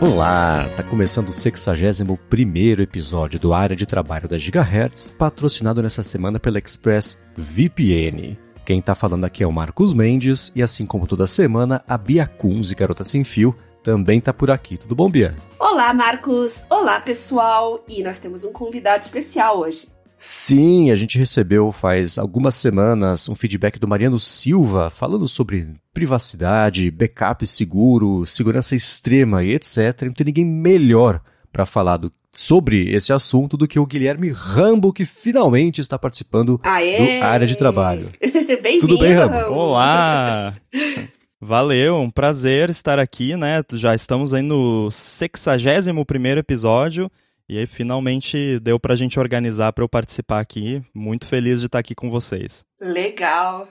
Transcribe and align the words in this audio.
Olá, 0.00 0.68
tá 0.76 0.84
começando 0.84 1.30
o 1.30 1.32
61 1.32 2.80
episódio 2.80 3.40
do 3.40 3.52
Área 3.52 3.74
de 3.74 3.84
Trabalho 3.84 4.28
da 4.28 4.38
Gigahertz, 4.38 5.10
patrocinado 5.10 5.82
nessa 5.82 6.04
semana 6.04 6.38
pela 6.38 6.60
Express 6.60 7.20
VPN. 7.36 8.38
Quem 8.64 8.80
tá 8.80 8.94
falando 8.94 9.24
aqui 9.24 9.42
é 9.42 9.46
o 9.46 9.50
Marcos 9.50 9.92
Mendes 9.92 10.52
e 10.54 10.62
assim 10.62 10.86
como 10.86 11.08
toda 11.08 11.26
semana, 11.26 11.82
a 11.84 11.98
Bia 11.98 12.28
Kunz 12.28 12.70
e 12.70 12.76
Garota 12.76 13.02
Sem 13.02 13.24
Fio 13.24 13.56
também 13.82 14.20
tá 14.20 14.32
por 14.32 14.52
aqui. 14.52 14.76
Tudo 14.76 14.94
bom, 14.94 15.10
Bia? 15.10 15.34
Olá, 15.58 15.92
Marcos. 15.92 16.64
Olá, 16.70 17.00
pessoal. 17.00 17.82
E 17.88 18.00
nós 18.00 18.20
temos 18.20 18.44
um 18.44 18.52
convidado 18.52 19.02
especial 19.02 19.58
hoje. 19.58 19.88
Sim, 20.18 20.90
a 20.90 20.96
gente 20.96 21.16
recebeu 21.16 21.70
faz 21.70 22.18
algumas 22.18 22.56
semanas 22.56 23.28
um 23.28 23.36
feedback 23.36 23.78
do 23.78 23.86
Mariano 23.86 24.18
Silva 24.18 24.90
falando 24.90 25.28
sobre 25.28 25.68
privacidade, 25.94 26.90
backup 26.90 27.46
seguro, 27.46 28.26
segurança 28.26 28.74
extrema 28.74 29.44
e 29.44 29.54
etc. 29.54 30.02
Não 30.02 30.12
tem 30.12 30.26
ninguém 30.26 30.44
melhor 30.44 31.20
para 31.52 31.64
falar 31.64 31.98
do, 31.98 32.12
sobre 32.32 32.92
esse 32.92 33.12
assunto 33.12 33.56
do 33.56 33.68
que 33.68 33.78
o 33.78 33.86
Guilherme 33.86 34.30
Rambo, 34.30 34.92
que 34.92 35.04
finalmente 35.04 35.80
está 35.80 35.96
participando 35.96 36.60
Aê! 36.64 37.20
do 37.20 37.24
área 37.24 37.46
de 37.46 37.56
trabalho. 37.56 38.08
Tudo 38.80 38.98
bem, 38.98 39.12
Rambo? 39.12 39.34
Rambo. 39.34 39.54
Olá! 39.54 40.54
Valeu, 41.40 41.96
um 41.96 42.10
prazer 42.10 42.68
estar 42.68 42.98
aqui, 42.98 43.36
né? 43.36 43.62
Já 43.72 43.94
estamos 43.94 44.34
aí 44.34 44.42
no 44.42 44.90
61 44.90 46.04
primeiro 46.04 46.40
episódio 46.40 47.08
e 47.48 47.58
aí 47.58 47.66
finalmente 47.66 48.58
deu 48.60 48.78
pra 48.78 48.94
gente 48.94 49.18
organizar 49.18 49.72
pra 49.72 49.82
eu 49.82 49.88
participar 49.88 50.40
aqui. 50.40 50.82
Muito 50.94 51.26
feliz 51.26 51.60
de 51.60 51.66
estar 51.66 51.78
aqui 51.78 51.94
com 51.94 52.10
vocês. 52.10 52.64
Legal. 52.80 53.68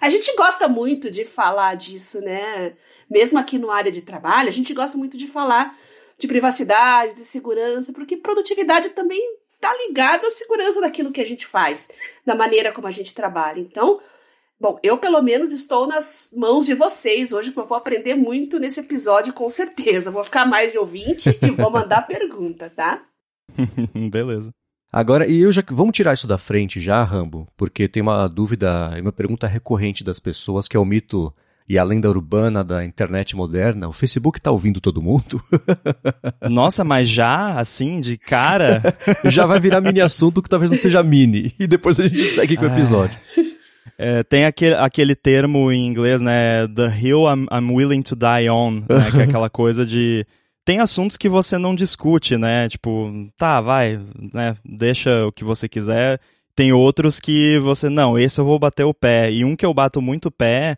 A 0.00 0.10
gente 0.10 0.34
gosta 0.36 0.68
muito 0.68 1.10
de 1.10 1.24
falar 1.24 1.74
disso, 1.74 2.20
né? 2.20 2.74
Mesmo 3.10 3.38
aqui 3.38 3.58
no 3.58 3.70
área 3.70 3.90
de 3.90 4.02
trabalho, 4.02 4.48
a 4.48 4.52
gente 4.52 4.74
gosta 4.74 4.98
muito 4.98 5.16
de 5.16 5.26
falar 5.26 5.76
de 6.18 6.28
privacidade, 6.28 7.14
de 7.14 7.24
segurança, 7.24 7.92
porque 7.92 8.16
produtividade 8.16 8.90
também 8.90 9.20
tá 9.60 9.72
ligado 9.86 10.26
à 10.26 10.30
segurança 10.30 10.80
daquilo 10.80 11.12
que 11.12 11.20
a 11.20 11.26
gente 11.26 11.46
faz, 11.46 11.90
da 12.26 12.34
maneira 12.34 12.72
como 12.72 12.88
a 12.88 12.90
gente 12.90 13.14
trabalha. 13.14 13.60
Então, 13.60 14.00
bom, 14.62 14.78
eu 14.80 14.96
pelo 14.96 15.20
menos 15.20 15.52
estou 15.52 15.88
nas 15.88 16.32
mãos 16.36 16.64
de 16.64 16.74
vocês 16.74 17.32
hoje, 17.32 17.50
porque 17.50 17.64
eu 17.64 17.68
vou 17.68 17.76
aprender 17.76 18.14
muito 18.14 18.60
nesse 18.60 18.78
episódio, 18.78 19.32
com 19.32 19.50
certeza. 19.50 20.12
Vou 20.12 20.22
ficar 20.22 20.46
mais 20.46 20.70
de 20.70 20.78
ouvinte 20.78 21.36
e 21.42 21.50
vou 21.50 21.68
mandar 21.68 22.02
pergunta, 22.06 22.70
tá? 22.70 23.02
Beleza. 24.10 24.52
Agora, 24.92 25.26
e 25.26 25.40
eu 25.40 25.50
já 25.50 25.64
vamos 25.68 25.96
tirar 25.96 26.12
isso 26.12 26.28
da 26.28 26.38
frente 26.38 26.80
já, 26.80 27.02
Rambo, 27.02 27.48
porque 27.56 27.88
tem 27.88 28.02
uma 28.02 28.28
dúvida, 28.28 28.90
uma 29.00 29.10
pergunta 29.10 29.48
recorrente 29.48 30.04
das 30.04 30.20
pessoas 30.20 30.68
que 30.68 30.76
é 30.76 30.80
o 30.80 30.84
mito 30.84 31.34
e 31.68 31.78
a 31.78 31.82
lenda 31.82 32.08
urbana 32.08 32.62
da 32.62 32.84
internet 32.84 33.34
moderna. 33.34 33.88
O 33.88 33.92
Facebook 33.92 34.40
tá 34.40 34.50
ouvindo 34.50 34.80
todo 34.80 35.02
mundo? 35.02 35.42
Nossa, 36.48 36.84
mas 36.84 37.08
já, 37.08 37.58
assim, 37.58 38.00
de 38.00 38.16
cara. 38.18 38.82
já 39.24 39.46
vai 39.46 39.58
virar 39.58 39.80
mini 39.80 40.00
assunto 40.00 40.42
que 40.42 40.50
talvez 40.50 40.70
não 40.70 40.78
seja 40.78 41.02
mini. 41.02 41.54
E 41.58 41.66
depois 41.66 41.98
a 41.98 42.06
gente 42.06 42.26
segue 42.26 42.56
com 42.56 42.64
o 42.64 42.68
episódio. 42.68 43.16
É, 43.98 44.22
tem 44.22 44.44
aquele, 44.44 44.74
aquele 44.74 45.14
termo 45.14 45.70
em 45.70 45.86
inglês, 45.86 46.20
né? 46.20 46.66
The 46.68 46.88
hill 46.98 47.24
I'm, 47.28 47.46
I'm 47.52 47.74
willing 47.74 48.02
to 48.02 48.16
die 48.16 48.48
on, 48.48 48.80
né? 48.88 49.10
Que 49.10 49.20
é 49.20 49.24
aquela 49.24 49.48
coisa 49.50 49.86
de. 49.86 50.26
Tem 50.64 50.78
assuntos 50.78 51.16
que 51.16 51.28
você 51.28 51.58
não 51.58 51.74
discute, 51.74 52.36
né? 52.36 52.68
Tipo, 52.68 53.10
tá, 53.36 53.60
vai, 53.60 54.00
né? 54.32 54.56
Deixa 54.64 55.26
o 55.26 55.32
que 55.32 55.44
você 55.44 55.68
quiser. 55.68 56.20
Tem 56.54 56.72
outros 56.72 57.18
que 57.18 57.58
você, 57.58 57.88
não, 57.88 58.18
esse 58.18 58.38
eu 58.40 58.44
vou 58.44 58.58
bater 58.58 58.84
o 58.84 58.94
pé. 58.94 59.32
E 59.32 59.44
um 59.44 59.56
que 59.56 59.64
eu 59.64 59.74
bato 59.74 60.00
muito 60.00 60.26
o 60.26 60.32
pé, 60.32 60.76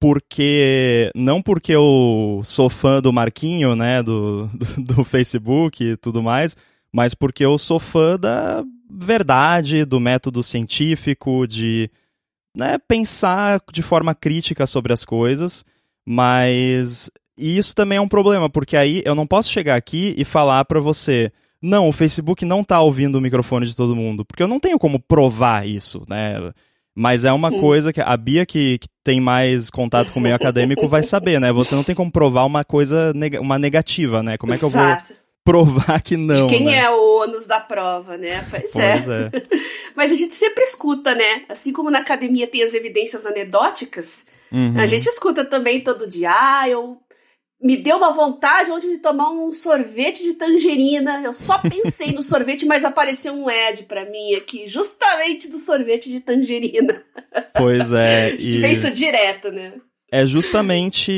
porque. 0.00 1.10
Não 1.14 1.42
porque 1.42 1.72
eu 1.72 2.40
sou 2.44 2.68
fã 2.68 3.00
do 3.00 3.12
Marquinho, 3.12 3.74
né? 3.74 4.02
Do, 4.02 4.46
do, 4.48 4.94
do 4.94 5.04
Facebook 5.04 5.82
e 5.82 5.96
tudo 5.96 6.22
mais, 6.22 6.56
mas 6.92 7.14
porque 7.14 7.44
eu 7.44 7.58
sou 7.58 7.78
fã 7.78 8.18
da 8.18 8.64
verdade, 8.90 9.84
do 9.84 10.00
método 10.00 10.42
científico, 10.42 11.46
de 11.46 11.90
né, 12.56 12.78
pensar 12.88 13.60
de 13.70 13.82
forma 13.82 14.14
crítica 14.14 14.66
sobre 14.66 14.90
as 14.90 15.04
coisas, 15.04 15.62
mas 16.06 17.10
isso 17.36 17.74
também 17.74 17.98
é 17.98 18.00
um 18.00 18.08
problema, 18.08 18.48
porque 18.48 18.76
aí 18.76 19.02
eu 19.04 19.14
não 19.14 19.26
posso 19.26 19.50
chegar 19.50 19.76
aqui 19.76 20.14
e 20.16 20.24
falar 20.24 20.64
para 20.64 20.80
você, 20.80 21.30
não, 21.60 21.86
o 21.86 21.92
Facebook 21.92 22.46
não 22.46 22.64
tá 22.64 22.80
ouvindo 22.80 23.16
o 23.16 23.20
microfone 23.20 23.66
de 23.66 23.76
todo 23.76 23.94
mundo, 23.94 24.24
porque 24.24 24.42
eu 24.42 24.48
não 24.48 24.58
tenho 24.58 24.78
como 24.78 24.98
provar 24.98 25.68
isso, 25.68 26.00
né? 26.08 26.50
Mas 26.98 27.26
é 27.26 27.32
uma 27.32 27.50
coisa 27.52 27.92
que 27.92 28.00
a 28.00 28.16
Bia, 28.16 28.46
que, 28.46 28.78
que 28.78 28.88
tem 29.04 29.20
mais 29.20 29.68
contato 29.68 30.10
com 30.10 30.18
o 30.18 30.22
meio 30.22 30.34
acadêmico, 30.36 30.88
vai 30.88 31.02
saber, 31.02 31.38
né? 31.38 31.52
Você 31.52 31.74
não 31.74 31.84
tem 31.84 31.94
como 31.94 32.10
provar 32.10 32.46
uma 32.46 32.64
coisa, 32.64 33.12
neg 33.12 33.36
uma 33.38 33.58
negativa, 33.58 34.22
né? 34.22 34.38
Como 34.38 34.54
é 34.54 34.58
que 34.58 34.64
eu 34.64 34.70
vou. 34.70 34.96
Provar 35.46 36.02
que 36.02 36.16
não? 36.16 36.46
De 36.46 36.54
quem 36.54 36.66
né? 36.66 36.80
é 36.80 36.90
o 36.90 37.22
ônus 37.22 37.46
da 37.46 37.58
prova, 37.60 38.18
né? 38.18 38.46
Pois, 38.50 38.72
Pois 38.72 39.08
é. 39.08 39.30
é. 39.32 39.42
Mas 39.96 40.12
a 40.12 40.14
gente 40.14 40.34
sempre 40.34 40.62
escuta, 40.64 41.14
né? 41.14 41.44
Assim 41.48 41.72
como 41.72 41.90
na 41.90 42.00
academia 42.00 42.46
tem 42.46 42.62
as 42.62 42.74
evidências 42.74 43.24
anedóticas, 43.24 44.26
Uhum. 44.52 44.78
a 44.78 44.86
gente 44.86 45.06
escuta 45.08 45.44
também 45.44 45.80
todo 45.80 46.06
dia. 46.06 46.30
Ah, 46.30 46.68
eu 46.68 46.98
me 47.60 47.76
deu 47.76 47.96
uma 47.96 48.12
vontade 48.12 48.70
ontem 48.70 48.90
de 48.92 48.98
tomar 48.98 49.30
um 49.32 49.50
sorvete 49.50 50.22
de 50.22 50.34
tangerina. 50.34 51.20
Eu 51.24 51.32
só 51.32 51.58
pensei 51.58 52.12
no 52.12 52.22
sorvete, 52.22 52.64
mas 52.66 52.84
apareceu 52.84 53.32
um 53.34 53.48
ad 53.48 53.82
pra 53.84 54.04
mim 54.04 54.34
aqui, 54.34 54.68
justamente 54.68 55.48
do 55.50 55.58
sorvete 55.58 56.10
de 56.10 56.20
tangerina. 56.20 57.02
Pois 57.56 57.90
é. 57.92 58.26
A 58.28 58.30
gente 58.30 58.58
vê 58.58 58.70
isso 58.70 58.90
direto, 58.92 59.50
né? 59.50 59.72
é 60.12 60.24
justamente. 60.24 61.10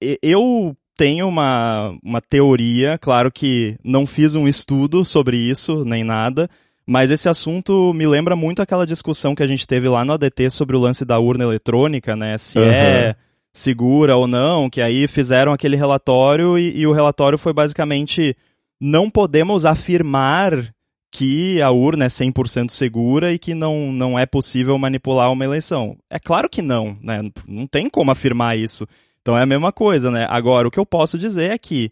e- 0.00 0.18
Eu 0.22 0.76
tenho 0.96 1.28
uma, 1.28 1.96
uma 2.02 2.20
teoria, 2.20 2.98
claro 2.98 3.30
que 3.30 3.76
não 3.84 4.06
fiz 4.06 4.34
um 4.34 4.46
estudo 4.46 5.04
sobre 5.04 5.36
isso, 5.36 5.84
nem 5.84 6.04
nada, 6.04 6.48
mas 6.86 7.10
esse 7.10 7.28
assunto 7.28 7.92
me 7.94 8.06
lembra 8.06 8.36
muito 8.36 8.60
aquela 8.60 8.86
discussão 8.86 9.34
que 9.34 9.42
a 9.42 9.46
gente 9.46 9.66
teve 9.66 9.88
lá 9.88 10.04
no 10.04 10.12
ADT 10.12 10.50
sobre 10.50 10.76
o 10.76 10.80
lance 10.80 11.04
da 11.04 11.18
urna 11.18 11.44
eletrônica, 11.44 12.14
né? 12.14 12.36
Se 12.36 12.58
é 12.58 13.16
segura 13.52 14.16
ou 14.16 14.26
não, 14.26 14.68
que 14.68 14.80
aí 14.80 15.06
fizeram 15.08 15.52
aquele 15.52 15.76
relatório 15.76 16.58
e, 16.58 16.80
e 16.80 16.86
o 16.86 16.92
relatório 16.92 17.38
foi 17.38 17.52
basicamente 17.52 18.36
não 18.80 19.08
podemos 19.08 19.64
afirmar 19.64 20.74
que 21.10 21.62
a 21.62 21.70
urna 21.70 22.06
é 22.06 22.08
100% 22.08 22.70
segura 22.70 23.32
e 23.32 23.38
que 23.38 23.54
não, 23.54 23.92
não 23.92 24.18
é 24.18 24.26
possível 24.26 24.76
manipular 24.76 25.30
uma 25.30 25.44
eleição. 25.44 25.96
É 26.10 26.18
claro 26.18 26.50
que 26.50 26.60
não, 26.60 26.98
né? 27.00 27.22
Não 27.46 27.68
tem 27.68 27.88
como 27.88 28.10
afirmar 28.10 28.58
isso. 28.58 28.84
Então 29.24 29.38
é 29.38 29.42
a 29.42 29.46
mesma 29.46 29.72
coisa, 29.72 30.10
né? 30.10 30.26
Agora, 30.28 30.68
o 30.68 30.70
que 30.70 30.78
eu 30.78 30.84
posso 30.84 31.16
dizer 31.16 31.50
é 31.50 31.56
que 31.56 31.90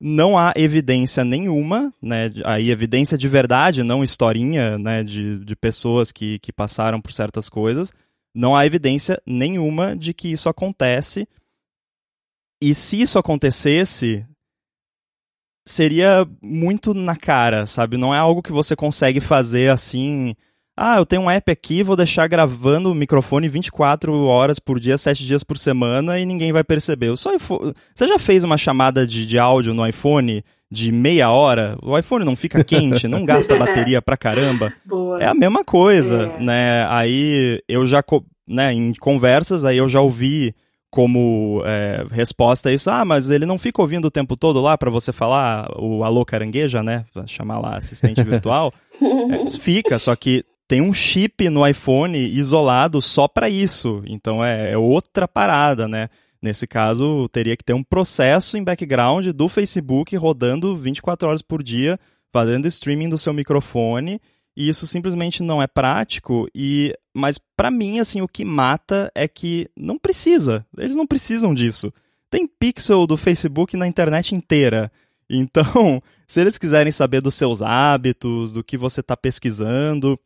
não 0.00 0.38
há 0.38 0.54
evidência 0.56 1.22
nenhuma, 1.22 1.92
né? 2.00 2.30
Aí 2.42 2.70
evidência 2.70 3.18
de 3.18 3.28
verdade, 3.28 3.82
não 3.82 4.02
historinha, 4.02 4.78
né? 4.78 5.04
De, 5.04 5.44
de 5.44 5.54
pessoas 5.54 6.10
que, 6.10 6.38
que 6.38 6.50
passaram 6.50 6.98
por 6.98 7.12
certas 7.12 7.50
coisas. 7.50 7.92
Não 8.34 8.56
há 8.56 8.64
evidência 8.64 9.20
nenhuma 9.26 9.94
de 9.94 10.14
que 10.14 10.28
isso 10.32 10.48
acontece. 10.48 11.28
E 12.62 12.74
se 12.74 13.02
isso 13.02 13.18
acontecesse, 13.18 14.26
seria 15.66 16.26
muito 16.42 16.94
na 16.94 17.14
cara, 17.14 17.66
sabe? 17.66 17.98
Não 17.98 18.14
é 18.14 18.18
algo 18.18 18.42
que 18.42 18.52
você 18.52 18.74
consegue 18.74 19.20
fazer 19.20 19.70
assim. 19.70 20.34
Ah, 20.82 20.96
eu 20.96 21.04
tenho 21.04 21.22
um 21.22 21.30
app 21.30 21.50
aqui, 21.52 21.82
vou 21.82 21.94
deixar 21.94 22.26
gravando 22.26 22.90
o 22.90 22.94
microfone 22.94 23.48
24 23.48 24.14
horas 24.24 24.58
por 24.58 24.80
dia, 24.80 24.96
7 24.96 25.26
dias 25.26 25.44
por 25.44 25.58
semana 25.58 26.18
e 26.18 26.24
ninguém 26.24 26.52
vai 26.52 26.64
perceber. 26.64 27.14
Seu 27.18 27.34
iPhone- 27.34 27.74
Você 27.94 28.08
já 28.08 28.18
fez 28.18 28.44
uma 28.44 28.56
chamada 28.56 29.06
de, 29.06 29.26
de 29.26 29.38
áudio 29.38 29.74
no 29.74 29.86
iPhone 29.86 30.42
de 30.70 30.90
meia 30.90 31.30
hora? 31.30 31.76
O 31.82 31.98
iPhone 31.98 32.24
não 32.24 32.34
fica 32.34 32.64
quente, 32.64 33.06
não 33.06 33.26
gasta 33.26 33.56
bateria 33.58 34.00
pra 34.00 34.16
caramba. 34.16 34.72
Boa. 34.86 35.22
É 35.22 35.26
a 35.26 35.34
mesma 35.34 35.62
coisa, 35.62 36.32
É. 36.38 36.42
né? 36.42 36.86
Aí 36.88 37.60
eu 37.68 37.84
já, 37.86 38.02
né, 38.48 38.72
em 38.72 38.94
conversas, 38.94 39.66
aí 39.66 39.76
eu 39.76 39.86
já 39.86 40.00
ouvi 40.00 40.54
como 40.90 41.62
é, 41.66 42.04
resposta 42.10 42.68
a 42.68 42.72
isso, 42.72 42.90
ah, 42.90 43.04
mas 43.04 43.28
ele 43.30 43.44
não 43.46 43.58
fica 43.58 43.80
ouvindo 43.82 44.06
o 44.06 44.10
tempo 44.10 44.36
todo 44.36 44.60
lá 44.60 44.76
pra 44.78 44.90
você 44.90 45.12
falar 45.12 45.68
o 45.78 46.02
alô 46.02 46.24
carangueja, 46.24 46.82
né? 46.82 47.04
Pra 47.12 47.26
chamar 47.26 47.58
lá 47.60 47.76
assistente 47.76 48.22
virtual. 48.22 48.72
É, 49.02 49.50
fica, 49.58 49.98
só 49.98 50.14
que 50.16 50.44
tem 50.70 50.80
um 50.80 50.94
chip 50.94 51.50
no 51.50 51.66
iPhone 51.66 52.16
isolado 52.16 53.02
só 53.02 53.26
pra 53.26 53.50
isso. 53.50 54.04
Então 54.06 54.44
é, 54.44 54.70
é 54.70 54.78
outra 54.78 55.26
parada, 55.26 55.88
né? 55.88 56.08
Nesse 56.40 56.64
caso, 56.64 57.28
teria 57.30 57.56
que 57.56 57.64
ter 57.64 57.72
um 57.72 57.82
processo 57.82 58.56
em 58.56 58.62
background 58.62 59.26
do 59.30 59.48
Facebook 59.48 60.14
rodando 60.14 60.76
24 60.76 61.26
horas 61.26 61.42
por 61.42 61.60
dia, 61.60 61.98
fazendo 62.32 62.68
streaming 62.68 63.08
do 63.08 63.18
seu 63.18 63.32
microfone, 63.32 64.20
e 64.56 64.68
isso 64.68 64.86
simplesmente 64.86 65.42
não 65.42 65.60
é 65.60 65.66
prático. 65.66 66.46
E 66.54 66.94
mas 67.12 67.36
pra 67.56 67.68
mim, 67.68 67.98
assim, 67.98 68.20
o 68.20 68.28
que 68.28 68.44
mata 68.44 69.10
é 69.12 69.26
que 69.26 69.68
não 69.76 69.98
precisa. 69.98 70.64
Eles 70.78 70.94
não 70.94 71.04
precisam 71.04 71.52
disso. 71.52 71.92
Tem 72.30 72.46
pixel 72.46 73.08
do 73.08 73.16
Facebook 73.16 73.76
na 73.76 73.88
internet 73.88 74.36
inteira. 74.36 74.88
Então, 75.28 76.00
se 76.28 76.40
eles 76.40 76.56
quiserem 76.56 76.92
saber 76.92 77.20
dos 77.20 77.34
seus 77.34 77.60
hábitos, 77.60 78.52
do 78.52 78.62
que 78.62 78.76
você 78.78 79.00
está 79.00 79.16
pesquisando, 79.16 80.16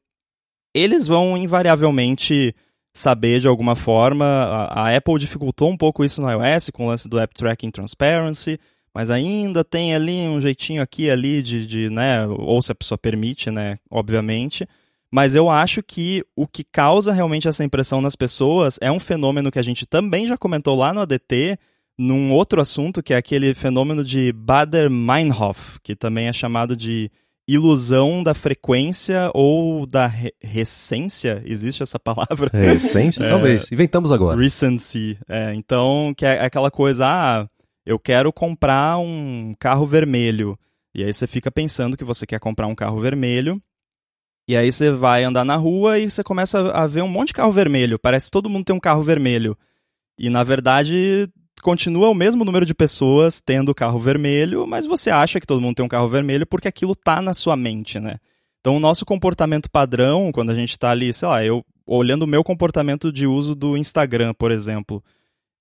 eles 0.74 1.06
vão 1.06 1.36
invariavelmente 1.36 2.54
saber 2.92 3.40
de 3.40 3.48
alguma 3.48 3.74
forma. 3.74 4.24
A, 4.24 4.88
a 4.88 4.96
Apple 4.96 5.18
dificultou 5.18 5.70
um 5.70 5.76
pouco 5.76 6.04
isso 6.04 6.20
no 6.20 6.30
iOS 6.30 6.70
com 6.70 6.86
o 6.86 6.88
lance 6.88 7.08
do 7.08 7.18
App 7.18 7.34
Tracking 7.34 7.70
Transparency, 7.70 8.58
mas 8.94 9.10
ainda 9.10 9.64
tem 9.64 9.94
ali 9.94 10.20
um 10.28 10.40
jeitinho 10.40 10.82
aqui 10.82 11.10
ali 11.10 11.42
de, 11.42 11.66
de 11.66 11.90
né, 11.90 12.26
ou 12.26 12.60
se 12.60 12.72
a 12.72 12.74
pessoa 12.74 12.98
permite, 12.98 13.50
né, 13.50 13.76
obviamente. 13.90 14.66
Mas 15.10 15.34
eu 15.34 15.48
acho 15.48 15.82
que 15.82 16.24
o 16.34 16.46
que 16.46 16.64
causa 16.64 17.12
realmente 17.12 17.46
essa 17.46 17.64
impressão 17.64 18.00
nas 18.00 18.16
pessoas 18.16 18.78
é 18.80 18.90
um 18.90 18.98
fenômeno 18.98 19.50
que 19.50 19.58
a 19.58 19.62
gente 19.62 19.86
também 19.86 20.26
já 20.26 20.36
comentou 20.36 20.76
lá 20.76 20.92
no 20.92 21.00
ADT, 21.00 21.56
num 21.96 22.32
outro 22.32 22.60
assunto, 22.60 23.00
que 23.00 23.14
é 23.14 23.16
aquele 23.16 23.54
fenômeno 23.54 24.02
de 24.02 24.32
Bader-Meinhof, 24.32 25.78
que 25.82 25.94
também 25.94 26.26
é 26.26 26.32
chamado 26.32 26.76
de 26.76 27.10
ilusão 27.46 28.22
da 28.22 28.34
frequência 28.34 29.30
ou 29.34 29.86
da 29.86 30.06
re 30.06 30.32
recência, 30.42 31.42
existe 31.44 31.82
essa 31.82 31.98
palavra? 31.98 32.50
Recência? 32.52 33.22
É, 33.22 33.30
Talvez. 33.30 33.70
Inventamos 33.70 34.12
agora. 34.12 34.40
Recency. 34.40 35.18
É, 35.28 35.54
então, 35.54 36.14
que 36.16 36.24
é 36.24 36.44
aquela 36.44 36.70
coisa, 36.70 37.06
ah, 37.06 37.46
eu 37.84 37.98
quero 37.98 38.32
comprar 38.32 38.98
um 38.98 39.54
carro 39.58 39.86
vermelho. 39.86 40.58
E 40.94 41.04
aí 41.04 41.12
você 41.12 41.26
fica 41.26 41.50
pensando 41.50 41.96
que 41.96 42.04
você 42.04 42.26
quer 42.26 42.40
comprar 42.40 42.66
um 42.66 42.74
carro 42.74 43.00
vermelho. 43.00 43.60
E 44.48 44.56
aí 44.56 44.70
você 44.70 44.90
vai 44.90 45.24
andar 45.24 45.44
na 45.44 45.56
rua 45.56 45.98
e 45.98 46.10
você 46.10 46.22
começa 46.22 46.70
a 46.72 46.86
ver 46.86 47.02
um 47.02 47.08
monte 47.08 47.28
de 47.28 47.34
carro 47.34 47.52
vermelho. 47.52 47.98
Parece 47.98 48.26
que 48.26 48.32
todo 48.32 48.48
mundo 48.48 48.64
tem 48.64 48.76
um 48.76 48.80
carro 48.80 49.02
vermelho. 49.02 49.56
E 50.18 50.30
na 50.30 50.44
verdade, 50.44 51.28
continua 51.64 52.10
o 52.10 52.14
mesmo 52.14 52.44
número 52.44 52.66
de 52.66 52.74
pessoas 52.74 53.40
tendo 53.40 53.74
carro 53.74 53.98
vermelho, 53.98 54.66
mas 54.66 54.84
você 54.84 55.10
acha 55.10 55.40
que 55.40 55.46
todo 55.46 55.62
mundo 55.62 55.76
tem 55.76 55.84
um 55.84 55.88
carro 55.88 56.06
vermelho 56.06 56.46
porque 56.46 56.68
aquilo 56.68 56.94
tá 56.94 57.22
na 57.22 57.32
sua 57.32 57.56
mente, 57.56 57.98
né? 57.98 58.18
Então, 58.60 58.76
o 58.76 58.80
nosso 58.80 59.06
comportamento 59.06 59.70
padrão, 59.70 60.30
quando 60.30 60.50
a 60.50 60.54
gente 60.54 60.72
está 60.72 60.90
ali, 60.90 61.10
sei 61.10 61.26
lá, 61.26 61.42
eu 61.42 61.64
olhando 61.86 62.22
o 62.22 62.26
meu 62.26 62.44
comportamento 62.44 63.10
de 63.10 63.26
uso 63.26 63.54
do 63.54 63.78
Instagram, 63.78 64.34
por 64.34 64.50
exemplo, 64.50 65.02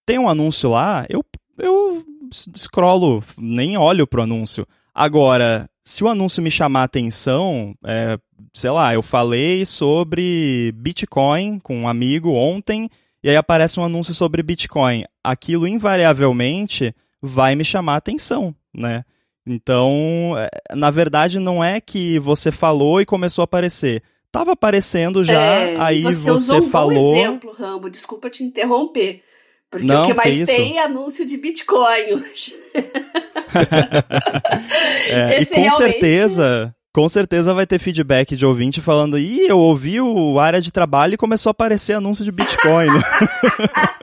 tem 0.05 0.19
um 0.19 0.27
anúncio 0.27 0.69
lá, 0.69 1.05
eu, 1.07 1.23
eu 1.57 2.03
scrollo, 2.33 3.23
nem 3.37 3.77
olho 3.77 4.05
pro 4.05 4.23
anúncio. 4.23 4.67
Agora, 4.93 5.69
se 5.85 6.03
o 6.03 6.09
anúncio 6.09 6.43
me 6.43 6.51
chamar 6.51 6.83
atenção, 6.83 7.73
é, 7.85 8.17
sei 8.53 8.71
lá, 8.71 8.93
eu 8.93 9.01
falei 9.01 9.65
sobre 9.65 10.73
Bitcoin 10.75 11.59
com 11.59 11.77
um 11.77 11.87
amigo 11.87 12.29
ontem 12.31 12.89
e 13.23 13.29
aí 13.29 13.35
aparece 13.35 13.79
um 13.79 13.83
anúncio 13.83 14.13
sobre 14.13 14.43
Bitcoin. 14.43 15.05
Aquilo 15.23 15.67
invariavelmente 15.67 16.93
vai 17.21 17.55
me 17.55 17.63
chamar 17.63 17.93
a 17.93 17.97
atenção, 17.97 18.53
né? 18.73 19.05
Então, 19.45 20.35
é, 20.37 20.49
na 20.75 20.91
verdade, 20.91 21.39
não 21.39 21.63
é 21.63 21.79
que 21.79 22.19
você 22.19 22.51
falou 22.51 23.01
e 23.01 23.05
começou 23.05 23.43
a 23.43 23.45
aparecer. 23.45 24.03
Tava 24.31 24.53
aparecendo 24.53 25.23
já, 25.23 25.39
é, 25.39 25.77
aí 25.79 26.01
você, 26.01 26.31
você 26.31 26.55
um 26.55 26.69
falou. 26.69 27.15
Exemplo, 27.15 27.53
Rambo, 27.53 27.89
desculpa 27.89 28.29
te 28.29 28.43
interromper. 28.43 29.21
Porque 29.69 29.85
não, 29.85 30.03
o 30.03 30.07
que 30.07 30.13
mais 30.13 30.37
que 30.37 30.45
tem 30.45 30.77
é 30.77 30.83
anúncio 30.83 31.25
de 31.25 31.37
Bitcoin 31.37 32.13
hoje. 32.13 32.55
é, 35.09 35.41
e 35.41 35.45
com 35.45 35.61
realmente... 35.61 35.77
certeza 35.77 36.75
com 36.93 37.09
certeza 37.09 37.53
vai 37.53 37.65
ter 37.65 37.79
feedback 37.79 38.35
de 38.35 38.45
ouvinte 38.45 38.79
falando: 38.79 39.17
ih, 39.17 39.47
eu 39.47 39.59
ouvi 39.59 39.99
o 39.99 40.39
área 40.39 40.61
de 40.61 40.71
trabalho 40.71 41.15
e 41.15 41.17
começou 41.17 41.49
a 41.49 41.51
aparecer 41.51 41.93
anúncio 41.93 42.23
de 42.23 42.31
Bitcoin. 42.31 42.89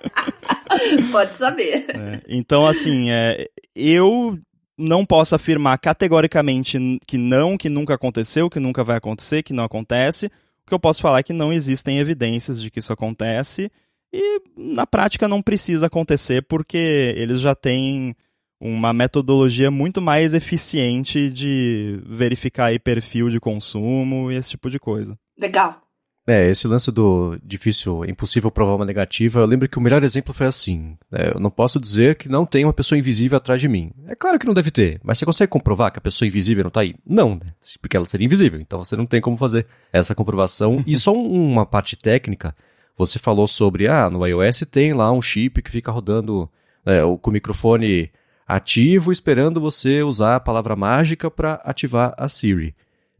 Pode 1.12 1.34
saber. 1.34 1.86
É, 1.88 2.20
então, 2.28 2.66
assim, 2.66 3.10
é, 3.10 3.48
eu 3.74 4.38
não 4.76 5.04
posso 5.04 5.34
afirmar 5.34 5.78
categoricamente 5.78 6.78
que 7.06 7.16
não, 7.18 7.56
que 7.56 7.68
nunca 7.68 7.94
aconteceu, 7.94 8.50
que 8.50 8.58
nunca 8.58 8.82
vai 8.82 8.96
acontecer, 8.96 9.42
que 9.42 9.52
não 9.52 9.64
acontece. 9.64 10.26
O 10.26 10.66
que 10.66 10.74
eu 10.74 10.80
posso 10.80 11.02
falar 11.02 11.20
é 11.20 11.22
que 11.22 11.32
não 11.32 11.52
existem 11.52 11.98
evidências 11.98 12.60
de 12.60 12.70
que 12.70 12.78
isso 12.78 12.92
acontece 12.92 13.70
e 14.12 14.40
na 14.56 14.86
prática 14.86 15.28
não 15.28 15.42
precisa 15.42 15.86
acontecer 15.86 16.42
porque 16.42 17.14
eles 17.16 17.40
já 17.40 17.54
têm 17.54 18.14
uma 18.60 18.92
metodologia 18.92 19.70
muito 19.70 20.02
mais 20.02 20.34
eficiente 20.34 21.32
de 21.32 21.98
verificar 22.06 22.66
aí 22.66 22.78
perfil 22.78 23.30
de 23.30 23.40
consumo 23.40 24.30
e 24.30 24.36
esse 24.36 24.50
tipo 24.50 24.68
de 24.68 24.78
coisa. 24.78 25.18
Legal. 25.38 25.80
É, 26.26 26.48
esse 26.48 26.68
lance 26.68 26.92
do 26.92 27.38
difícil, 27.42 28.04
impossível 28.04 28.50
provar 28.50 28.76
uma 28.76 28.84
negativa, 28.84 29.40
eu 29.40 29.46
lembro 29.46 29.68
que 29.68 29.78
o 29.78 29.80
melhor 29.80 30.04
exemplo 30.04 30.34
foi 30.34 30.46
assim. 30.46 30.96
Né? 31.10 31.32
Eu 31.34 31.40
não 31.40 31.50
posso 31.50 31.80
dizer 31.80 32.16
que 32.16 32.28
não 32.28 32.44
tem 32.44 32.64
uma 32.64 32.72
pessoa 32.72 32.98
invisível 32.98 33.38
atrás 33.38 33.60
de 33.60 33.66
mim. 33.66 33.90
É 34.06 34.14
claro 34.14 34.38
que 34.38 34.46
não 34.46 34.54
deve 34.54 34.70
ter, 34.70 35.00
mas 35.02 35.18
você 35.18 35.24
consegue 35.24 35.50
comprovar 35.50 35.90
que 35.90 35.98
a 35.98 36.02
pessoa 36.02 36.28
invisível 36.28 36.62
não 36.62 36.68
está 36.68 36.82
aí? 36.82 36.94
Não, 37.04 37.34
né? 37.34 37.54
Porque 37.80 37.96
ela 37.96 38.06
seria 38.06 38.26
invisível, 38.26 38.60
então 38.60 38.84
você 38.84 38.94
não 38.94 39.06
tem 39.06 39.20
como 39.20 39.36
fazer 39.36 39.66
essa 39.92 40.14
comprovação. 40.14 40.84
e 40.86 40.96
só 40.96 41.12
uma 41.12 41.64
parte 41.64 41.96
técnica, 41.96 42.54
você 42.96 43.18
falou 43.18 43.48
sobre, 43.48 43.88
ah, 43.88 44.10
no 44.10 44.24
iOS 44.24 44.64
tem 44.70 44.92
lá 44.92 45.10
um 45.10 45.22
chip 45.22 45.62
que 45.62 45.70
fica 45.70 45.90
rodando 45.90 46.48
né, 46.84 47.00
com 47.20 47.30
o 47.30 47.32
microfone 47.32 48.10
ativo 48.50 49.12
esperando 49.12 49.60
você 49.60 50.02
usar 50.02 50.34
a 50.34 50.40
palavra 50.40 50.74
mágica 50.74 51.30
para 51.30 51.54
ativar 51.64 52.12
a 52.16 52.28
Siri. 52.28 52.74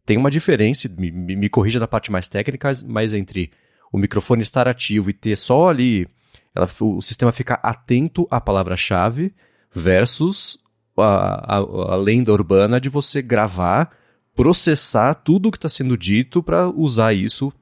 Tem 0.05 0.17
uma 0.17 0.31
diferença, 0.31 0.89
me, 0.99 1.11
me 1.13 1.49
corrija 1.49 1.79
na 1.79 1.87
parte 1.87 2.11
mais 2.11 2.29
técnica, 2.29 2.73
mas 2.89 3.15
entre 3.15 3.53
o 3.93 3.99
microfone 3.99 4.43
estar 4.43 4.67
ativo 4.67 5.09
e 5.09 5.13
ter 5.13 5.37
só 5.37 5.69
ali, 5.69 6.09
ela, 6.53 6.67
o 6.81 7.01
sistema 7.01 7.31
ficar 7.31 7.61
atento 7.63 8.27
à 8.29 8.41
palavra-chave, 8.41 9.33
versus 9.73 10.59
a, 10.99 11.57
a, 11.57 11.59
a, 11.59 11.97
lenda 11.97 12.33
urbana 12.33 12.81
de 12.81 12.89
você 12.89 13.23
gravar, 13.23 13.93
processar 14.35 15.15
tudo 15.15 15.49
o 15.49 15.53
que 15.53 15.59
está 15.59 15.69
sendo 15.69 15.97
dito 15.97 16.43
para 16.43 16.69
usar 16.69 17.15
isso 17.15 17.53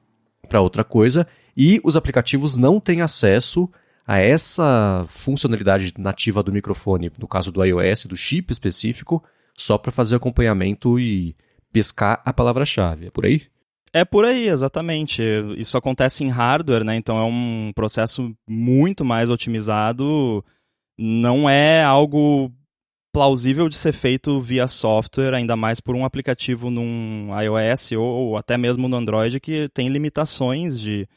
para 0.49 0.59
outra 0.59 0.83
coisa, 0.83 1.27
e 1.55 1.79
os 1.83 1.95
aplicativos 1.95 2.57
não 2.57 2.79
têm 2.79 3.01
acesso 3.01 3.69
a 4.09 4.17
essa 4.17 5.05
funcionalidade 5.07 5.93
nativa 5.95 6.41
do 6.41 6.51
microfone, 6.51 7.11
no 7.19 7.27
caso 7.27 7.51
do 7.51 7.63
iOS, 7.63 8.07
do 8.07 8.15
chip 8.15 8.51
específico, 8.51 9.23
só 9.55 9.77
para 9.77 9.91
fazer 9.91 10.15
acompanhamento 10.15 10.99
e 10.99 11.35
pescar 11.71 12.19
a 12.25 12.33
palavra-chave. 12.33 13.05
É 13.05 13.11
por 13.11 13.27
aí? 13.27 13.43
É 13.93 14.03
por 14.03 14.25
aí, 14.25 14.49
exatamente. 14.49 15.21
Isso 15.55 15.77
acontece 15.77 16.23
em 16.23 16.29
hardware, 16.29 16.83
né? 16.83 16.95
Então 16.95 17.19
é 17.19 17.23
um 17.23 17.71
processo 17.75 18.35
muito 18.49 19.05
mais 19.05 19.29
otimizado. 19.29 20.43
Não 20.97 21.47
é 21.47 21.83
algo 21.83 22.51
plausível 23.13 23.69
de 23.69 23.77
ser 23.77 23.93
feito 23.93 24.41
via 24.41 24.67
software, 24.67 25.35
ainda 25.35 25.55
mais 25.55 25.79
por 25.79 25.95
um 25.95 26.03
aplicativo 26.03 26.71
num 26.71 27.29
iOS 27.39 27.91
ou, 27.91 28.01
ou 28.01 28.37
até 28.37 28.57
mesmo 28.57 28.87
no 28.87 28.97
Android 28.97 29.39
que 29.39 29.69
tem 29.69 29.87
limitações 29.87 30.79
de 30.79 31.07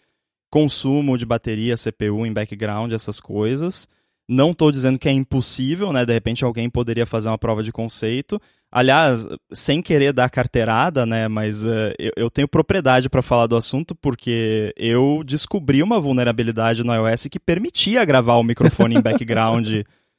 consumo 0.52 1.16
de 1.16 1.24
bateria, 1.24 1.76
CPU 1.78 2.26
em 2.26 2.32
background, 2.32 2.92
essas 2.92 3.18
coisas. 3.18 3.88
Não 4.28 4.50
estou 4.50 4.70
dizendo 4.70 4.98
que 4.98 5.08
é 5.08 5.12
impossível, 5.12 5.92
né? 5.94 6.04
De 6.04 6.12
repente 6.12 6.44
alguém 6.44 6.68
poderia 6.68 7.06
fazer 7.06 7.28
uma 7.28 7.38
prova 7.38 7.62
de 7.62 7.72
conceito. 7.72 8.38
Aliás, 8.70 9.26
sem 9.50 9.80
querer 9.80 10.12
dar 10.12 10.28
carteirada, 10.28 11.06
né? 11.06 11.26
Mas 11.26 11.64
uh, 11.64 11.94
eu, 11.98 12.12
eu, 12.16 12.30
tenho 12.30 12.46
propriedade 12.46 13.08
para 13.08 13.22
falar 13.22 13.46
do 13.46 13.56
assunto 13.56 13.94
porque 13.94 14.74
eu 14.76 15.22
descobri 15.24 15.82
uma 15.82 15.98
vulnerabilidade 15.98 16.84
no 16.84 16.94
iOS 16.94 17.28
que 17.30 17.40
permitia 17.40 18.04
gravar 18.04 18.36
o 18.36 18.44
microfone 18.44 18.96
em 18.96 19.00
background 19.02 19.68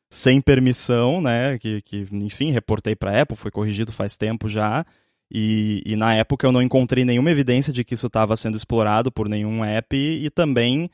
sem 0.10 0.42
permissão, 0.42 1.22
né? 1.22 1.60
Que, 1.60 1.82
que 1.84 2.08
enfim, 2.12 2.52
reportei 2.52 2.96
para 2.96 3.22
Apple, 3.22 3.38
foi 3.38 3.52
corrigido 3.52 3.92
faz 3.92 4.18
tempo 4.18 4.50
já. 4.50 4.84
E, 5.34 5.82
e, 5.84 5.96
na 5.96 6.14
época 6.14 6.46
eu 6.46 6.52
não 6.52 6.62
encontrei 6.62 7.04
nenhuma 7.04 7.32
evidência 7.32 7.74
de 7.74 7.84
que 7.84 7.96
isso 7.96 8.06
estava 8.06 8.36
sendo 8.36 8.56
explorado 8.56 9.12
por 9.12 9.28
nenhum 9.28 9.66
app 9.66 9.98
e, 9.98 10.30
também 10.30 10.92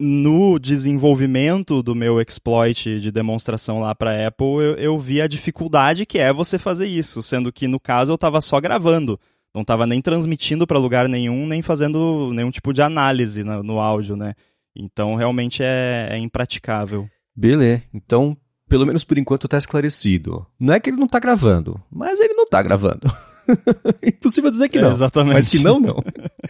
no 0.00 0.58
desenvolvimento 0.58 1.82
do 1.82 1.94
meu 1.94 2.20
exploit 2.20 3.00
de 3.00 3.10
demonstração 3.10 3.80
lá 3.80 3.94
para 3.94 4.28
Apple, 4.28 4.46
eu, 4.46 4.74
eu, 4.76 4.98
vi 4.98 5.20
a 5.20 5.26
dificuldade 5.26 6.06
que 6.06 6.18
é 6.18 6.32
você 6.32 6.58
fazer 6.58 6.86
isso, 6.86 7.22
sendo 7.22 7.50
que 7.50 7.66
no 7.66 7.80
caso 7.80 8.12
eu 8.12 8.16
estava 8.16 8.40
só 8.40 8.60
gravando, 8.60 9.18
não 9.54 9.62
estava 9.62 9.86
nem 9.86 10.00
transmitindo 10.02 10.66
para 10.66 10.78
lugar 10.78 11.08
nenhum, 11.08 11.46
nem 11.46 11.62
fazendo 11.62 12.30
nenhum 12.32 12.50
tipo 12.50 12.72
de 12.72 12.82
análise 12.82 13.42
no, 13.42 13.62
no 13.62 13.80
áudio, 13.80 14.16
né? 14.16 14.34
Então 14.76 15.16
realmente 15.16 15.62
é, 15.62 16.08
é 16.12 16.18
impraticável. 16.18 17.08
Beleza. 17.34 17.82
Então, 17.92 18.36
pelo 18.68 18.86
menos 18.86 19.02
por 19.02 19.18
enquanto 19.18 19.46
está 19.46 19.56
esclarecido. 19.56 20.46
Não 20.60 20.74
é 20.74 20.78
que 20.78 20.90
ele 20.90 20.98
não 20.98 21.06
está 21.06 21.18
gravando, 21.18 21.80
mas 21.90 22.20
ele 22.20 22.34
não 22.34 22.44
está 22.44 22.62
gravando. 22.62 23.10
Impossível 24.02 24.50
dizer 24.50 24.68
que 24.68 24.78
é, 24.78 24.82
não. 24.82 24.90
exatamente. 24.90 25.34
Mas 25.34 25.48
que 25.48 25.58
não, 25.58 25.78
não. 25.80 26.02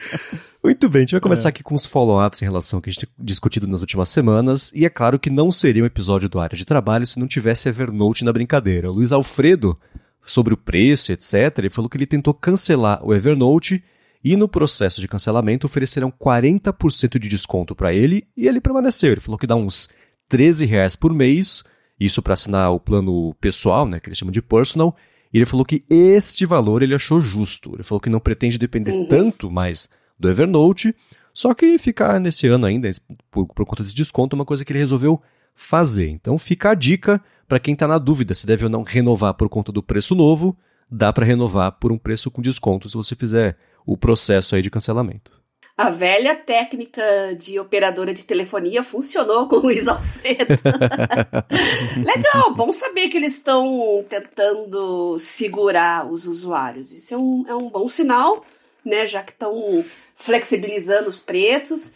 Muito 0.63 0.89
bem, 0.89 1.01
a 1.01 1.03
gente 1.03 1.13
vai 1.13 1.21
começar 1.21 1.49
é. 1.49 1.51
aqui 1.51 1.63
com 1.63 1.75
os 1.75 1.87
follow-ups 1.87 2.43
em 2.43 2.45
relação 2.45 2.79
ao 2.79 2.83
que 2.83 2.91
a 2.91 2.93
gente 2.93 3.07
tem 3.07 3.15
discutido 3.19 3.67
nas 3.67 3.81
últimas 3.81 4.09
semanas. 4.09 4.73
E 4.75 4.85
é 4.85 4.91
claro 4.91 5.19
que 5.19 5.31
não 5.31 5.51
seria 5.51 5.83
um 5.83 5.87
episódio 5.87 6.29
do 6.29 6.41
Área 6.41 6.57
de 6.57 6.65
Trabalho 6.65 7.07
se 7.07 7.19
não 7.19 7.27
tivesse 7.27 7.69
Evernote 7.69 8.25
na 8.25 8.33
brincadeira. 8.33 8.91
O 8.91 8.95
Luiz 8.95 9.13
Alfredo, 9.13 9.79
sobre 10.23 10.55
o 10.55 10.57
preço, 10.57 11.13
etc., 11.13 11.59
ele 11.59 11.71
falou 11.71 11.89
que 11.89 11.97
ele 11.97 12.07
tentou 12.07 12.35
cancelar 12.35 13.05
o 13.05 13.15
Evernote 13.15 13.83
e 14.25 14.35
no 14.35 14.49
processo 14.49 15.01
de 15.01 15.07
cancelamento 15.07 15.67
ofereceram 15.67 16.11
40% 16.11 17.19
de 17.19 17.29
desconto 17.29 17.77
para 17.77 17.95
ele 17.95 18.27
e 18.37 18.49
ele 18.49 18.61
permaneceu. 18.61 19.13
Ele 19.13 19.21
falou 19.21 19.39
que 19.39 19.47
dá 19.47 19.55
uns 19.55 19.89
13 20.29 20.67
reais 20.67 20.97
por 20.97 21.13
mês, 21.13 21.63
isso 21.99 22.21
para 22.21 22.35
assinar 22.35 22.73
o 22.73 22.81
plano 22.81 23.35
pessoal, 23.41 23.87
né, 23.87 24.01
que 24.01 24.09
eles 24.09 24.19
chamam 24.19 24.33
de 24.33 24.43
personal, 24.43 24.97
e 25.33 25.39
ele 25.39 25.47
falou 25.47 25.65
que 25.65 25.85
este 25.89 26.47
valor 26.47 26.83
ele 26.83 26.95
achou 26.95 27.21
justo. 27.21 27.75
Ele 27.75 27.83
falou 27.83 28.01
que 28.01 28.11
não 28.11 28.21
pretende 28.21 28.59
depender 28.59 28.93
uhum. 28.93 29.09
tanto 29.09 29.51
mais 29.51 29.89
do 30.19 30.29
Evernote, 30.29 30.95
só 31.33 31.53
que 31.53 31.77
ficar 31.79 32.19
nesse 32.19 32.47
ano 32.47 32.67
ainda, 32.67 32.91
por, 33.31 33.47
por 33.47 33.67
conta 33.67 33.83
desse 33.83 33.95
desconto, 33.95 34.35
é 34.35 34.39
uma 34.39 34.45
coisa 34.45 34.65
que 34.65 34.73
ele 34.73 34.79
resolveu 34.79 35.21
fazer. 35.55 36.09
Então 36.09 36.39
fica 36.39 36.71
a 36.71 36.75
dica 36.75 37.21
para 37.49 37.61
quem 37.61 37.75
está 37.75 37.87
na 37.87 37.99
dúvida 37.99 38.35
se 38.35 38.47
deve 38.47 38.65
ou 38.65 38.71
não 38.71 38.83
renovar 38.83 39.35
por 39.35 39.49
conta 39.49 39.71
do 39.71 39.83
preço 39.83 40.15
novo, 40.15 40.57
dá 40.91 41.13
para 41.13 41.27
renovar 41.27 41.73
por 41.73 41.93
um 41.93 41.99
preço 41.99 42.31
com 42.31 42.43
desconto 42.43 42.89
se 42.89 42.97
você 42.97 43.15
fizer 43.15 43.57
o 43.85 43.97
processo 43.97 44.55
aí 44.55 44.63
de 44.63 44.71
cancelamento. 44.71 45.33
A 45.77 45.91
velha 45.91 46.35
técnica 46.35 47.03
de 47.39 47.61
operadora 47.61 48.15
de 48.15 48.25
telefonia 48.25 48.83
funcionou 48.83 49.47
com 49.47 49.57
o 49.57 49.61
Luiz 49.61 49.87
Alfredo. 49.87 50.55
Legal, 52.03 52.55
bom 52.55 52.73
saber 52.73 53.09
que 53.09 53.19
eles 53.19 53.35
estão 53.35 54.03
tentando 54.09 55.19
segurar 55.19 56.11
os 56.11 56.27
usuários. 56.27 56.93
Isso 56.93 57.13
é 57.13 57.19
um, 57.19 57.45
é 57.47 57.55
um 57.55 57.69
bom 57.69 57.87
sinal, 57.89 58.43
né? 58.83 59.05
Já 59.05 59.23
que 59.23 59.33
estão 59.33 59.85
flexibilizando 60.17 61.11
os 61.11 61.21
preços. 61.21 61.93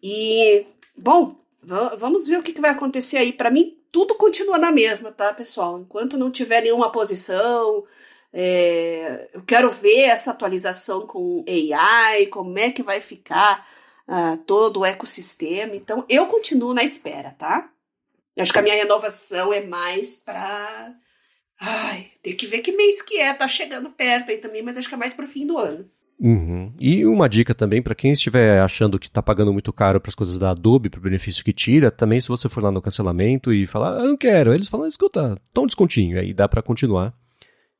E, 0.00 0.64
bom, 0.96 1.34
vamos 1.98 2.28
ver 2.28 2.38
o 2.38 2.42
que, 2.42 2.52
que 2.52 2.60
vai 2.60 2.70
acontecer 2.70 3.16
aí. 3.18 3.32
Para 3.32 3.50
mim, 3.50 3.76
tudo 3.90 4.14
continua 4.14 4.58
na 4.58 4.70
mesma, 4.70 5.10
tá, 5.10 5.34
pessoal? 5.34 5.80
Enquanto 5.80 6.16
não 6.16 6.30
tiver 6.30 6.60
nenhuma 6.60 6.92
posição, 6.92 7.82
é, 8.36 9.28
eu 9.32 9.42
quero 9.42 9.70
ver 9.70 10.06
essa 10.06 10.32
atualização 10.32 11.06
com 11.06 11.44
AI, 11.48 12.26
como 12.26 12.58
é 12.58 12.68
que 12.68 12.82
vai 12.82 13.00
ficar 13.00 13.64
uh, 14.08 14.36
todo 14.38 14.80
o 14.80 14.84
ecossistema. 14.84 15.76
Então, 15.76 16.04
eu 16.08 16.26
continuo 16.26 16.74
na 16.74 16.82
espera, 16.82 17.30
tá? 17.30 17.70
Eu 18.36 18.42
acho 18.42 18.52
que 18.52 18.58
a 18.58 18.62
minha 18.62 18.74
renovação 18.74 19.52
é 19.52 19.64
mais 19.64 20.16
para. 20.16 20.92
Ai, 21.60 22.08
tem 22.20 22.34
que 22.34 22.48
ver 22.48 22.58
que 22.58 22.72
mês 22.72 23.00
que 23.00 23.18
é, 23.18 23.32
tá 23.32 23.46
chegando 23.46 23.88
perto 23.90 24.32
aí 24.32 24.38
também, 24.38 24.62
mas 24.62 24.76
acho 24.76 24.88
que 24.88 24.94
é 24.96 24.98
mais 24.98 25.14
pro 25.14 25.28
fim 25.28 25.46
do 25.46 25.56
ano. 25.56 25.88
Uhum. 26.18 26.72
E 26.80 27.06
uma 27.06 27.28
dica 27.28 27.54
também 27.54 27.80
para 27.80 27.94
quem 27.94 28.10
estiver 28.10 28.60
achando 28.60 28.98
que 28.98 29.06
está 29.06 29.22
pagando 29.22 29.52
muito 29.52 29.72
caro 29.72 30.00
para 30.00 30.08
as 30.08 30.14
coisas 30.14 30.38
da 30.40 30.50
Adobe, 30.50 30.90
para 30.90 30.98
o 30.98 31.02
benefício 31.02 31.44
que 31.44 31.52
tira, 31.52 31.90
também 31.90 32.20
se 32.20 32.28
você 32.28 32.48
for 32.48 32.62
lá 32.62 32.72
no 32.72 32.82
cancelamento 32.82 33.52
e 33.52 33.66
falar, 33.66 33.98
ah, 33.98 34.04
não 34.04 34.16
quero, 34.16 34.52
eles 34.52 34.68
falam, 34.68 34.88
escuta, 34.88 35.40
tão 35.52 35.64
um 35.64 35.66
descontinho, 35.66 36.18
aí 36.18 36.34
dá 36.34 36.48
para 36.48 36.62
continuar. 36.62 37.14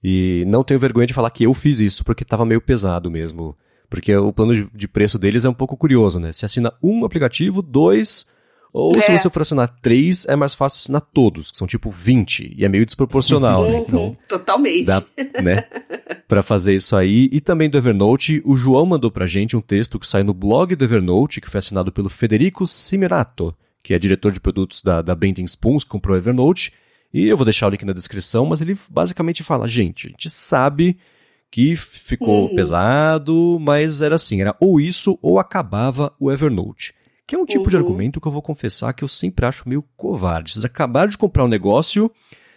E 0.05 0.45
não 0.47 0.63
tenho 0.63 0.79
vergonha 0.79 1.07
de 1.07 1.15
falar 1.15 1.31
que 1.31 1.45
eu 1.45 1.55
fiz 1.55 1.79
isso, 1.79 2.05
porque 2.05 2.25
estava 2.25 2.45
meio 2.45 2.61
pesado 2.61 3.11
mesmo. 3.11 3.57
Porque 3.89 4.15
o 4.15 4.33
plano 4.35 4.69
de 4.75 4.87
preço 4.87 5.19
deles 5.19 5.47
é 5.47 5.49
um 5.49 5.55
pouco 5.55 5.79
curioso, 5.79 6.21
né? 6.21 6.31
Você 6.31 6.45
assina 6.45 6.75
um 6.83 7.07
aplicativo, 7.07 7.63
dois, 7.63 8.27
ou 8.71 8.95
é. 8.97 9.01
se 9.01 9.17
você 9.17 9.31
for 9.31 9.41
assinar 9.41 9.69
três, 9.81 10.27
é 10.27 10.35
mais 10.35 10.53
fácil 10.53 10.79
assinar 10.79 11.01
todos, 11.01 11.53
que 11.53 11.57
são 11.57 11.67
tipo 11.67 11.91
20, 11.91 12.55
e 12.57 12.65
é 12.65 12.69
meio 12.69 12.85
desproporcional, 12.85 13.65
né? 13.65 13.79
Então, 13.79 14.17
Totalmente. 14.29 14.87
Dá, 14.87 15.01
né? 15.41 15.65
Pra 16.27 16.43
fazer 16.43 16.75
isso 16.75 16.97
aí. 16.97 17.31
E 17.31 17.41
também 17.41 17.71
do 17.71 17.79
Evernote, 17.79 18.43
o 18.45 18.57
João 18.57 18.85
mandou 18.85 19.11
pra 19.11 19.27
gente 19.27 19.57
um 19.57 19.61
texto 19.61 19.99
que 19.99 20.09
sai 20.09 20.23
no 20.23 20.35
blog 20.35 20.75
do 20.75 20.85
Evernote, 20.85 21.41
que 21.41 21.49
foi 21.49 21.61
assinado 21.61 21.93
pelo 21.93 22.11
Federico 22.11 22.67
Simerato, 22.67 23.55
que 23.81 23.95
é 23.95 23.99
diretor 23.99 24.33
de 24.33 24.41
produtos 24.41 24.83
da, 24.83 25.01
da 25.01 25.15
Bending 25.15 25.45
Spoons, 25.45 25.85
que 25.85 25.91
comprou 25.91 26.17
o 26.17 26.19
Evernote, 26.19 26.73
e 27.15 27.29
eu 27.29 27.37
vou 27.37 27.45
deixar 27.45 27.69
o 27.69 27.71
link 27.71 27.85
na 27.85 27.93
descrição, 27.93 28.45
mas 28.45 28.61
ele 28.61 28.77
basicamente 28.91 29.45
fala: 29.45 29.69
gente, 29.69 30.09
a 30.09 30.11
gente 30.11 30.29
sabe 30.29 30.99
que 31.49 31.77
ficou 31.77 32.49
uhum. 32.49 32.57
pesado, 32.57 33.57
mas 33.61 34.03
era 34.03 34.17
assim: 34.17 34.41
era 34.41 34.57
ou 34.59 34.81
isso 34.81 35.17
ou 35.23 35.39
acabava 35.39 36.13
o 36.19 36.33
Evernote. 36.33 36.93
Que 37.25 37.37
é 37.37 37.39
um 37.39 37.47
tipo 37.47 37.63
uhum. 37.63 37.71
de 37.71 37.77
argumento 37.77 38.21
que 38.21 38.27
eu 38.27 38.33
vou 38.33 38.43
confessar 38.43 38.93
que 38.93 39.05
eu 39.05 39.09
sempre 39.09 39.47
acho 39.47 39.69
meio 39.69 39.85
covarde. 39.97 40.53
Vocês 40.53 40.65
acabaram 40.65 41.09
de 41.09 41.17
comprar 41.17 41.45
um 41.45 41.49
negócio 41.49 42.11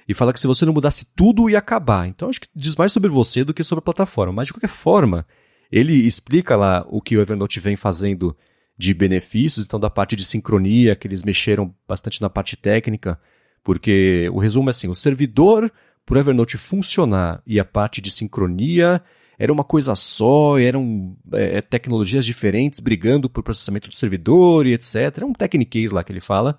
e 0.07 0.13
fala 0.15 0.33
que 0.33 0.39
se 0.39 0.47
você 0.47 0.65
não 0.65 0.73
mudasse 0.73 1.05
tudo 1.15 1.47
ia 1.51 1.59
acabar. 1.59 2.07
Então 2.07 2.27
acho 2.27 2.41
que 2.41 2.47
diz 2.55 2.75
mais 2.75 2.91
sobre 2.91 3.11
você 3.11 3.43
do 3.43 3.53
que 3.53 3.63
sobre 3.63 3.79
a 3.79 3.85
plataforma. 3.85 4.33
Mas 4.33 4.47
de 4.47 4.53
qualquer 4.53 4.67
forma, 4.67 5.25
ele 5.71 5.93
explica 5.93 6.55
lá 6.55 6.83
o 6.89 6.99
que 6.99 7.15
o 7.15 7.21
Evernote 7.21 7.59
vem 7.59 7.75
fazendo 7.75 8.35
de 8.75 8.91
benefícios, 8.93 9.65
então 9.65 9.79
da 9.79 9.89
parte 9.89 10.15
de 10.15 10.25
sincronia, 10.25 10.95
que 10.95 11.07
eles 11.07 11.21
mexeram 11.21 11.73
bastante 11.87 12.21
na 12.21 12.29
parte 12.29 12.57
técnica, 12.57 13.19
porque 13.63 14.29
o 14.33 14.39
resumo 14.39 14.69
é 14.69 14.71
assim: 14.71 14.87
o 14.87 14.95
servidor, 14.95 15.71
para 16.05 16.17
o 16.17 16.19
Evernote 16.19 16.57
funcionar 16.57 17.41
e 17.45 17.59
a 17.59 17.65
parte 17.65 18.01
de 18.01 18.11
sincronia 18.11 19.01
era 19.39 19.53
uma 19.53 19.63
coisa 19.63 19.93
só, 19.93 20.57
eram 20.57 21.15
é, 21.31 21.57
é, 21.57 21.61
tecnologias 21.61 22.25
diferentes 22.25 22.79
brigando 22.79 23.29
por 23.29 23.43
processamento 23.43 23.89
do 23.89 23.95
servidor 23.95 24.65
e 24.65 24.73
etc. 24.73 25.19
É 25.21 25.25
um 25.25 25.33
techniquez 25.33 25.91
lá 25.91 26.03
que 26.03 26.11
ele 26.11 26.19
fala, 26.19 26.57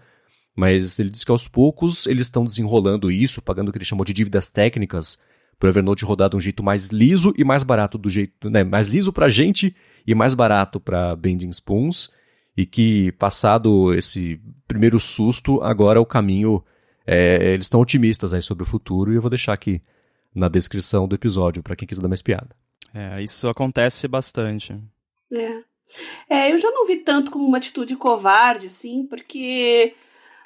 mas 0.55 0.99
ele 0.99 1.11
diz 1.11 1.25
que 1.25 1.31
aos 1.31 1.49
poucos 1.49 2.07
eles 2.07 2.27
estão 2.27 2.45
desenrolando 2.45 3.11
isso, 3.11 3.43
pagando 3.43 3.69
o 3.69 3.73
que 3.73 3.79
ele 3.79 3.85
chamou 3.85 4.05
de 4.05 4.13
dívidas 4.13 4.49
técnicas 4.49 5.19
para 5.59 5.67
o 5.67 5.71
Evernote 5.71 6.05
rodar 6.05 6.31
de 6.31 6.37
um 6.37 6.41
jeito 6.41 6.63
mais 6.63 6.89
liso 6.89 7.35
e 7.37 7.43
mais 7.43 7.65
barato 7.65 7.99
do 7.99 8.09
jeito, 8.09 8.49
né, 8.49 8.63
mais 8.63 8.87
liso 8.87 9.13
para 9.13 9.27
a 9.27 9.31
gente 9.31 9.75
e 10.07 10.15
mais 10.15 10.33
barato 10.33 10.79
para 10.79 11.17
Bending 11.17 11.51
Spoons, 11.51 12.11
e 12.57 12.65
que 12.65 13.13
passado 13.13 13.93
esse 13.93 14.41
primeiro 14.69 15.01
susto, 15.01 15.61
agora 15.63 16.01
o 16.01 16.07
caminho 16.07 16.63
é, 17.11 17.55
eles 17.55 17.67
estão 17.67 17.81
otimistas 17.81 18.35
aí 18.35 18.43
sobre 18.43 18.63
o 18.65 18.67
futuro 18.67 19.11
e 19.11 19.17
eu 19.17 19.21
vou 19.21 19.31
deixar 19.31 19.55
aqui 19.55 19.81
na 20.35 20.49
descrição 20.49 21.09
do 21.09 21.15
episódio 21.15 21.63
para 21.63 21.75
quem 21.75 21.89
quiser 21.89 22.03
dar 22.03 22.09
mais 22.09 22.21
piada. 22.21 22.51
É, 22.95 23.23
isso 23.23 23.49
acontece 23.49 24.07
bastante. 24.07 24.79
É. 25.33 25.63
é, 26.29 26.53
eu 26.53 26.59
já 26.59 26.71
não 26.71 26.87
vi 26.87 26.97
tanto 26.97 27.31
como 27.31 27.47
uma 27.47 27.57
atitude 27.57 27.97
covarde, 27.97 28.67
assim, 28.67 29.07
porque, 29.07 29.95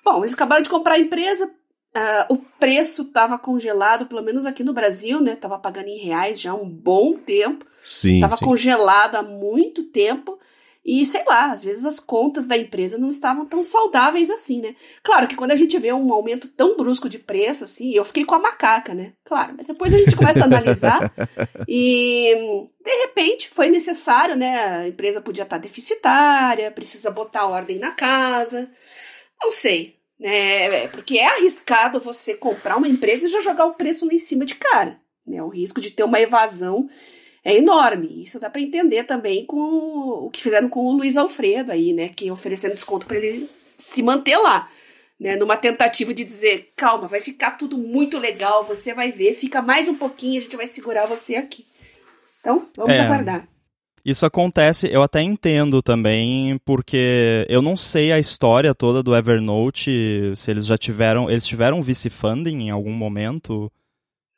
bom, 0.04 0.22
eles 0.22 0.34
acabaram 0.34 0.62
de 0.62 0.70
comprar 0.70 0.94
a 0.94 1.00
empresa, 1.00 1.46
uh, 1.46 2.32
o 2.32 2.38
preço 2.58 3.02
estava 3.02 3.38
congelado, 3.38 4.06
pelo 4.06 4.22
menos 4.22 4.46
aqui 4.46 4.62
no 4.62 4.72
Brasil, 4.72 5.20
né? 5.20 5.34
Tava 5.36 5.58
pagando 5.58 5.88
em 5.88 5.98
reais 5.98 6.40
já 6.40 6.52
há 6.52 6.54
um 6.54 6.68
bom 6.68 7.14
tempo. 7.14 7.66
Sim. 7.84 8.20
Tava 8.20 8.36
sim. 8.36 8.44
congelado 8.44 9.16
há 9.16 9.22
muito 9.22 9.84
tempo. 9.84 10.38
E 10.84 11.06
sei 11.06 11.22
lá, 11.26 11.52
às 11.52 11.62
vezes 11.62 11.86
as 11.86 12.00
contas 12.00 12.48
da 12.48 12.56
empresa 12.56 12.98
não 12.98 13.08
estavam 13.08 13.46
tão 13.46 13.62
saudáveis 13.62 14.30
assim, 14.30 14.60
né? 14.60 14.74
Claro 15.02 15.28
que 15.28 15.36
quando 15.36 15.52
a 15.52 15.56
gente 15.56 15.78
vê 15.78 15.92
um 15.92 16.12
aumento 16.12 16.48
tão 16.48 16.76
brusco 16.76 17.08
de 17.08 17.20
preço, 17.20 17.62
assim, 17.62 17.92
eu 17.94 18.04
fiquei 18.04 18.24
com 18.24 18.34
a 18.34 18.40
macaca, 18.40 18.92
né? 18.92 19.12
Claro, 19.24 19.54
mas 19.56 19.68
depois 19.68 19.94
a 19.94 19.98
gente 19.98 20.16
começa 20.16 20.40
a 20.40 20.46
analisar 20.46 21.12
e 21.68 22.34
de 22.84 22.90
repente 23.02 23.48
foi 23.48 23.68
necessário, 23.68 24.34
né? 24.34 24.58
A 24.58 24.88
empresa 24.88 25.20
podia 25.20 25.44
estar 25.44 25.58
deficitária, 25.58 26.72
precisa 26.72 27.12
botar 27.12 27.46
ordem 27.46 27.78
na 27.78 27.92
casa. 27.92 28.68
Não 29.40 29.52
sei, 29.52 29.96
né? 30.18 30.88
Porque 30.88 31.18
é 31.18 31.26
arriscado 31.26 32.00
você 32.00 32.34
comprar 32.34 32.76
uma 32.76 32.88
empresa 32.88 33.28
e 33.28 33.30
já 33.30 33.40
jogar 33.40 33.66
o 33.66 33.74
preço 33.74 34.04
lá 34.04 34.14
em 34.14 34.18
cima 34.18 34.44
de 34.44 34.56
cara, 34.56 35.00
né? 35.24 35.40
O 35.40 35.48
risco 35.48 35.80
de 35.80 35.92
ter 35.92 36.02
uma 36.02 36.20
evasão 36.20 36.88
é 37.44 37.56
enorme. 37.56 38.22
Isso 38.22 38.38
dá 38.38 38.48
para 38.48 38.60
entender 38.60 39.04
também 39.04 39.44
com 39.44 39.58
o 39.58 40.30
que 40.30 40.42
fizeram 40.42 40.68
com 40.68 40.86
o 40.86 40.92
Luiz 40.92 41.16
Alfredo 41.16 41.72
aí, 41.72 41.92
né, 41.92 42.08
que 42.08 42.30
oferecendo 42.30 42.74
desconto 42.74 43.06
para 43.06 43.18
ele 43.18 43.48
se 43.76 44.02
manter 44.02 44.36
lá, 44.36 44.68
né, 45.18 45.36
numa 45.36 45.56
tentativa 45.56 46.14
de 46.14 46.24
dizer, 46.24 46.72
calma, 46.76 47.06
vai 47.06 47.20
ficar 47.20 47.52
tudo 47.52 47.76
muito 47.76 48.18
legal, 48.18 48.64
você 48.64 48.94
vai 48.94 49.10
ver, 49.10 49.32
fica 49.32 49.60
mais 49.60 49.88
um 49.88 49.96
pouquinho, 49.96 50.38
a 50.38 50.42
gente 50.42 50.56
vai 50.56 50.66
segurar 50.66 51.06
você 51.06 51.36
aqui. 51.36 51.66
Então, 52.40 52.66
vamos 52.76 52.98
é. 52.98 53.02
aguardar. 53.02 53.48
Isso 54.04 54.26
acontece, 54.26 54.88
eu 54.90 55.00
até 55.00 55.22
entendo 55.22 55.80
também, 55.80 56.58
porque 56.64 57.46
eu 57.48 57.62
não 57.62 57.76
sei 57.76 58.10
a 58.10 58.18
história 58.18 58.74
toda 58.74 59.00
do 59.00 59.14
Evernote, 59.14 60.32
se 60.34 60.50
eles 60.50 60.66
já 60.66 60.76
tiveram, 60.76 61.30
eles 61.30 61.46
tiveram 61.46 61.80
vice 61.80 62.10
funding 62.10 62.64
em 62.64 62.70
algum 62.70 62.92
momento. 62.92 63.70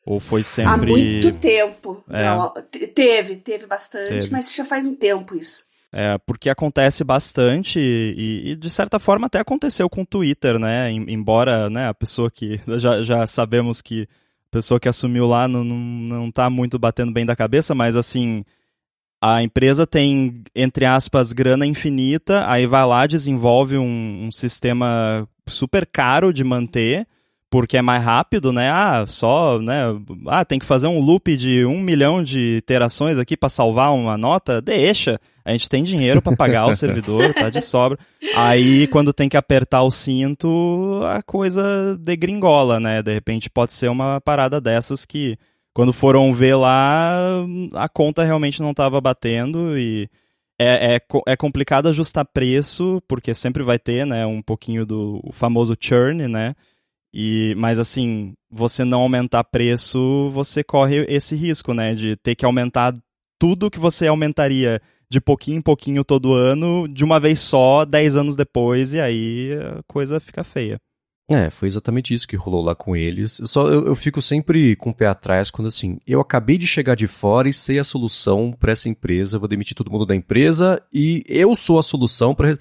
Ou 0.07 0.21
foi 0.21 0.43
sempre. 0.43 0.73
Há 0.73 0.77
muito 0.77 1.33
tempo. 1.33 2.05
É. 2.11 2.25
Não, 2.25 2.53
teve, 2.95 3.37
teve 3.37 3.67
bastante, 3.67 4.09
teve. 4.09 4.31
mas 4.31 4.55
já 4.55 4.65
faz 4.65 4.85
um 4.85 4.95
tempo 4.95 5.35
isso. 5.35 5.65
É, 5.91 6.19
porque 6.27 6.51
acontece 6.51 7.05
bastante 7.05 7.79
e, 7.79 8.51
e, 8.51 8.57
de 8.57 8.69
certa 8.69 8.99
forma 8.99 9.29
até 9.29 9.39
aconteceu 9.39 9.89
com 9.89 10.03
o 10.03 10.07
Twitter, 10.07 10.59
né? 10.59 10.91
Embora 10.91 11.71
né, 11.71 11.89
a 11.89 11.95
pessoa 11.95 12.31
que. 12.31 12.61
Já, 12.79 13.03
já 13.03 13.27
sabemos 13.27 13.81
que 13.81 14.03
a 14.03 14.51
pessoa 14.51 14.81
que 14.81 14.89
assumiu 14.89 15.27
lá 15.27 15.47
não, 15.49 15.63
não, 15.65 15.77
não 15.77 16.31
tá 16.31 16.51
muito 16.51 16.79
batendo 16.79 17.13
bem 17.13 17.25
da 17.25 17.37
cabeça, 17.37 17.75
mas 17.75 17.97
assim. 17.97 18.45
A 19.23 19.43
empresa 19.43 19.87
tem, 19.87 20.45
entre 20.55 20.85
aspas, 20.85 21.33
grana 21.33 21.65
infinita, 21.65 22.47
aí 22.47 22.67
vai 22.67 22.85
lá, 22.85 23.07
desenvolve 23.07 23.79
um, 23.79 24.27
um 24.27 24.31
sistema 24.31 25.27
super 25.47 25.87
caro 25.87 26.31
de 26.31 26.45
manter 26.45 27.07
porque 27.55 27.77
é 27.77 27.83
mais 27.83 28.03
rápido, 28.03 28.53
né? 28.53 28.69
Ah, 28.69 29.07
só, 29.07 29.61
né? 29.61 29.83
Ah, 30.27 30.45
tem 30.45 30.59
que 30.59 30.67
fazer 30.67 30.89
um 30.89 30.99
loop 30.99 31.37
de 31.37 31.65
um 31.65 31.79
milhão 31.79 32.21
de 32.21 32.57
iterações 32.57 33.17
aqui 33.17 33.37
para 33.37 33.49
salvar 33.49 33.95
uma 33.95 34.19
nota? 34.19 34.61
Deixa. 34.61 35.21
A 35.45 35.53
gente 35.53 35.69
tem 35.69 35.85
dinheiro 35.85 36.21
para 36.21 36.35
pagar 36.35 36.67
o 36.67 36.75
servidor, 36.75 37.33
tá 37.33 37.51
de 37.51 37.61
sobra. 37.61 37.97
Aí, 38.35 38.89
quando 38.89 39.13
tem 39.13 39.29
que 39.29 39.37
apertar 39.37 39.85
o 39.85 39.91
cinto, 39.93 41.01
a 41.07 41.23
coisa 41.23 41.97
degringola, 41.97 42.81
né? 42.81 43.01
De 43.05 43.15
repente 43.15 43.49
pode 43.49 43.73
ser 43.73 43.89
uma 43.89 44.21
parada 44.21 44.61
dessas 44.61 45.07
que, 45.07 45.39
quando 45.73 45.93
foram 45.93 46.35
ver 46.35 46.57
lá, 46.57 47.21
a 47.75 47.89
conta 47.89 48.25
realmente 48.25 48.61
não 48.61 48.73
estava 48.73 49.01
batendo 49.01 49.79
e 49.79 50.11
é, 50.59 50.97
é, 50.97 51.01
é 51.29 51.37
complicado 51.37 51.89
ajustar 51.89 52.25
preço, 52.25 53.01
porque 53.07 53.33
sempre 53.33 53.63
vai 53.63 53.79
ter, 53.79 54.05
né, 54.05 54.27
um 54.27 54.43
pouquinho 54.43 54.85
do 54.85 55.23
famoso 55.33 55.77
churn, 55.79 56.27
né? 56.27 56.57
E, 57.17 57.55
mas 57.57 57.79
assim, 57.79 58.35
você 58.51 58.85
não 58.85 59.03
aumentar 59.03 59.45
preço, 59.45 60.31
você 60.31 60.65
corre 60.65 61.07
esse 61.09 61.37
risco, 61.37 61.73
né? 61.73 61.95
De 61.95 62.17
ter 62.17 62.35
que 62.35 62.45
aumentar 62.45 62.93
tudo 63.39 63.71
que 63.71 63.79
você 63.79 64.09
aumentaria 64.09 64.83
de 65.09 65.21
pouquinho 65.21 65.59
em 65.59 65.63
pouquinho 65.63 66.03
todo 66.03 66.33
ano, 66.33 66.89
de 66.89 67.05
uma 67.05 67.21
vez 67.21 67.39
só, 67.39 67.85
10 67.85 68.17
anos 68.17 68.35
depois, 68.35 68.95
e 68.95 69.01
aí 69.01 69.53
a 69.53 69.81
coisa 69.87 70.19
fica 70.19 70.43
feia. 70.43 70.77
É, 71.31 71.51
foi 71.51 71.69
exatamente 71.69 72.13
isso 72.13 72.27
que 72.27 72.37
rolou 72.37 72.63
lá 72.63 72.75
com 72.75 72.97
eles. 72.97 73.41
Só 73.45 73.69
eu, 73.69 73.87
eu, 73.87 73.95
fico 73.95 74.21
sempre 74.21 74.75
com 74.75 74.91
o 74.91 74.95
pé 74.95 75.07
atrás 75.07 75.53
quando 75.53 75.69
assim, 75.69 75.99
eu 76.07 76.21
acabei 76.21 76.59
de 76.59 76.67
chegar 76.67 76.97
de 76.97 77.07
fora 77.07 77.49
e 77.49 77.53
sei 77.53 77.79
a 77.79 77.85
solução 77.85 78.53
para 78.53 78.73
essa 78.73 78.89
empresa, 78.89 79.39
vou 79.39 79.49
demitir 79.49 79.77
todo 79.77 79.91
mundo 79.91 80.05
da 80.05 80.17
empresa 80.17 80.83
e 80.93 81.25
eu 81.29 81.55
sou 81.55 81.79
a 81.79 81.83
solução 81.83 82.35
para 82.35 82.59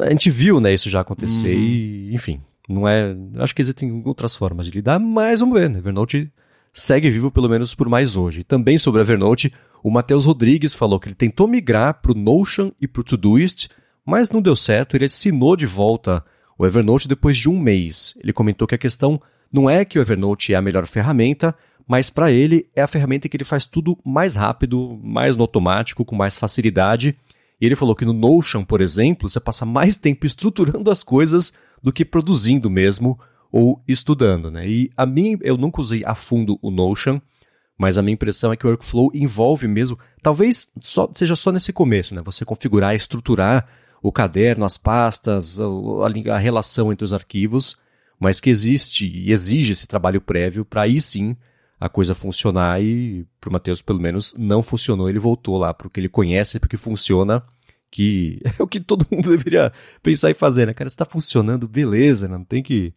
a 0.00 0.10
gente 0.10 0.30
viu, 0.30 0.58
né, 0.58 0.72
isso 0.72 0.88
já 0.88 1.00
acontecer 1.00 1.54
uhum. 1.54 1.62
e, 1.62 2.14
enfim, 2.14 2.40
não 2.68 2.86
é, 2.86 3.14
acho 3.38 3.54
que 3.54 3.62
existem 3.62 4.02
outras 4.04 4.36
formas 4.36 4.66
de 4.66 4.72
lidar, 4.72 4.98
mas 4.98 5.40
vamos 5.40 5.58
ver, 5.58 5.68
né? 5.68 5.78
Evernote 5.78 6.30
segue 6.72 7.10
vivo 7.10 7.30
pelo 7.30 7.48
menos 7.48 7.74
por 7.74 7.88
mais 7.88 8.16
hoje. 8.16 8.44
Também 8.44 8.78
sobre 8.78 9.00
a 9.00 9.04
Evernote, 9.04 9.52
o 9.82 9.90
Matheus 9.90 10.24
Rodrigues 10.24 10.74
falou 10.74 10.98
que 10.98 11.08
ele 11.08 11.14
tentou 11.14 11.46
migrar 11.46 12.00
para 12.00 12.12
o 12.12 12.14
Notion 12.14 12.70
e 12.80 12.88
para 12.88 13.00
o 13.00 13.04
Todoist, 13.04 13.68
mas 14.04 14.30
não 14.30 14.40
deu 14.40 14.56
certo, 14.56 14.96
ele 14.96 15.04
assinou 15.04 15.56
de 15.56 15.66
volta 15.66 16.24
o 16.56 16.66
Evernote 16.66 17.08
depois 17.08 17.36
de 17.36 17.48
um 17.48 17.58
mês. 17.58 18.16
Ele 18.22 18.32
comentou 18.32 18.66
que 18.66 18.74
a 18.74 18.78
questão 18.78 19.20
não 19.52 19.68
é 19.68 19.84
que 19.84 19.98
o 19.98 20.02
Evernote 20.02 20.54
é 20.54 20.56
a 20.56 20.62
melhor 20.62 20.86
ferramenta, 20.86 21.54
mas 21.86 22.08
para 22.08 22.30
ele 22.30 22.68
é 22.74 22.82
a 22.82 22.86
ferramenta 22.86 23.28
que 23.28 23.36
ele 23.36 23.44
faz 23.44 23.66
tudo 23.66 23.98
mais 24.04 24.34
rápido, 24.34 24.98
mais 25.02 25.36
no 25.36 25.42
automático, 25.42 26.04
com 26.04 26.16
mais 26.16 26.38
facilidade. 26.38 27.16
E 27.60 27.66
ele 27.66 27.76
falou 27.76 27.94
que 27.94 28.04
no 28.04 28.12
Notion, 28.12 28.64
por 28.64 28.80
exemplo, 28.80 29.28
você 29.28 29.38
passa 29.38 29.66
mais 29.66 29.96
tempo 29.96 30.24
estruturando 30.24 30.90
as 30.90 31.02
coisas 31.02 31.52
do 31.82 31.92
que 31.92 32.04
produzindo 32.04 32.70
mesmo 32.70 33.18
ou 33.50 33.82
estudando, 33.86 34.50
né? 34.50 34.66
E 34.66 34.90
a 34.96 35.04
mim, 35.04 35.36
eu 35.42 35.56
nunca 35.56 35.80
usei 35.80 36.02
a 36.04 36.14
fundo 36.14 36.58
o 36.62 36.70
Notion, 36.70 37.20
mas 37.76 37.98
a 37.98 38.02
minha 38.02 38.14
impressão 38.14 38.52
é 38.52 38.56
que 38.56 38.66
o 38.66 38.70
workflow 38.70 39.10
envolve 39.12 39.66
mesmo, 39.66 39.98
talvez 40.22 40.70
só, 40.80 41.10
seja 41.14 41.34
só 41.34 41.50
nesse 41.50 41.72
começo, 41.72 42.14
né? 42.14 42.22
Você 42.24 42.44
configurar, 42.44 42.94
estruturar 42.94 43.66
o 44.02 44.10
caderno, 44.10 44.64
as 44.64 44.76
pastas, 44.76 45.60
a, 45.60 46.34
a 46.34 46.38
relação 46.38 46.92
entre 46.92 47.04
os 47.04 47.12
arquivos, 47.12 47.76
mas 48.18 48.40
que 48.40 48.50
existe 48.50 49.06
e 49.06 49.32
exige 49.32 49.72
esse 49.72 49.86
trabalho 49.86 50.20
prévio 50.20 50.64
para 50.64 50.82
aí 50.82 51.00
sim 51.00 51.36
a 51.78 51.88
coisa 51.88 52.14
funcionar 52.14 52.80
e 52.80 53.26
para 53.40 53.50
o 53.50 53.52
Matheus 53.52 53.82
pelo 53.82 54.00
menos 54.00 54.34
não 54.38 54.62
funcionou, 54.62 55.10
ele 55.10 55.18
voltou 55.18 55.58
lá 55.58 55.74
para 55.74 55.88
o 55.88 55.90
que 55.90 55.98
ele 55.98 56.08
conhece, 56.08 56.60
porque 56.60 56.76
funciona, 56.76 57.42
que 57.92 58.40
é 58.58 58.62
o 58.62 58.66
que 58.66 58.80
todo 58.80 59.06
mundo 59.08 59.30
deveria 59.30 59.70
pensar 60.02 60.30
em 60.30 60.34
fazer, 60.34 60.66
né? 60.66 60.74
Cara, 60.74 60.88
está 60.88 61.04
funcionando, 61.04 61.68
beleza, 61.68 62.26
não 62.26 62.42
tem 62.42 62.62
que 62.62 62.92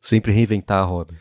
sempre 0.00 0.32
reinventar 0.32 0.82
a 0.82 0.84
roda. 0.84 1.14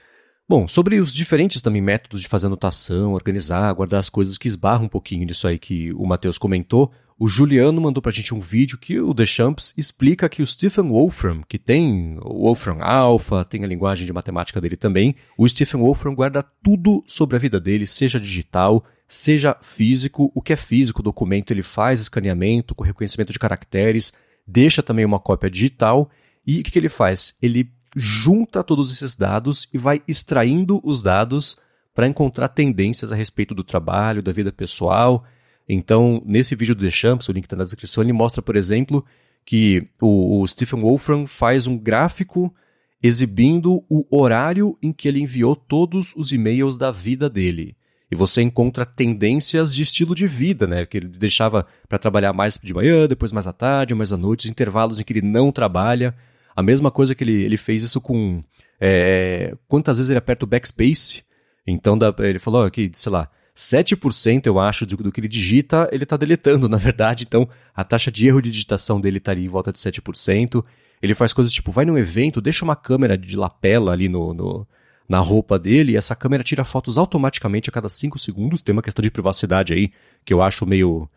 Bom, 0.47 0.67
sobre 0.67 0.99
os 0.99 1.13
diferentes 1.13 1.61
também 1.61 1.79
métodos 1.79 2.21
de 2.21 2.27
fazer 2.27 2.47
anotação, 2.47 3.13
organizar, 3.13 3.71
guardar 3.71 3.99
as 3.99 4.09
coisas 4.09 4.35
que 4.35 4.47
esbarram 4.47 4.85
um 4.85 4.89
pouquinho 4.89 5.27
nisso 5.27 5.47
aí 5.47 5.59
que 5.59 5.93
o 5.93 6.07
Matheus 6.07 6.39
comentou, 6.39 6.91
o 7.19 7.27
Juliano 7.27 7.79
mandou 7.79 8.01
pra 8.01 8.11
gente 8.11 8.33
um 8.33 8.39
vídeo 8.39 8.77
que 8.77 8.99
o 8.99 9.13
Deschamps 9.13 9.75
explica 9.77 10.27
que 10.27 10.41
o 10.41 10.47
Stephen 10.47 10.87
Wolfram, 10.87 11.43
que 11.47 11.59
tem 11.59 12.17
o 12.23 12.45
Wolfram 12.45 12.81
Alpha, 12.81 13.45
tem 13.45 13.63
a 13.63 13.67
linguagem 13.67 14.07
de 14.07 14.13
matemática 14.13 14.59
dele 14.59 14.75
também, 14.75 15.15
o 15.37 15.47
Stephen 15.47 15.81
Wolfram 15.81 16.15
guarda 16.15 16.41
tudo 16.41 17.03
sobre 17.05 17.35
a 17.35 17.39
vida 17.39 17.59
dele, 17.59 17.85
seja 17.85 18.19
digital, 18.19 18.83
seja 19.09 19.57
físico. 19.59 20.31
O 20.35 20.41
que 20.41 20.53
é 20.53 20.55
físico, 20.55 21.01
o 21.01 21.03
documento, 21.03 21.51
ele 21.51 21.63
faz 21.63 21.99
escaneamento 21.99 22.75
com 22.75 22.83
reconhecimento 22.83 23.33
de 23.33 23.39
caracteres, 23.39 24.13
deixa 24.47 24.83
também 24.83 25.03
uma 25.03 25.19
cópia 25.19 25.49
digital. 25.49 26.09
E 26.45 26.59
o 26.59 26.63
que, 26.63 26.71
que 26.71 26.79
ele 26.79 26.87
faz? 26.87 27.35
Ele 27.41 27.69
junta 27.95 28.63
todos 28.63 28.91
esses 28.91 29.15
dados 29.15 29.67
e 29.73 29.77
vai 29.77 30.01
extraindo 30.07 30.79
os 30.83 31.01
dados 31.01 31.57
para 31.93 32.07
encontrar 32.07 32.47
tendências 32.49 33.11
a 33.11 33.15
respeito 33.15 33.55
do 33.55 33.63
trabalho, 33.63 34.21
da 34.21 34.31
vida 34.31 34.53
pessoal. 34.53 35.25
Então, 35.67 36.21
nesse 36.23 36.55
vídeo 36.55 36.75
do 36.75 36.81
Deschamps, 36.81 37.27
o 37.27 37.31
link 37.31 37.45
está 37.45 37.55
na 37.55 37.63
descrição, 37.63 38.03
ele 38.03 38.13
mostra, 38.13 38.41
por 38.41 38.55
exemplo, 38.55 39.03
que 39.43 39.87
o, 39.99 40.39
o 40.39 40.47
Stephen 40.47 40.79
Wolfram 40.79 41.25
faz 41.25 41.65
um 41.65 41.77
gráfico 41.77 42.53
exibindo 43.01 43.83
o 43.89 44.05
horário 44.09 44.77
em 44.81 44.93
que 44.93 45.07
ele 45.07 45.21
enviou 45.21 45.55
todos 45.55 46.13
os 46.15 46.31
e-mails 46.31 46.77
da 46.77 46.91
vida 46.91 47.29
dele. 47.29 47.75
E 48.11 48.15
você 48.15 48.41
encontra 48.41 48.85
tendências 48.85 49.73
de 49.73 49.83
estilo 49.83 50.15
de 50.15 50.25
vida, 50.25 50.65
né? 50.65 50.85
Que 50.85 50.97
ele 50.97 51.07
deixava 51.07 51.65
para 51.87 51.99
trabalhar 51.99 52.33
mais 52.33 52.59
de 52.61 52.73
manhã, 52.73 53.07
depois 53.07 53.31
mais 53.31 53.45
à 53.45 53.53
tarde, 53.53 53.93
mais 53.93 54.11
à 54.11 54.17
noite, 54.17 54.45
os 54.45 54.51
intervalos 54.51 54.99
em 54.99 55.03
que 55.03 55.13
ele 55.13 55.21
não 55.21 55.51
trabalha. 55.51 56.15
A 56.55 56.63
mesma 56.63 56.89
coisa 56.89 57.13
que 57.13 57.23
ele, 57.23 57.43
ele 57.43 57.57
fez 57.57 57.83
isso 57.83 58.01
com. 58.01 58.43
É, 58.81 59.55
quantas 59.67 59.97
vezes 59.97 60.09
ele 60.09 60.17
aperta 60.17 60.43
o 60.45 60.47
backspace. 60.47 61.23
Então 61.67 61.97
dá, 61.97 62.13
ele 62.19 62.39
falou 62.39 62.69
que, 62.71 62.89
sei 62.93 63.11
lá, 63.11 63.29
7% 63.55 64.47
eu 64.47 64.57
acho 64.57 64.85
do, 64.85 64.97
do 64.97 65.11
que 65.11 65.19
ele 65.19 65.27
digita, 65.27 65.87
ele 65.91 66.03
está 66.03 66.17
deletando, 66.17 66.67
na 66.69 66.77
verdade. 66.77 67.25
Então 67.27 67.47
a 67.75 67.83
taxa 67.83 68.09
de 68.11 68.25
erro 68.25 68.41
de 68.41 68.49
digitação 68.49 68.99
dele 68.99 69.17
estaria 69.17 69.45
em 69.45 69.49
volta 69.49 69.71
de 69.71 69.77
7%. 69.77 70.63
Ele 71.01 71.13
faz 71.13 71.31
coisas 71.31 71.53
tipo, 71.53 71.71
vai 71.71 71.85
num 71.85 71.97
evento, 71.97 72.41
deixa 72.41 72.65
uma 72.65 72.75
câmera 72.75 73.17
de 73.17 73.35
lapela 73.35 73.91
ali 73.91 74.09
no, 74.09 74.33
no 74.33 74.67
na 75.09 75.17
roupa 75.17 75.57
dele 75.57 75.97
essa 75.97 76.15
câmera 76.15 76.43
tira 76.43 76.63
fotos 76.63 76.95
automaticamente 76.95 77.67
a 77.69 77.73
cada 77.73 77.89
5 77.89 78.19
segundos. 78.19 78.61
Tem 78.61 78.71
uma 78.71 78.83
questão 78.83 79.01
de 79.01 79.09
privacidade 79.09 79.73
aí 79.73 79.91
que 80.23 80.31
eu 80.31 80.43
acho 80.43 80.67
meio 80.67 81.09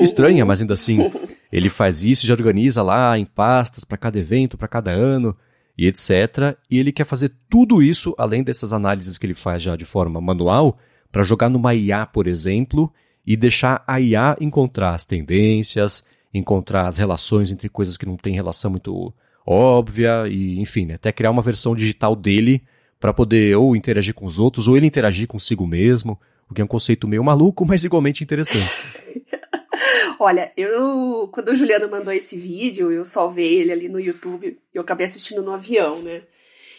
estranha, 0.00 0.44
mas 0.44 0.60
ainda 0.60 0.74
assim 0.74 1.10
ele 1.50 1.68
faz 1.68 2.04
isso, 2.04 2.24
já 2.24 2.32
organiza 2.32 2.80
lá 2.80 3.18
em 3.18 3.24
pastas 3.24 3.82
para 3.82 3.98
cada 3.98 4.20
evento, 4.20 4.56
para 4.56 4.68
cada 4.68 4.92
ano 4.92 5.36
e 5.76 5.88
etc. 5.88 6.56
E 6.70 6.78
ele 6.78 6.92
quer 6.92 7.04
fazer 7.04 7.32
tudo 7.48 7.82
isso, 7.82 8.14
além 8.16 8.44
dessas 8.44 8.72
análises 8.72 9.18
que 9.18 9.26
ele 9.26 9.34
faz 9.34 9.60
já 9.62 9.74
de 9.74 9.84
forma 9.84 10.20
manual, 10.20 10.78
para 11.10 11.24
jogar 11.24 11.48
numa 11.48 11.74
IA, 11.74 12.06
por 12.06 12.28
exemplo, 12.28 12.92
e 13.26 13.36
deixar 13.36 13.82
a 13.84 14.00
IA 14.00 14.36
encontrar 14.40 14.94
as 14.94 15.04
tendências, 15.04 16.04
encontrar 16.32 16.86
as 16.86 16.98
relações 16.98 17.50
entre 17.50 17.68
coisas 17.68 17.96
que 17.96 18.06
não 18.06 18.16
têm 18.16 18.36
relação 18.36 18.70
muito 18.70 19.12
óbvia, 19.44 20.28
e 20.28 20.60
enfim, 20.60 20.86
né, 20.86 20.94
até 20.94 21.10
criar 21.10 21.32
uma 21.32 21.42
versão 21.42 21.74
digital 21.74 22.14
dele 22.14 22.62
para 23.00 23.14
poder 23.14 23.56
ou 23.56 23.74
interagir 23.74 24.14
com 24.14 24.26
os 24.26 24.38
outros, 24.38 24.68
ou 24.68 24.76
ele 24.76 24.86
interagir 24.86 25.26
consigo 25.26 25.66
mesmo, 25.66 26.20
o 26.48 26.54
que 26.54 26.60
é 26.60 26.64
um 26.64 26.68
conceito 26.68 27.08
meio 27.08 27.24
maluco, 27.24 27.64
mas 27.66 27.82
igualmente 27.82 28.22
interessante. 28.22 29.24
Olha, 30.20 30.52
eu 30.54 31.28
quando 31.32 31.48
o 31.48 31.54
Juliano 31.54 31.90
mandou 31.90 32.12
esse 32.12 32.38
vídeo, 32.38 32.92
eu 32.92 33.04
salvei 33.06 33.54
ele 33.54 33.72
ali 33.72 33.88
no 33.88 33.98
YouTube 33.98 34.58
e 34.72 34.76
eu 34.76 34.82
acabei 34.82 35.06
assistindo 35.06 35.42
no 35.42 35.52
avião, 35.52 36.00
né? 36.02 36.22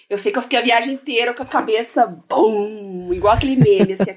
Eu 0.07 0.17
sei 0.17 0.29
que 0.29 0.37
eu 0.37 0.41
fiquei 0.41 0.59
a 0.59 0.61
viagem 0.61 0.93
inteira 0.93 1.33
com 1.33 1.41
a 1.41 1.45
cabeça 1.45 2.05
bum, 2.05 3.13
igual 3.13 3.33
aquele 3.33 3.55
meme, 3.55 3.93
assim, 3.93 4.11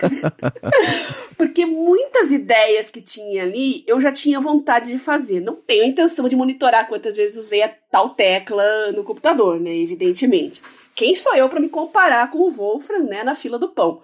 Porque 1.38 1.64
muitas 1.64 2.33
ideias 2.33 2.90
que 2.90 3.01
tinha 3.01 3.45
ali, 3.45 3.85
eu 3.87 4.01
já 4.01 4.11
tinha 4.11 4.40
vontade 4.40 4.88
de 4.88 4.99
fazer. 4.99 5.40
Não 5.40 5.55
tenho 5.55 5.85
a 5.85 5.87
intenção 5.87 6.29
de 6.29 6.35
monitorar 6.35 6.88
quantas 6.88 7.17
vezes 7.17 7.37
usei 7.37 7.62
a 7.62 7.69
tal 7.69 8.11
tecla 8.11 8.90
no 8.90 9.05
computador, 9.05 9.61
né? 9.61 9.73
Evidentemente. 9.73 10.62
Quem 10.94 11.16
sou 11.16 11.35
eu 11.35 11.48
para 11.48 11.61
me 11.61 11.68
comparar 11.68 12.30
com 12.30 12.38
o 12.38 12.50
Wolfram, 12.50 13.04
né, 13.04 13.24
na 13.24 13.35
fila 13.35 13.59
do 13.59 13.68
pão? 13.68 14.00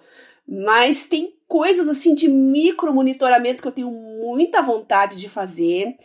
Mas 0.47 1.07
tem 1.07 1.33
coisas 1.47 1.87
assim 1.87 2.13
de 2.13 2.27
micro 2.27 2.93
monitoramento 2.93 3.61
que 3.61 3.67
eu 3.67 3.71
tenho 3.71 3.91
muita 3.91 4.61
vontade 4.61 5.17
de 5.17 5.29
fazer 5.29 5.95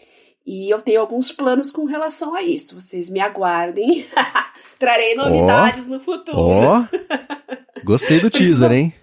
e 0.46 0.70
eu 0.70 0.81
tenho 0.81 1.01
alguns 1.01 1.33
planos 1.33 1.72
com 1.72 1.85
relação 1.85 2.35
a 2.35 2.42
isso. 2.42 2.81
Vocês 2.81 3.11
me 3.11 3.18
aguardem. 3.18 4.07
Trarei 4.79 5.16
novidades 5.16 5.88
oh, 5.88 5.94
no 5.94 6.01
futuro. 6.01 6.38
Oh. 6.38 7.83
Gostei 7.85 8.20
do 8.20 8.31
teaser, 8.31 8.70
hein? 8.70 8.94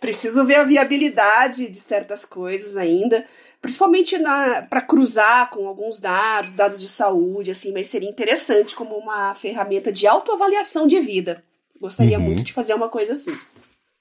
Preciso 0.00 0.44
ver 0.44 0.56
a 0.56 0.64
viabilidade 0.64 1.68
de 1.68 1.76
certas 1.76 2.24
coisas 2.24 2.76
ainda, 2.76 3.24
principalmente 3.60 4.16
para 4.68 4.80
cruzar 4.80 5.50
com 5.50 5.66
alguns 5.66 6.00
dados, 6.00 6.56
dados 6.56 6.80
de 6.80 6.88
saúde, 6.88 7.50
assim, 7.50 7.72
mas 7.72 7.88
seria 7.88 8.08
interessante 8.08 8.74
como 8.74 8.96
uma 8.96 9.34
ferramenta 9.34 9.92
de 9.92 10.06
autoavaliação 10.06 10.86
de 10.86 11.00
vida. 11.00 11.42
Gostaria 11.80 12.18
uhum. 12.18 12.24
muito 12.24 12.42
de 12.42 12.52
fazer 12.52 12.74
uma 12.74 12.88
coisa 12.88 13.12
assim. 13.12 13.36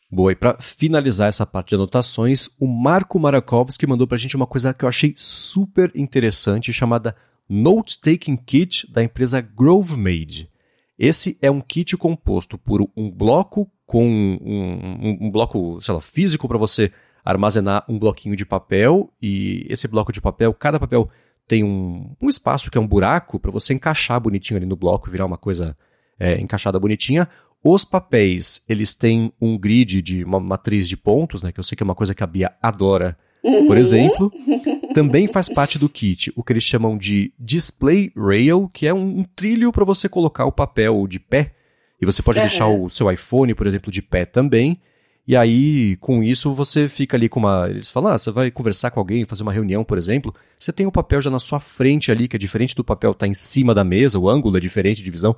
Boa, 0.10 0.32
e 0.32 0.36
para 0.36 0.58
finalizar 0.60 1.28
essa 1.28 1.46
parte 1.46 1.70
de 1.70 1.76
anotações, 1.76 2.50
o 2.60 2.66
Marco 2.66 3.20
Marakovski 3.20 3.86
mandou 3.86 4.08
para 4.08 4.16
a 4.16 4.20
gente 4.20 4.36
uma 4.36 4.48
coisa 4.48 4.74
que 4.74 4.86
eu 4.86 4.90
achei 4.90 5.14
super 5.18 5.92
interessante, 5.94 6.72
chamada 6.72 7.16
Note 7.50 8.00
Taking 8.00 8.38
Kit 8.38 8.90
da 8.90 9.04
empresa 9.04 9.42
GroveMade. 9.42 10.50
Esse 10.98 11.38
é 11.42 11.52
um 11.52 11.62
kit 11.62 11.96
composto 11.98 12.58
por 12.58 12.82
um 12.96 13.12
bloco 13.12 13.70
com 13.86 14.06
um, 14.06 14.40
um, 14.42 15.28
um 15.28 15.32
bloco, 15.32 15.80
sei 15.82 15.94
lá, 15.94 16.02
físico 16.02 16.48
para 16.48 16.58
você 16.58 16.92
armazenar 17.32 17.84
um 17.90 18.00
bloquinho 18.00 18.36
de 18.36 18.46
papel 18.46 19.12
e 19.22 19.66
esse 19.70 19.88
bloco 19.88 20.14
de 20.14 20.22
papel, 20.22 20.54
cada 20.54 20.80
papel 20.80 21.10
tem 21.46 21.64
um, 21.64 22.16
um 22.22 22.30
espaço 22.30 22.72
que 22.72 22.78
é 22.78 22.82
um 22.82 22.88
buraco 22.88 23.40
para 23.40 23.52
você 23.52 23.74
encaixar 23.74 24.20
bonitinho 24.20 24.58
ali 24.58 24.66
no 24.66 24.76
bloco, 24.76 25.12
virar 25.12 25.26
uma 25.26 25.38
coisa 25.38 25.78
é, 26.18 26.40
encaixada 26.40 26.80
bonitinha. 26.80 27.28
Os 27.64 27.84
papéis, 27.84 28.64
eles 28.70 28.96
têm 28.96 29.34
um 29.42 29.58
grid 29.58 30.02
de 30.02 30.24
uma 30.24 30.40
matriz 30.40 30.88
de 30.88 30.96
pontos, 30.96 31.42
né? 31.42 31.52
Que 31.52 31.60
eu 31.60 31.64
sei 31.64 31.76
que 31.76 31.84
é 31.84 31.86
uma 31.86 31.96
coisa 31.96 32.16
que 32.16 32.24
a 32.24 32.28
Bia 32.28 32.54
adora, 32.62 33.18
por 33.42 33.52
uhum. 33.52 33.76
exemplo. 33.76 34.32
Também 34.94 35.28
faz 35.28 35.50
parte 35.50 35.78
do 35.78 35.90
kit 35.90 36.32
o 36.36 36.44
que 36.44 36.54
eles 36.54 36.64
chamam 36.64 36.98
de 36.98 37.34
display 37.38 38.12
rail, 38.16 38.70
que 38.74 38.88
é 38.88 38.94
um, 38.94 39.20
um 39.20 39.24
trilho 39.24 39.72
para 39.72 39.84
você 39.84 40.08
colocar 40.08 40.46
o 40.46 40.52
papel 40.52 41.06
de 41.08 41.20
pé. 41.20 41.54
E 42.02 42.06
você 42.06 42.22
pode 42.22 42.40
uhum. 42.40 42.46
deixar 42.46 42.68
o 42.68 42.90
seu 42.90 43.12
iPhone, 43.12 43.54
por 43.54 43.68
exemplo, 43.68 43.92
de 43.92 44.02
pé 44.02 44.26
também. 44.26 44.80
E 45.28 45.36
aí, 45.36 45.98
com 45.98 46.24
isso, 46.24 46.54
você 46.54 46.88
fica 46.88 47.18
ali 47.18 47.28
com 47.28 47.42
uma. 47.42 47.68
Eles 47.70 47.92
falam, 47.92 48.14
ah, 48.14 48.18
você 48.18 48.32
vai 48.32 48.50
conversar 48.50 48.92
com 48.92 49.00
alguém, 49.00 49.26
fazer 49.26 49.44
uma 49.44 49.52
reunião, 49.52 49.84
por 49.84 49.98
exemplo. 49.98 50.34
Você 50.58 50.72
tem 50.72 50.88
o 50.88 50.92
papel 50.92 51.22
já 51.22 51.30
na 51.30 51.40
sua 51.40 51.60
frente 51.60 52.12
ali, 52.12 52.30
que 52.30 52.38
é 52.38 52.40
diferente 52.40 52.74
do 52.74 52.84
papel 52.84 53.12
estar 53.12 53.26
tá 53.26 53.28
em 53.28 53.34
cima 53.34 53.74
da 53.74 53.84
mesa, 53.84 54.18
o 54.18 54.30
ângulo 54.30 54.56
é 54.56 54.60
diferente 54.62 55.04
de 55.04 55.12
visão. 55.12 55.36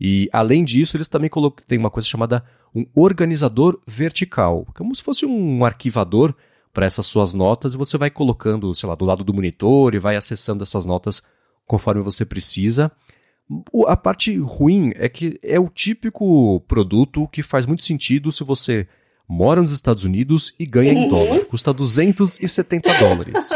E 0.00 0.28
além 0.32 0.64
disso, 0.64 0.96
eles 0.96 1.08
também 1.08 1.28
têm 1.66 1.78
uma 1.78 1.90
coisa 1.90 2.06
chamada 2.06 2.44
um 2.74 2.86
organizador 2.94 3.80
vertical, 3.86 4.66
como 4.74 4.94
se 4.94 5.02
fosse 5.02 5.26
um 5.26 5.64
arquivador 5.64 6.34
para 6.72 6.86
essas 6.86 7.06
suas 7.06 7.34
notas 7.34 7.74
e 7.74 7.76
você 7.76 7.98
vai 7.98 8.10
colocando, 8.10 8.74
sei 8.74 8.88
lá, 8.88 8.94
do 8.94 9.04
lado 9.04 9.22
do 9.22 9.34
monitor 9.34 9.94
e 9.94 9.98
vai 9.98 10.16
acessando 10.16 10.62
essas 10.62 10.86
notas 10.86 11.22
conforme 11.66 12.00
você 12.00 12.24
precisa. 12.24 12.90
A 13.86 13.96
parte 13.96 14.36
ruim 14.38 14.92
é 14.94 15.08
que 15.08 15.38
é 15.42 15.60
o 15.60 15.68
típico 15.68 16.60
produto 16.60 17.28
que 17.28 17.42
faz 17.42 17.66
muito 17.66 17.82
sentido 17.82 18.32
se 18.32 18.42
você 18.42 18.88
mora 19.28 19.60
nos 19.60 19.72
Estados 19.72 20.04
Unidos 20.04 20.54
e 20.58 20.66
ganha 20.66 20.92
em 20.92 21.08
dólar. 21.08 21.44
Custa 21.46 21.72
270 21.72 22.98
dólares. 22.98 23.50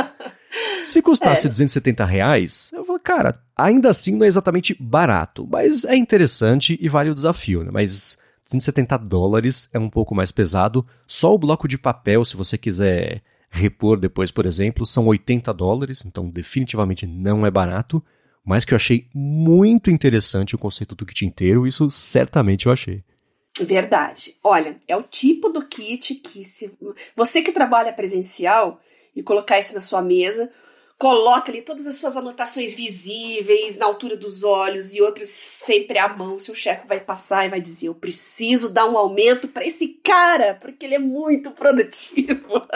Se 0.83 1.03
custasse 1.03 1.47
é. 1.47 1.51
270 1.51 2.05
reais, 2.05 2.71
eu 2.73 2.85
vou, 2.85 2.99
cara, 2.99 3.41
ainda 3.57 3.91
assim 3.91 4.17
não 4.17 4.25
é 4.25 4.29
exatamente 4.29 4.77
barato, 4.79 5.47
mas 5.51 5.85
é 5.85 5.97
interessante 5.97 6.79
e 6.81 6.89
vale 6.89 7.11
o 7.11 7.15
desafio, 7.15 7.65
né? 7.65 7.71
Mas 7.73 8.19
270 8.45 8.97
dólares 8.99 9.69
é 9.73 9.79
um 9.79 9.91
pouco 9.91 10.15
mais 10.15 10.31
pesado. 10.31 10.87
Só 11.07 11.35
o 11.35 11.39
bloco 11.39 11.67
de 11.67 11.77
papel, 11.77 12.25
se 12.25 12.37
você 12.37 12.57
quiser 12.57 13.23
repor 13.51 13.99
depois, 13.99 14.31
por 14.31 14.47
exemplo, 14.47 14.87
são 14.87 15.07
80 15.07 15.53
dólares, 15.53 16.05
então 16.07 16.31
definitivamente 16.31 17.07
não 17.07 17.45
é 17.45 17.51
barato, 17.51 18.03
mas 18.45 18.65
que 18.65 18.73
eu 18.73 18.77
achei 18.77 19.09
muito 19.13 19.91
interessante 19.91 20.55
o 20.55 20.59
conceito 20.59 20.95
do 20.95 21.05
kit 21.05 21.27
inteiro, 21.27 21.67
isso 21.67 21.91
certamente 21.91 22.67
eu 22.67 22.73
achei. 22.73 23.03
Verdade. 23.65 24.37
Olha, 24.43 24.77
é 24.87 24.97
o 24.97 25.03
tipo 25.03 25.49
do 25.49 25.65
kit 25.67 26.15
que 26.17 26.45
se 26.45 26.77
você 27.15 27.43
que 27.43 27.53
trabalha 27.53 27.93
presencial 27.93 28.81
e 29.15 29.23
colocar 29.23 29.59
isso 29.59 29.75
na 29.75 29.81
sua 29.81 30.03
mesa, 30.03 30.51
coloca 30.99 31.51
ali 31.51 31.63
todas 31.63 31.87
as 31.87 31.97
suas 31.97 32.17
anotações 32.17 32.75
visíveis 32.75 33.79
na 33.79 33.87
altura 33.87 34.17
dos 34.17 34.43
olhos 34.43 34.95
e 34.95 35.01
outras 35.01 35.29
sempre 35.29 35.99
à 35.99 36.09
mão. 36.09 36.39
Seu 36.39 36.55
chefe 36.55 36.87
vai 36.87 37.01
passar 37.01 37.47
e 37.47 37.51
vai 37.51 37.61
dizer: 37.61 37.89
Eu 37.89 37.95
preciso 37.95 38.71
dar 38.71 38.89
um 38.89 38.97
aumento 38.97 39.49
para 39.49 39.65
esse 39.65 40.01
cara, 40.03 40.55
porque 40.61 40.87
ele 40.87 40.97
é 40.97 41.01
muito 41.01 41.51
produtivo. 41.51 42.67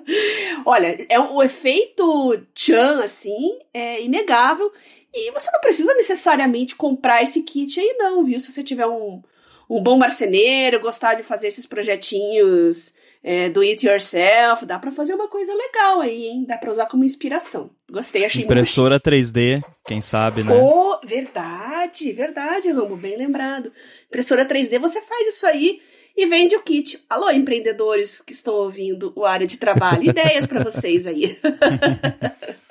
Olha, 0.66 1.06
é 1.08 1.18
o 1.18 1.42
efeito 1.42 2.42
Chan, 2.54 3.00
assim, 3.02 3.58
é 3.72 4.02
inegável. 4.02 4.72
E 5.12 5.30
você 5.30 5.48
não 5.52 5.60
precisa 5.60 5.94
necessariamente 5.94 6.74
comprar 6.74 7.22
esse 7.22 7.42
kit 7.44 7.78
aí, 7.78 7.94
não, 7.98 8.24
viu? 8.24 8.40
Se 8.40 8.50
você 8.50 8.64
tiver 8.64 8.86
um, 8.86 9.22
um 9.68 9.82
bom 9.82 9.96
marceneiro, 9.96 10.80
gostar 10.80 11.14
de 11.14 11.22
fazer 11.22 11.48
esses 11.48 11.66
projetinhos 11.66 12.94
é, 13.24 13.48
do 13.48 13.62
it 13.62 13.86
yourself, 13.86 14.66
dá 14.66 14.78
para 14.78 14.90
fazer 14.90 15.14
uma 15.14 15.28
coisa 15.28 15.54
legal 15.54 16.02
aí, 16.02 16.26
hein? 16.26 16.44
Dá 16.46 16.58
para 16.58 16.70
usar 16.70 16.86
como 16.86 17.04
inspiração. 17.04 17.70
Gostei, 17.90 18.24
achei 18.26 18.44
Impressora 18.44 18.96
muito 18.96 19.04
3D, 19.04 19.64
quem 19.86 20.02
sabe, 20.02 20.44
né? 20.44 20.52
Oh, 20.52 20.98
verdade, 21.02 22.12
verdade, 22.12 22.70
Rambo, 22.70 22.96
bem 22.96 23.16
lembrado. 23.16 23.72
Impressora 24.08 24.46
3D, 24.46 24.78
você 24.78 25.00
faz 25.00 25.28
isso 25.28 25.46
aí 25.46 25.80
e 26.14 26.26
vende 26.26 26.54
o 26.54 26.62
kit. 26.62 27.02
Alô, 27.08 27.30
empreendedores 27.30 28.20
que 28.20 28.32
estão 28.32 28.54
ouvindo 28.54 29.12
o 29.16 29.24
área 29.24 29.46
de 29.46 29.56
trabalho, 29.56 30.04
ideias 30.10 30.46
para 30.46 30.62
vocês 30.62 31.06
aí. 31.06 31.38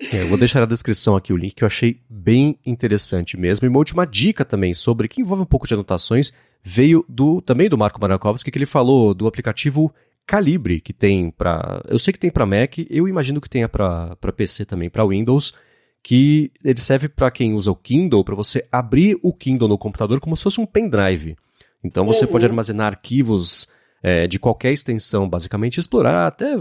É, 0.00 0.22
eu 0.22 0.28
vou 0.28 0.38
deixar 0.38 0.60
na 0.60 0.66
descrição 0.66 1.16
aqui 1.16 1.32
o 1.32 1.36
link 1.36 1.54
que 1.54 1.64
eu 1.64 1.66
achei 1.66 2.00
bem 2.08 2.58
interessante 2.64 3.36
mesmo. 3.36 3.64
E 3.64 3.68
uma 3.68 3.78
última 3.78 4.06
dica 4.06 4.44
também 4.44 4.74
sobre 4.74 5.08
que 5.08 5.20
envolve 5.20 5.42
um 5.42 5.46
pouco 5.46 5.66
de 5.66 5.74
anotações 5.74 6.32
veio 6.62 7.04
do 7.08 7.40
também 7.40 7.68
do 7.68 7.78
Marco 7.78 8.00
Marakovsky, 8.00 8.50
que 8.50 8.58
ele 8.58 8.66
falou 8.66 9.14
do 9.14 9.26
aplicativo 9.26 9.92
Calibre, 10.26 10.80
que 10.80 10.92
tem 10.92 11.30
para. 11.30 11.82
Eu 11.88 11.98
sei 11.98 12.12
que 12.12 12.18
tem 12.18 12.30
para 12.30 12.44
Mac, 12.44 12.78
eu 12.90 13.06
imagino 13.08 13.40
que 13.40 13.48
tenha 13.48 13.68
para 13.68 14.16
PC 14.36 14.64
também, 14.64 14.90
para 14.90 15.06
Windows, 15.06 15.54
que 16.02 16.50
ele 16.64 16.80
serve 16.80 17.08
para 17.08 17.30
quem 17.30 17.54
usa 17.54 17.70
o 17.70 17.76
Kindle, 17.76 18.24
para 18.24 18.34
você 18.34 18.66
abrir 18.70 19.16
o 19.22 19.32
Kindle 19.32 19.68
no 19.68 19.78
computador 19.78 20.20
como 20.20 20.36
se 20.36 20.42
fosse 20.42 20.60
um 20.60 20.66
pendrive. 20.66 21.36
Então 21.82 22.04
você 22.04 22.24
uhum. 22.24 22.32
pode 22.32 22.44
armazenar 22.44 22.88
arquivos 22.88 23.68
é, 24.02 24.26
de 24.26 24.38
qualquer 24.38 24.72
extensão, 24.72 25.28
basicamente, 25.28 25.78
explorar, 25.78 26.26
até 26.26 26.54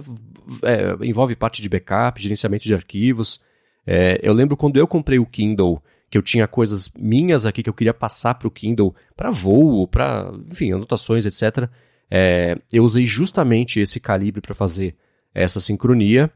é, 0.63 1.05
envolve 1.05 1.35
parte 1.35 1.61
de 1.61 1.69
backup, 1.69 2.21
gerenciamento 2.21 2.63
de 2.63 2.73
arquivos. 2.73 3.41
É, 3.85 4.19
eu 4.23 4.33
lembro 4.33 4.57
quando 4.57 4.77
eu 4.77 4.87
comprei 4.87 5.19
o 5.19 5.25
Kindle, 5.25 5.81
que 6.09 6.17
eu 6.17 6.21
tinha 6.21 6.47
coisas 6.47 6.91
minhas 6.97 7.45
aqui 7.45 7.61
que 7.61 7.69
eu 7.69 7.73
queria 7.73 7.93
passar 7.93 8.35
para 8.35 8.47
o 8.47 8.51
Kindle, 8.51 8.95
para 9.15 9.31
voo, 9.31 9.87
para, 9.87 10.31
enfim, 10.49 10.71
anotações, 10.71 11.25
etc. 11.25 11.69
É, 12.09 12.57
eu 12.71 12.83
usei 12.83 13.05
justamente 13.05 13.79
esse 13.79 13.99
calibre 13.99 14.41
para 14.41 14.55
fazer 14.55 14.95
essa 15.33 15.59
sincronia. 15.59 16.31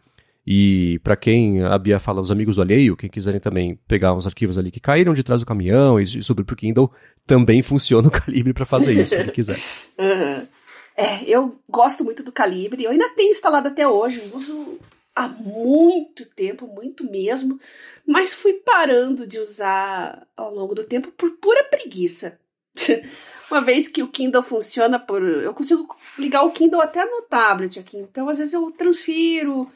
E 0.45 0.99
para 1.03 1.15
quem 1.15 1.61
a 1.61 1.77
Bia 1.77 1.99
fala, 1.99 2.21
os 2.21 2.31
amigos 2.31 2.55
do 2.55 2.61
alheio, 2.61 2.97
quem 2.97 3.09
quiserem 3.09 3.39
também 3.39 3.77
pegar 3.87 4.13
uns 4.13 4.25
arquivos 4.25 4.57
ali 4.57 4.71
que 4.71 4.79
caíram 4.79 5.13
de 5.13 5.21
trás 5.21 5.41
do 5.41 5.45
caminhão 5.45 5.99
e 5.99 6.07
subir 6.23 6.43
para 6.43 6.53
o 6.53 6.57
Kindle, 6.57 6.91
também 7.27 7.61
funciona 7.63 8.07
o 8.07 8.11
calibre 8.11 8.53
para 8.53 8.65
fazer 8.65 8.93
isso, 8.93 9.15
quem 9.15 9.27
quiser. 9.27 9.57
uhum. 9.99 10.58
É, 10.99 11.23
eu 11.25 11.57
gosto 11.69 12.03
muito 12.03 12.23
do 12.23 12.29
calibre, 12.29 12.83
eu 12.83 12.91
ainda 12.91 13.07
tenho 13.15 13.31
instalado 13.31 13.69
até 13.69 13.87
hoje, 13.87 14.19
uso 14.33 14.77
há 15.15 15.29
muito 15.29 16.25
tempo, 16.25 16.67
muito 16.67 17.09
mesmo, 17.09 17.57
mas 18.05 18.33
fui 18.33 18.55
parando 18.55 19.25
de 19.25 19.39
usar 19.39 20.27
ao 20.35 20.53
longo 20.53 20.75
do 20.75 20.83
tempo 20.83 21.09
por 21.13 21.31
pura 21.37 21.63
preguiça. 21.63 22.37
Uma 23.49 23.61
vez 23.61 23.87
que 23.87 24.03
o 24.03 24.09
Kindle 24.09 24.43
funciona 24.43 24.99
por. 24.99 25.23
Eu 25.23 25.53
consigo 25.53 25.87
ligar 26.17 26.43
o 26.43 26.51
Kindle 26.51 26.81
até 26.81 27.05
no 27.05 27.21
tablet 27.21 27.79
aqui, 27.79 27.95
então 27.95 28.27
às 28.27 28.37
vezes 28.37 28.53
eu 28.53 28.69
transfiro, 28.69 29.71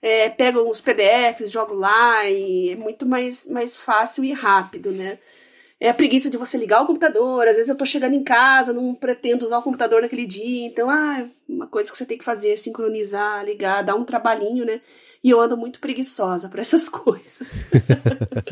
é, 0.00 0.28
pego 0.28 0.60
uns 0.60 0.80
PDFs, 0.80 1.50
jogo 1.50 1.74
lá 1.74 2.24
e 2.30 2.70
é 2.70 2.76
muito 2.76 3.04
mais, 3.04 3.50
mais 3.50 3.76
fácil 3.76 4.22
e 4.22 4.32
rápido, 4.32 4.92
né? 4.92 5.18
É 5.80 5.88
a 5.88 5.94
preguiça 5.94 6.28
de 6.28 6.36
você 6.36 6.58
ligar 6.58 6.82
o 6.82 6.86
computador. 6.86 7.46
Às 7.46 7.56
vezes 7.56 7.68
eu 7.68 7.76
tô 7.76 7.86
chegando 7.86 8.14
em 8.14 8.24
casa, 8.24 8.72
não 8.72 8.94
pretendo 8.94 9.44
usar 9.44 9.58
o 9.58 9.62
computador 9.62 10.02
naquele 10.02 10.26
dia. 10.26 10.66
Então, 10.66 10.90
ah, 10.90 11.24
uma 11.48 11.66
coisa 11.66 11.90
que 11.90 11.96
você 11.96 12.04
tem 12.04 12.18
que 12.18 12.24
fazer 12.24 12.50
é 12.50 12.56
sincronizar, 12.56 13.44
ligar, 13.44 13.82
dar 13.82 13.94
um 13.94 14.04
trabalhinho, 14.04 14.64
né? 14.64 14.80
E 15.22 15.30
eu 15.30 15.40
ando 15.40 15.56
muito 15.56 15.78
preguiçosa 15.78 16.48
para 16.48 16.60
essas 16.60 16.88
coisas. 16.90 17.64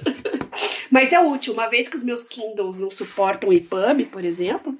Mas 0.91 1.13
é 1.13 1.21
útil, 1.21 1.53
uma 1.53 1.67
vez 1.67 1.89
que 1.89 1.97
os 1.97 2.05
meus 2.05 2.25
Kindles 2.25 2.79
não 2.79 2.91
suportam 2.91 3.53
EPUB, 3.53 4.05
por 4.07 4.25
exemplo, 4.25 4.77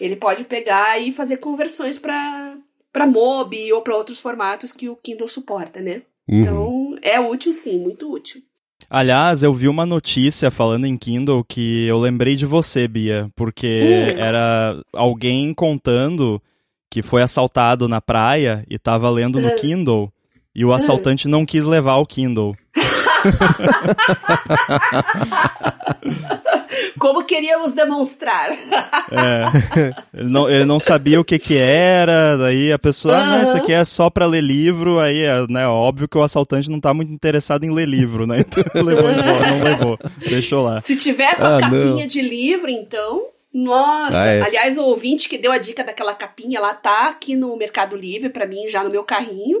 ele 0.00 0.16
pode 0.16 0.44
pegar 0.44 0.98
e 0.98 1.12
fazer 1.12 1.36
conversões 1.36 1.98
para 1.98 2.56
para 2.92 3.06
MOBI 3.06 3.72
ou 3.72 3.82
para 3.82 3.96
outros 3.96 4.18
formatos 4.18 4.72
que 4.72 4.88
o 4.88 4.96
Kindle 4.96 5.28
suporta, 5.28 5.80
né? 5.80 6.02
Uhum. 6.28 6.40
Então, 6.40 6.98
é 7.02 7.20
útil 7.20 7.52
sim, 7.52 7.78
muito 7.78 8.10
útil. 8.10 8.42
Aliás, 8.90 9.44
eu 9.44 9.54
vi 9.54 9.68
uma 9.68 9.86
notícia 9.86 10.50
falando 10.50 10.84
em 10.84 10.96
Kindle 10.96 11.44
que 11.44 11.86
eu 11.86 11.96
lembrei 11.96 12.34
de 12.34 12.44
você, 12.44 12.88
Bia, 12.88 13.30
porque 13.36 14.12
uh. 14.16 14.18
era 14.18 14.82
alguém 14.92 15.54
contando 15.54 16.42
que 16.90 17.00
foi 17.00 17.22
assaltado 17.22 17.86
na 17.86 18.00
praia 18.00 18.64
e 18.68 18.74
estava 18.74 19.08
lendo 19.08 19.40
no 19.40 19.46
uh. 19.46 19.56
Kindle 19.56 20.12
e 20.52 20.64
o 20.64 20.72
assaltante 20.72 21.28
uh. 21.28 21.30
não 21.30 21.46
quis 21.46 21.66
levar 21.66 21.98
o 21.98 22.06
Kindle. 22.06 22.56
Como 26.98 27.24
queríamos 27.24 27.72
demonstrar. 27.72 28.52
é, 28.52 29.92
ele, 30.14 30.30
não, 30.30 30.48
ele 30.48 30.64
não 30.64 30.78
sabia 30.78 31.20
o 31.20 31.24
que 31.24 31.38
que 31.38 31.56
era, 31.56 32.36
daí 32.36 32.72
a 32.72 32.78
pessoa, 32.78 33.14
uhum. 33.14 33.20
ah, 33.20 33.26
não, 33.36 33.42
isso 33.42 33.56
aqui 33.56 33.72
é 33.72 33.84
só 33.84 34.10
para 34.10 34.26
ler 34.26 34.42
livro, 34.42 34.98
aí 34.98 35.22
é 35.22 35.46
né, 35.48 35.66
óbvio 35.66 36.08
que 36.08 36.18
o 36.18 36.22
assaltante 36.22 36.70
não 36.70 36.80
tá 36.80 36.92
muito 36.92 37.12
interessado 37.12 37.64
em 37.64 37.72
ler 37.72 37.88
livro, 37.88 38.26
né? 38.26 38.40
Então 38.40 38.64
levou 38.82 39.10
embora, 39.10 39.50
não 39.50 39.62
levou, 39.62 39.98
deixou 40.28 40.62
lá. 40.62 40.80
Se 40.80 40.96
tiver 40.96 41.36
com 41.36 41.44
a 41.44 41.56
ah, 41.56 41.60
capinha 41.60 41.82
não. 41.82 42.06
de 42.06 42.22
livro, 42.22 42.70
então... 42.70 43.20
Nossa, 43.52 44.22
ah, 44.22 44.26
é. 44.26 44.42
aliás, 44.42 44.78
o 44.78 44.84
ouvinte 44.84 45.28
que 45.28 45.36
deu 45.36 45.50
a 45.50 45.58
dica 45.58 45.82
daquela 45.82 46.14
capinha 46.14 46.60
lá 46.60 46.72
tá 46.72 47.08
aqui 47.08 47.34
no 47.34 47.56
Mercado 47.56 47.96
Livre 47.96 48.28
para 48.28 48.46
mim 48.46 48.68
já 48.68 48.84
no 48.84 48.90
meu 48.90 49.02
carrinho. 49.02 49.58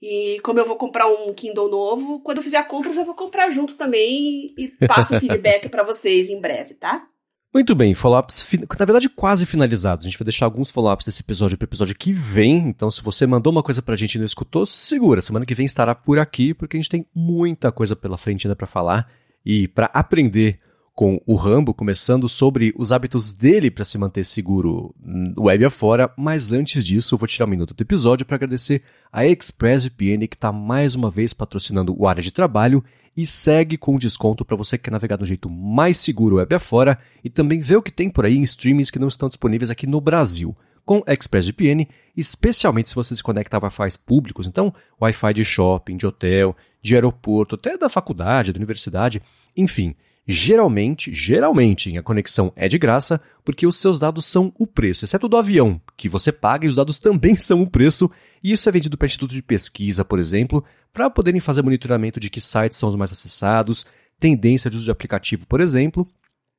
E 0.00 0.38
como 0.44 0.60
eu 0.60 0.64
vou 0.64 0.76
comprar 0.76 1.08
um 1.08 1.32
Kindle 1.34 1.68
novo, 1.68 2.20
quando 2.20 2.38
eu 2.38 2.42
fizer 2.42 2.58
a 2.58 2.64
compra, 2.64 2.90
eu 2.90 2.94
já 2.94 3.02
vou 3.02 3.14
comprar 3.14 3.50
junto 3.50 3.74
também 3.74 4.54
e 4.56 4.68
passo 4.86 5.16
o 5.16 5.18
feedback 5.20 5.68
para 5.68 5.82
vocês 5.82 6.30
em 6.30 6.40
breve, 6.40 6.74
tá? 6.74 7.06
Muito 7.52 7.74
bem, 7.74 7.94
follow-ups, 7.94 8.46
na 8.78 8.84
verdade, 8.84 9.08
quase 9.08 9.46
finalizados. 9.46 10.04
A 10.04 10.08
gente 10.08 10.18
vai 10.18 10.26
deixar 10.26 10.44
alguns 10.44 10.70
follow-ups 10.70 11.06
desse 11.06 11.22
episódio 11.22 11.56
para 11.56 11.64
o 11.64 11.68
episódio 11.68 11.96
que 11.96 12.12
vem. 12.12 12.68
Então, 12.68 12.90
se 12.90 13.02
você 13.02 13.26
mandou 13.26 13.50
uma 13.50 13.62
coisa 13.62 13.80
pra 13.80 13.96
gente 13.96 14.14
e 14.14 14.18
não 14.18 14.26
escutou, 14.26 14.66
segura. 14.66 15.22
Semana 15.22 15.46
que 15.46 15.54
vem 15.54 15.64
estará 15.64 15.94
por 15.94 16.18
aqui, 16.18 16.52
porque 16.52 16.76
a 16.76 16.80
gente 16.80 16.90
tem 16.90 17.06
muita 17.14 17.72
coisa 17.72 17.96
pela 17.96 18.18
frente 18.18 18.46
ainda 18.46 18.54
para 18.54 18.66
falar. 18.66 19.10
E 19.44 19.66
para 19.66 19.86
aprender 19.86 20.60
com 20.98 21.22
o 21.24 21.36
Rambo, 21.36 21.72
começando 21.72 22.28
sobre 22.28 22.74
os 22.76 22.90
hábitos 22.90 23.32
dele 23.32 23.70
para 23.70 23.84
se 23.84 23.96
manter 23.96 24.24
seguro 24.24 24.92
web 25.38 25.64
afora, 25.64 26.12
mas 26.16 26.52
antes 26.52 26.84
disso 26.84 27.14
eu 27.14 27.18
vou 27.20 27.28
tirar 27.28 27.46
um 27.46 27.50
minuto 27.50 27.72
do 27.72 27.80
episódio 27.80 28.26
para 28.26 28.34
agradecer 28.34 28.82
a 29.12 29.24
ExpressVPN 29.24 30.26
que 30.26 30.34
está 30.34 30.50
mais 30.50 30.96
uma 30.96 31.08
vez 31.08 31.32
patrocinando 31.32 31.94
o 31.96 32.08
área 32.08 32.20
de 32.20 32.32
trabalho 32.32 32.82
e 33.16 33.24
segue 33.28 33.78
com 33.78 33.96
desconto 33.96 34.44
para 34.44 34.56
você 34.56 34.76
que 34.76 34.82
quer 34.82 34.90
navegar 34.90 35.14
do 35.14 35.24
jeito 35.24 35.48
mais 35.48 35.98
seguro 35.98 36.38
web 36.38 36.52
afora 36.52 36.98
e 37.22 37.30
também 37.30 37.60
ver 37.60 37.76
o 37.76 37.82
que 37.82 37.92
tem 37.92 38.10
por 38.10 38.24
aí 38.24 38.36
em 38.36 38.42
streamings 38.42 38.90
que 38.90 38.98
não 38.98 39.06
estão 39.06 39.28
disponíveis 39.28 39.70
aqui 39.70 39.86
no 39.86 40.00
Brasil. 40.00 40.52
Com 40.84 41.04
ExpressVPN, 41.06 41.86
especialmente 42.16 42.88
se 42.88 42.96
você 42.96 43.14
se 43.14 43.22
conecta 43.22 43.56
a 43.56 43.60
Wi-Fi 43.60 43.98
públicos, 44.04 44.48
então 44.48 44.74
Wi-Fi 45.00 45.32
de 45.32 45.44
shopping, 45.44 45.96
de 45.96 46.08
hotel, 46.08 46.56
de 46.82 46.96
aeroporto, 46.96 47.54
até 47.54 47.78
da 47.78 47.88
faculdade, 47.88 48.52
da 48.52 48.58
universidade, 48.58 49.22
enfim. 49.56 49.94
Geralmente, 50.30 51.10
geralmente, 51.10 51.96
a 51.96 52.02
conexão 52.02 52.52
é 52.54 52.68
de 52.68 52.76
graça 52.76 53.18
porque 53.42 53.66
os 53.66 53.76
seus 53.76 53.98
dados 53.98 54.26
são 54.26 54.52
o 54.58 54.66
preço, 54.66 55.06
exceto 55.06 55.26
do 55.26 55.38
avião, 55.38 55.80
que 55.96 56.06
você 56.06 56.30
paga 56.30 56.66
e 56.66 56.68
os 56.68 56.76
dados 56.76 56.98
também 57.00 57.34
são 57.34 57.62
o 57.62 57.70
preço, 57.70 58.10
e 58.44 58.52
isso 58.52 58.68
é 58.68 58.72
vendido 58.72 58.98
para 58.98 59.06
instituto 59.06 59.32
de 59.32 59.42
pesquisa, 59.42 60.04
por 60.04 60.18
exemplo, 60.18 60.62
para 60.92 61.08
poderem 61.08 61.40
fazer 61.40 61.62
monitoramento 61.62 62.20
de 62.20 62.28
que 62.28 62.42
sites 62.42 62.76
são 62.76 62.90
os 62.90 62.94
mais 62.94 63.10
acessados, 63.10 63.86
tendência 64.20 64.68
de 64.70 64.76
uso 64.76 64.84
de 64.84 64.90
aplicativo, 64.90 65.46
por 65.46 65.62
exemplo. 65.62 66.06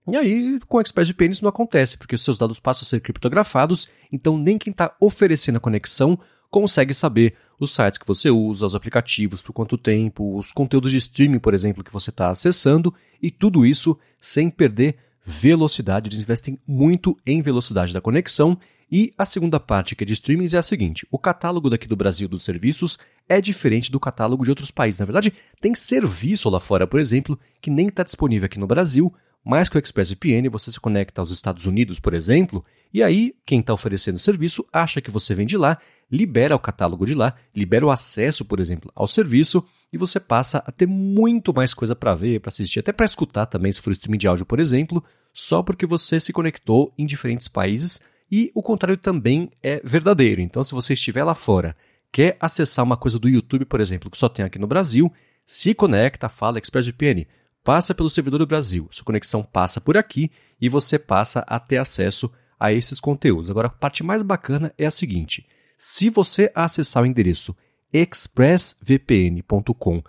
E 0.08 0.18
aí, 0.18 0.58
com 0.68 0.78
o 0.78 0.82
ExpressVPN 0.82 1.32
isso 1.32 1.44
não 1.44 1.50
acontece, 1.50 1.96
porque 1.96 2.16
os 2.16 2.24
seus 2.24 2.40
dados 2.40 2.60
passam 2.60 2.88
a 2.88 2.90
ser 2.90 3.02
criptografados, 3.02 3.88
então 4.12 4.36
nem 4.36 4.58
quem 4.58 4.72
está 4.72 4.96
oferecendo 5.00 5.58
a 5.58 5.62
conexão 5.62 6.20
consegue 6.50 6.94
saber 6.94 7.36
os 7.60 7.72
sites 7.72 7.98
que 7.98 8.08
você 8.08 8.30
usa, 8.30 8.66
os 8.66 8.76
aplicativos, 8.76 9.42
por 9.42 9.54
quanto 9.54 9.78
tempo, 9.78 10.38
os 10.38 10.52
conteúdos 10.52 10.92
de 10.92 10.98
streaming, 10.98 11.40
por 11.40 11.54
exemplo, 11.54 11.84
que 11.84 11.92
você 11.92 12.10
está 12.10 12.30
acessando, 12.30 12.94
e 13.22 13.30
tudo 13.30 13.66
isso 13.66 13.98
sem 14.18 14.50
perder 14.50 14.96
velocidade. 15.24 16.10
Eles 16.10 16.20
investem 16.20 16.58
muito 16.66 17.18
em 17.26 17.42
velocidade 17.42 17.94
da 17.94 18.02
conexão. 18.02 18.58
E 18.92 19.14
a 19.18 19.26
segunda 19.26 19.60
parte, 19.60 19.96
que 19.96 20.04
é 20.04 20.08
de 20.08 20.14
streamings, 20.14 20.56
é 20.56 20.58
a 20.58 20.64
seguinte: 20.64 21.06
o 21.12 21.20
catálogo 21.20 21.70
daqui 21.70 21.88
do 21.88 21.96
Brasil 21.96 22.28
dos 22.28 22.44
serviços 22.44 22.98
é 23.28 23.40
diferente 23.40 23.92
do 23.92 24.00
catálogo 24.00 24.44
de 24.44 24.50
outros 24.50 24.72
países. 24.72 25.00
Na 25.00 25.06
verdade, 25.06 25.32
tem 25.62 25.76
serviço 25.76 26.50
lá 26.50 26.60
fora, 26.60 26.88
por 26.88 27.00
exemplo, 27.00 27.38
que 27.62 27.70
nem 27.70 27.88
está 27.88 28.02
disponível 28.02 28.48
aqui 28.48 28.58
no 28.58 28.66
Brasil, 28.66 29.14
mas 29.44 29.70
com 29.70 29.78
o 29.78 29.80
ExpressVPN 29.80 30.50
você 30.50 30.72
se 30.72 30.80
conecta 30.80 31.22
aos 31.22 31.30
Estados 31.30 31.66
Unidos, 31.68 32.00
por 32.00 32.14
exemplo, 32.14 32.66
e 32.94 33.04
aí 33.04 33.36
quem 33.46 33.60
está 33.60 33.74
oferecendo 33.74 34.16
o 34.16 34.20
serviço 34.20 34.66
acha 34.74 35.02
que 35.02 35.12
você 35.12 35.36
vem 35.36 35.46
de 35.46 35.58
lá, 35.58 35.78
libera 36.12 36.56
o 36.56 36.60
catálogo 36.60 37.06
de 37.06 37.14
lá, 37.14 37.36
libera 37.56 37.86
o 37.86 37.92
acesso, 37.92 38.44
por 38.44 38.60
exemplo, 38.60 38.92
ao 38.96 39.08
serviço 39.08 39.64
e 39.92 39.98
você 39.98 40.20
passa 40.20 40.64
a 40.66 40.72
ter 40.72 40.88
muito 40.88 41.54
mais 41.54 41.74
coisa 41.74 41.96
para 41.96 42.16
ver, 42.16 42.40
para 42.40 42.50
assistir, 42.50 42.80
até 42.80 42.92
para 42.92 43.06
escutar 43.06 43.46
também, 43.46 43.72
se 43.72 43.82
for 43.82 43.92
streaming 43.92 44.18
de 44.18 44.28
áudio, 44.28 44.46
por 44.46 44.60
exemplo, 44.60 45.04
só 45.34 45.64
porque 45.64 45.86
você 45.86 46.20
se 46.20 46.34
conectou 46.34 46.94
em 46.98 47.06
diferentes 47.06 47.48
países 47.48 48.02
e 48.32 48.52
o 48.54 48.62
contrário 48.62 48.98
também 48.98 49.50
é 49.62 49.82
verdadeiro. 49.84 50.42
Então, 50.42 50.64
se 50.64 50.74
você 50.74 50.94
estiver 50.94 51.24
lá 51.24 51.34
fora, 51.34 51.76
quer 52.12 52.38
acessar 52.40 52.86
uma 52.86 52.98
coisa 52.98 53.18
do 53.18 53.28
YouTube, 53.28 53.66
por 53.66 53.82
exemplo, 53.82 54.10
que 54.10 54.18
só 54.18 54.30
tem 54.30 54.46
aqui 54.46 54.60
no 54.60 54.68
Brasil, 54.68 55.12
se 55.46 55.74
conecta, 55.74 56.30
fala 56.30 56.60
ExpressVPN 56.60 57.26
passa 57.64 57.94
pelo 57.94 58.10
servidor 58.10 58.40
do 58.40 58.48
Brasil, 58.48 58.88
sua 58.90 59.06
conexão 59.06 59.44
passa 59.44 59.82
por 59.82 59.98
aqui 59.98 60.32
e 60.60 60.70
você 60.70 60.98
passa 60.98 61.42
a 61.48 61.60
ter 61.60 61.78
acesso 61.78 62.32
a 62.60 62.74
esses 62.74 63.00
conteúdos. 63.00 63.50
Agora, 63.50 63.68
a 63.68 63.72
parte 63.72 64.04
mais 64.04 64.24
bacana 64.24 64.74
é 64.78 64.86
a 64.86 64.92
seguinte: 64.92 65.48
se 65.82 66.10
você 66.10 66.52
acessar 66.54 67.04
o 67.04 67.06
endereço 67.06 67.56
expressvpn.com 67.94 70.04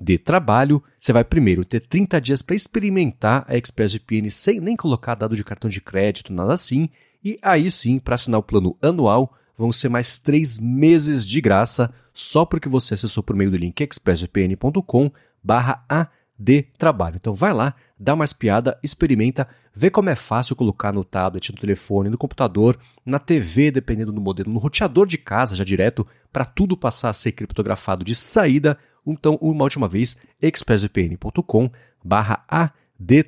de 0.00 0.18
trabalho, 0.18 0.82
você 0.98 1.12
vai 1.12 1.22
primeiro 1.22 1.64
ter 1.64 1.78
30 1.78 2.20
dias 2.20 2.42
para 2.42 2.56
experimentar 2.56 3.44
a 3.46 3.56
ExpressVPN 3.56 4.28
sem 4.32 4.60
nem 4.60 4.76
colocar 4.76 5.14
dado 5.14 5.36
de 5.36 5.44
cartão 5.44 5.70
de 5.70 5.80
crédito, 5.80 6.32
nada 6.32 6.52
assim, 6.52 6.88
e 7.24 7.38
aí 7.40 7.70
sim, 7.70 8.00
para 8.00 8.16
assinar 8.16 8.40
o 8.40 8.42
plano 8.42 8.76
anual, 8.82 9.32
vão 9.56 9.70
ser 9.70 9.88
mais 9.88 10.18
3 10.18 10.58
meses 10.58 11.24
de 11.24 11.40
graça, 11.40 11.94
só 12.12 12.44
porque 12.44 12.68
você 12.68 12.94
acessou 12.94 13.22
por 13.22 13.36
meio 13.36 13.52
do 13.52 13.56
link 13.56 13.80
expressvpn.com 13.80 15.12
a 15.88 16.08
de 16.38 16.62
trabalho. 16.76 17.16
Então 17.16 17.34
vai 17.34 17.52
lá, 17.52 17.74
dá 17.98 18.14
uma 18.14 18.24
espiada, 18.24 18.78
experimenta, 18.82 19.46
vê 19.74 19.90
como 19.90 20.10
é 20.10 20.14
fácil 20.14 20.56
colocar 20.56 20.92
no 20.92 21.04
tablet, 21.04 21.50
no 21.50 21.58
telefone, 21.58 22.10
no 22.10 22.18
computador, 22.18 22.78
na 23.04 23.18
TV, 23.18 23.70
dependendo 23.70 24.12
do 24.12 24.20
modelo, 24.20 24.50
no 24.50 24.58
roteador 24.58 25.06
de 25.06 25.18
casa 25.18 25.54
já 25.54 25.64
direto, 25.64 26.06
para 26.32 26.44
tudo 26.44 26.76
passar 26.76 27.10
a 27.10 27.14
ser 27.14 27.32
criptografado 27.32 28.04
de 28.04 28.14
saída. 28.14 28.78
Então, 29.06 29.38
uma 29.40 29.64
última 29.64 29.88
vez, 29.88 30.16
expressvpn.com 30.40 31.70
barra 32.04 32.44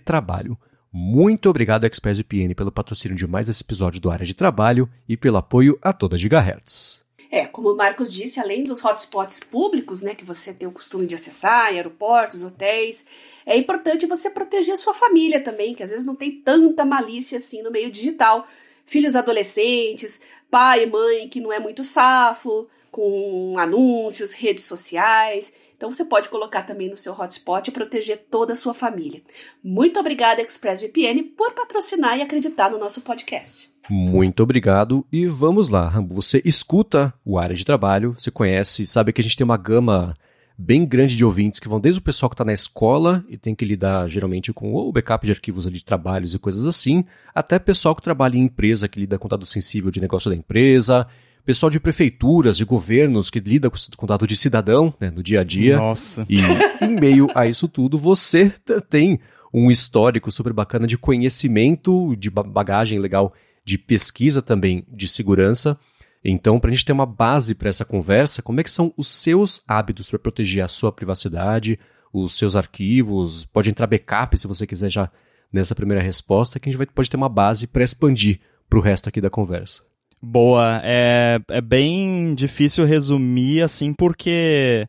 trabalho. 0.04 0.58
Muito 0.92 1.50
obrigado, 1.50 1.84
ExpressVPN, 1.84 2.54
pelo 2.54 2.70
patrocínio 2.70 3.16
de 3.16 3.26
mais 3.26 3.48
esse 3.48 3.64
episódio 3.64 4.00
do 4.00 4.12
Área 4.12 4.24
de 4.24 4.32
Trabalho 4.32 4.88
e 5.08 5.16
pelo 5.16 5.38
apoio 5.38 5.76
a 5.82 5.92
toda 5.92 6.16
Gigahertz. 6.16 7.03
É, 7.34 7.46
como 7.46 7.72
o 7.72 7.76
Marcos 7.76 8.12
disse, 8.12 8.38
além 8.38 8.62
dos 8.62 8.84
hotspots 8.84 9.40
públicos, 9.40 10.02
né, 10.02 10.14
que 10.14 10.24
você 10.24 10.54
tem 10.54 10.68
o 10.68 10.70
costume 10.70 11.04
de 11.04 11.16
acessar, 11.16 11.72
em 11.72 11.78
aeroportos, 11.78 12.44
hotéis, 12.44 13.06
é 13.44 13.56
importante 13.56 14.06
você 14.06 14.30
proteger 14.30 14.74
a 14.74 14.76
sua 14.76 14.94
família 14.94 15.42
também, 15.42 15.74
que 15.74 15.82
às 15.82 15.90
vezes 15.90 16.06
não 16.06 16.14
tem 16.14 16.30
tanta 16.30 16.84
malícia 16.84 17.38
assim 17.38 17.60
no 17.60 17.72
meio 17.72 17.90
digital. 17.90 18.46
Filhos 18.86 19.16
adolescentes, 19.16 20.22
pai 20.48 20.84
e 20.84 20.86
mãe 20.86 21.28
que 21.28 21.40
não 21.40 21.52
é 21.52 21.58
muito 21.58 21.82
safo, 21.82 22.68
com 22.88 23.58
anúncios, 23.58 24.32
redes 24.32 24.62
sociais. 24.62 25.56
Então 25.76 25.92
você 25.92 26.04
pode 26.04 26.28
colocar 26.28 26.62
também 26.62 26.88
no 26.88 26.96
seu 26.96 27.20
hotspot 27.20 27.68
e 27.68 27.72
proteger 27.72 28.26
toda 28.30 28.52
a 28.52 28.56
sua 28.56 28.72
família. 28.72 29.20
Muito 29.60 29.98
obrigada, 29.98 30.40
ExpressVPN, 30.40 31.24
por 31.36 31.50
patrocinar 31.50 32.16
e 32.16 32.22
acreditar 32.22 32.70
no 32.70 32.78
nosso 32.78 33.00
podcast. 33.00 33.73
Muito 33.88 34.42
obrigado 34.42 35.06
e 35.12 35.26
vamos 35.26 35.68
lá. 35.68 35.88
Você 36.08 36.40
escuta 36.44 37.12
o 37.24 37.38
área 37.38 37.54
de 37.54 37.64
trabalho, 37.64 38.14
você 38.16 38.30
conhece, 38.30 38.86
sabe 38.86 39.12
que 39.12 39.20
a 39.20 39.24
gente 39.24 39.36
tem 39.36 39.44
uma 39.44 39.56
gama 39.56 40.14
bem 40.56 40.86
grande 40.86 41.16
de 41.16 41.24
ouvintes 41.24 41.58
que 41.58 41.68
vão 41.68 41.80
desde 41.80 41.98
o 41.98 42.02
pessoal 42.02 42.30
que 42.30 42.34
está 42.34 42.44
na 42.44 42.52
escola 42.52 43.24
e 43.28 43.36
tem 43.36 43.54
que 43.54 43.64
lidar 43.64 44.08
geralmente 44.08 44.52
com 44.52 44.74
o 44.74 44.92
backup 44.92 45.26
de 45.26 45.32
arquivos 45.32 45.70
de 45.70 45.84
trabalhos 45.84 46.34
e 46.34 46.38
coisas 46.38 46.66
assim, 46.66 47.04
até 47.34 47.58
pessoal 47.58 47.94
que 47.94 48.02
trabalha 48.02 48.36
em 48.36 48.44
empresa 48.44 48.88
que 48.88 49.00
lida 49.00 49.18
com 49.18 49.28
dado 49.28 49.44
sensível 49.44 49.90
de 49.90 50.00
negócio 50.00 50.30
da 50.30 50.36
empresa, 50.36 51.06
pessoal 51.44 51.68
de 51.68 51.80
prefeituras, 51.80 52.56
de 52.56 52.64
governos 52.64 53.30
que 53.30 53.40
lida 53.40 53.68
com 53.96 54.06
dado 54.06 54.26
de 54.26 54.36
cidadão 54.36 54.94
né, 55.00 55.10
no 55.10 55.22
dia 55.22 55.40
a 55.40 55.44
dia. 55.44 55.76
Nossa. 55.76 56.24
E 56.28 56.36
em 56.84 56.94
meio 56.98 57.28
a 57.34 57.46
isso 57.46 57.68
tudo, 57.68 57.98
você 57.98 58.52
tem 58.88 59.18
um 59.52 59.70
histórico 59.70 60.32
super 60.32 60.52
bacana 60.52 60.86
de 60.86 60.96
conhecimento, 60.96 62.16
de 62.16 62.30
bagagem 62.30 62.98
legal 62.98 63.32
de 63.64 63.78
pesquisa 63.78 64.42
também 64.42 64.84
de 64.88 65.08
segurança. 65.08 65.78
Então, 66.24 66.58
para 66.58 66.70
a 66.70 66.72
gente 66.72 66.84
ter 66.84 66.92
uma 66.92 67.06
base 67.06 67.54
para 67.54 67.68
essa 67.68 67.84
conversa, 67.84 68.42
como 68.42 68.60
é 68.60 68.64
que 68.64 68.70
são 68.70 68.92
os 68.96 69.08
seus 69.08 69.62
hábitos 69.66 70.10
para 70.10 70.18
proteger 70.18 70.64
a 70.64 70.68
sua 70.68 70.90
privacidade, 70.90 71.78
os 72.12 72.36
seus 72.36 72.56
arquivos? 72.56 73.44
Pode 73.46 73.70
entrar 73.70 73.86
backup 73.86 74.38
se 74.38 74.46
você 74.46 74.66
quiser 74.66 74.90
já 74.90 75.10
nessa 75.52 75.74
primeira 75.74 76.02
resposta, 76.02 76.58
que 76.58 76.68
a 76.68 76.72
gente 76.72 76.78
vai, 76.78 76.86
pode 76.86 77.08
ter 77.08 77.16
uma 77.16 77.28
base 77.28 77.66
para 77.66 77.84
expandir 77.84 78.40
para 78.68 78.78
o 78.78 78.82
resto 78.82 79.08
aqui 79.08 79.20
da 79.20 79.30
conversa. 79.30 79.82
Boa, 80.20 80.80
é, 80.82 81.38
é 81.48 81.60
bem 81.60 82.34
difícil 82.34 82.86
resumir 82.86 83.62
assim, 83.62 83.92
porque 83.92 84.88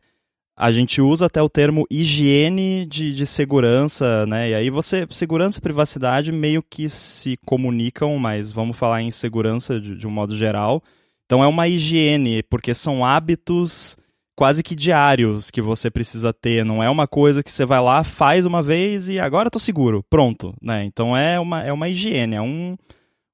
a 0.57 0.71
gente 0.71 1.01
usa 1.01 1.25
até 1.25 1.41
o 1.41 1.49
termo 1.49 1.85
higiene 1.89 2.85
de, 2.85 3.13
de 3.13 3.25
segurança, 3.25 4.25
né? 4.25 4.51
E 4.51 4.55
aí 4.55 4.69
você, 4.69 5.05
segurança 5.09 5.59
e 5.59 5.61
privacidade 5.61 6.31
meio 6.31 6.63
que 6.63 6.87
se 6.87 7.37
comunicam, 7.45 8.17
mas 8.17 8.51
vamos 8.51 8.77
falar 8.77 9.01
em 9.01 9.11
segurança 9.11 9.79
de, 9.79 9.95
de 9.95 10.07
um 10.07 10.11
modo 10.11 10.35
geral. 10.37 10.81
Então 11.25 11.43
é 11.43 11.47
uma 11.47 11.67
higiene, 11.67 12.41
porque 12.43 12.73
são 12.73 13.05
hábitos 13.05 13.97
quase 14.35 14.61
que 14.61 14.75
diários 14.75 15.49
que 15.49 15.61
você 15.61 15.89
precisa 15.89 16.33
ter, 16.33 16.63
não 16.63 16.83
é 16.83 16.89
uma 16.89 17.07
coisa 17.07 17.41
que 17.41 17.51
você 17.51 17.65
vai 17.65 17.81
lá, 17.81 18.03
faz 18.03 18.45
uma 18.45 18.61
vez 18.61 19.07
e 19.07 19.17
agora 19.19 19.49
tô 19.49 19.57
seguro, 19.57 20.03
pronto, 20.09 20.53
né? 20.61 20.83
Então 20.83 21.15
é 21.15 21.39
uma, 21.39 21.63
é 21.63 21.71
uma 21.71 21.89
higiene, 21.89 22.35
é 22.35 22.41
um, 22.41 22.77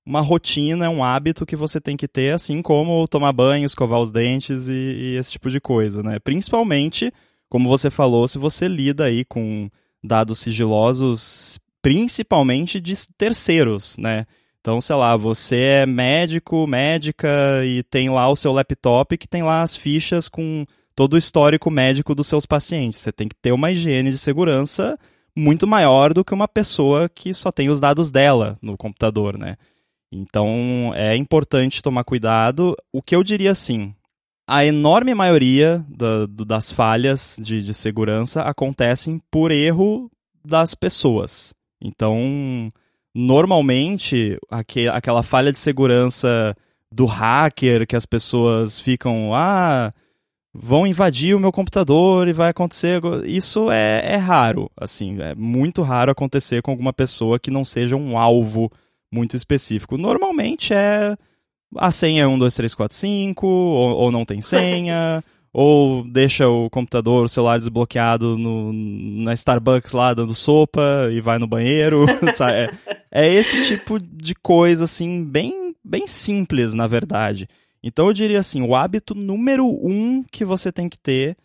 uma 0.05 0.21
rotina, 0.21 0.89
um 0.89 1.03
hábito 1.03 1.45
que 1.45 1.55
você 1.55 1.79
tem 1.79 1.95
que 1.95 2.07
ter, 2.07 2.33
assim 2.33 2.61
como 2.61 3.07
tomar 3.07 3.31
banho, 3.31 3.65
escovar 3.65 3.99
os 3.99 4.11
dentes 4.11 4.67
e, 4.67 4.73
e, 4.73 5.17
esse 5.17 5.31
tipo 5.31 5.49
de 5.49 5.59
coisa, 5.59 6.01
né? 6.01 6.19
Principalmente, 6.19 7.13
como 7.49 7.69
você 7.69 7.89
falou, 7.89 8.27
se 8.27 8.37
você 8.37 8.67
lida 8.67 9.05
aí 9.05 9.23
com 9.23 9.69
dados 10.03 10.39
sigilosos, 10.39 11.59
principalmente 11.81 12.79
de 12.79 12.93
terceiros, 13.17 13.97
né? 13.97 14.25
Então, 14.59 14.79
sei 14.79 14.95
lá, 14.95 15.17
você 15.17 15.57
é 15.57 15.85
médico, 15.85 16.67
médica 16.67 17.27
e 17.65 17.81
tem 17.83 18.09
lá 18.09 18.29
o 18.29 18.35
seu 18.35 18.51
laptop 18.51 19.17
que 19.17 19.27
tem 19.27 19.41
lá 19.41 19.63
as 19.63 19.75
fichas 19.75 20.29
com 20.29 20.65
todo 20.95 21.13
o 21.13 21.17
histórico 21.17 21.71
médico 21.71 22.13
dos 22.13 22.27
seus 22.27 22.45
pacientes. 22.45 23.01
Você 23.01 23.11
tem 23.11 23.27
que 23.27 23.35
ter 23.35 23.51
uma 23.51 23.71
higiene 23.71 24.11
de 24.11 24.19
segurança 24.19 24.99
muito 25.35 25.65
maior 25.65 26.13
do 26.13 26.23
que 26.23 26.33
uma 26.33 26.47
pessoa 26.47 27.09
que 27.09 27.33
só 27.33 27.51
tem 27.51 27.69
os 27.69 27.79
dados 27.79 28.11
dela 28.11 28.55
no 28.61 28.77
computador, 28.77 29.37
né? 29.37 29.57
Então 30.11 30.91
é 30.95 31.15
importante 31.15 31.81
tomar 31.81 32.03
cuidado. 32.03 32.75
O 32.91 33.01
que 33.01 33.15
eu 33.15 33.23
diria 33.23 33.51
assim, 33.51 33.93
a 34.47 34.65
enorme 34.65 35.15
maioria 35.15 35.85
da, 35.87 36.25
das 36.45 36.71
falhas 36.71 37.39
de, 37.41 37.63
de 37.63 37.73
segurança 37.73 38.41
acontecem 38.41 39.21
por 39.31 39.49
erro 39.49 40.11
das 40.45 40.75
pessoas. 40.75 41.53
Então, 41.81 42.69
normalmente, 43.15 44.37
aqu 44.49 44.89
aquela 44.91 45.23
falha 45.23 45.51
de 45.51 45.59
segurança 45.59 46.55
do 46.91 47.05
hacker 47.05 47.87
que 47.87 47.95
as 47.95 48.05
pessoas 48.05 48.79
ficam, 48.79 49.33
ah, 49.33 49.89
vão 50.53 50.85
invadir 50.85 51.35
o 51.35 51.39
meu 51.39 51.51
computador 51.51 52.27
e 52.27 52.33
vai 52.33 52.49
acontecer. 52.49 53.01
Isso 53.25 53.71
é, 53.71 54.01
é 54.13 54.17
raro, 54.17 54.69
assim, 54.75 55.21
é 55.21 55.33
muito 55.33 55.81
raro 55.81 56.11
acontecer 56.11 56.61
com 56.61 56.71
alguma 56.71 56.91
pessoa 56.91 57.39
que 57.39 57.49
não 57.49 57.63
seja 57.63 57.95
um 57.95 58.17
alvo 58.17 58.69
muito 59.11 59.35
específico. 59.35 59.97
Normalmente 59.97 60.73
é 60.73 61.15
a 61.77 61.91
senha 61.91 62.23
é 62.23 62.27
1, 62.27 62.37
2, 62.37 62.55
3, 62.55 62.75
4, 62.75 62.97
5, 62.97 63.47
ou, 63.47 63.95
ou 63.95 64.11
não 64.11 64.25
tem 64.25 64.41
senha, 64.41 65.23
ou 65.53 66.03
deixa 66.03 66.47
o 66.47 66.69
computador, 66.69 67.25
o 67.25 67.29
celular 67.29 67.57
desbloqueado 67.57 68.37
no, 68.37 68.73
na 68.73 69.33
Starbucks 69.33 69.93
lá 69.93 70.13
dando 70.13 70.33
sopa 70.33 71.09
e 71.11 71.21
vai 71.21 71.37
no 71.37 71.47
banheiro. 71.47 72.05
é, 72.49 72.71
é 73.11 73.33
esse 73.33 73.63
tipo 73.65 73.99
de 74.01 74.35
coisa, 74.35 74.85
assim, 74.85 75.23
bem, 75.23 75.75
bem 75.83 76.07
simples, 76.07 76.73
na 76.73 76.87
verdade. 76.87 77.47
Então 77.83 78.07
eu 78.07 78.13
diria 78.13 78.39
assim, 78.39 78.61
o 78.61 78.75
hábito 78.75 79.15
número 79.15 79.65
um 79.65 80.23
que 80.23 80.45
você 80.45 80.71
tem 80.71 80.87
que 80.87 80.99
ter 80.99 81.35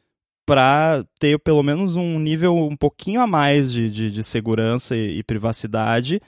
para 0.44 1.04
ter 1.18 1.38
pelo 1.40 1.62
menos 1.62 1.96
um 1.96 2.20
nível 2.20 2.54
um 2.54 2.76
pouquinho 2.76 3.20
a 3.20 3.26
mais 3.26 3.72
de, 3.72 3.90
de, 3.90 4.10
de 4.12 4.22
segurança 4.22 4.96
e, 4.96 5.18
e 5.18 5.24
privacidade 5.24 6.20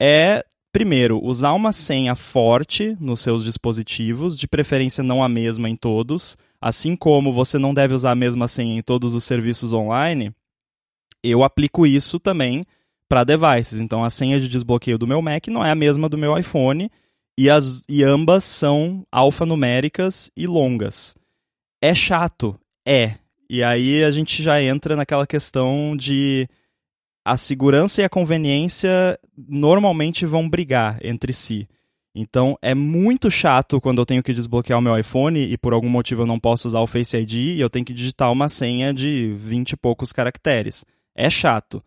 é 0.00 0.44
Primeiro, 0.72 1.20
usar 1.22 1.52
uma 1.52 1.72
senha 1.72 2.14
forte 2.14 2.96
nos 3.00 3.20
seus 3.20 3.42
dispositivos, 3.42 4.38
de 4.38 4.46
preferência 4.46 5.02
não 5.02 5.22
a 5.22 5.28
mesma 5.28 5.68
em 5.68 5.74
todos. 5.74 6.38
Assim 6.60 6.94
como 6.94 7.32
você 7.32 7.58
não 7.58 7.74
deve 7.74 7.94
usar 7.94 8.12
a 8.12 8.14
mesma 8.16 8.46
senha 8.46 8.78
em 8.78 8.82
todos 8.82 9.14
os 9.14 9.24
serviços 9.24 9.72
online, 9.72 10.32
eu 11.24 11.42
aplico 11.42 11.86
isso 11.86 12.20
também 12.20 12.64
para 13.08 13.24
devices. 13.24 13.80
Então, 13.80 14.04
a 14.04 14.10
senha 14.10 14.40
de 14.40 14.48
desbloqueio 14.48 14.96
do 14.96 15.08
meu 15.08 15.20
Mac 15.20 15.48
não 15.48 15.64
é 15.64 15.72
a 15.72 15.74
mesma 15.74 16.08
do 16.08 16.16
meu 16.16 16.38
iPhone 16.38 16.88
e, 17.36 17.50
as, 17.50 17.82
e 17.88 18.04
ambas 18.04 18.44
são 18.44 19.04
alfanuméricas 19.10 20.30
e 20.36 20.46
longas. 20.46 21.16
É 21.82 21.92
chato? 21.92 22.58
É. 22.86 23.14
E 23.48 23.64
aí 23.64 24.04
a 24.04 24.12
gente 24.12 24.40
já 24.40 24.62
entra 24.62 24.94
naquela 24.94 25.26
questão 25.26 25.96
de 25.96 26.48
a 27.24 27.36
segurança 27.36 28.00
e 28.00 28.04
a 28.04 28.08
conveniência 28.08 29.18
normalmente 29.36 30.24
vão 30.26 30.48
brigar 30.48 30.98
entre 31.02 31.32
si. 31.32 31.68
Então 32.14 32.58
é 32.60 32.74
muito 32.74 33.30
chato 33.30 33.80
quando 33.80 33.98
eu 33.98 34.06
tenho 34.06 34.22
que 34.22 34.34
desbloquear 34.34 34.78
o 34.78 34.82
meu 34.82 34.98
iPhone 34.98 35.40
e 35.40 35.56
por 35.56 35.72
algum 35.72 35.88
motivo 35.88 36.22
eu 36.22 36.26
não 36.26 36.40
posso 36.40 36.66
usar 36.66 36.80
o 36.80 36.86
Face 36.86 37.16
ID 37.16 37.34
e 37.34 37.60
eu 37.60 37.70
tenho 37.70 37.84
que 37.84 37.92
digitar 37.92 38.32
uma 38.32 38.48
senha 38.48 38.92
de 38.92 39.32
20 39.34 39.72
e 39.72 39.76
poucos 39.76 40.12
caracteres. 40.12 40.84
É 41.14 41.30
chato, 41.30 41.82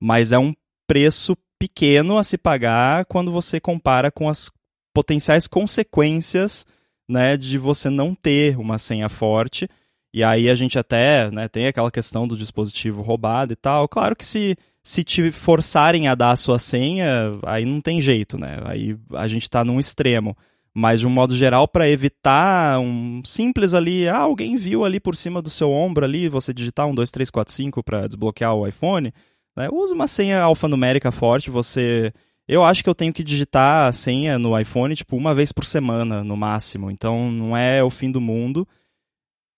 mas 0.00 0.32
é 0.32 0.38
um 0.38 0.52
preço 0.88 1.36
pequeno 1.58 2.18
a 2.18 2.24
se 2.24 2.36
pagar 2.36 3.04
quando 3.04 3.30
você 3.30 3.60
compara 3.60 4.10
com 4.10 4.28
as 4.28 4.50
potenciais 4.92 5.46
consequências 5.46 6.66
né, 7.08 7.36
de 7.36 7.58
você 7.58 7.88
não 7.90 8.14
ter 8.14 8.58
uma 8.58 8.78
senha 8.78 9.08
forte. 9.08 9.68
E 10.12 10.24
aí 10.24 10.48
a 10.48 10.54
gente 10.54 10.78
até 10.78 11.30
né, 11.30 11.46
tem 11.46 11.68
aquela 11.68 11.90
questão 11.90 12.26
do 12.26 12.36
dispositivo 12.36 13.02
roubado 13.02 13.52
e 13.52 13.56
tal. 13.56 13.88
Claro 13.88 14.16
que 14.16 14.24
se 14.24 14.56
se 14.82 15.04
te 15.04 15.30
forçarem 15.30 16.08
a 16.08 16.14
dar 16.14 16.30
a 16.30 16.36
sua 16.36 16.58
senha, 16.58 17.32
aí 17.44 17.64
não 17.64 17.80
tem 17.80 18.00
jeito, 18.00 18.38
né? 18.38 18.58
Aí 18.64 18.96
a 19.14 19.28
gente 19.28 19.42
está 19.42 19.64
num 19.64 19.78
extremo. 19.78 20.36
Mas 20.72 21.00
de 21.00 21.06
um 21.06 21.10
modo 21.10 21.34
geral, 21.34 21.66
para 21.66 21.88
evitar 21.88 22.78
um 22.78 23.22
simples 23.24 23.74
ali, 23.74 24.08
ah, 24.08 24.18
alguém 24.18 24.56
viu 24.56 24.84
ali 24.84 25.00
por 25.00 25.16
cima 25.16 25.42
do 25.42 25.50
seu 25.50 25.70
ombro 25.70 26.04
ali, 26.04 26.28
você 26.28 26.54
digitar 26.54 26.86
um 26.86 26.94
2, 26.94 27.10
3, 27.10 27.28
4, 27.28 27.52
5 27.52 27.82
para 27.82 28.06
desbloquear 28.06 28.54
o 28.54 28.66
iPhone, 28.66 29.12
né? 29.56 29.68
use 29.70 29.92
uma 29.92 30.06
senha 30.06 30.42
alfanumérica 30.42 31.10
forte, 31.10 31.50
você. 31.50 32.12
Eu 32.46 32.64
acho 32.64 32.82
que 32.82 32.90
eu 32.90 32.94
tenho 32.94 33.12
que 33.12 33.22
digitar 33.22 33.88
a 33.88 33.92
senha 33.92 34.38
no 34.38 34.58
iPhone, 34.58 34.94
tipo, 34.94 35.16
uma 35.16 35.34
vez 35.34 35.52
por 35.52 35.64
semana, 35.64 36.24
no 36.24 36.36
máximo. 36.36 36.90
Então 36.90 37.30
não 37.30 37.56
é 37.56 37.82
o 37.82 37.90
fim 37.90 38.10
do 38.10 38.20
mundo 38.20 38.66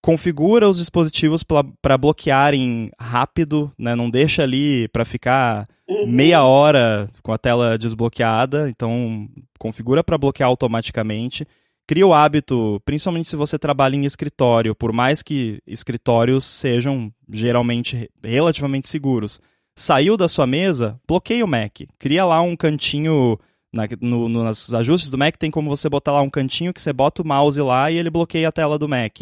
configura 0.03 0.67
os 0.67 0.77
dispositivos 0.77 1.43
para 1.43 1.97
bloquearem 1.97 2.91
rápido, 2.99 3.71
né? 3.79 3.95
Não 3.95 4.09
deixa 4.09 4.43
ali 4.43 4.89
para 4.89 5.05
ficar 5.05 5.65
uhum. 5.87 6.05
meia 6.05 6.43
hora 6.43 7.09
com 7.23 7.31
a 7.31 7.37
tela 7.37 7.77
desbloqueada. 7.77 8.69
Então, 8.69 9.29
configura 9.57 10.03
para 10.03 10.17
bloquear 10.17 10.49
automaticamente. 10.49 11.47
Cria 11.87 12.05
o 12.05 12.13
hábito, 12.13 12.81
principalmente 12.83 13.29
se 13.29 13.37
você 13.37 13.57
trabalha 13.57 13.95
em 13.95 14.03
escritório, 14.03 14.75
por 14.75 14.91
mais 14.91 15.23
que 15.23 15.61
escritórios 15.65 16.43
sejam 16.43 17.09
geralmente 17.31 18.09
relativamente 18.21 18.89
seguros. 18.89 19.39
Saiu 19.73 20.17
da 20.17 20.27
sua 20.27 20.45
mesa, 20.45 20.99
bloqueia 21.07 21.45
o 21.45 21.47
Mac. 21.47 21.79
Cria 21.97 22.25
lá 22.25 22.41
um 22.41 22.57
cantinho 22.57 23.39
na, 23.73 23.83
no, 24.01 24.27
nos 24.27 24.73
ajustes 24.73 25.09
do 25.09 25.17
Mac 25.17 25.35
tem 25.37 25.49
como 25.49 25.69
você 25.69 25.89
botar 25.89 26.11
lá 26.11 26.21
um 26.21 26.29
cantinho 26.29 26.73
que 26.73 26.81
você 26.81 26.93
bota 26.93 27.21
o 27.21 27.27
mouse 27.27 27.59
lá 27.59 27.89
e 27.89 27.97
ele 27.97 28.09
bloqueia 28.09 28.49
a 28.49 28.51
tela 28.51 28.77
do 28.77 28.87
Mac. 28.87 29.21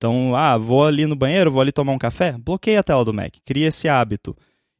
Então, 0.00 0.34
ah, 0.34 0.56
vou 0.56 0.86
ali 0.86 1.04
no 1.04 1.14
banheiro, 1.14 1.52
vou 1.52 1.60
ali 1.60 1.70
tomar 1.70 1.92
um 1.92 1.98
café, 1.98 2.34
bloqueia 2.38 2.80
a 2.80 2.82
tela 2.82 3.04
do 3.04 3.12
Mac, 3.12 3.34
cria 3.44 3.68
esse 3.68 3.86
hábito. 3.86 4.34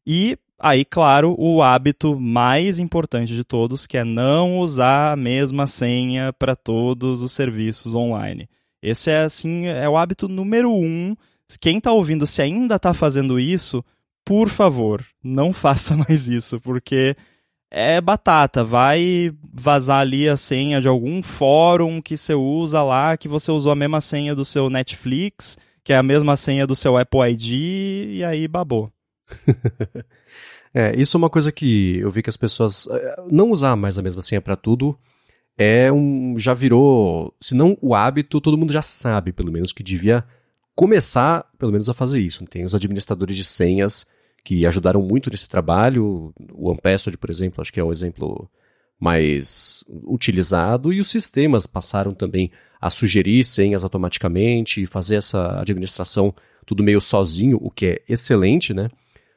E 0.07 0.39
aí, 0.59 0.83
claro, 0.83 1.37
o 1.39 1.63
hábito 1.63 2.19
mais 2.19 2.79
importante 2.79 3.35
de 3.35 3.45
todos, 3.45 3.87
que 3.87 3.99
é 3.99 4.05
não 4.05 4.61
usar 4.61 5.13
a 5.13 5.17
mesma 5.17 5.67
senha 5.67 6.33
para 6.33 6.57
todos 6.57 7.21
os 7.21 7.33
serviços 7.33 7.95
online. 7.95 8.49
Esse 8.83 9.11
é 9.11 9.21
assim, 9.21 9.67
é 9.67 9.87
o 9.87 9.99
hábito 9.99 10.27
número 10.27 10.73
um. 10.73 11.15
Quem 11.61 11.77
está 11.77 11.93
ouvindo, 11.93 12.27
se 12.27 12.41
ainda 12.41 12.77
está 12.77 12.95
fazendo 12.95 13.39
isso, 13.39 13.85
por 14.25 14.49
favor, 14.49 15.05
não 15.23 15.53
faça 15.53 15.95
mais 15.99 16.29
isso, 16.29 16.59
porque 16.63 17.15
é 17.71 18.01
batata, 18.01 18.65
vai 18.65 19.33
vazar 19.53 20.01
ali 20.01 20.29
a 20.29 20.37
senha 20.37 20.81
de 20.81 20.89
algum 20.89 21.23
fórum 21.23 22.03
que 22.03 22.17
você 22.17 22.35
usa 22.35 22.83
lá, 22.83 23.17
que 23.17 23.29
você 23.29 23.53
usou 23.53 23.71
a 23.71 23.77
mesma 23.77 24.01
senha 24.01 24.35
do 24.35 24.45
seu 24.45 24.69
Netflix, 24.69 25.57
que 25.85 25.93
é 25.93 25.97
a 25.97 26.03
mesma 26.03 26.37
senha 26.37 26.67
do 26.67 26.75
seu 26.75 26.97
Apple 26.97 27.21
ID, 27.31 28.17
e 28.17 28.25
aí 28.25 28.49
babou. 28.49 28.91
é, 30.75 30.95
isso 31.01 31.17
é 31.17 31.19
uma 31.19 31.31
coisa 31.31 31.53
que 31.53 31.99
eu 31.99 32.11
vi 32.11 32.23
que 32.23 32.31
as 32.31 32.37
pessoas 32.37 32.89
eh, 32.91 33.17
não 33.31 33.51
usar 33.51 33.77
mais 33.77 33.99
a 33.99 34.03
mesma 34.03 34.23
senha 34.23 34.41
para 34.41 34.57
tudo 34.57 34.99
é 35.57 35.93
um 35.93 36.39
já 36.39 36.55
virou, 36.55 37.35
se 37.39 37.55
não 37.55 37.77
o 37.83 37.95
hábito, 37.95 38.41
todo 38.41 38.57
mundo 38.57 38.73
já 38.73 38.81
sabe, 38.81 39.31
pelo 39.31 39.53
menos 39.53 39.73
que 39.73 39.83
devia 39.83 40.25
começar, 40.75 41.45
pelo 41.59 41.71
menos 41.71 41.89
a 41.91 41.93
fazer 41.93 42.19
isso. 42.21 42.45
Tem 42.47 42.65
os 42.65 42.75
administradores 42.75 43.37
de 43.37 43.45
senhas 43.45 44.07
que 44.45 44.67
ajudaram 44.67 45.03
muito 45.03 45.31
nesse 45.31 45.49
trabalho. 45.49 46.33
O 46.53 46.71
Ampestod, 46.71 47.17
por 47.19 47.31
exemplo, 47.31 47.61
acho 47.61 47.73
que 47.73 47.81
é 47.81 47.85
o 47.85 47.93
exemplo 47.93 48.51
mais 48.99 49.83
utilizado, 49.89 50.93
e 50.93 51.01
os 51.01 51.11
sistemas 51.11 51.67
passaram 51.67 52.13
também 52.13 52.51
a 52.79 52.91
sugerir 52.91 53.43
senhas 53.45 53.83
automaticamente 53.83 54.83
e 54.83 54.87
fazer 54.87 55.17
essa 55.17 55.59
administração 55.59 56.35
tudo 56.67 56.85
meio 56.85 57.01
sozinho, 57.01 57.59
o 57.61 57.71
que 57.71 57.87
é 57.87 58.03
excelente, 58.09 58.75
né? 58.75 58.91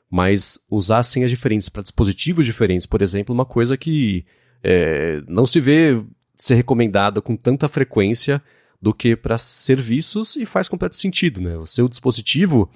Mas 0.09 0.59
usar 0.69 1.01
senhas 1.01 1.31
diferentes 1.31 1.69
para 1.69 1.81
dispositivos 1.81 2.45
diferentes, 2.45 2.85
por 2.85 3.01
exemplo, 3.01 3.33
é 3.33 3.37
uma 3.37 3.45
coisa 3.45 3.77
que 3.77 4.25
é, 4.61 5.21
não 5.27 5.45
se 5.45 5.59
vê 5.59 6.03
ser 6.35 6.55
recomendada 6.55 7.21
com 7.21 7.35
tanta 7.35 7.67
frequência 7.67 8.41
do 8.81 8.93
que 8.93 9.15
para 9.15 9.37
serviços 9.37 10.35
e 10.35 10.45
faz 10.45 10.67
completo 10.67 10.95
sentido, 10.95 11.41
né? 11.41 11.57
O 11.57 11.65
seu 11.65 11.87
dispositivo 11.87 12.69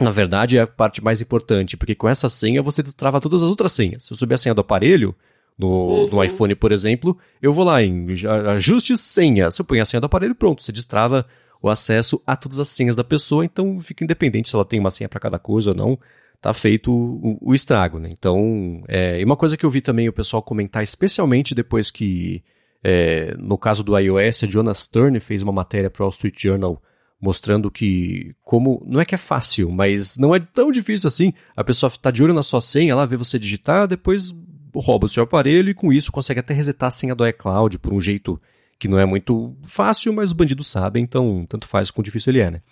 na 0.00 0.10
verdade, 0.10 0.58
é 0.58 0.62
a 0.62 0.66
parte 0.66 1.02
mais 1.02 1.20
importante, 1.22 1.76
porque 1.76 1.94
com 1.94 2.08
essa 2.08 2.28
senha 2.28 2.62
você 2.62 2.82
destrava 2.82 3.20
todas 3.20 3.42
as 3.42 3.48
outras 3.48 3.72
senhas. 3.72 4.04
Se 4.04 4.12
eu 4.12 4.16
subir 4.16 4.34
a 4.34 4.38
senha 4.38 4.54
do 4.54 4.60
aparelho, 4.60 5.14
no, 5.58 6.06
no 6.08 6.22
iPhone, 6.22 6.54
por 6.54 6.70
exemplo, 6.70 7.16
eu 7.40 7.52
vou 7.52 7.64
lá 7.64 7.82
em 7.82 8.06
ajustes 8.54 9.00
senha. 9.00 9.50
Se 9.50 9.60
eu 9.60 9.64
ponho 9.64 9.82
a 9.82 9.86
senha 9.86 10.00
do 10.00 10.04
aparelho, 10.04 10.34
pronto, 10.34 10.62
você 10.62 10.70
destrava 10.70 11.26
o 11.62 11.70
acesso 11.70 12.20
a 12.26 12.36
todas 12.36 12.60
as 12.60 12.68
senhas 12.68 12.94
da 12.94 13.02
pessoa, 13.02 13.44
então 13.44 13.80
fica 13.80 14.04
independente 14.04 14.48
se 14.48 14.54
ela 14.54 14.64
tem 14.64 14.78
uma 14.78 14.90
senha 14.90 15.08
para 15.08 15.18
cada 15.18 15.38
coisa 15.38 15.70
ou 15.70 15.76
não, 15.76 15.98
tá 16.40 16.52
feito 16.52 16.92
o, 16.92 17.38
o 17.40 17.54
estrago, 17.54 17.98
né? 17.98 18.10
Então, 18.10 18.84
é, 18.86 19.18
e 19.20 19.24
uma 19.24 19.36
coisa 19.36 19.56
que 19.56 19.64
eu 19.64 19.70
vi 19.70 19.80
também 19.80 20.08
o 20.08 20.12
pessoal 20.12 20.42
comentar, 20.42 20.82
especialmente 20.82 21.54
depois 21.54 21.90
que, 21.90 22.42
é, 22.84 23.34
no 23.38 23.56
caso 23.56 23.82
do 23.82 23.98
iOS, 23.98 24.44
a 24.44 24.46
Jonas 24.46 24.80
Stern 24.80 25.18
fez 25.20 25.42
uma 25.42 25.52
matéria 25.52 25.88
para 25.88 26.02
o 26.02 26.04
Wall 26.04 26.10
Street 26.10 26.38
Journal 26.38 26.82
mostrando 27.20 27.70
que 27.70 28.34
como 28.42 28.82
não 28.86 29.00
é 29.00 29.04
que 29.04 29.14
é 29.14 29.18
fácil, 29.18 29.70
mas 29.70 30.16
não 30.16 30.34
é 30.34 30.40
tão 30.40 30.70
difícil 30.70 31.08
assim. 31.08 31.32
A 31.56 31.64
pessoa 31.64 31.88
está 31.88 32.10
de 32.10 32.22
olho 32.22 32.34
na 32.34 32.42
sua 32.42 32.60
senha, 32.60 32.92
ela 32.92 33.06
vê 33.06 33.16
você 33.16 33.38
digitar, 33.38 33.88
depois 33.88 34.34
rouba 34.74 35.06
o 35.06 35.08
seu 35.08 35.24
aparelho 35.24 35.70
e 35.70 35.74
com 35.74 35.92
isso 35.92 36.12
consegue 36.12 36.40
até 36.40 36.52
resetar 36.52 36.88
a 36.88 36.90
senha 36.90 37.14
do 37.14 37.26
iCloud 37.26 37.78
por 37.78 37.92
um 37.92 38.00
jeito 38.00 38.40
que 38.78 38.88
não 38.88 38.98
é 38.98 39.06
muito 39.06 39.56
fácil, 39.64 40.12
mas 40.12 40.28
os 40.28 40.32
bandidos 40.34 40.66
sabem, 40.66 41.02
então 41.02 41.46
tanto 41.48 41.66
faz 41.66 41.90
quão 41.90 42.02
difícil 42.02 42.30
ele 42.30 42.40
é, 42.40 42.50
né? 42.50 42.62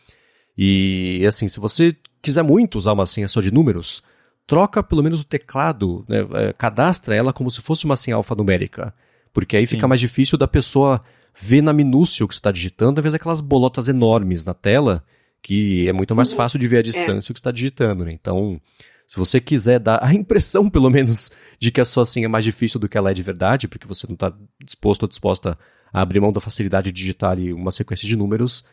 E 0.57 1.25
assim, 1.27 1.49
se 1.49 1.59
você 1.59 1.97
quiser 2.21 2.43
muito 2.43 2.77
usar 2.77 2.93
uma 2.93 3.07
senha 3.07 3.27
só 3.27 3.41
de 3.41 3.51
números, 3.51 4.03
troca 4.47 4.83
pelo 4.83 5.03
menos 5.03 5.21
o 5.21 5.25
teclado, 5.25 6.05
né? 6.07 6.19
É, 6.35 6.53
cadastra 6.53 7.15
ela 7.15 7.33
como 7.33 7.51
se 7.51 7.63
fosse 7.63 7.87
uma 7.87 7.97
senha 7.97 8.17
alfanumérica, 8.17 8.95
porque 9.33 9.57
aí 9.57 9.67
Sim. 9.67 9.77
fica 9.77 9.89
mais 9.89 10.01
difícil 10.01 10.37
da 10.37 10.47
pessoa 10.47 11.03
ver 11.39 11.63
na 11.63 11.73
minúcia 11.73 12.25
o 12.25 12.29
que 12.29 12.35
você 12.35 12.39
está 12.39 12.53
digitando, 12.53 12.99
ao 12.99 13.03
invés 13.03 13.13
daquelas 13.13 13.41
bolotas 13.41 13.89
enormes 13.89 14.45
na 14.45 14.55
tela, 14.55 15.05
que 15.43 15.89
é 15.89 15.93
muito 15.93 16.15
mais 16.15 16.31
uhum. 16.31 16.37
fácil 16.37 16.59
de 16.59 16.69
ver 16.69 16.77
a 16.77 16.81
é. 16.81 16.83
distância 16.83 17.31
é. 17.31 17.33
o 17.33 17.35
que 17.35 17.41
está 17.41 17.51
digitando. 17.51 18.05
Né? 18.05 18.13
Então, 18.13 18.61
se 19.07 19.17
você 19.17 19.41
quiser 19.41 19.79
dar 19.79 20.03
a 20.03 20.15
impressão, 20.15 20.69
pelo 20.71 20.91
menos, 20.91 21.31
de 21.59 21.71
que 21.71 21.81
a 21.81 21.85
sua 21.85 22.05
senha 22.05 22.27
é 22.27 22.29
mais 22.29 22.45
difícil 22.45 22.81
do 22.81 22.89
que 22.89 22.97
ela 22.97 23.11
é 23.11 23.15
de 23.15 23.23
verdade, 23.23 23.69
porque 23.69 23.87
você 23.87 24.07
não 24.07 24.15
está 24.15 24.33
disposto 24.65 25.03
ou 25.03 25.09
disposta 25.09 25.59
a 25.93 26.01
abrir 26.01 26.21
mão 26.21 26.33
da 26.33 26.41
facilidade 26.41 26.91
de 26.91 26.93
digitar 26.93 27.33
ali 27.33 27.53
uma 27.53 27.71
sequência 27.71 28.07
de 28.09 28.17
números, 28.17 28.65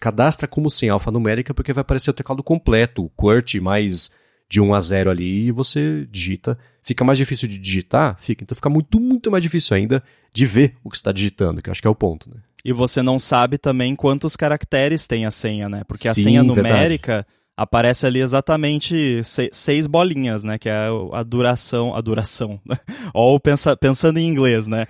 cadastra 0.00 0.48
como 0.48 0.70
senha 0.70 0.92
alfanumérica, 0.92 1.52
porque 1.52 1.72
vai 1.72 1.82
aparecer 1.82 2.10
o 2.10 2.14
teclado 2.14 2.42
completo, 2.42 3.04
o 3.04 3.10
QWERTY 3.10 3.60
mais 3.60 4.10
de 4.52 4.60
1 4.60 4.74
a 4.74 4.80
0 4.80 5.10
ali 5.10 5.46
e 5.46 5.50
você 5.50 6.06
digita. 6.10 6.58
Fica 6.82 7.02
mais 7.02 7.16
difícil 7.16 7.48
de 7.48 7.56
digitar? 7.56 8.16
Fica. 8.20 8.44
Então 8.44 8.54
fica 8.54 8.68
muito, 8.68 9.00
muito 9.00 9.30
mais 9.30 9.42
difícil 9.42 9.74
ainda 9.74 10.02
de 10.30 10.44
ver 10.44 10.74
o 10.84 10.90
que 10.90 10.96
você 10.98 11.00
está 11.00 11.10
digitando, 11.10 11.62
que 11.62 11.70
eu 11.70 11.72
acho 11.72 11.80
que 11.80 11.88
é 11.88 11.90
o 11.90 11.94
ponto, 11.94 12.28
né? 12.28 12.36
E 12.62 12.70
você 12.70 13.00
não 13.00 13.18
sabe 13.18 13.56
também 13.56 13.96
quantos 13.96 14.36
caracteres 14.36 15.06
tem 15.06 15.24
a 15.24 15.30
senha, 15.30 15.70
né? 15.70 15.84
Porque 15.88 16.06
a 16.06 16.12
senha 16.12 16.42
numérica 16.42 17.12
verdade. 17.12 17.26
Aparece 17.56 18.06
ali 18.06 18.20
exatamente 18.20 19.20
seis 19.52 19.86
bolinhas, 19.86 20.42
né? 20.44 20.58
Que 20.58 20.68
é 20.68 20.88
a 21.12 21.22
duração. 21.22 21.94
A 21.94 22.00
duração. 22.00 22.60
Ou 23.14 23.38
pensa, 23.38 23.76
pensando 23.76 24.18
em 24.18 24.26
inglês, 24.26 24.66
né? 24.66 24.86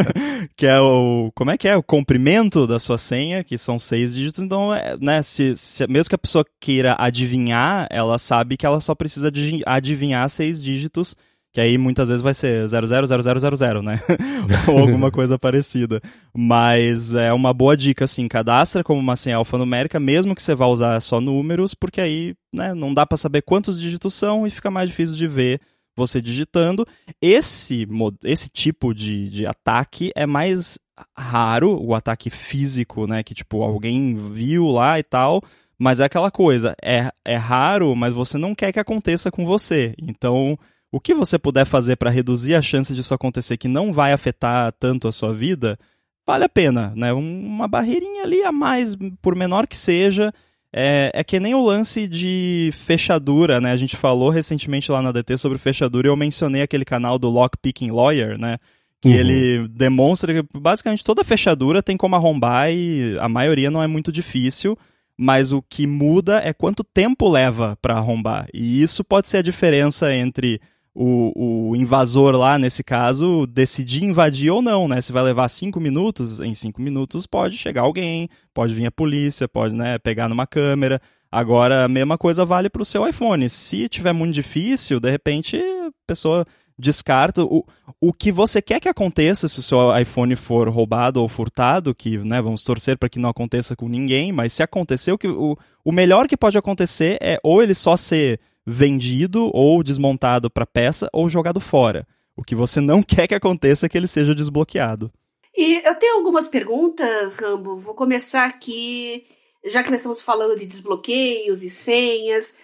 que 0.56 0.66
é 0.66 0.80
o. 0.80 1.30
Como 1.34 1.50
é 1.50 1.58
que 1.58 1.68
é? 1.68 1.76
O 1.76 1.82
comprimento 1.82 2.66
da 2.66 2.78
sua 2.78 2.98
senha, 2.98 3.42
que 3.42 3.56
são 3.56 3.78
seis 3.78 4.14
dígitos. 4.14 4.42
Então, 4.42 4.74
é, 4.74 4.96
né? 5.00 5.22
Se, 5.22 5.56
se, 5.56 5.86
mesmo 5.86 6.10
que 6.10 6.14
a 6.14 6.18
pessoa 6.18 6.44
queira 6.60 6.96
adivinhar, 6.98 7.86
ela 7.90 8.18
sabe 8.18 8.56
que 8.56 8.66
ela 8.66 8.80
só 8.80 8.94
precisa 8.94 9.30
adivinhar 9.66 10.28
seis 10.28 10.62
dígitos 10.62 11.16
que 11.52 11.60
aí 11.60 11.76
muitas 11.76 12.08
vezes 12.08 12.22
vai 12.22 12.32
ser 12.32 12.66
000000, 12.66 13.82
né? 13.82 14.00
Ou 14.66 14.78
alguma 14.78 15.10
coisa 15.12 15.38
parecida. 15.38 16.00
Mas 16.34 17.14
é 17.14 17.32
uma 17.32 17.52
boa 17.52 17.76
dica, 17.76 18.04
assim, 18.04 18.26
cadastra 18.26 18.82
como 18.82 18.98
uma 18.98 19.16
senha 19.16 19.36
alfanumérica, 19.36 20.00
mesmo 20.00 20.34
que 20.34 20.40
você 20.42 20.54
vá 20.54 20.66
usar 20.66 20.98
só 21.00 21.20
números, 21.20 21.74
porque 21.74 22.00
aí 22.00 22.34
né, 22.52 22.72
não 22.72 22.94
dá 22.94 23.04
para 23.04 23.18
saber 23.18 23.42
quantos 23.42 23.78
dígitos 23.78 24.14
são 24.14 24.46
e 24.46 24.50
fica 24.50 24.70
mais 24.70 24.88
difícil 24.88 25.14
de 25.14 25.26
ver 25.26 25.60
você 25.94 26.22
digitando. 26.22 26.86
Esse, 27.20 27.86
esse 28.24 28.48
tipo 28.48 28.94
de, 28.94 29.28
de 29.28 29.46
ataque 29.46 30.10
é 30.16 30.24
mais 30.24 30.78
raro, 31.16 31.78
o 31.82 31.94
ataque 31.94 32.30
físico, 32.30 33.06
né? 33.06 33.22
Que 33.22 33.34
tipo, 33.34 33.62
alguém 33.62 34.14
viu 34.30 34.68
lá 34.68 34.98
e 34.98 35.02
tal. 35.02 35.42
Mas 35.78 36.00
é 36.00 36.04
aquela 36.04 36.30
coisa, 36.30 36.76
é, 36.80 37.10
é 37.24 37.34
raro, 37.34 37.94
mas 37.96 38.12
você 38.12 38.38
não 38.38 38.54
quer 38.54 38.72
que 38.72 38.78
aconteça 38.78 39.32
com 39.32 39.44
você. 39.44 39.94
Então, 39.98 40.56
o 40.92 41.00
que 41.00 41.14
você 41.14 41.38
puder 41.38 41.64
fazer 41.64 41.96
para 41.96 42.10
reduzir 42.10 42.54
a 42.54 42.60
chance 42.60 42.94
disso 42.94 43.14
acontecer 43.14 43.56
que 43.56 43.66
não 43.66 43.94
vai 43.94 44.12
afetar 44.12 44.70
tanto 44.78 45.08
a 45.08 45.12
sua 45.12 45.32
vida, 45.32 45.78
vale 46.26 46.44
a 46.44 46.48
pena, 46.50 46.92
né? 46.94 47.14
Uma 47.14 47.66
barreirinha 47.66 48.22
ali 48.22 48.42
a 48.44 48.52
mais, 48.52 48.94
por 49.22 49.34
menor 49.34 49.66
que 49.66 49.76
seja, 49.76 50.32
é, 50.70 51.10
é, 51.14 51.24
que 51.24 51.40
nem 51.40 51.54
o 51.54 51.64
lance 51.64 52.06
de 52.06 52.70
fechadura, 52.74 53.58
né? 53.58 53.72
A 53.72 53.76
gente 53.76 53.96
falou 53.96 54.28
recentemente 54.28 54.92
lá 54.92 55.00
na 55.00 55.10
DT 55.10 55.38
sobre 55.38 55.56
fechadura 55.56 56.08
e 56.08 56.10
eu 56.10 56.16
mencionei 56.16 56.60
aquele 56.60 56.84
canal 56.84 57.18
do 57.18 57.30
Lockpicking 57.30 57.90
Lawyer, 57.90 58.38
né? 58.38 58.58
Que 59.00 59.08
uhum. 59.08 59.14
ele 59.14 59.68
demonstra 59.68 60.34
que 60.34 60.58
basicamente 60.58 61.02
toda 61.02 61.24
fechadura 61.24 61.82
tem 61.82 61.96
como 61.96 62.16
arrombar 62.16 62.70
e 62.70 63.16
a 63.18 63.30
maioria 63.30 63.70
não 63.70 63.82
é 63.82 63.86
muito 63.86 64.12
difícil, 64.12 64.78
mas 65.16 65.52
o 65.52 65.62
que 65.62 65.86
muda 65.86 66.38
é 66.44 66.52
quanto 66.52 66.84
tempo 66.84 67.30
leva 67.30 67.78
para 67.80 67.94
arrombar. 67.94 68.46
E 68.52 68.82
isso 68.82 69.02
pode 69.02 69.28
ser 69.28 69.38
a 69.38 69.42
diferença 69.42 70.14
entre 70.14 70.60
o, 70.94 71.70
o 71.70 71.76
invasor 71.76 72.36
lá, 72.36 72.58
nesse 72.58 72.84
caso, 72.84 73.46
decidir 73.46 74.04
invadir 74.04 74.50
ou 74.50 74.60
não, 74.60 74.86
né? 74.86 75.00
Se 75.00 75.12
vai 75.12 75.22
levar 75.22 75.48
cinco 75.48 75.80
minutos, 75.80 76.40
em 76.40 76.52
cinco 76.52 76.82
minutos 76.82 77.26
pode 77.26 77.56
chegar 77.56 77.82
alguém, 77.82 78.28
pode 78.52 78.74
vir 78.74 78.86
a 78.86 78.90
polícia, 78.90 79.48
pode 79.48 79.74
né, 79.74 79.98
pegar 79.98 80.28
numa 80.28 80.46
câmera. 80.46 81.00
Agora, 81.30 81.84
a 81.84 81.88
mesma 81.88 82.18
coisa 82.18 82.44
vale 82.44 82.68
para 82.68 82.82
o 82.82 82.84
seu 82.84 83.08
iPhone. 83.08 83.48
Se 83.48 83.88
tiver 83.88 84.12
muito 84.12 84.34
difícil, 84.34 85.00
de 85.00 85.10
repente 85.10 85.56
a 85.56 85.90
pessoa 86.06 86.44
descarta. 86.78 87.42
O, 87.44 87.64
o 88.00 88.12
que 88.12 88.30
você 88.30 88.60
quer 88.60 88.80
que 88.80 88.88
aconteça 88.88 89.48
se 89.48 89.58
o 89.58 89.62
seu 89.62 89.96
iPhone 89.96 90.36
for 90.36 90.68
roubado 90.68 91.22
ou 91.22 91.28
furtado, 91.28 91.94
que 91.94 92.18
né, 92.18 92.42
vamos 92.42 92.64
torcer 92.64 92.98
para 92.98 93.08
que 93.08 93.18
não 93.18 93.30
aconteça 93.30 93.74
com 93.74 93.88
ninguém, 93.88 94.32
mas 94.32 94.52
se 94.52 94.62
acontecer, 94.62 95.12
o, 95.12 95.18
que, 95.18 95.28
o, 95.28 95.56
o 95.84 95.92
melhor 95.92 96.28
que 96.28 96.36
pode 96.36 96.58
acontecer 96.58 97.16
é 97.22 97.38
ou 97.42 97.62
ele 97.62 97.74
só 97.74 97.96
ser 97.96 98.40
vendido 98.66 99.50
ou 99.52 99.82
desmontado 99.82 100.50
para 100.50 100.66
peça 100.66 101.08
ou 101.12 101.28
jogado 101.28 101.60
fora. 101.60 102.06
O 102.36 102.42
que 102.42 102.54
você 102.54 102.80
não 102.80 103.02
quer 103.04 103.26
que 103.26 103.34
aconteça 103.34 103.86
é 103.86 103.88
que 103.88 103.96
ele 103.96 104.06
seja 104.06 104.34
desbloqueado. 104.34 105.12
E 105.54 105.86
eu 105.86 105.94
tenho 105.96 106.16
algumas 106.16 106.48
perguntas, 106.48 107.36
Rambo. 107.36 107.76
Vou 107.76 107.94
começar 107.94 108.46
aqui, 108.46 109.24
já 109.66 109.82
que 109.82 109.90
nós 109.90 110.00
estamos 110.00 110.22
falando 110.22 110.58
de 110.58 110.66
desbloqueios 110.66 111.62
e 111.62 111.68
senhas. 111.68 112.58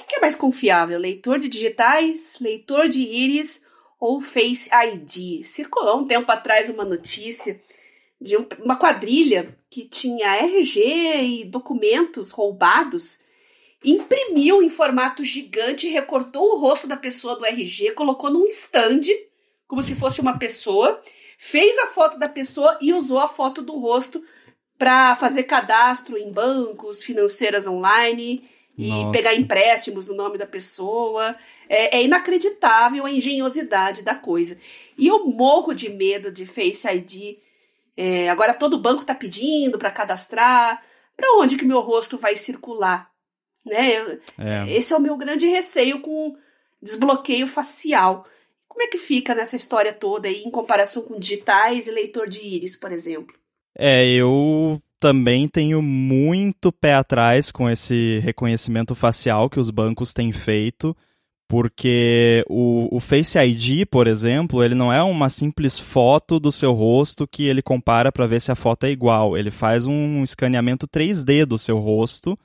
O 0.00 0.04
que 0.04 0.16
é 0.16 0.20
mais 0.20 0.34
confiável? 0.34 0.98
Leitor 0.98 1.38
de 1.38 1.48
digitais, 1.48 2.38
leitor 2.40 2.88
de 2.88 3.00
íris 3.00 3.66
ou 4.00 4.20
Face 4.20 4.70
ID? 4.72 5.44
Circulou 5.44 6.00
um 6.00 6.06
tempo 6.06 6.30
atrás 6.32 6.70
uma 6.70 6.84
notícia 6.84 7.60
de 8.20 8.36
uma 8.36 8.76
quadrilha 8.76 9.54
que 9.68 9.84
tinha 9.84 10.36
RG 10.36 11.22
e 11.22 11.44
documentos 11.44 12.30
roubados 12.30 13.20
imprimiu 13.84 14.62
em 14.62 14.70
formato 14.70 15.24
gigante, 15.24 15.88
recortou 15.88 16.52
o 16.52 16.58
rosto 16.58 16.86
da 16.86 16.96
pessoa 16.96 17.36
do 17.36 17.44
RG, 17.44 17.92
colocou 17.92 18.30
num 18.30 18.46
stand, 18.46 19.02
como 19.66 19.82
se 19.82 19.94
fosse 19.94 20.20
uma 20.20 20.38
pessoa, 20.38 21.02
fez 21.38 21.78
a 21.78 21.86
foto 21.86 22.18
da 22.18 22.28
pessoa 22.28 22.78
e 22.80 22.92
usou 22.92 23.18
a 23.18 23.28
foto 23.28 23.62
do 23.62 23.76
rosto 23.78 24.24
para 24.78 25.14
fazer 25.16 25.44
cadastro 25.44 26.18
em 26.18 26.32
bancos, 26.32 27.02
financeiras 27.04 27.66
online 27.66 28.42
e 28.76 28.88
Nossa. 28.88 29.10
pegar 29.12 29.34
empréstimos 29.34 30.08
no 30.08 30.14
nome 30.14 30.38
da 30.38 30.46
pessoa. 30.46 31.36
É, 31.68 31.98
é, 31.98 32.02
inacreditável 32.02 33.06
a 33.06 33.10
engenhosidade 33.10 34.02
da 34.02 34.14
coisa. 34.14 34.60
E 34.98 35.06
eu 35.06 35.24
morro 35.26 35.74
de 35.74 35.88
medo 35.90 36.30
de 36.30 36.46
Face 36.46 36.88
ID. 36.88 37.38
É, 37.96 38.28
agora 38.28 38.54
todo 38.54 38.78
banco 38.78 39.02
está 39.02 39.14
pedindo 39.14 39.78
para 39.78 39.90
cadastrar. 39.90 40.82
Para 41.16 41.38
onde 41.38 41.56
que 41.56 41.64
meu 41.64 41.80
rosto 41.80 42.18
vai 42.18 42.36
circular? 42.36 43.11
Né? 43.64 44.18
É. 44.38 44.64
Esse 44.68 44.92
é 44.92 44.96
o 44.96 45.00
meu 45.00 45.16
grande 45.16 45.46
receio 45.46 46.00
com 46.00 46.36
desbloqueio 46.82 47.46
facial. 47.46 48.24
Como 48.66 48.82
é 48.82 48.86
que 48.86 48.98
fica 48.98 49.34
nessa 49.34 49.56
história 49.56 49.92
toda 49.92 50.28
aí 50.28 50.42
em 50.42 50.50
comparação 50.50 51.02
com 51.02 51.18
digitais 51.18 51.86
e 51.86 51.90
leitor 51.90 52.28
de 52.28 52.44
íris, 52.44 52.76
por 52.76 52.90
exemplo? 52.90 53.34
É, 53.78 54.06
eu 54.08 54.80
também 54.98 55.48
tenho 55.48 55.82
muito 55.82 56.72
pé 56.72 56.94
atrás 56.94 57.50
com 57.50 57.68
esse 57.68 58.18
reconhecimento 58.20 58.94
facial 58.94 59.50
que 59.50 59.60
os 59.60 59.68
bancos 59.68 60.12
têm 60.12 60.32
feito, 60.32 60.96
porque 61.48 62.44
o, 62.48 62.88
o, 62.96 63.00
Face 63.00 63.38
ID, 63.38 63.84
por 63.90 64.06
exemplo, 64.06 64.62
ele 64.62 64.74
não 64.74 64.92
é 64.92 65.02
uma 65.02 65.28
simples 65.28 65.78
foto 65.78 66.40
do 66.40 66.50
seu 66.50 66.72
rosto 66.72 67.26
que 67.26 67.44
ele 67.44 67.60
compara 67.60 68.10
para 68.10 68.26
ver 68.26 68.40
se 68.40 68.50
a 68.50 68.54
foto 68.54 68.84
é 68.84 68.90
igual. 68.90 69.36
Ele 69.36 69.50
faz 69.50 69.86
um 69.86 70.22
escaneamento 70.22 70.88
3D 70.88 71.44
do 71.44 71.58
seu 71.58 71.78
rosto 71.78 72.38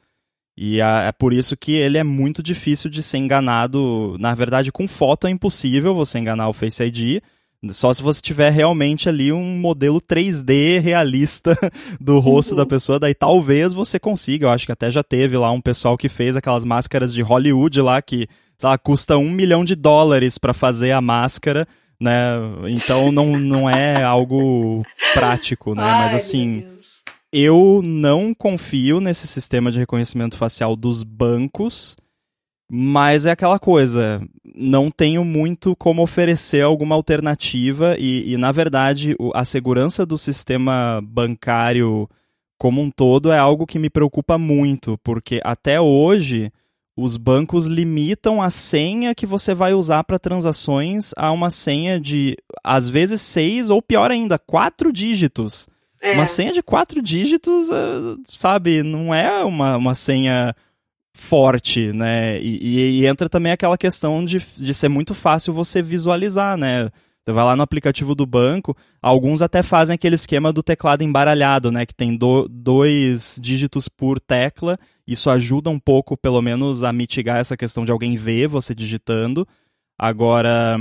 e 0.58 0.82
é 0.82 1.12
por 1.12 1.34
isso 1.34 1.56
que 1.56 1.74
ele 1.74 2.00
é 2.00 2.04
muito 2.04 2.42
difícil 2.42 2.90
de 2.90 3.04
ser 3.04 3.20
enganado. 3.20 4.18
Na 4.20 4.34
verdade, 4.34 4.72
com 4.72 4.88
foto 4.88 5.28
é 5.28 5.30
impossível 5.30 5.94
você 5.94 6.18
enganar 6.18 6.50
o 6.50 6.54
Face 6.54 6.84
ID. 6.84 7.22
Só 7.72 7.94
se 7.94 8.02
você 8.02 8.20
tiver 8.22 8.50
realmente 8.52 9.08
ali 9.08 9.32
um 9.32 9.58
modelo 9.58 10.02
3D 10.02 10.80
realista 10.80 11.56
do 12.02 12.18
rosto 12.18 12.52
uhum. 12.52 12.58
da 12.58 12.66
pessoa, 12.66 13.00
daí 13.00 13.14
talvez 13.14 13.72
você 13.72 14.00
consiga. 14.00 14.48
Eu 14.48 14.50
acho 14.50 14.66
que 14.66 14.72
até 14.72 14.90
já 14.90 15.04
teve 15.04 15.38
lá 15.38 15.52
um 15.52 15.62
pessoal 15.62 15.96
que 15.96 16.10
fez 16.10 16.36
aquelas 16.36 16.66
máscaras 16.66 17.14
de 17.14 17.22
Hollywood 17.22 17.80
lá 17.82 18.02
que, 18.02 18.28
sei 18.58 18.70
lá, 18.70 18.78
custa 18.80 19.16
um 19.16 19.30
milhão 19.30 19.64
de 19.64 19.76
dólares 19.76 20.40
para 20.40 20.56
fazer 20.56 20.92
a 20.92 21.02
máscara, 21.02 21.68
né? 22.00 22.12
Então 22.68 23.12
não, 23.12 23.38
não 23.38 23.70
é 23.70 24.04
algo 24.04 24.84
prático, 25.14 25.76
né? 25.76 25.84
Ai, 25.86 26.04
Mas 26.06 26.16
assim 26.16 26.64
eu 27.32 27.82
não 27.84 28.34
confio 28.34 29.00
nesse 29.00 29.28
sistema 29.28 29.72
de 29.72 29.80
reconhecimento 29.80 30.38
facial 30.38 30.76
dos 30.76 31.04
bancos, 31.04 31.96
mas 32.70 33.26
é 33.26 33.32
aquela 33.32 33.60
coisa, 33.60 34.22
não 34.56 34.92
tenho 34.92 35.24
muito 35.24 35.76
como 35.76 36.02
oferecer 36.02 36.62
alguma 36.62 36.96
alternativa 36.96 37.96
e, 37.98 38.34
e 38.34 38.38
na 38.38 38.52
verdade, 38.52 39.16
a 39.34 39.46
segurança 39.46 40.06
do 40.06 40.18
sistema 40.18 41.02
bancário 41.04 42.10
como 42.58 42.82
um 42.82 42.90
todo 42.90 43.32
é 43.32 43.38
algo 43.38 43.68
que 43.68 43.80
me 43.80 43.90
preocupa 43.90 44.38
muito, 44.38 44.98
porque 45.04 45.40
até 45.44 45.80
hoje 45.80 46.52
os 46.98 47.16
bancos 47.16 47.68
limitam 47.68 48.42
a 48.42 48.50
senha 48.50 49.14
que 49.14 49.28
você 49.28 49.54
vai 49.54 49.74
usar 49.74 50.04
para 50.04 50.18
transações 50.18 51.12
a 51.16 51.32
uma 51.32 51.52
senha 51.52 52.00
de, 52.00 52.36
às 52.64 52.90
vezes, 52.90 53.22
seis 53.22 53.70
ou 53.70 53.84
pior 53.84 54.10
ainda, 54.10 54.40
quatro 54.40 54.92
dígitos. 54.92 55.68
É. 56.02 56.14
Uma 56.14 56.26
senha 56.26 56.54
de 56.54 56.62
quatro 56.62 57.02
dígitos, 57.02 57.70
eh, 57.70 58.18
sabe, 58.30 58.84
não 58.84 59.14
é 59.14 59.44
uma, 59.44 59.78
uma 59.78 59.96
senha 59.96 60.56
forte, 61.14 61.92
né? 61.92 62.40
E, 62.40 63.02
e, 63.02 63.06
entra 63.08 63.28
também 63.28 63.52
aquela 63.52 63.78
questão 63.78 64.24
de, 64.24 64.38
de 64.58 64.74
ser 64.74 64.88
muito 64.88 65.16
fácil 65.16 65.54
você 65.54 65.82
visualizar, 65.82 66.56
né? 66.56 66.92
Você 67.26 67.34
vai 67.34 67.44
lá 67.44 67.56
no 67.58 67.64
aplicativo 67.64 68.16
do 68.16 68.26
banco, 68.26 68.78
alguns 69.02 69.42
até 69.42 69.62
fazem 69.62 69.96
aquele 69.96 70.16
esquema 70.16 70.54
do 70.54 70.64
teclado 70.64 71.04
embaralhado, 71.04 71.72
né? 71.72 71.86
Que 71.86 71.94
tem 71.94 72.16
do, 72.16 72.48
dois 72.48 73.38
dígitos 73.42 73.90
por 73.90 74.20
tecla. 74.20 74.80
Isso 75.06 75.30
ajuda 75.30 75.70
um 75.70 75.80
pouco, 75.80 76.16
pelo 76.16 76.42
menos, 76.42 76.84
a 76.84 76.94
mitigar 76.94 77.38
essa 77.38 77.58
questão 77.58 77.84
de 77.84 77.92
alguém 77.92 78.16
ver 78.16 78.48
você 78.48 78.74
digitando. 78.74 79.46
Agora, 80.00 80.78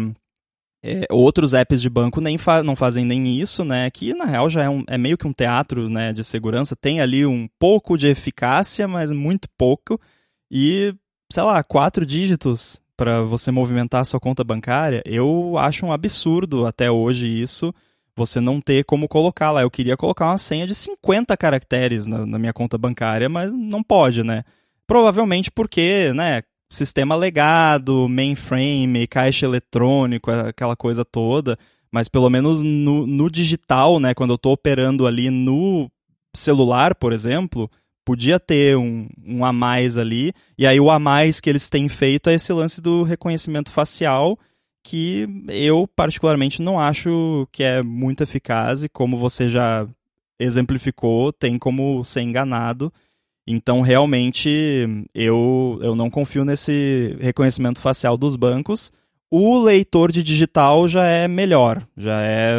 é, 0.86 1.06
outros 1.10 1.52
apps 1.52 1.82
de 1.82 1.90
banco 1.90 2.20
nem 2.20 2.38
fa 2.38 2.62
não 2.62 2.76
fazem 2.76 3.04
nem 3.04 3.26
isso, 3.40 3.64
né? 3.64 3.90
Que 3.90 4.14
na 4.14 4.24
real 4.24 4.48
já 4.48 4.62
é, 4.62 4.68
um, 4.68 4.84
é 4.86 4.96
meio 4.96 5.18
que 5.18 5.26
um 5.26 5.32
teatro 5.32 5.90
né, 5.90 6.12
de 6.12 6.22
segurança. 6.22 6.76
Tem 6.76 7.00
ali 7.00 7.26
um 7.26 7.48
pouco 7.58 7.96
de 7.96 8.06
eficácia, 8.06 8.86
mas 8.86 9.10
muito 9.10 9.48
pouco. 9.58 10.00
E 10.48 10.94
sei 11.30 11.42
lá, 11.42 11.62
quatro 11.64 12.06
dígitos 12.06 12.80
para 12.96 13.22
você 13.22 13.50
movimentar 13.50 14.02
a 14.02 14.04
sua 14.04 14.20
conta 14.20 14.44
bancária, 14.44 15.02
eu 15.04 15.58
acho 15.58 15.84
um 15.84 15.92
absurdo 15.92 16.64
até 16.64 16.90
hoje 16.90 17.26
isso, 17.28 17.74
você 18.16 18.40
não 18.40 18.60
ter 18.60 18.84
como 18.84 19.08
colocar 19.08 19.50
lá. 19.50 19.62
Eu 19.62 19.70
queria 19.70 19.96
colocar 19.96 20.26
uma 20.26 20.38
senha 20.38 20.66
de 20.66 20.74
50 20.74 21.36
caracteres 21.36 22.06
na, 22.06 22.24
na 22.24 22.38
minha 22.38 22.52
conta 22.52 22.78
bancária, 22.78 23.28
mas 23.28 23.52
não 23.52 23.82
pode, 23.82 24.22
né? 24.22 24.44
Provavelmente 24.86 25.50
porque, 25.50 26.12
né, 26.14 26.42
sistema 26.68 27.14
legado, 27.14 28.08
mainframe, 28.08 29.06
caixa 29.06 29.46
eletrônico, 29.46 30.30
aquela 30.30 30.76
coisa 30.76 31.04
toda, 31.04 31.58
mas 31.92 32.08
pelo 32.08 32.28
menos 32.28 32.62
no, 32.62 33.06
no 33.06 33.30
digital, 33.30 33.98
né, 34.00 34.14
quando 34.14 34.30
eu 34.30 34.36
estou 34.36 34.52
operando 34.52 35.06
ali 35.06 35.30
no 35.30 35.90
celular, 36.34 36.94
por 36.94 37.12
exemplo, 37.12 37.70
podia 38.04 38.38
ter 38.38 38.76
um, 38.76 39.08
um 39.24 39.44
a 39.44 39.52
mais 39.52 39.98
ali. 39.98 40.32
E 40.56 40.66
aí 40.66 40.78
o 40.78 40.90
a 40.90 40.98
mais 40.98 41.40
que 41.40 41.50
eles 41.50 41.68
têm 41.68 41.88
feito 41.88 42.30
é 42.30 42.34
esse 42.34 42.52
lance 42.52 42.80
do 42.80 43.02
reconhecimento 43.02 43.70
facial, 43.70 44.38
que 44.82 45.28
eu 45.48 45.88
particularmente 45.96 46.62
não 46.62 46.78
acho 46.78 47.48
que 47.50 47.64
é 47.64 47.82
muito 47.82 48.22
eficaz 48.22 48.84
e 48.84 48.88
como 48.88 49.16
você 49.16 49.48
já 49.48 49.86
exemplificou, 50.38 51.32
tem 51.32 51.58
como 51.58 52.04
ser 52.04 52.20
enganado. 52.20 52.92
Então, 53.46 53.80
realmente, 53.80 55.06
eu, 55.14 55.78
eu 55.80 55.94
não 55.94 56.10
confio 56.10 56.44
nesse 56.44 57.16
reconhecimento 57.20 57.80
facial 57.80 58.16
dos 58.16 58.34
bancos. 58.34 58.92
O 59.30 59.58
leitor 59.58 60.10
de 60.10 60.22
digital 60.22 60.86
já 60.88 61.04
é 61.04 61.28
melhor, 61.28 61.86
já 61.96 62.20
é 62.20 62.54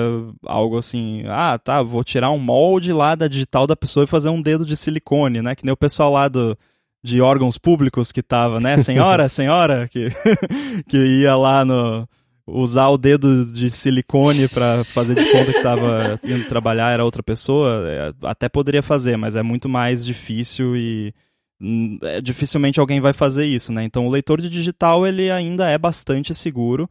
algo 0.45 0.77
assim, 0.77 1.23
ah, 1.27 1.57
tá, 1.57 1.81
vou 1.81 2.03
tirar 2.03 2.29
um 2.29 2.37
molde 2.37 2.91
lá 2.91 3.15
da 3.15 3.27
digital 3.27 3.65
da 3.65 3.75
pessoa 3.75 4.03
e 4.03 4.07
fazer 4.07 4.29
um 4.29 4.41
dedo 4.41 4.65
de 4.65 4.75
silicone, 4.75 5.41
né? 5.41 5.55
Que 5.55 5.63
nem 5.63 5.73
o 5.73 5.77
pessoal 5.77 6.11
lá 6.11 6.27
do, 6.27 6.57
de 7.01 7.21
órgãos 7.21 7.57
públicos 7.57 8.11
que 8.11 8.21
tava, 8.21 8.59
né? 8.59 8.77
Senhora, 8.77 9.27
senhora, 9.29 9.87
que, 9.87 10.09
que 10.87 10.97
ia 10.97 11.35
lá 11.37 11.63
no, 11.63 12.07
usar 12.47 12.87
o 12.87 12.97
dedo 12.97 13.45
de 13.45 13.69
silicone 13.69 14.47
para 14.47 14.83
fazer 14.85 15.15
de 15.15 15.29
conta 15.31 15.51
que 15.51 15.57
estava 15.57 16.19
indo 16.23 16.47
trabalhar 16.47 16.91
era 16.91 17.03
outra 17.03 17.21
pessoa, 17.21 17.83
é, 17.85 18.13
até 18.23 18.47
poderia 18.47 18.81
fazer, 18.81 19.17
mas 19.17 19.35
é 19.35 19.43
muito 19.43 19.67
mais 19.67 20.05
difícil 20.05 20.75
e 20.75 21.13
Hum, 21.59 21.97
é, 22.03 22.21
dificilmente 22.21 22.79
alguém 22.79 23.01
vai 23.01 23.13
fazer 23.13 23.45
isso, 23.45 23.73
né? 23.73 23.83
Então 23.83 24.05
o 24.05 24.09
leitor 24.09 24.39
de 24.39 24.49
digital 24.49 25.07
ele 25.07 25.31
ainda 25.31 25.67
é 25.67 25.77
bastante 25.77 26.33
seguro. 26.35 26.89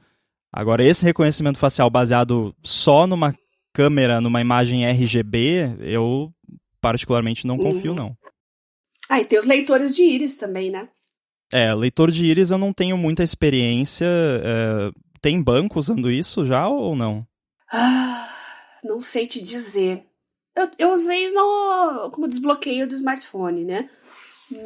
Agora 0.52 0.84
esse 0.84 1.04
reconhecimento 1.04 1.58
facial 1.58 1.88
baseado 1.88 2.54
só 2.62 3.06
numa 3.06 3.34
câmera, 3.72 4.20
numa 4.20 4.40
imagem 4.40 4.86
RGB, 4.86 5.76
eu 5.80 6.32
particularmente 6.80 7.46
não 7.46 7.56
confio 7.56 7.90
uhum. 7.92 7.96
não. 7.96 8.16
Ah, 9.08 9.20
e 9.20 9.24
tem 9.24 9.38
os 9.38 9.46
leitores 9.46 9.94
de 9.94 10.02
íris 10.02 10.36
também, 10.36 10.70
né? 10.70 10.88
É, 11.52 11.72
leitor 11.72 12.10
de 12.10 12.24
íris 12.24 12.50
eu 12.50 12.58
não 12.58 12.72
tenho 12.72 12.96
muita 12.96 13.22
experiência. 13.22 14.06
É... 14.06 14.90
Tem 15.26 15.42
banco 15.42 15.80
usando 15.80 16.08
isso 16.08 16.46
já 16.46 16.68
ou 16.68 16.94
não? 16.94 17.26
Ah, 17.72 18.30
não 18.84 19.00
sei 19.00 19.26
te 19.26 19.42
dizer. 19.42 20.04
Eu, 20.54 20.70
eu 20.78 20.92
usei 20.92 21.32
no, 21.32 22.12
como 22.12 22.28
desbloqueio 22.28 22.86
do 22.86 22.94
smartphone, 22.94 23.64
né? 23.64 23.90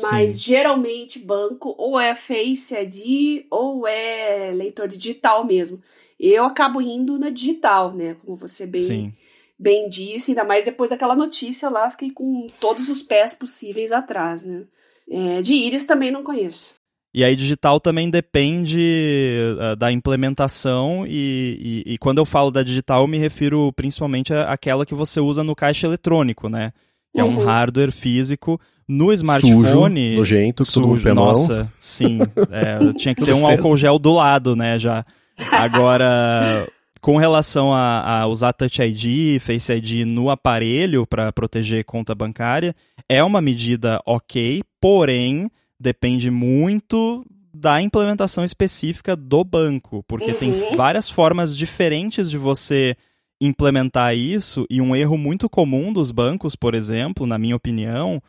Mas 0.03 0.35
Sim. 0.35 0.53
geralmente 0.53 1.19
banco 1.21 1.75
ou 1.79 1.99
é 1.99 2.15
Face 2.15 2.75
ID 2.77 3.47
ou 3.51 3.89
é 3.89 4.53
leitor 4.53 4.87
digital 4.87 5.47
mesmo. 5.47 5.83
Eu 6.19 6.45
acabo 6.45 6.83
indo 6.83 7.19
na 7.19 7.31
digital, 7.31 7.95
né? 7.95 8.19
Como 8.23 8.37
você 8.37 8.67
bem, 8.67 9.17
bem 9.59 9.89
disse, 9.89 10.33
ainda 10.33 10.45
mais 10.45 10.67
depois 10.67 10.91
daquela 10.91 11.17
notícia 11.17 11.71
lá, 11.71 11.89
fiquei 11.89 12.11
com 12.11 12.49
todos 12.61 12.91
os 12.91 13.03
pés 13.03 13.33
possíveis 13.33 13.93
atrás, 13.93 14.45
né? 14.45 14.67
É, 15.09 15.41
de 15.41 15.55
íris 15.55 15.87
também 15.87 16.11
não 16.11 16.23
conheço. 16.23 16.80
E 17.13 17.25
aí, 17.25 17.35
digital 17.35 17.81
também 17.81 18.09
depende 18.09 19.37
uh, 19.59 19.75
da 19.75 19.91
implementação, 19.91 21.05
e, 21.07 21.85
e, 21.87 21.95
e, 21.95 21.99
quando 21.99 22.19
eu 22.19 22.25
falo 22.25 22.53
da 22.53 22.63
digital, 22.63 23.03
eu 23.03 23.09
me 23.09 23.19
refiro 23.19 23.73
principalmente 23.73 24.33
àquela 24.33 24.87
que 24.87 24.95
você 24.95 25.19
usa 25.19 25.43
no 25.43 25.57
caixa 25.57 25.89
eletrônico, 25.89 26.49
né? 26.49 26.73
Que 27.13 27.21
uhum. 27.21 27.29
é 27.29 27.31
um 27.31 27.39
uhum. 27.39 27.45
hardware 27.45 27.91
físico 27.91 28.61
no 28.89 29.13
smartphone. 29.13 30.11
Sujo, 30.11 30.17
nojento, 30.19 30.65
sujo, 30.65 31.15
Nossa, 31.15 31.57
mão. 31.57 31.69
sim. 31.79 32.19
É, 32.51 32.93
tinha 32.95 33.15
que 33.15 33.25
ter 33.25 33.33
um 33.33 33.47
álcool 33.47 33.77
gel 33.77 33.99
do 33.99 34.13
lado, 34.13 34.55
né, 34.55 34.79
já. 34.79 35.05
Agora, 35.53 36.69
com 37.01 37.17
relação 37.17 37.73
a, 37.73 38.21
a, 38.21 38.27
usar 38.27 38.53
Touch 38.53 38.83
ID, 38.83 39.41
Face 39.41 39.73
ID 39.73 40.05
no 40.05 40.31
aparelho 40.31 41.07
para 41.07 41.33
proteger 41.33 41.85
conta 41.85 42.15
bancária, 42.15 42.75
é 43.09 43.23
uma 43.23 43.41
medida 43.41 44.01
ok, 44.05 44.63
porém 44.81 45.51
depende 45.81 46.31
muito 46.31 47.25
da 47.53 47.81
implementação 47.81 48.45
específica 48.45 49.17
do 49.17 49.43
banco, 49.43 50.05
porque 50.07 50.33
uhum. 50.33 50.37
tem 50.37 50.77
várias 50.77 51.09
formas 51.09 51.57
diferentes 51.57 52.31
de 52.31 52.39
você 52.39 52.97
implementar 53.41 54.15
isso 54.15 54.67
e 54.69 54.81
um 54.81 54.95
erro 54.95 55.17
muito 55.17 55.49
comum 55.49 55.93
dos 55.93 56.13
bancos, 56.13 56.55
por 56.55 56.75
exemplo, 56.75 57.27
na 57.27 57.39
minha 57.39 57.57
opinião, 57.57 58.23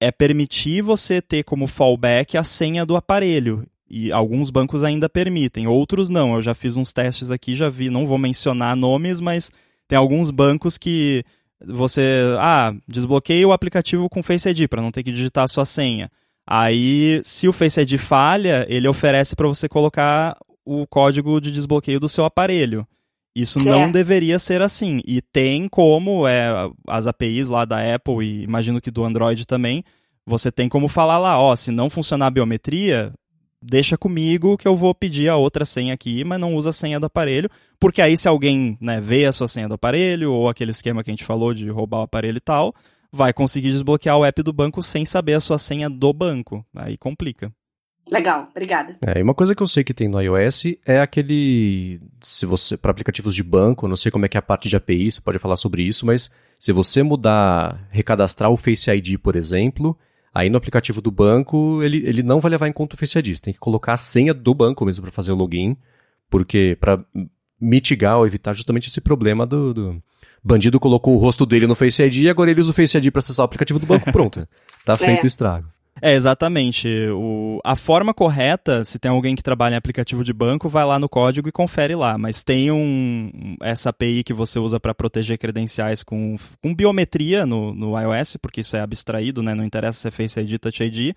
é 0.00 0.10
permitir 0.10 0.82
você 0.82 1.20
ter 1.20 1.44
como 1.44 1.66
fallback 1.66 2.36
a 2.36 2.42
senha 2.42 2.84
do 2.84 2.96
aparelho. 2.96 3.64
E 3.88 4.10
alguns 4.10 4.50
bancos 4.50 4.82
ainda 4.82 5.08
permitem, 5.08 5.66
outros 5.66 6.08
não. 6.08 6.34
Eu 6.34 6.42
já 6.42 6.54
fiz 6.54 6.76
uns 6.76 6.92
testes 6.92 7.30
aqui, 7.30 7.54
já 7.54 7.68
vi, 7.68 7.90
não 7.90 8.06
vou 8.06 8.18
mencionar 8.18 8.74
nomes, 8.74 9.20
mas 9.20 9.52
tem 9.86 9.96
alguns 9.96 10.30
bancos 10.30 10.78
que 10.78 11.22
você, 11.64 12.22
ah, 12.40 12.74
desbloqueia 12.88 13.46
o 13.46 13.52
aplicativo 13.52 14.08
com 14.08 14.22
Face 14.22 14.48
ID 14.48 14.68
para 14.68 14.82
não 14.82 14.90
ter 14.90 15.02
que 15.02 15.12
digitar 15.12 15.44
a 15.44 15.48
sua 15.48 15.64
senha. 15.64 16.10
Aí, 16.46 17.20
se 17.24 17.48
o 17.48 17.52
Face 17.52 17.80
ID 17.80 17.96
falha, 17.96 18.66
ele 18.68 18.86
oferece 18.86 19.34
para 19.34 19.48
você 19.48 19.68
colocar 19.68 20.36
o 20.64 20.86
código 20.86 21.40
de 21.40 21.50
desbloqueio 21.50 22.00
do 22.00 22.08
seu 22.08 22.24
aparelho. 22.24 22.86
Isso 23.34 23.58
é. 23.58 23.62
não 23.62 23.90
deveria 23.90 24.38
ser 24.38 24.62
assim. 24.62 25.00
E 25.06 25.20
tem 25.20 25.68
como 25.68 26.26
é, 26.26 26.70
as 26.86 27.06
APIs 27.06 27.48
lá 27.48 27.64
da 27.64 27.94
Apple 27.94 28.24
e 28.24 28.44
imagino 28.44 28.80
que 28.80 28.90
do 28.90 29.04
Android 29.04 29.46
também, 29.46 29.82
você 30.24 30.52
tem 30.52 30.68
como 30.68 30.86
falar 30.86 31.18
lá, 31.18 31.38
ó, 31.38 31.56
se 31.56 31.70
não 31.70 31.90
funcionar 31.90 32.28
a 32.28 32.30
biometria, 32.30 33.12
deixa 33.60 33.96
comigo 33.96 34.56
que 34.56 34.68
eu 34.68 34.76
vou 34.76 34.94
pedir 34.94 35.28
a 35.28 35.36
outra 35.36 35.64
senha 35.64 35.94
aqui, 35.94 36.22
mas 36.24 36.40
não 36.40 36.54
usa 36.54 36.70
a 36.70 36.72
senha 36.72 37.00
do 37.00 37.06
aparelho, 37.06 37.50
porque 37.80 38.00
aí 38.00 38.16
se 38.16 38.28
alguém 38.28 38.78
né, 38.80 39.00
vê 39.00 39.24
a 39.24 39.32
sua 39.32 39.48
senha 39.48 39.68
do 39.68 39.74
aparelho, 39.74 40.32
ou 40.32 40.48
aquele 40.48 40.70
esquema 40.70 41.02
que 41.02 41.10
a 41.10 41.12
gente 41.12 41.24
falou 41.24 41.52
de 41.52 41.68
roubar 41.68 42.00
o 42.00 42.04
aparelho 42.04 42.36
e 42.36 42.40
tal, 42.40 42.74
vai 43.14 43.32
conseguir 43.32 43.70
desbloquear 43.70 44.18
o 44.18 44.24
app 44.24 44.42
do 44.42 44.52
banco 44.52 44.82
sem 44.82 45.04
saber 45.04 45.34
a 45.34 45.40
sua 45.40 45.58
senha 45.58 45.88
do 45.88 46.12
banco. 46.12 46.64
Aí 46.74 46.98
complica. 46.98 47.52
Legal, 48.10 48.48
obrigada. 48.50 48.98
É, 49.06 49.18
e 49.18 49.22
uma 49.22 49.34
coisa 49.34 49.54
que 49.54 49.62
eu 49.62 49.66
sei 49.66 49.82
que 49.82 49.94
tem 49.94 50.08
no 50.08 50.20
iOS 50.20 50.64
é 50.84 51.00
aquele. 51.00 52.00
Se 52.20 52.44
você. 52.44 52.76
Para 52.76 52.90
aplicativos 52.90 53.34
de 53.34 53.42
banco, 53.42 53.88
não 53.88 53.96
sei 53.96 54.12
como 54.12 54.26
é 54.26 54.28
que 54.28 54.36
é 54.36 54.40
a 54.40 54.42
parte 54.42 54.68
de 54.68 54.76
API, 54.76 55.10
você 55.10 55.20
pode 55.20 55.38
falar 55.38 55.56
sobre 55.56 55.82
isso, 55.82 56.04
mas 56.04 56.30
se 56.60 56.72
você 56.72 57.02
mudar, 57.02 57.88
recadastrar 57.90 58.50
o 58.50 58.56
Face 58.56 58.90
ID, 58.90 59.18
por 59.18 59.36
exemplo, 59.36 59.98
aí 60.34 60.50
no 60.50 60.58
aplicativo 60.58 61.00
do 61.00 61.10
banco, 61.10 61.82
ele, 61.82 62.06
ele 62.06 62.22
não 62.22 62.40
vai 62.40 62.50
levar 62.50 62.68
em 62.68 62.72
conta 62.72 62.94
o 62.94 62.98
Face 62.98 63.18
ID. 63.18 63.34
Você 63.36 63.42
tem 63.42 63.54
que 63.54 63.60
colocar 63.60 63.94
a 63.94 63.98
senha 63.98 64.34
do 64.34 64.54
banco 64.54 64.84
mesmo 64.84 65.02
para 65.02 65.12
fazer 65.12 65.32
o 65.32 65.36
login, 65.36 65.74
porque 66.28 66.76
para 66.78 67.02
mitigar 67.58 68.18
ou 68.18 68.26
evitar 68.26 68.52
justamente 68.52 68.88
esse 68.88 69.00
problema 69.00 69.46
do, 69.46 69.72
do, 69.72 70.02
bandido 70.44 70.78
colocou 70.78 71.14
o 71.14 71.18
rosto 71.18 71.46
dele 71.46 71.66
no 71.66 71.74
Face 71.74 72.02
ID 72.02 72.16
e 72.24 72.28
agora 72.28 72.50
ele 72.50 72.60
usa 72.60 72.70
o 72.70 72.74
Face 72.74 72.96
ID 72.96 73.10
para 73.10 73.20
acessar 73.20 73.44
o 73.44 73.46
aplicativo 73.46 73.78
do 73.78 73.86
banco, 73.86 74.10
pronto. 74.12 74.46
Tá 74.84 74.94
feito 74.94 75.20
é. 75.20 75.24
o 75.24 75.26
estrago. 75.26 75.74
É, 76.02 76.12
exatamente. 76.12 76.88
O, 77.12 77.60
a 77.64 77.76
forma 77.76 78.12
correta, 78.12 78.84
se 78.84 78.98
tem 78.98 79.10
alguém 79.10 79.34
que 79.34 79.42
trabalha 79.42 79.74
em 79.74 79.78
aplicativo 79.78 80.22
de 80.22 80.32
banco, 80.32 80.68
vai 80.68 80.84
lá 80.84 80.98
no 80.98 81.08
código 81.08 81.48
e 81.48 81.52
confere 81.52 81.94
lá. 81.94 82.18
Mas 82.18 82.42
tem 82.42 82.70
um, 82.70 83.56
essa 83.62 83.90
API 83.90 84.22
que 84.22 84.34
você 84.34 84.58
usa 84.58 84.78
para 84.78 84.94
proteger 84.94 85.38
credenciais 85.38 86.02
com, 86.02 86.36
com 86.62 86.74
biometria 86.74 87.46
no, 87.46 87.72
no 87.72 87.98
iOS, 87.98 88.36
porque 88.36 88.60
isso 88.60 88.76
é 88.76 88.80
abstraído, 88.80 89.42
né? 89.42 89.54
Não 89.54 89.64
interessa 89.64 90.00
se 90.00 90.08
é 90.08 90.10
Face 90.10 90.38
ID, 90.38 90.58
Touch 90.58 90.82
ID. 90.82 91.16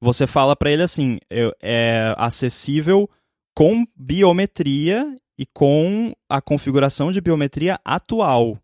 Você 0.00 0.26
fala 0.26 0.54
para 0.54 0.70
ele 0.70 0.82
assim, 0.82 1.18
é, 1.28 1.50
é 1.60 2.14
acessível 2.16 3.10
com 3.54 3.84
biometria 3.96 5.12
e 5.36 5.44
com 5.46 6.12
a 6.28 6.40
configuração 6.40 7.10
de 7.10 7.20
biometria 7.20 7.80
atual. 7.84 8.58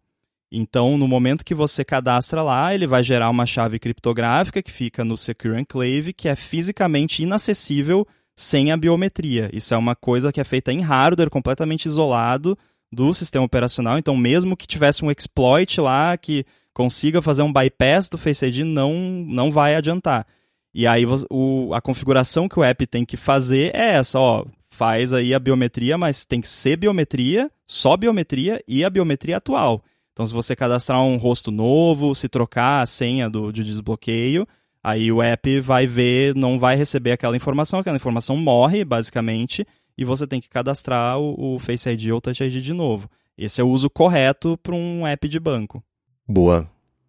Então, 0.57 0.97
no 0.97 1.09
momento 1.09 1.45
que 1.45 1.55
você 1.55 1.85
cadastra 1.85 2.41
lá, 2.41 2.73
ele 2.73 2.87
vai 2.87 3.03
gerar 3.03 3.29
uma 3.29 3.45
chave 3.45 3.81
criptográfica 3.81 4.63
que 4.63 4.71
fica 4.71 5.05
no 5.05 5.17
Secure 5.17 5.61
Enclave, 5.61 6.13
que 6.13 6.29
é 6.29 6.37
fisicamente 6.37 7.25
inacessível 7.25 8.07
sem 8.37 8.71
a 8.71 8.77
biometria. 8.77 9.51
Isso 9.53 9.75
é 9.75 9.77
uma 9.77 9.97
coisa 9.97 10.33
que 10.33 10.41
é 10.41 10.45
feita 10.45 10.73
em 10.73 10.81
hardware, 10.81 11.29
completamente 11.29 11.87
isolado 11.87 12.57
do 12.93 13.13
sistema 13.13 13.45
operacional. 13.45 13.99
Então, 13.99 14.17
mesmo 14.17 14.57
que 14.57 14.65
tivesse 14.65 15.05
um 15.05 15.11
exploit 15.11 15.81
lá 15.81 16.17
que 16.17 16.47
consiga 16.73 17.21
fazer 17.21 17.43
um 17.43 17.53
bypass 17.53 18.09
do 18.09 18.17
Face 18.17 18.47
ID, 18.47 18.59
não, 18.59 18.95
não 19.27 19.51
vai 19.51 19.75
adiantar. 19.75 20.25
E 20.73 20.87
aí 20.87 21.05
o, 21.31 21.75
a 21.75 21.81
configuração 21.81 22.49
que 22.49 22.61
o 22.61 22.63
app 22.63 22.87
tem 22.87 23.05
que 23.05 23.17
fazer 23.17 23.75
é 23.75 23.95
essa, 23.95 24.21
ó, 24.21 24.45
faz 24.71 25.13
aí 25.13 25.35
a 25.35 25.39
biometria, 25.41 25.99
mas 25.99 26.25
tem 26.25 26.41
que 26.41 26.47
ser 26.47 26.77
biometria, 26.77 27.51
só 27.67 27.97
biometria 27.97 28.61
e 28.69 28.85
a 28.85 28.91
biometria 28.91 29.39
atual. 29.39 29.83
Então, 30.15 30.27
se 30.27 30.33
você 30.33 30.57
cadastrar 30.57 31.03
um 31.03 31.19
rosto 31.19 31.51
novo, 31.51 32.15
se 32.15 32.31
trocar 32.31 32.81
a 32.81 32.87
senha 32.87 33.29
do, 33.29 33.53
de 33.53 33.63
desbloqueio, 33.63 34.49
Aí 34.85 35.11
o 35.11 35.23
app 35.23 35.61
vai 35.61 35.87
ver, 35.87 36.35
não 36.35 36.59
vai 36.59 36.77
receber 36.77 37.13
aquela 37.13 37.35
informação, 37.35 37.81
aquela 37.81 37.97
informação 37.97 38.37
morre, 38.37 38.85
basicamente, 38.85 39.67
e 39.97 40.05
você 40.05 40.27
tem 40.27 40.43
que 40.43 40.49
cadastrar 40.51 41.19
o, 41.19 41.55
o 41.55 41.59
Face 41.59 41.89
ID 41.89 42.11
ou 42.11 42.21
Touch 42.21 42.45
ID 42.45 42.63
de 42.63 42.75
novo. 42.75 43.09
Esse 43.37 43.63
é 43.63 43.65
o 43.65 43.69
uso 43.71 43.89
correto 43.89 44.59
para 44.63 44.75
um 44.75 45.07
app 45.07 45.27
de 45.27 45.41
banco. 45.41 45.83
Boa. 46.29 46.69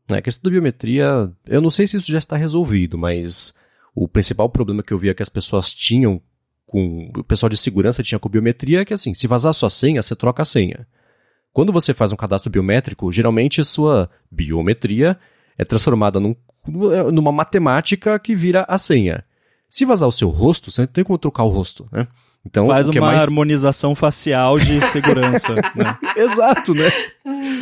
A 0.09 0.21
questão 0.21 0.43
da 0.43 0.51
biometria, 0.51 1.29
eu 1.45 1.59
não 1.59 1.69
sei 1.69 1.85
se 1.85 1.97
isso 1.97 2.09
já 2.09 2.17
está 2.17 2.37
resolvido, 2.37 2.97
mas 2.97 3.53
o 3.93 4.07
principal 4.07 4.49
problema 4.49 4.81
que 4.81 4.93
eu 4.93 4.97
via 4.97 5.13
que 5.13 5.23
as 5.23 5.29
pessoas 5.29 5.73
tinham 5.73 6.21
com. 6.65 7.11
O 7.17 7.23
pessoal 7.25 7.49
de 7.49 7.57
segurança 7.57 8.01
tinha 8.01 8.19
com 8.19 8.29
biometria 8.29 8.81
é 8.81 8.85
que 8.85 8.93
assim, 8.93 9.13
se 9.13 9.27
vazar 9.27 9.53
sua 9.53 9.69
senha, 9.69 10.01
você 10.01 10.15
troca 10.15 10.43
a 10.43 10.45
senha. 10.45 10.87
Quando 11.55 11.71
você 11.71 11.93
faz 11.93 12.11
um 12.11 12.17
cadastro 12.17 12.51
biométrico, 12.51 13.09
geralmente 13.13 13.63
sua 13.63 14.09
biometria 14.29 15.17
é 15.57 15.63
transformada 15.63 16.19
num, 16.19 16.35
numa 17.13 17.31
matemática 17.31 18.19
que 18.19 18.35
vira 18.35 18.65
a 18.67 18.77
senha. 18.77 19.23
Se 19.69 19.85
vazar 19.85 20.09
o 20.09 20.11
seu 20.11 20.27
rosto, 20.27 20.69
você 20.69 20.81
não 20.81 20.87
tem 20.87 21.05
como 21.05 21.17
trocar 21.17 21.43
o 21.43 21.47
rosto, 21.47 21.87
né? 21.93 22.09
Então, 22.45 22.67
Faz 22.67 22.89
uma 22.89 22.99
mais... 22.99 23.23
harmonização 23.23 23.95
facial 23.95 24.59
de 24.59 24.83
segurança. 24.91 25.55
né? 25.73 25.97
Exato, 26.17 26.73
né? 26.73 26.91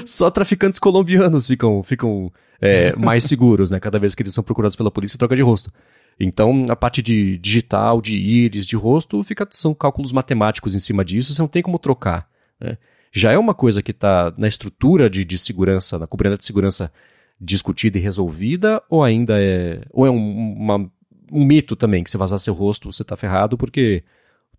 Só 0.07 0.31
traficantes 0.31 0.79
colombianos 0.79 1.47
ficam, 1.47 1.83
ficam 1.83 2.33
é, 2.59 2.95
mais 2.95 3.25
seguros, 3.25 3.69
né? 3.69 3.79
Cada 3.79 3.99
vez 3.99 4.15
que 4.15 4.23
eles 4.23 4.33
são 4.33 4.43
procurados 4.43 4.75
pela 4.75 4.89
polícia, 4.89 5.19
troca 5.19 5.35
de 5.35 5.43
rosto. 5.43 5.71
Então, 6.19 6.65
a 6.67 6.75
parte 6.75 7.03
de 7.03 7.37
digital, 7.37 8.01
de 8.01 8.17
íris, 8.17 8.65
de 8.65 8.75
rosto, 8.75 9.21
fica, 9.21 9.47
são 9.51 9.71
cálculos 9.71 10.11
matemáticos 10.11 10.73
em 10.73 10.79
cima 10.79 11.05
disso, 11.05 11.31
você 11.31 11.41
não 11.43 11.47
tem 11.47 11.61
como 11.61 11.77
trocar. 11.77 12.27
Né? 12.59 12.75
Já 13.15 13.31
é 13.31 13.37
uma 13.37 13.53
coisa 13.53 13.83
que 13.83 13.91
está 13.91 14.33
na 14.37 14.47
estrutura 14.47 15.07
de, 15.07 15.23
de 15.23 15.37
segurança, 15.37 15.99
na 15.99 16.07
cobertura 16.07 16.37
de 16.37 16.45
segurança 16.45 16.91
discutida 17.39 17.99
e 17.99 18.01
resolvida, 18.01 18.81
ou 18.89 19.03
ainda 19.03 19.39
é. 19.39 19.83
Ou 19.91 20.07
é 20.07 20.09
um, 20.09 20.55
uma, 20.55 20.91
um 21.31 21.45
mito 21.45 21.75
também, 21.75 22.03
que 22.03 22.09
se 22.09 22.17
vazar 22.17 22.39
seu 22.39 22.55
rosto, 22.55 22.91
você 22.91 23.03
está 23.03 23.15
ferrado, 23.15 23.55
porque 23.55 24.03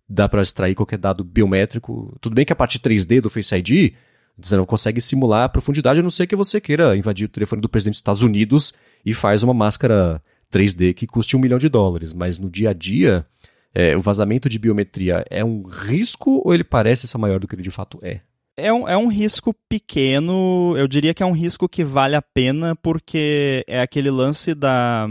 dá 0.07 0.29
para 0.29 0.41
extrair 0.41 0.73
qualquer 0.73 0.97
dado 0.97 1.23
biométrico. 1.23 2.17
Tudo 2.21 2.33
bem 2.33 2.45
que 2.45 2.53
a 2.53 2.55
parte 2.55 2.79
3D 2.79 3.19
do 3.19 3.29
Face 3.29 3.53
ID 3.53 3.93
você 4.37 4.55
não 4.55 4.65
consegue 4.65 4.99
simular 4.99 5.43
a 5.43 5.49
profundidade, 5.49 5.99
a 5.99 6.03
não 6.03 6.09
ser 6.09 6.27
que 6.27 6.35
você 6.35 6.59
queira 6.59 6.95
invadir 6.95 7.25
o 7.25 7.29
telefone 7.29 7.61
do 7.61 7.69
presidente 7.69 7.93
dos 7.93 7.99
Estados 7.99 8.23
Unidos 8.23 8.73
e 9.05 9.13
faz 9.13 9.43
uma 9.43 9.53
máscara 9.53 10.21
3D 10.51 10.93
que 10.93 11.07
custe 11.07 11.35
um 11.35 11.39
milhão 11.39 11.57
de 11.57 11.69
dólares. 11.69 12.13
Mas 12.13 12.37
no 12.37 12.49
dia 12.49 12.71
a 12.71 12.73
dia, 12.73 13.25
é, 13.73 13.95
o 13.95 14.01
vazamento 14.01 14.49
de 14.49 14.59
biometria 14.59 15.25
é 15.29 15.43
um 15.43 15.63
risco 15.63 16.41
ou 16.43 16.53
ele 16.53 16.63
parece 16.63 17.07
ser 17.07 17.17
maior 17.17 17.39
do 17.39 17.47
que 17.47 17.55
ele 17.55 17.63
de 17.63 17.71
fato 17.71 17.99
é? 18.01 18.21
É 18.57 18.71
um, 18.71 18.87
é 18.87 18.95
um 18.95 19.07
risco 19.07 19.53
pequeno, 19.67 20.75
eu 20.77 20.87
diria 20.87 21.13
que 21.13 21.21
é 21.21 21.25
um 21.25 21.33
risco 21.33 21.67
que 21.67 21.83
vale 21.83 22.15
a 22.15 22.21
pena, 22.21 22.73
porque 22.75 23.65
é 23.67 23.81
aquele 23.81 24.09
lance 24.09 24.55
da 24.55 25.09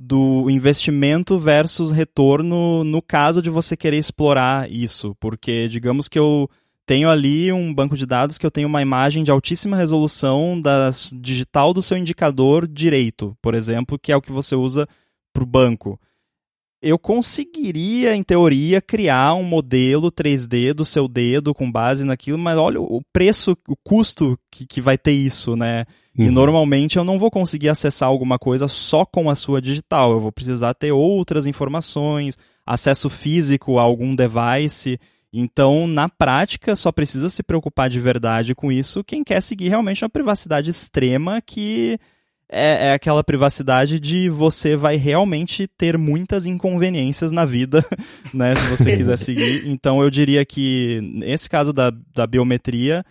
do 0.00 0.50
investimento 0.50 1.38
versus 1.38 1.90
retorno 1.90 2.84
no 2.84 3.00
caso 3.00 3.40
de 3.40 3.48
você 3.48 3.76
querer 3.76 3.96
explorar 3.98 4.70
isso, 4.70 5.14
porque 5.18 5.68
digamos 5.68 6.06
que 6.06 6.18
eu 6.18 6.50
tenho 6.86 7.10
ali 7.10 7.52
um 7.52 7.74
banco 7.74 7.96
de 7.96 8.06
dados 8.06 8.38
que 8.38 8.46
eu 8.46 8.50
tenho 8.50 8.68
uma 8.68 8.82
imagem 8.82 9.24
de 9.24 9.30
altíssima 9.30 9.76
resolução 9.76 10.58
da 10.60 10.90
digital 11.14 11.74
do 11.74 11.82
seu 11.82 11.96
indicador 11.96 12.66
direito, 12.66 13.36
por 13.42 13.54
exemplo, 13.54 13.98
que 13.98 14.12
é 14.12 14.16
o 14.16 14.22
que 14.22 14.32
você 14.32 14.54
usa 14.54 14.88
para 15.32 15.42
o 15.42 15.46
banco. 15.46 16.00
Eu 16.86 16.98
conseguiria, 16.98 18.14
em 18.14 18.22
teoria, 18.22 18.80
criar 18.80 19.34
um 19.34 19.42
modelo 19.42 20.10
3D 20.12 20.72
do 20.72 20.84
seu 20.84 21.08
dedo 21.08 21.52
com 21.52 21.70
base 21.70 22.04
naquilo, 22.04 22.38
mas 22.38 22.56
olha 22.56 22.80
o 22.80 23.02
preço, 23.12 23.56
o 23.66 23.74
custo 23.76 24.38
que, 24.50 24.64
que 24.64 24.80
vai 24.80 24.96
ter 24.96 25.10
isso, 25.10 25.56
né? 25.56 25.84
Uhum. 26.16 26.26
E 26.26 26.30
normalmente 26.30 26.96
eu 26.96 27.04
não 27.04 27.18
vou 27.18 27.30
conseguir 27.30 27.68
acessar 27.68 28.08
alguma 28.08 28.38
coisa 28.38 28.68
só 28.68 29.04
com 29.04 29.28
a 29.28 29.34
sua 29.34 29.60
digital. 29.60 30.12
Eu 30.12 30.20
vou 30.20 30.30
precisar 30.30 30.74
ter 30.74 30.92
outras 30.92 31.44
informações, 31.44 32.38
acesso 32.64 33.10
físico 33.10 33.78
a 33.78 33.82
algum 33.82 34.14
device. 34.14 34.98
Então, 35.32 35.86
na 35.86 36.08
prática, 36.08 36.76
só 36.76 36.90
precisa 36.92 37.28
se 37.28 37.42
preocupar 37.42 37.90
de 37.90 38.00
verdade 38.00 38.54
com 38.54 38.70
isso 38.70 39.04
quem 39.04 39.24
quer 39.24 39.42
seguir 39.42 39.68
realmente 39.68 40.04
uma 40.04 40.08
privacidade 40.08 40.70
extrema 40.70 41.42
que 41.42 41.98
é, 42.50 42.88
é, 42.88 42.92
aquela 42.92 43.24
privacidade 43.24 43.98
de 43.98 44.28
você 44.28 44.76
vai 44.76 44.96
realmente 44.96 45.66
ter 45.66 45.98
muitas 45.98 46.46
inconveniências 46.46 47.32
na 47.32 47.44
vida, 47.44 47.84
né? 48.32 48.54
Se 48.54 48.68
você 48.68 48.96
quiser 48.96 49.18
seguir. 49.18 49.66
Então, 49.66 50.02
eu 50.02 50.08
diria 50.10 50.44
que, 50.44 51.00
nesse 51.02 51.48
caso 51.48 51.72
da, 51.72 51.90
da 52.14 52.26
biometria, 52.26 53.04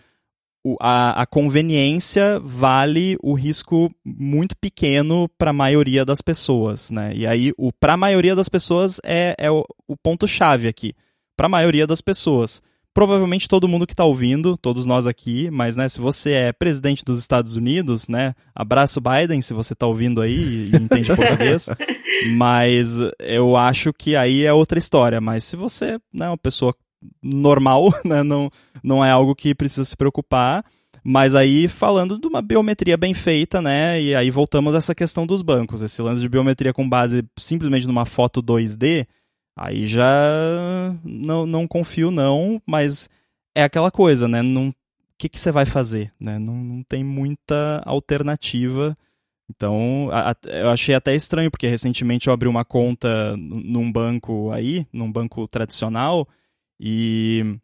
a, 0.80 1.22
a 1.22 1.26
conveniência 1.26 2.40
vale 2.40 3.16
o 3.22 3.34
risco 3.34 3.92
muito 4.04 4.56
pequeno 4.56 5.28
para 5.38 5.50
a 5.50 5.54
maioria 5.54 6.04
das 6.04 6.20
pessoas, 6.20 6.90
né? 6.90 7.12
E 7.14 7.26
aí, 7.26 7.52
para 7.78 7.92
a 7.92 7.98
maioria 7.98 8.34
das 8.34 8.48
pessoas 8.48 9.00
é, 9.04 9.34
é 9.38 9.50
o, 9.50 9.64
o 9.86 9.96
ponto-chave 9.96 10.66
aqui. 10.66 10.94
Para 11.36 11.46
a 11.46 11.50
maioria 11.50 11.86
das 11.86 12.00
pessoas. 12.00 12.62
Provavelmente 12.96 13.46
todo 13.46 13.68
mundo 13.68 13.86
que 13.86 13.92
está 13.92 14.06
ouvindo, 14.06 14.56
todos 14.56 14.86
nós 14.86 15.06
aqui, 15.06 15.50
mas 15.50 15.76
né, 15.76 15.86
se 15.86 16.00
você 16.00 16.32
é 16.32 16.50
presidente 16.50 17.04
dos 17.04 17.18
Estados 17.18 17.54
Unidos, 17.54 18.08
né, 18.08 18.32
abraço 18.54 19.02
Biden, 19.02 19.42
se 19.42 19.52
você 19.52 19.74
está 19.74 19.86
ouvindo 19.86 20.22
aí 20.22 20.70
e 20.72 20.74
entende 20.74 21.12
português. 21.14 21.68
Mas 22.36 22.96
eu 23.20 23.54
acho 23.54 23.92
que 23.92 24.16
aí 24.16 24.46
é 24.46 24.52
outra 24.54 24.78
história. 24.78 25.20
Mas 25.20 25.44
se 25.44 25.56
você 25.56 25.98
né, 26.10 26.24
é 26.24 26.28
uma 26.30 26.38
pessoa 26.38 26.74
normal, 27.22 27.92
né? 28.02 28.22
Não, 28.22 28.50
não 28.82 29.04
é 29.04 29.10
algo 29.10 29.34
que 29.34 29.54
precisa 29.54 29.84
se 29.84 29.94
preocupar. 29.94 30.64
Mas 31.04 31.34
aí, 31.34 31.68
falando 31.68 32.18
de 32.18 32.26
uma 32.26 32.40
biometria 32.40 32.96
bem 32.96 33.12
feita, 33.12 33.60
né? 33.60 34.00
E 34.00 34.14
aí 34.14 34.30
voltamos 34.30 34.74
a 34.74 34.78
essa 34.78 34.94
questão 34.94 35.26
dos 35.26 35.42
bancos. 35.42 35.82
Esse 35.82 36.00
lance 36.00 36.22
de 36.22 36.30
biometria 36.30 36.72
com 36.72 36.88
base 36.88 37.22
simplesmente 37.38 37.86
numa 37.86 38.06
foto 38.06 38.42
2D, 38.42 39.06
aí 39.56 39.86
já 39.86 40.04
não, 41.02 41.46
não 41.46 41.66
confio, 41.66 42.10
não, 42.10 42.60
mas 42.66 43.08
é 43.54 43.64
aquela 43.64 43.90
coisa, 43.90 44.28
né? 44.28 44.42
Não, 44.42 44.68
o 44.68 44.74
que, 45.18 45.28
que 45.30 45.40
você 45.40 45.50
vai 45.50 45.64
fazer? 45.64 46.12
Né? 46.20 46.38
Não, 46.38 46.54
não 46.54 46.82
tem 46.82 47.02
muita 47.02 47.82
alternativa. 47.86 48.96
Então, 49.48 50.10
a, 50.12 50.32
a, 50.32 50.36
eu 50.44 50.68
achei 50.68 50.94
até 50.94 51.14
estranho, 51.14 51.50
porque 51.50 51.66
recentemente 51.66 52.28
eu 52.28 52.34
abri 52.34 52.48
uma 52.48 52.64
conta 52.64 53.34
num 53.36 53.90
banco 53.90 54.50
aí, 54.50 54.86
num 54.92 55.10
banco 55.10 55.48
tradicional, 55.48 56.28
e 56.78 57.58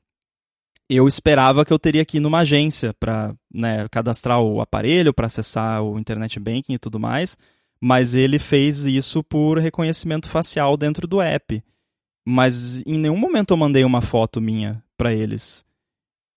eu 0.89 1.07
esperava 1.07 1.65
que 1.65 1.73
eu 1.73 1.79
teria 1.79 2.05
que 2.05 2.19
ir 2.19 2.21
numa 2.21 2.41
agência 2.41 2.95
para 2.95 3.35
né, 3.53 3.87
cadastrar 3.91 4.41
o 4.41 4.61
aparelho, 4.61 5.13
para 5.13 5.27
acessar 5.27 5.83
o 5.83 5.99
internet 5.99 6.39
banking 6.41 6.75
e 6.75 6.79
tudo 6.79 6.99
mais, 6.99 7.37
mas 7.81 8.15
ele 8.15 8.39
fez 8.39 8.87
isso 8.87 9.23
por 9.23 9.59
reconhecimento 9.59 10.29
facial 10.29 10.77
dentro 10.77 11.07
do 11.07 11.21
app. 11.21 11.63
Mas 12.25 12.83
em 12.87 12.99
nenhum 12.99 13.17
momento 13.17 13.53
eu 13.53 13.57
mandei 13.57 13.85
uma 13.85 14.01
foto 14.01 14.41
minha 14.41 14.83
para 14.97 15.13
eles. 15.13 15.65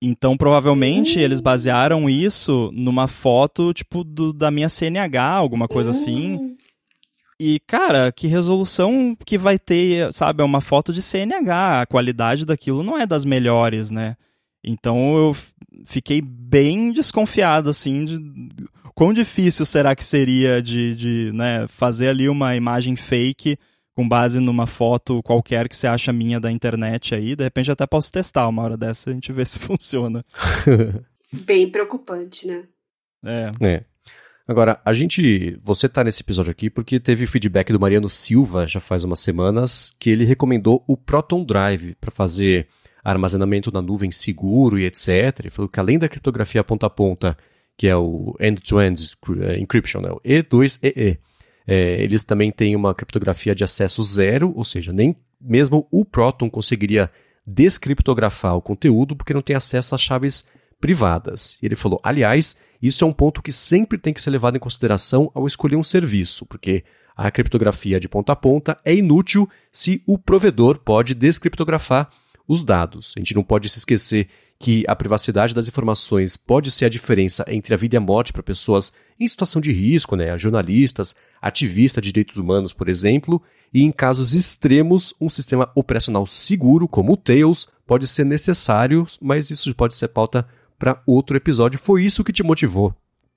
Então, 0.01 0.38
provavelmente, 0.38 1.19
eles 1.19 1.41
basearam 1.41 2.09
isso 2.09 2.69
numa 2.73 3.07
foto, 3.07 3.73
tipo, 3.73 4.03
do, 4.03 4.33
da 4.33 4.51
minha 4.51 4.69
CNH, 4.69 5.23
alguma 5.23 5.67
coisa 5.67 5.91
assim. 5.91 6.36
Hum. 6.36 6.55
E, 7.39 7.59
cara, 7.67 8.11
que 8.11 8.27
resolução 8.27 9.17
que 9.25 9.38
vai 9.38 9.57
ter, 9.57 10.11
sabe? 10.13 10.41
É 10.41 10.45
uma 10.45 10.61
foto 10.61 10.93
de 10.93 11.01
CNH. 11.01 11.81
A 11.81 11.86
qualidade 11.86 12.45
daquilo 12.45 12.83
não 12.83 12.97
é 12.97 13.05
das 13.05 13.25
melhores, 13.25 13.91
né? 13.91 14.15
Então 14.63 15.15
eu 15.17 15.36
fiquei 15.86 16.21
bem 16.21 16.91
desconfiado, 16.91 17.69
assim, 17.69 18.05
de 18.05 18.17
quão 18.95 19.13
difícil 19.13 19.65
será 19.65 19.95
que 19.95 20.03
seria 20.03 20.61
de, 20.61 20.95
de 20.95 21.31
né, 21.33 21.67
fazer 21.67 22.07
ali 22.07 22.27
uma 22.27 22.55
imagem 22.55 22.95
fake 22.95 23.57
com 23.95 24.07
base 24.07 24.39
numa 24.39 24.67
foto 24.67 25.23
qualquer 25.23 25.69
que 25.69 25.75
você 25.75 25.87
acha 25.87 26.11
minha 26.11 26.39
da 26.39 26.51
internet 26.51 27.15
aí. 27.15 27.35
De 27.35 27.43
repente 27.43 27.71
até 27.71 27.87
posso 27.87 28.11
testar 28.11 28.47
uma 28.47 28.61
hora 28.61 28.77
dessa 28.77 29.09
e 29.09 29.11
a 29.11 29.13
gente 29.13 29.31
vê 29.31 29.43
se 29.45 29.57
funciona. 29.57 30.23
bem 31.31 31.69
preocupante, 31.69 32.47
né? 32.47 32.63
É. 33.25 33.51
é. 33.61 33.83
Agora, 34.47 34.79
a 34.85 34.93
gente. 34.93 35.57
Você 35.63 35.89
tá 35.89 36.03
nesse 36.03 36.21
episódio 36.21 36.51
aqui 36.51 36.69
porque 36.69 36.99
teve 36.99 37.25
feedback 37.25 37.73
do 37.73 37.79
Mariano 37.79 38.09
Silva 38.09 38.67
já 38.67 38.79
faz 38.79 39.03
umas 39.03 39.19
semanas 39.19 39.95
que 39.99 40.09
ele 40.09 40.25
recomendou 40.25 40.83
o 40.87 40.95
Proton 40.95 41.43
Drive 41.43 41.95
para 41.95 42.11
fazer 42.11 42.67
armazenamento 43.03 43.71
na 43.71 43.81
nuvem 43.81 44.11
seguro 44.11 44.77
e 44.77 44.85
etc. 44.85 45.39
Ele 45.39 45.49
falou 45.49 45.69
que 45.69 45.79
além 45.79 45.97
da 45.97 46.09
criptografia 46.09 46.63
ponta 46.63 46.85
a 46.85 46.89
ponta, 46.89 47.37
que 47.77 47.87
é 47.87 47.95
o 47.95 48.35
end-to-end 48.39 49.15
-end 49.25 49.59
encryption, 49.59 50.01
né, 50.01 50.09
o 50.11 50.19
E2EE, 50.21 51.17
é, 51.68 52.01
eles 52.01 52.24
também 52.24 52.51
têm 52.51 52.76
uma 52.76 52.93
criptografia 52.93 53.55
de 53.55 53.63
acesso 53.63 54.03
zero, 54.03 54.53
ou 54.55 54.63
seja, 54.63 54.91
nem 54.91 55.16
mesmo 55.39 55.88
o 55.91 56.05
Proton 56.05 56.49
conseguiria 56.49 57.09
descriptografar 57.45 58.55
o 58.55 58.61
conteúdo 58.61 59.16
porque 59.16 59.34
não 59.34 59.41
tem 59.41 59.55
acesso 59.55 59.93
às 59.93 60.01
chaves 60.01 60.47
privadas. 60.80 61.57
E 61.61 61.66
ele 61.66 61.76
falou, 61.76 61.99
aliás, 62.03 62.57
isso 62.82 63.03
é 63.03 63.07
um 63.07 63.13
ponto 63.13 63.41
que 63.41 63.51
sempre 63.51 63.97
tem 63.97 64.13
que 64.13 64.22
ser 64.22 64.30
levado 64.30 64.57
em 64.57 64.59
consideração 64.59 65.32
ao 65.34 65.47
escolher 65.47 65.76
um 65.76 65.84
serviço, 65.84 66.45
porque 66.45 66.84
a 67.16 67.32
criptografia 67.32 67.99
de 67.99 68.09
ponta 68.09 68.34
a 68.34 68.36
ponta 68.36 68.78
é 68.84 68.93
inútil 68.93 69.49
se 69.72 70.03
o 70.05 70.18
provedor 70.18 70.80
pode 70.80 71.13
descriptografar 71.13 72.09
os 72.47 72.63
dados. 72.63 73.13
A 73.16 73.20
gente 73.20 73.34
não 73.34 73.43
pode 73.43 73.70
se 73.70 73.78
esquecer 73.80 74.28
que 74.57 74.83
a 74.87 74.95
privacidade 74.95 75.53
das 75.53 75.67
informações 75.67 76.37
pode 76.37 76.71
ser 76.71 76.85
a 76.85 76.89
diferença 76.89 77.45
entre 77.47 77.73
a 77.73 77.77
vida 77.77 77.95
e 77.95 77.97
a 77.97 78.01
morte 78.01 78.31
para 78.31 78.41
pessoas 78.41 78.91
em 79.19 79.27
situação 79.27 79.61
de 79.61 79.71
risco, 79.71 80.15
né, 80.15 80.37
jornalistas, 80.37 81.15
ativistas 81.41 82.01
de 82.01 82.11
direitos 82.11 82.37
humanos, 82.37 82.73
por 82.73 82.87
exemplo, 82.89 83.41
e 83.73 83.83
em 83.83 83.91
casos 83.91 84.33
extremos, 84.33 85.13
um 85.19 85.29
sistema 85.29 85.69
operacional 85.75 86.25
seguro, 86.25 86.87
como 86.87 87.13
o 87.13 87.17
Tails, 87.17 87.67
pode 87.85 88.07
ser 88.07 88.25
necessário, 88.25 89.05
mas 89.21 89.49
isso 89.49 89.73
pode 89.75 89.95
ser 89.95 90.07
pauta 90.07 90.47
para 90.79 91.01
outro 91.05 91.35
episódio. 91.35 91.77
Foi 91.77 92.03
isso 92.03 92.23
que 92.23 92.33
te 92.33 92.43
motivou 92.43 92.95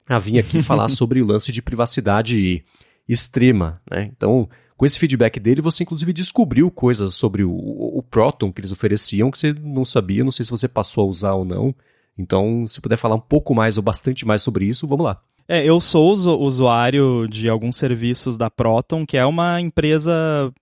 a 0.08 0.18
vir 0.18 0.38
aqui 0.38 0.62
falar 0.62 0.88
sobre 0.90 1.20
o 1.20 1.26
lance 1.26 1.52
de 1.52 1.60
privacidade 1.60 2.64
extrema, 3.08 3.80
né? 3.90 4.10
Então, 4.16 4.48
com 4.79 4.87
esse 4.87 4.99
feedback 4.99 5.41
dele, 5.41 5.61
você 5.61 5.83
inclusive 5.83 6.12
descobriu 6.12 6.70
coisas 6.70 7.12
sobre 7.16 7.43
o, 7.43 7.51
o, 7.51 8.01
Proton 8.01 8.53
que 8.53 8.61
eles 8.61 8.70
ofereciam 8.70 9.29
que 9.29 9.37
você 9.37 9.53
não 9.53 9.85
sabia, 9.85 10.22
não 10.22 10.31
sei 10.31 10.45
se 10.45 10.53
você 10.53 10.68
passou 10.68 11.05
a 11.05 11.09
usar 11.09 11.35
ou 11.35 11.45
não. 11.45 11.74
Então, 12.16 12.64
se 12.64 12.81
puder 12.81 12.97
falar 12.97 13.16
um 13.16 13.20
pouco 13.20 13.55
mais 13.57 13.76
ou 13.76 13.83
bastante 13.83 14.24
mais 14.24 14.41
sobre 14.41 14.66
isso, 14.66 14.87
vamos 14.87 15.05
lá. 15.05 15.20
É, 15.49 15.64
eu 15.64 15.81
sou 15.81 16.12
usuário 16.12 17.26
de 17.29 17.49
alguns 17.49 17.76
serviços 17.76 18.37
da 18.37 18.49
Proton, 18.49 19.05
que 19.05 19.16
é 19.16 19.26
uma 19.26 19.61
empresa 19.61 20.12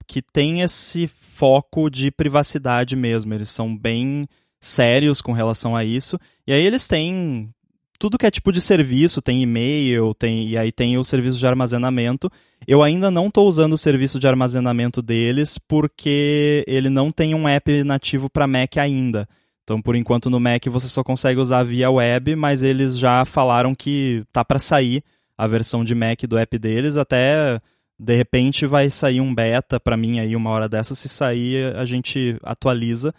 que 0.07 0.23
tem 0.23 0.63
esse 0.63 1.07
foco 1.07 1.91
de 1.91 2.11
privacidade 2.11 2.97
mesmo. 2.97 3.35
Eles 3.35 3.51
são 3.51 3.77
bem 3.77 4.27
sérios 4.59 5.21
com 5.21 5.33
relação 5.33 5.77
a 5.77 5.85
isso. 5.85 6.19
E 6.47 6.55
aí 6.55 6.65
eles 6.65 6.89
têm 6.89 7.51
tudo 7.99 8.19
que 8.19 8.27
é 8.27 8.31
tipo 8.31 8.53
de 8.53 8.61
serviço, 8.61 9.23
tem 9.23 9.43
e-mail, 9.43 10.15
tem 10.15 10.49
e 10.49 10.59
aí 10.59 10.71
tem 10.71 10.99
o 10.99 11.05
serviço 11.05 11.39
de 11.39 11.47
armazenamento. 11.47 12.31
Eu 12.67 12.83
ainda 12.83 13.11
não 13.11 13.29
estou 13.29 13.47
usando 13.47 13.75
o 13.75 13.79
serviço 13.79 14.19
de 14.19 14.27
armazenamento 14.27 15.01
deles 15.03 15.59
porque 15.59 16.65
ele 16.67 16.91
não 16.91 17.11
tem 17.11 17.35
um 17.35 17.49
app 17.49 17.85
nativo 17.85 18.29
para 18.29 18.47
Mac 18.47 18.77
ainda. 18.79 19.29
Então, 19.63 19.83
por 19.83 19.97
enquanto 19.97 20.31
no 20.31 20.39
Mac 20.39 20.65
você 20.67 20.89
só 20.89 21.03
consegue 21.03 21.41
usar 21.41 21.65
via 21.65 21.91
web, 21.91 22.37
mas 22.37 22.63
eles 22.63 22.97
já 22.99 23.25
falaram 23.25 23.75
que 23.75 24.25
tá 24.33 24.45
para 24.45 24.59
sair 24.59 25.03
a 25.37 25.47
versão 25.47 25.85
de 25.85 25.95
Mac 25.95 26.23
do 26.23 26.39
app 26.39 26.59
deles, 26.59 26.97
até 26.97 27.61
de 27.99 28.15
repente 28.15 28.67
vai 28.67 28.89
sair 28.91 29.21
um 29.21 29.35
beta 29.35 29.81
para 29.81 29.97
mim 29.97 30.21
aí 30.21 30.37
uma 30.37 30.51
hora 30.51 30.69
dessa, 30.69 30.95
se 30.95 31.09
sair 31.09 31.75
a 31.77 31.85
gente 31.85 32.37
atualiza. 32.43 33.13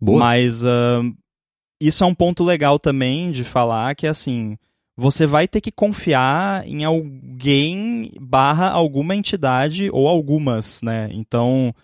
Boa. 0.00 0.18
Mas 0.18 0.64
uh, 0.64 1.14
isso 1.80 2.04
é 2.04 2.06
um 2.06 2.14
ponto 2.14 2.44
legal 2.44 2.78
também 2.78 3.30
de 3.30 3.44
falar 3.44 3.94
que 3.94 4.06
assim 4.06 4.56
você 4.96 5.26
vai 5.26 5.48
ter 5.48 5.60
que 5.60 5.72
confiar 5.72 6.66
em 6.68 6.84
alguém 6.84 8.12
barra 8.20 8.70
alguma 8.70 9.16
entidade 9.16 9.90
ou 9.92 10.06
algumas, 10.06 10.82
né? 10.82 11.08
Então 11.12 11.74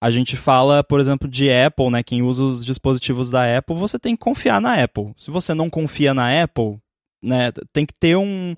a 0.00 0.10
gente 0.10 0.36
fala, 0.36 0.84
por 0.84 1.00
exemplo, 1.00 1.28
de 1.28 1.50
Apple, 1.50 1.90
né? 1.90 2.02
Quem 2.02 2.22
usa 2.22 2.44
os 2.44 2.64
dispositivos 2.64 3.30
da 3.30 3.58
Apple, 3.58 3.74
você 3.74 3.98
tem 3.98 4.14
que 4.14 4.22
confiar 4.22 4.60
na 4.60 4.82
Apple. 4.82 5.12
Se 5.16 5.30
você 5.30 5.52
não 5.52 5.68
confia 5.68 6.14
na 6.14 6.42
Apple, 6.42 6.78
né? 7.22 7.50
Tem 7.72 7.84
que 7.84 7.94
ter 7.94 8.16
um 8.16 8.54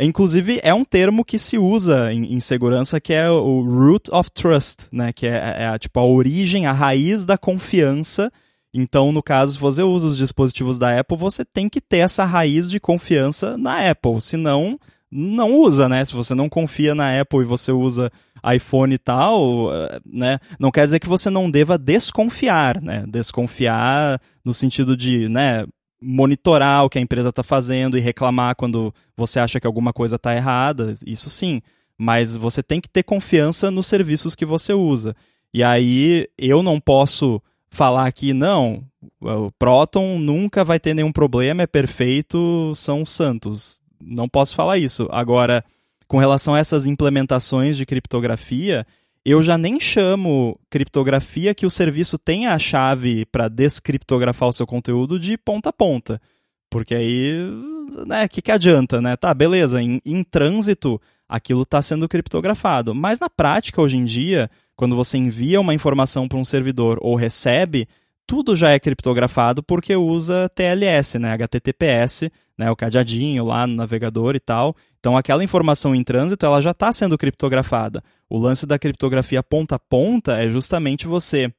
Inclusive, 0.00 0.60
é 0.62 0.72
um 0.72 0.84
termo 0.84 1.24
que 1.24 1.40
se 1.40 1.58
usa 1.58 2.12
em, 2.12 2.34
em, 2.34 2.38
segurança 2.38 3.00
que 3.00 3.12
é 3.12 3.28
o 3.28 3.62
root 3.62 4.08
of 4.12 4.30
trust, 4.30 4.86
né? 4.92 5.12
Que 5.12 5.26
é, 5.26 5.30
é, 5.30 5.64
é, 5.64 5.78
tipo 5.78 5.98
a 5.98 6.04
origem, 6.04 6.66
a 6.66 6.72
raiz 6.72 7.26
da 7.26 7.36
confiança 7.36 8.30
então, 8.80 9.10
no 9.10 9.22
caso, 9.22 9.54
se 9.54 9.58
você 9.58 9.82
usa 9.82 10.06
os 10.06 10.16
dispositivos 10.16 10.78
da 10.78 11.00
Apple, 11.00 11.16
você 11.16 11.44
tem 11.44 11.68
que 11.68 11.80
ter 11.80 11.98
essa 11.98 12.24
raiz 12.24 12.70
de 12.70 12.78
confiança 12.78 13.58
na 13.58 13.90
Apple. 13.90 14.20
Senão, 14.20 14.78
não 15.10 15.56
usa, 15.56 15.88
né? 15.88 16.04
Se 16.04 16.12
você 16.12 16.32
não 16.32 16.48
confia 16.48 16.94
na 16.94 17.20
Apple 17.20 17.40
e 17.40 17.44
você 17.44 17.72
usa 17.72 18.08
iPhone 18.54 18.94
e 18.94 18.98
tal, 18.98 19.74
eh, 19.74 20.00
né? 20.06 20.38
Não 20.60 20.70
quer 20.70 20.84
dizer 20.84 21.00
que 21.00 21.08
você 21.08 21.28
não 21.28 21.50
deva 21.50 21.76
desconfiar, 21.76 22.80
né? 22.80 23.04
Desconfiar 23.08 24.20
no 24.44 24.54
sentido 24.54 24.96
de, 24.96 25.28
né? 25.28 25.66
Monitorar 26.00 26.84
o 26.84 26.88
que 26.88 27.00
a 27.00 27.02
empresa 27.02 27.30
está 27.30 27.42
fazendo 27.42 27.98
e 27.98 28.00
reclamar 28.00 28.54
quando 28.54 28.94
você 29.16 29.40
acha 29.40 29.58
que 29.58 29.66
alguma 29.66 29.92
coisa 29.92 30.14
está 30.14 30.36
errada, 30.36 30.94
isso 31.04 31.28
sim. 31.28 31.60
Mas 31.98 32.36
você 32.36 32.62
tem 32.62 32.80
que 32.80 32.88
ter 32.88 33.02
confiança 33.02 33.72
nos 33.72 33.86
serviços 33.86 34.36
que 34.36 34.46
você 34.46 34.72
usa. 34.72 35.16
E 35.52 35.64
aí 35.64 36.28
eu 36.38 36.62
não 36.62 36.78
posso 36.78 37.42
falar 37.70 38.10
que 38.12 38.32
não, 38.32 38.84
o 39.20 39.50
Proton 39.52 40.18
nunca 40.18 40.64
vai 40.64 40.80
ter 40.80 40.94
nenhum 40.94 41.12
problema, 41.12 41.62
é 41.62 41.66
perfeito, 41.66 42.72
são 42.74 43.04
santos. 43.04 43.80
Não 44.00 44.28
posso 44.28 44.54
falar 44.54 44.78
isso. 44.78 45.08
Agora, 45.10 45.64
com 46.06 46.18
relação 46.18 46.54
a 46.54 46.58
essas 46.58 46.86
implementações 46.86 47.76
de 47.76 47.84
criptografia, 47.84 48.86
eu 49.24 49.42
já 49.42 49.58
nem 49.58 49.78
chamo 49.78 50.58
criptografia 50.70 51.54
que 51.54 51.66
o 51.66 51.70
serviço 51.70 52.16
tenha 52.16 52.54
a 52.54 52.58
chave 52.58 53.26
para 53.26 53.48
descriptografar 53.48 54.48
o 54.48 54.52
seu 54.52 54.66
conteúdo 54.66 55.18
de 55.18 55.36
ponta 55.36 55.68
a 55.68 55.72
ponta. 55.72 56.20
Porque 56.70 56.94
aí, 56.94 57.32
né, 58.06 58.24
o 58.24 58.28
que, 58.28 58.42
que 58.42 58.52
adianta, 58.52 59.00
né? 59.00 59.16
Tá, 59.16 59.32
beleza, 59.34 59.82
em, 59.82 60.00
em 60.04 60.22
trânsito 60.22 61.00
aquilo 61.28 61.62
está 61.62 61.82
sendo 61.82 62.08
criptografado. 62.08 62.94
Mas 62.94 63.20
na 63.20 63.28
prática, 63.28 63.82
hoje 63.82 63.96
em 63.96 64.04
dia, 64.04 64.50
quando 64.78 64.94
você 64.94 65.18
envia 65.18 65.60
uma 65.60 65.74
informação 65.74 66.28
para 66.28 66.38
um 66.38 66.44
servidor 66.44 67.00
ou 67.02 67.16
recebe, 67.16 67.88
tudo 68.24 68.54
já 68.54 68.70
é 68.70 68.78
criptografado 68.78 69.60
porque 69.60 69.96
usa 69.96 70.48
TLS, 70.54 71.18
né, 71.18 71.32
HTTPS, 71.32 72.30
né, 72.56 72.70
o 72.70 72.76
cadeadinho 72.76 73.44
lá 73.44 73.66
no 73.66 73.74
navegador 73.74 74.36
e 74.36 74.40
tal. 74.40 74.76
Então 75.00 75.16
aquela 75.16 75.42
informação 75.42 75.96
em 75.96 76.04
trânsito 76.04 76.46
ela 76.46 76.60
já 76.60 76.70
está 76.70 76.92
sendo 76.92 77.18
criptografada. 77.18 78.04
O 78.30 78.38
lance 78.38 78.66
da 78.66 78.78
criptografia 78.78 79.42
ponta 79.42 79.74
a 79.74 79.80
ponta 79.80 80.40
é 80.40 80.48
justamente 80.48 81.08
você 81.08 81.52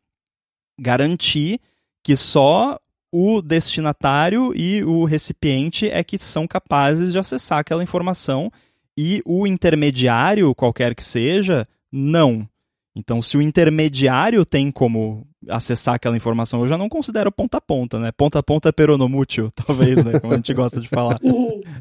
garantir 0.79 1.59
que 2.01 2.15
só 2.15 2.79
o 3.11 3.41
destinatário 3.41 4.53
e 4.55 4.81
o 4.85 5.03
recipiente 5.03 5.89
é 5.89 6.05
que 6.05 6.17
são 6.17 6.47
capazes 6.47 7.11
de 7.11 7.19
acessar 7.19 7.59
aquela 7.59 7.83
informação 7.83 8.49
e 8.97 9.21
o 9.25 9.45
intermediário, 9.45 10.55
qualquer 10.55 10.95
que 10.95 11.03
seja, 11.03 11.65
não. 11.91 12.47
Então, 12.95 13.21
se 13.21 13.37
o 13.37 13.41
intermediário 13.41 14.45
tem 14.45 14.71
como 14.71 15.25
acessar 15.47 15.95
aquela 15.95 16.17
informação, 16.17 16.61
eu 16.61 16.67
já 16.67 16.77
não 16.77 16.89
considero 16.89 17.31
ponta 17.31 17.57
a 17.57 17.61
ponta, 17.61 17.99
né? 17.99 18.11
Ponta 18.11 18.39
a 18.39 18.43
ponta 18.43 18.69
é 18.69 18.71
peronomútil, 18.71 19.49
talvez, 19.55 20.03
né? 20.03 20.19
Como 20.19 20.33
a 20.33 20.35
gente 20.35 20.53
gosta 20.53 20.79
de 20.79 20.87
falar. 20.87 21.17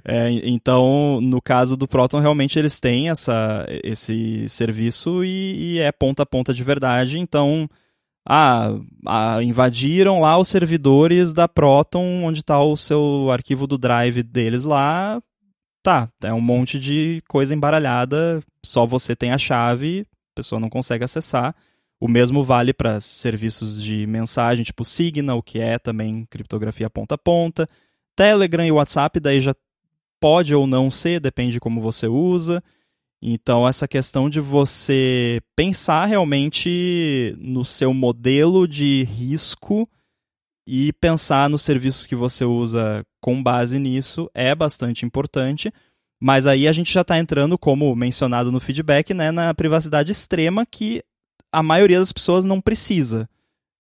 É, 0.05 0.31
então, 0.45 1.21
no 1.21 1.43
caso 1.43 1.77
do 1.77 1.89
Proton, 1.89 2.21
realmente 2.21 2.59
eles 2.59 2.79
têm 2.79 3.11
essa, 3.11 3.67
esse 3.83 4.49
serviço 4.49 5.25
e, 5.25 5.75
e 5.75 5.79
é 5.81 5.91
ponta 5.91 6.23
a 6.23 6.27
ponta 6.27 6.55
de 6.55 6.63
verdade. 6.63 7.19
Então, 7.19 7.69
ah, 8.27 8.75
ah, 9.07 9.43
invadiram 9.43 10.21
lá 10.21 10.39
os 10.39 10.49
servidores 10.49 11.33
da 11.33 11.49
Proton, 11.49 12.23
onde 12.25 12.41
está 12.41 12.63
o 12.63 12.77
seu 12.77 13.31
arquivo 13.31 13.67
do 13.67 13.77
drive 13.77 14.23
deles 14.23 14.65
lá. 14.65 15.21
Tá, 15.83 16.09
é 16.23 16.33
um 16.33 16.41
monte 16.41 16.79
de 16.79 17.23
coisa 17.29 17.55
embaralhada, 17.55 18.41
só 18.65 18.85
você 18.87 19.17
tem 19.17 19.33
a 19.33 19.39
chave, 19.39 20.07
pessoa 20.39 20.61
não 20.61 20.71
consegue 20.71 21.05
acessar. 21.05 21.55
O 22.01 22.07
mesmo 22.07 22.45
vale 22.45 22.73
para 22.73 23.01
serviços 23.01 23.83
de 23.83 24.07
mensagem, 24.07 24.65
tipo 24.65 24.85
Signal, 24.85 25.43
que 25.43 25.59
é 25.59 25.79
também 25.79 26.25
criptografia 26.31 26.89
ponta 26.89 27.17
a 27.17 27.19
ponta. 27.19 27.67
Telegram 28.15 28.65
e 28.65 28.71
WhatsApp, 28.71 29.19
daí 29.19 29.41
já 29.41 29.55
pode 30.21 30.55
ou 30.55 30.67
não 30.67 30.91
ser, 30.91 31.21
depende 31.21 31.53
de 31.53 31.61
como 31.61 31.81
você 31.81 32.07
usa. 32.07 32.63
Então, 33.21 33.67
essa 33.67 33.89
questão 33.89 34.31
de 34.31 34.39
você 34.39 35.41
pensar 35.57 36.07
realmente 36.07 37.35
no 37.37 37.65
seu 37.65 37.93
modelo 37.93 38.69
de 38.69 39.03
risco 39.03 39.89
e 40.65 40.93
pensar 40.93 41.51
nos 41.51 41.63
serviços 41.63 42.07
que 42.07 42.15
você 42.15 42.45
usa 42.45 43.05
com 43.21 43.43
base 43.43 43.77
nisso 43.81 44.31
é 44.33 44.55
bastante 44.55 45.05
importante. 45.05 45.73
Mas 46.21 46.47
aí 46.47 46.67
a 46.67 46.73
gente 46.73 46.93
já 46.93 47.03
está 47.03 47.19
entrando, 47.19 47.57
como 47.57 47.95
mencionado 47.95 48.51
no 48.51 48.59
feedback, 48.61 49.15
né, 49.15 49.31
na 49.31 49.55
privacidade 49.55 50.11
extrema 50.11 50.67
que 50.67 51.03
a 51.53 51.63
maioria 51.63 51.99
das 51.99 52.13
pessoas 52.13 52.45
não 52.45 52.61
precisa. 52.61 53.29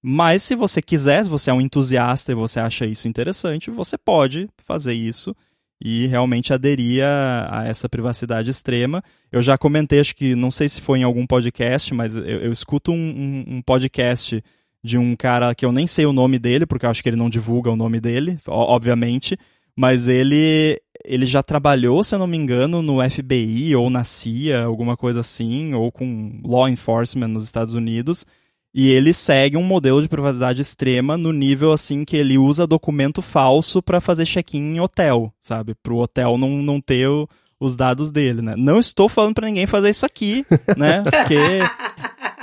Mas 0.02 0.42
se 0.42 0.54
você 0.54 0.80
quiser, 0.80 1.24
se 1.24 1.30
você 1.30 1.50
é 1.50 1.54
um 1.54 1.60
entusiasta 1.60 2.30
e 2.30 2.34
você 2.34 2.60
acha 2.60 2.86
isso 2.86 3.08
interessante, 3.08 3.70
você 3.70 3.98
pode 3.98 4.48
fazer 4.58 4.94
isso 4.94 5.34
e 5.80 6.06
realmente 6.06 6.52
aderir 6.52 7.04
a, 7.04 7.64
essa 7.66 7.88
privacidade 7.88 8.50
extrema. 8.50 9.02
Eu 9.30 9.42
já 9.42 9.56
comentei, 9.56 10.00
acho 10.00 10.14
que 10.14 10.34
não 10.34 10.50
sei 10.50 10.68
se 10.68 10.80
foi 10.80 11.00
em 11.00 11.04
algum 11.04 11.26
podcast, 11.26 11.92
mas 11.94 12.16
eu, 12.16 12.24
eu 12.24 12.52
escuto 12.52 12.92
um, 12.92 12.96
um, 12.96 13.56
um, 13.56 13.62
podcast 13.62 14.42
de 14.82 14.98
um 14.98 15.14
cara 15.14 15.54
que 15.54 15.64
eu 15.64 15.72
nem 15.72 15.86
sei 15.86 16.06
o 16.06 16.12
nome 16.12 16.38
dele, 16.38 16.66
porque 16.66 16.86
eu 16.86 16.90
acho 16.90 17.02
que 17.02 17.08
ele 17.08 17.16
não 17.16 17.30
divulga 17.30 17.70
o 17.70 17.76
nome 17.76 18.00
dele, 18.00 18.38
obviamente, 18.46 19.36
mas 19.76 20.08
ele 20.08 20.80
ele 21.08 21.24
já 21.24 21.42
trabalhou, 21.42 22.04
se 22.04 22.14
eu 22.14 22.18
não 22.18 22.26
me 22.26 22.36
engano, 22.36 22.82
no 22.82 22.98
FBI 23.08 23.74
ou 23.74 23.88
na 23.88 24.04
CIA, 24.04 24.64
alguma 24.64 24.96
coisa 24.96 25.20
assim, 25.20 25.72
ou 25.72 25.90
com 25.90 26.40
law 26.44 26.68
enforcement 26.68 27.28
nos 27.28 27.44
Estados 27.44 27.74
Unidos. 27.74 28.26
E 28.74 28.90
ele 28.90 29.14
segue 29.14 29.56
um 29.56 29.62
modelo 29.62 30.02
de 30.02 30.08
privacidade 30.08 30.60
extrema 30.60 31.16
no 31.16 31.32
nível 31.32 31.72
assim 31.72 32.04
que 32.04 32.16
ele 32.16 32.36
usa 32.36 32.66
documento 32.66 33.22
falso 33.22 33.82
para 33.82 34.00
fazer 34.00 34.26
check-in 34.26 34.74
em 34.74 34.80
hotel, 34.80 35.32
sabe? 35.40 35.74
Para 35.74 35.94
o 35.94 35.98
hotel 35.98 36.36
não, 36.36 36.62
não 36.62 36.80
ter 36.80 37.08
o, 37.08 37.26
os 37.60 37.76
dados 37.76 38.10
dele, 38.10 38.40
né? 38.40 38.54
Não 38.56 38.78
estou 38.78 39.08
falando 39.08 39.34
para 39.34 39.46
ninguém 39.46 39.66
fazer 39.66 39.90
isso 39.90 40.06
aqui, 40.06 40.46
né? 40.76 41.02
Porque 41.10 41.60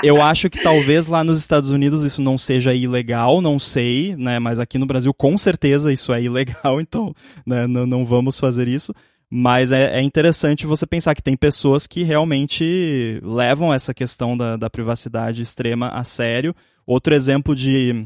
eu 0.03 0.21
acho 0.21 0.49
que 0.49 0.61
talvez 0.61 1.07
lá 1.07 1.23
nos 1.23 1.39
Estados 1.39 1.71
Unidos 1.71 2.03
isso 2.03 2.21
não 2.21 2.37
seja 2.37 2.73
ilegal, 2.73 3.41
não 3.41 3.57
sei, 3.57 4.15
né? 4.17 4.39
Mas 4.39 4.59
aqui 4.59 4.77
no 4.77 4.85
Brasil 4.85 5.13
com 5.13 5.37
certeza 5.37 5.91
isso 5.91 6.11
é 6.13 6.21
ilegal, 6.21 6.79
então 6.81 7.13
né, 7.45 7.65
não, 7.65 7.85
não 7.85 8.05
vamos 8.05 8.39
fazer 8.39 8.67
isso. 8.67 8.93
Mas 9.29 9.71
é, 9.71 9.99
é, 9.99 10.01
interessante 10.01 10.67
você 10.67 10.85
pensar 10.85 11.15
que 11.15 11.23
tem 11.23 11.35
pessoas 11.35 11.87
que 11.87 12.03
realmente 12.03 13.19
levam 13.23 13.73
essa 13.73 13.93
questão 13.93 14.37
da, 14.37 14.55
da 14.55 14.69
privacidade 14.69 15.41
extrema 15.41 15.89
a 15.89 16.03
sério. 16.03 16.55
Outro 16.85 17.13
exemplo 17.15 17.55
de 17.55 18.05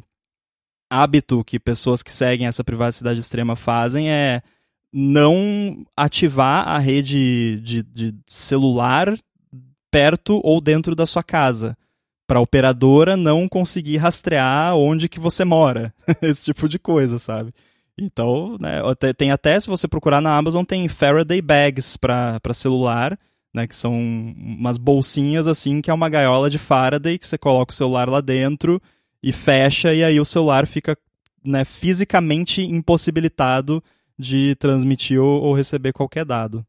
hábito 0.90 1.44
que 1.44 1.60
pessoas 1.60 2.02
que 2.02 2.12
seguem 2.12 2.48
essa 2.48 2.64
privacidade 2.64 3.20
extrema 3.20 3.56
fazem 3.56 4.10
é 4.10 4.42
não 4.92 5.86
ativar 5.96 6.68
a 6.68 6.80
rede 6.80 7.60
de, 7.62 7.84
de 7.84 8.16
celular 8.28 9.18
perto 9.92 10.40
ou 10.44 10.60
dentro 10.60 10.96
da 10.96 11.06
sua 11.06 11.24
casa 11.24 11.78
para 12.28 12.38
a 12.38 12.42
operadora 12.44 13.18
não 13.18 13.48
conseguir 13.48 13.98
rastrear 13.98 14.76
onde 14.76 15.10
que 15.10 15.20
você 15.20 15.44
mora, 15.44 15.94
esse 16.22 16.46
tipo 16.46 16.70
de 16.70 16.78
coisa, 16.78 17.18
sabe? 17.18 17.52
Então, 17.98 18.56
né, 18.60 18.82
tem 19.18 19.32
até, 19.32 19.60
se 19.60 19.68
você 19.68 19.88
procurar 19.88 20.22
na 20.22 20.38
Amazon, 20.38 20.64
tem 20.64 20.88
Faraday 20.88 21.42
Bags 21.42 21.98
para 21.98 22.40
celular, 22.54 23.18
né, 23.54 23.68
que 23.68 23.76
são 23.76 23.94
umas 23.94 24.78
bolsinhas 24.78 25.48
assim, 25.48 25.82
que 25.82 25.90
é 25.90 25.94
uma 25.94 26.08
gaiola 26.08 26.50
de 26.50 26.60
Faraday, 26.60 27.18
que 27.18 27.28
você 27.28 27.38
coloca 27.38 27.72
o 27.72 27.76
celular 27.76 28.08
lá 28.08 28.22
dentro 28.22 28.82
e 29.24 29.32
fecha, 29.32 29.94
e 29.94 30.04
aí 30.04 30.20
o 30.20 30.26
celular 30.26 30.68
fica 30.68 30.96
né, 31.44 31.66
fisicamente 31.66 32.62
impossibilitado 32.62 33.84
de 34.20 34.54
transmitir 34.56 35.22
ou, 35.22 35.42
ou 35.42 35.54
receber 35.54 35.94
qualquer 35.94 36.26
dado. 36.26 36.66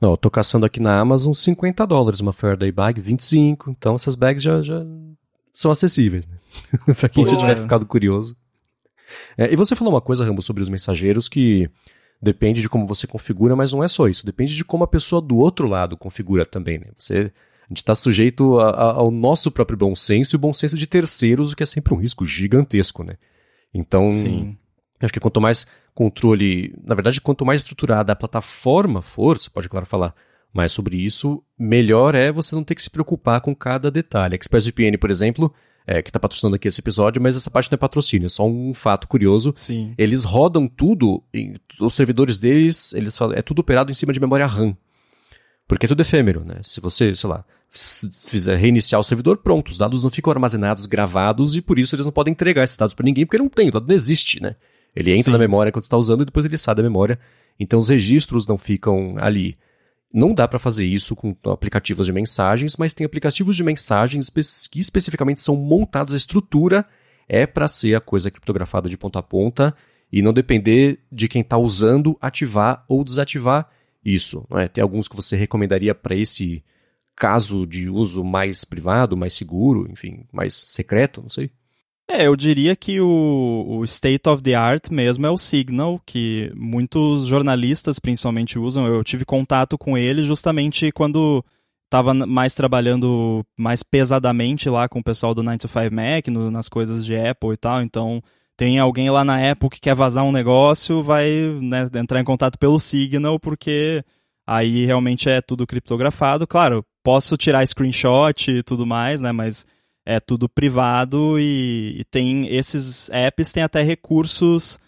Não, 0.00 0.12
eu 0.12 0.16
tô 0.16 0.30
caçando 0.30 0.64
aqui 0.64 0.78
na 0.78 1.00
Amazon 1.00 1.32
50 1.32 1.84
dólares 1.86 2.20
uma 2.20 2.32
Faraday 2.32 2.70
Bag, 2.70 3.00
25. 3.00 3.70
Então 3.70 3.96
essas 3.96 4.14
bags 4.14 4.42
já, 4.42 4.62
já 4.62 4.84
são 5.52 5.70
acessíveis, 5.70 6.28
né? 6.28 6.36
pra 6.94 7.08
quem 7.08 7.26
já 7.26 7.36
tiver 7.36 7.56
ficado 7.56 7.84
curioso. 7.84 8.36
É, 9.36 9.52
e 9.52 9.56
você 9.56 9.74
falou 9.74 9.92
uma 9.92 10.00
coisa, 10.00 10.24
Rambo, 10.24 10.42
sobre 10.42 10.62
os 10.62 10.68
mensageiros 10.68 11.28
que 11.28 11.68
depende 12.20 12.60
de 12.60 12.68
como 12.68 12.86
você 12.86 13.06
configura, 13.06 13.56
mas 13.56 13.72
não 13.72 13.82
é 13.82 13.88
só 13.88 14.08
isso. 14.08 14.24
Depende 14.24 14.54
de 14.54 14.64
como 14.64 14.84
a 14.84 14.88
pessoa 14.88 15.20
do 15.20 15.36
outro 15.36 15.66
lado 15.66 15.96
configura 15.96 16.44
também, 16.44 16.78
né? 16.78 16.86
Você, 16.96 17.32
a 17.64 17.68
gente 17.68 17.78
está 17.78 17.94
sujeito 17.94 18.58
a, 18.60 18.70
a, 18.70 18.92
ao 18.92 19.10
nosso 19.10 19.50
próprio 19.50 19.78
bom 19.78 19.94
senso 19.94 20.34
e 20.34 20.36
o 20.36 20.40
bom 20.40 20.52
senso 20.52 20.76
de 20.76 20.86
terceiros, 20.86 21.52
o 21.52 21.56
que 21.56 21.62
é 21.62 21.66
sempre 21.66 21.94
um 21.94 21.98
risco 21.98 22.24
gigantesco, 22.24 23.02
né? 23.02 23.16
Então, 23.72 24.10
Sim. 24.10 24.56
acho 25.00 25.12
que 25.12 25.20
quanto 25.20 25.40
mais 25.40 25.66
controle, 25.96 26.74
na 26.86 26.94
verdade, 26.94 27.22
quanto 27.22 27.44
mais 27.44 27.62
estruturada 27.62 28.12
a 28.12 28.16
plataforma 28.16 29.00
for, 29.00 29.40
você 29.40 29.48
pode, 29.48 29.66
claro, 29.66 29.86
falar 29.86 30.14
mais 30.52 30.70
sobre 30.70 30.98
isso, 30.98 31.42
melhor 31.58 32.14
é 32.14 32.30
você 32.30 32.54
não 32.54 32.62
ter 32.62 32.74
que 32.74 32.82
se 32.82 32.90
preocupar 32.90 33.40
com 33.40 33.56
cada 33.56 33.90
detalhe. 33.90 34.36
ExpressVPN, 34.36 34.98
por 34.98 35.10
exemplo, 35.10 35.52
é, 35.86 36.02
que 36.02 36.10
está 36.10 36.20
patrocinando 36.20 36.56
aqui 36.56 36.68
esse 36.68 36.80
episódio, 36.80 37.20
mas 37.20 37.34
essa 37.34 37.50
parte 37.50 37.70
não 37.70 37.76
é 37.76 37.78
patrocínio, 37.78 38.26
é 38.26 38.28
só 38.28 38.46
um 38.46 38.74
fato 38.74 39.08
curioso. 39.08 39.52
Sim. 39.56 39.94
Eles 39.96 40.22
rodam 40.22 40.68
tudo, 40.68 41.22
os 41.80 41.94
servidores 41.94 42.36
deles, 42.36 42.92
eles 42.92 43.16
falam, 43.16 43.34
é 43.34 43.40
tudo 43.40 43.60
operado 43.60 43.90
em 43.90 43.94
cima 43.94 44.12
de 44.12 44.20
memória 44.20 44.46
RAM. 44.46 44.76
Porque 45.66 45.86
é 45.86 45.88
tudo 45.88 46.02
efêmero, 46.02 46.44
né? 46.44 46.60
Se 46.62 46.78
você, 46.78 47.16
sei 47.16 47.28
lá, 47.28 47.44
fizer 47.70 48.56
reiniciar 48.56 49.00
o 49.00 49.04
servidor, 49.04 49.38
pronto, 49.38 49.70
os 49.70 49.78
dados 49.78 50.02
não 50.02 50.10
ficam 50.10 50.30
armazenados, 50.30 50.84
gravados, 50.84 51.56
e 51.56 51.62
por 51.62 51.78
isso 51.78 51.94
eles 51.94 52.04
não 52.04 52.12
podem 52.12 52.32
entregar 52.32 52.64
esses 52.64 52.76
dados 52.76 52.94
para 52.94 53.04
ninguém, 53.04 53.24
porque 53.24 53.38
não 53.38 53.48
tem, 53.48 53.68
o 53.68 53.72
dado 53.72 53.88
não 53.88 53.94
existe, 53.94 54.42
né? 54.42 54.56
Ele 54.96 55.12
entra 55.12 55.24
Sim. 55.24 55.32
na 55.32 55.38
memória 55.38 55.70
quando 55.70 55.82
está 55.82 55.96
usando 55.96 56.22
e 56.22 56.24
depois 56.24 56.46
ele 56.46 56.56
sai 56.56 56.74
da 56.74 56.82
memória. 56.82 57.18
Então 57.60 57.78
os 57.78 57.90
registros 57.90 58.46
não 58.46 58.56
ficam 58.56 59.14
ali. 59.18 59.58
Não 60.12 60.32
dá 60.32 60.48
para 60.48 60.58
fazer 60.58 60.86
isso 60.86 61.14
com 61.14 61.36
aplicativos 61.44 62.06
de 62.06 62.12
mensagens, 62.12 62.76
mas 62.78 62.94
tem 62.94 63.04
aplicativos 63.04 63.54
de 63.54 63.62
mensagens 63.62 64.30
que 64.70 64.80
especificamente 64.80 65.42
são 65.42 65.54
montados, 65.54 66.14
a 66.14 66.16
estrutura 66.16 66.86
é 67.28 67.46
para 67.46 67.68
ser 67.68 67.94
a 67.94 68.00
coisa 68.00 68.30
criptografada 68.30 68.88
de 68.88 68.96
ponta 68.96 69.18
a 69.18 69.22
ponta 69.22 69.74
e 70.10 70.22
não 70.22 70.32
depender 70.32 71.00
de 71.12 71.28
quem 71.28 71.42
está 71.42 71.58
usando 71.58 72.16
ativar 72.20 72.84
ou 72.88 73.04
desativar 73.04 73.68
isso. 74.04 74.46
Não 74.48 74.58
é? 74.58 74.68
Tem 74.68 74.80
alguns 74.80 75.08
que 75.08 75.16
você 75.16 75.36
recomendaria 75.36 75.94
para 75.94 76.14
esse 76.14 76.64
caso 77.14 77.66
de 77.66 77.90
uso 77.90 78.22
mais 78.22 78.64
privado, 78.64 79.16
mais 79.16 79.34
seguro, 79.34 79.90
enfim, 79.90 80.24
mais 80.32 80.54
secreto, 80.54 81.20
não 81.20 81.28
sei. 81.28 81.50
É, 82.08 82.26
eu 82.26 82.36
diria 82.36 82.76
que 82.76 83.00
o, 83.00 83.64
o, 83.66 83.84
state 83.84 84.28
of 84.28 84.40
the 84.40 84.54
art 84.54 84.90
mesmo 84.90 85.26
é 85.26 85.30
o 85.30 85.36
Signal, 85.36 86.00
que 86.06 86.52
muitos 86.54 87.26
jornalistas 87.26 87.98
principalmente 87.98 88.58
usam. 88.58 88.86
Eu 88.86 89.02
tive 89.02 89.24
contato 89.24 89.76
com 89.76 89.98
ele 89.98 90.22
justamente 90.22 90.92
quando 90.92 91.44
estava 91.84 92.14
mais 92.14 92.54
trabalhando 92.54 93.44
mais 93.56 93.82
pesadamente 93.82 94.68
lá 94.68 94.88
com 94.88 95.00
o 95.00 95.04
pessoal 95.04 95.34
do 95.34 95.42
9 95.42 95.58
to 95.58 95.68
5 95.68 95.94
Mac, 95.94 96.28
no, 96.28 96.50
nas 96.50 96.68
coisas 96.68 97.04
de 97.04 97.16
Apple 97.16 97.52
e 97.52 97.56
tal. 97.56 97.82
Então, 97.82 98.22
tem 98.56 98.78
alguém 98.78 99.10
lá 99.10 99.24
na 99.24 99.50
Apple 99.50 99.68
que 99.68 99.80
quer 99.80 99.94
vazar 99.94 100.24
um 100.24 100.32
negócio, 100.32 101.02
vai 101.02 101.28
né, 101.60 101.88
entrar 101.94 102.20
em 102.20 102.24
contato 102.24 102.56
pelo 102.58 102.78
Signal, 102.78 103.38
porque 103.38 104.04
aí 104.46 104.86
realmente 104.86 105.28
é 105.28 105.40
tudo 105.40 105.66
criptografado. 105.66 106.46
Claro, 106.46 106.84
posso 107.02 107.36
tirar 107.36 107.66
screenshot 107.66 108.50
e 108.50 108.62
tudo 108.62 108.86
mais, 108.86 109.20
né? 109.20 109.32
Mas 109.32 109.66
é 110.06 110.20
tudo 110.20 110.48
privado 110.48 111.38
e, 111.38 111.96
e, 111.98 112.04
tem 112.04 112.46
esses 112.46 113.10
apps 113.10 113.50
têm 113.50 113.64
até 113.64 113.82
recursos 113.82 114.78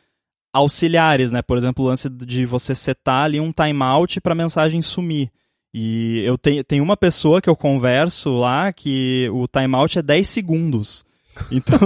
auxiliares, 0.52 1.32
né? 1.32 1.42
Por 1.42 1.58
exemplo, 1.58 1.84
o 1.84 1.88
lance 1.88 2.08
de 2.08 2.46
você 2.46 2.74
setar 2.74 3.24
ali 3.24 3.40
um 3.40 3.52
timeout 3.52 4.20
para 4.20 4.32
a 4.32 4.36
mensagem 4.36 4.80
sumir. 4.80 5.30
E 5.74 6.22
eu 6.24 6.38
tenho, 6.38 6.64
tenho 6.64 6.84
uma 6.84 6.96
pessoa 6.96 7.42
que 7.42 7.50
eu 7.50 7.56
converso 7.56 8.30
lá 8.30 8.72
que 8.72 9.28
o 9.32 9.46
timeout 9.48 9.98
é 9.98 10.02
10 10.02 10.28
segundos. 10.28 11.04
Então, 11.50 11.78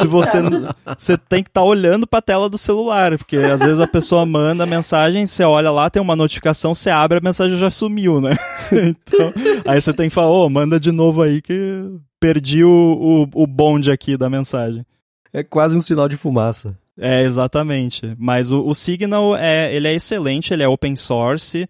se 0.00 0.06
você 0.06 0.38
você 0.96 1.16
tem 1.16 1.42
que 1.42 1.50
estar 1.50 1.60
tá 1.60 1.66
olhando 1.66 2.06
para 2.06 2.18
a 2.18 2.22
tela 2.22 2.48
do 2.48 2.58
celular, 2.58 3.16
porque 3.16 3.36
às 3.36 3.60
vezes 3.60 3.80
a 3.80 3.86
pessoa 3.86 4.26
manda 4.26 4.66
mensagem, 4.66 5.26
você 5.26 5.44
olha 5.44 5.70
lá, 5.70 5.88
tem 5.88 6.02
uma 6.02 6.16
notificação, 6.16 6.74
você 6.74 6.90
abre, 6.90 7.18
a 7.18 7.22
mensagem 7.22 7.56
já 7.56 7.70
sumiu, 7.70 8.20
né? 8.20 8.36
Então, 8.70 9.32
aí 9.66 9.80
você 9.80 9.94
tem 9.94 10.08
que 10.10 10.14
falar, 10.14 10.30
ô, 10.30 10.44
oh, 10.44 10.50
manda 10.50 10.78
de 10.78 10.92
novo 10.92 11.22
aí 11.22 11.40
que 11.40 11.82
perdi 12.20 12.62
o, 12.62 13.26
o, 13.34 13.42
o 13.42 13.46
bonde 13.46 13.90
aqui 13.90 14.16
da 14.16 14.28
mensagem. 14.28 14.84
É 15.32 15.42
quase 15.42 15.76
um 15.76 15.80
sinal 15.80 16.08
de 16.08 16.16
fumaça. 16.16 16.76
É, 16.98 17.22
exatamente. 17.22 18.14
Mas 18.18 18.50
o, 18.50 18.66
o 18.66 18.74
Signal, 18.74 19.36
é, 19.36 19.74
ele 19.74 19.88
é 19.88 19.94
excelente, 19.94 20.52
ele 20.52 20.62
é 20.62 20.68
open 20.68 20.96
source. 20.96 21.68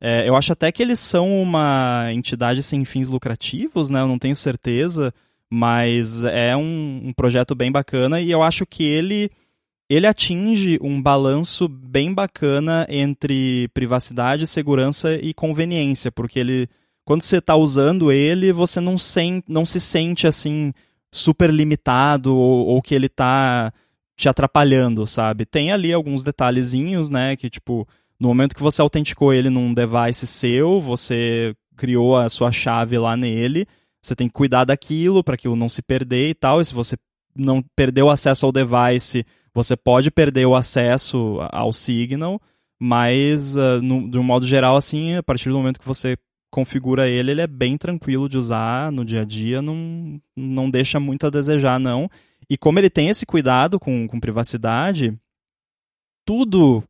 É, 0.00 0.26
eu 0.26 0.34
acho 0.34 0.52
até 0.52 0.72
que 0.72 0.82
eles 0.82 0.98
são 0.98 1.40
uma 1.40 2.06
entidade 2.12 2.62
sem 2.62 2.84
fins 2.84 3.08
lucrativos, 3.08 3.90
né? 3.90 4.00
Eu 4.00 4.08
não 4.08 4.18
tenho 4.18 4.34
certeza, 4.34 5.12
mas 5.50 6.22
é 6.24 6.56
um, 6.56 7.08
um 7.08 7.12
projeto 7.12 7.54
bem 7.54 7.72
bacana 7.72 8.20
e 8.20 8.30
eu 8.30 8.42
acho 8.42 8.64
que 8.64 8.84
ele 8.84 9.30
ele 9.88 10.06
atinge 10.06 10.78
um 10.80 11.02
balanço 11.02 11.66
bem 11.66 12.14
bacana 12.14 12.86
entre 12.88 13.68
privacidade, 13.74 14.46
segurança 14.46 15.14
e 15.14 15.34
conveniência, 15.34 16.12
porque 16.12 16.38
ele 16.38 16.68
quando 17.04 17.22
você 17.22 17.38
está 17.38 17.56
usando 17.56 18.12
ele, 18.12 18.52
você 18.52 18.78
não, 18.78 18.96
sen 18.96 19.42
não 19.48 19.66
se 19.66 19.80
sente 19.80 20.28
assim 20.28 20.72
super 21.10 21.50
limitado 21.52 22.36
ou, 22.36 22.68
ou 22.68 22.80
que 22.80 22.94
ele 22.94 23.06
está 23.06 23.72
te 24.16 24.28
atrapalhando, 24.28 25.04
sabe? 25.08 25.44
Tem 25.44 25.72
ali 25.72 25.92
alguns 25.92 26.22
detalhezinhos, 26.22 27.10
né, 27.10 27.34
que 27.34 27.50
tipo, 27.50 27.88
no 28.18 28.28
momento 28.28 28.54
que 28.54 28.62
você 28.62 28.80
autenticou 28.80 29.32
ele 29.32 29.50
num 29.50 29.74
device 29.74 30.24
seu, 30.24 30.80
você 30.80 31.52
criou 31.76 32.16
a 32.16 32.28
sua 32.28 32.52
chave 32.52 32.96
lá 32.96 33.16
nele, 33.16 33.66
você 34.02 34.14
tem 34.14 34.28
que 34.28 34.34
cuidar 34.34 34.64
daquilo 34.64 35.22
para 35.22 35.34
aquilo 35.34 35.56
não 35.56 35.68
se 35.68 35.82
perder 35.82 36.30
e 36.30 36.34
tal, 36.34 36.60
e 36.60 36.64
se 36.64 36.74
você 36.74 36.96
não 37.36 37.62
perdeu 37.76 38.10
acesso 38.10 38.46
ao 38.46 38.52
device, 38.52 39.24
você 39.54 39.76
pode 39.76 40.10
perder 40.10 40.46
o 40.46 40.54
acesso 40.54 41.38
ao 41.50 41.72
Signal, 41.72 42.40
mas 42.78 43.56
uh, 43.56 43.80
no, 43.82 44.10
de 44.10 44.18
um 44.18 44.22
modo 44.22 44.46
geral, 44.46 44.76
assim, 44.76 45.16
a 45.16 45.22
partir 45.22 45.48
do 45.48 45.56
momento 45.56 45.80
que 45.80 45.86
você 45.86 46.16
configura 46.50 47.08
ele, 47.08 47.30
ele 47.30 47.40
é 47.40 47.46
bem 47.46 47.76
tranquilo 47.76 48.28
de 48.28 48.36
usar 48.36 48.90
no 48.90 49.04
dia 49.04 49.22
a 49.22 49.24
dia, 49.24 49.62
não, 49.62 50.20
não 50.36 50.70
deixa 50.70 50.98
muito 50.98 51.26
a 51.26 51.30
desejar, 51.30 51.78
não. 51.78 52.10
E 52.48 52.56
como 52.56 52.78
ele 52.78 52.90
tem 52.90 53.08
esse 53.08 53.24
cuidado 53.24 53.78
com, 53.78 54.08
com 54.08 54.18
privacidade, 54.18 55.16
tudo 56.24 56.82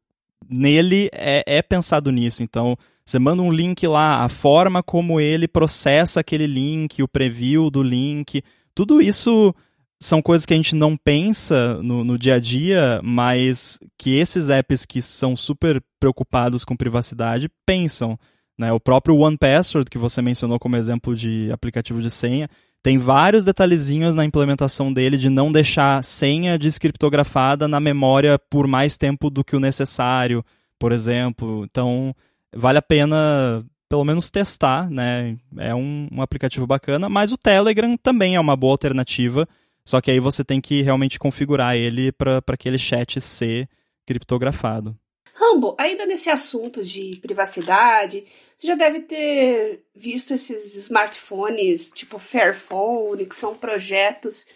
nele 0.49 1.11
é, 1.13 1.59
é 1.59 1.63
pensado 1.63 2.11
nisso. 2.11 2.43
Então, 2.43 2.77
você 3.11 3.19
manda 3.19 3.43
um 3.43 3.53
link 3.53 3.85
lá, 3.87 4.23
a 4.23 4.29
forma 4.29 4.83
como 4.83 5.21
ele 5.21 5.49
processa 5.49 6.21
aquele 6.21 6.47
link, 6.47 7.03
o 7.03 7.09
preview 7.09 7.69
do 7.69 7.83
link, 7.83 8.41
tudo 8.73 9.03
isso 9.03 9.53
são 9.99 10.23
coisas 10.23 10.47
que 10.47 10.55
a 10.55 10.57
gente 10.57 10.77
não 10.77 10.97
pensa 10.97 11.83
no, 11.83 12.05
no 12.05 12.17
dia 12.17 12.37
a 12.37 12.39
dia, 12.39 13.01
mas 13.03 13.81
que 13.99 14.17
esses 14.17 14.49
apps 14.49 14.87
que 14.87 15.03
são 15.03 15.35
super 15.35 15.83
preocupados 15.99 16.65
com 16.65 16.77
privacidade 16.77 17.51
pensam. 17.67 18.19
Né? 18.57 18.73
O 18.73 18.79
próprio 18.79 19.17
One 19.17 19.37
Password, 19.37 19.91
que 19.91 19.99
você 19.99 20.23
mencionou 20.23 20.59
como 20.59 20.77
exemplo 20.77 21.15
de 21.15 21.51
aplicativo 21.53 22.01
de 22.01 22.11
senha, 22.11 22.49
tem 22.83 22.97
vários 22.97 23.45
detalhezinhos 23.45 24.15
na 24.15 24.25
implementação 24.25 24.93
dele 24.93 25.19
de 25.19 25.29
não 25.29 25.51
deixar 25.51 26.03
senha 26.05 26.57
descriptografada 26.59 27.67
na 27.67 27.81
memória 27.81 28.39
por 28.39 28.67
mais 28.67 28.97
tempo 28.97 29.29
do 29.29 29.45
que 29.45 29.57
o 29.57 29.61
necessário, 29.61 30.45
por 30.79 30.93
exemplo. 30.93 31.67
Então, 31.71 32.15
vale 32.55 32.79
a 32.79 32.83
pena 32.83 33.65
pelo 33.89 34.05
menos 34.05 34.31
testar, 34.31 34.89
né? 34.89 35.37
É 35.59 35.75
um, 35.75 36.09
um 36.13 36.23
aplicativo 36.23 36.67
bacana, 36.67 37.09
mas 37.09 37.33
o 37.33 37.37
Telegram 37.37 37.97
também 37.97 38.37
é 38.37 38.41
uma 38.41 38.57
boa 38.57 38.75
alternativa, 38.75 39.49
só 39.85 40.01
que 40.01 40.11
aí 40.11 40.21
você 40.21 40.45
tem 40.45 40.61
que 40.61 40.81
realmente 40.81 41.19
configurar 41.19 41.75
ele 41.75 42.13
para 42.13 42.41
aquele 42.47 42.79
chat 42.79 43.21
ser 43.21 43.69
criptografado. 44.07 44.97
Rambo, 45.35 45.75
ainda 45.79 46.07
nesse 46.07 46.31
assunto 46.31 46.85
de 46.85 47.19
privacidade, 47.21 48.25
você 48.57 48.67
já 48.69 48.75
deve 48.75 49.01
ter 49.01 49.83
visto 49.95 50.35
esses 50.35 50.77
smartphones 50.77 51.91
tipo 51.91 52.19
Fairphone, 52.19 53.27
que 53.27 53.35
são 53.35 53.57
projetos 53.57 54.47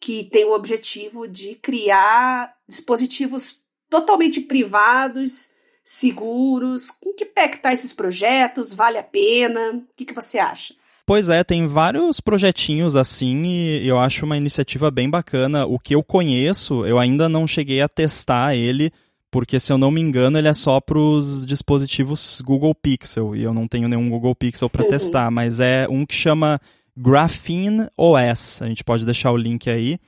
que 0.00 0.24
têm 0.24 0.44
o 0.44 0.54
objetivo 0.54 1.28
de 1.28 1.54
criar 1.56 2.52
dispositivos 2.68 3.60
totalmente 3.88 4.40
privados, 4.40 5.52
seguros. 5.84 6.88
Em 7.04 7.14
que 7.14 7.24
pé 7.24 7.48
que 7.48 7.58
tá 7.58 7.72
esses 7.72 7.92
projetos? 7.92 8.72
Vale 8.72 8.98
a 8.98 9.02
pena? 9.02 9.70
O 9.70 9.96
que, 9.96 10.04
que 10.04 10.14
você 10.14 10.38
acha? 10.38 10.74
Pois 11.04 11.28
é, 11.28 11.42
tem 11.42 11.66
vários 11.66 12.20
projetinhos 12.20 12.94
assim 12.94 13.44
e 13.44 13.86
eu 13.86 13.98
acho 13.98 14.24
uma 14.24 14.36
iniciativa 14.36 14.90
bem 14.90 15.10
bacana. 15.10 15.66
O 15.66 15.78
que 15.78 15.94
eu 15.94 16.02
conheço, 16.02 16.86
eu 16.86 16.98
ainda 16.98 17.28
não 17.28 17.46
cheguei 17.46 17.80
a 17.80 17.88
testar 17.88 18.54
ele, 18.54 18.92
porque 19.30 19.58
se 19.58 19.72
eu 19.72 19.78
não 19.78 19.90
me 19.90 20.00
engano, 20.00 20.38
ele 20.38 20.46
é 20.46 20.54
só 20.54 20.80
para 20.80 20.98
os 20.98 21.44
dispositivos 21.44 22.40
Google 22.42 22.74
Pixel 22.74 23.34
e 23.34 23.42
eu 23.42 23.52
não 23.52 23.66
tenho 23.66 23.88
nenhum 23.88 24.08
Google 24.08 24.34
Pixel 24.34 24.70
para 24.70 24.84
uhum. 24.84 24.90
testar, 24.90 25.30
mas 25.30 25.58
é 25.58 25.86
um 25.90 26.06
que 26.06 26.14
chama 26.14 26.60
Graphene 26.96 27.88
OS. 27.98 28.62
A 28.62 28.68
gente 28.68 28.84
pode 28.84 29.04
deixar 29.04 29.32
o 29.32 29.36
link 29.36 29.68
aí. 29.68 29.98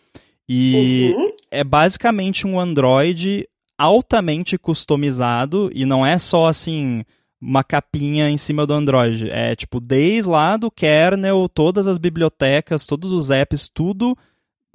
E 0.48 1.12
uhum. 1.16 1.32
é 1.50 1.64
basicamente 1.64 2.46
um 2.46 2.60
Android 2.60 3.48
altamente 3.78 4.56
customizado 4.58 5.70
e 5.74 5.84
não 5.84 6.04
é 6.04 6.18
só 6.18 6.46
assim 6.46 7.04
uma 7.40 7.62
capinha 7.62 8.30
em 8.30 8.36
cima 8.36 8.66
do 8.66 8.74
Android. 8.74 9.28
É 9.30 9.54
tipo, 9.54 9.80
desde 9.80 10.30
lá 10.30 10.56
do 10.56 10.70
kernel, 10.70 11.48
todas 11.48 11.86
as 11.86 11.98
bibliotecas, 11.98 12.86
todos 12.86 13.12
os 13.12 13.30
apps, 13.30 13.68
tudo 13.68 14.16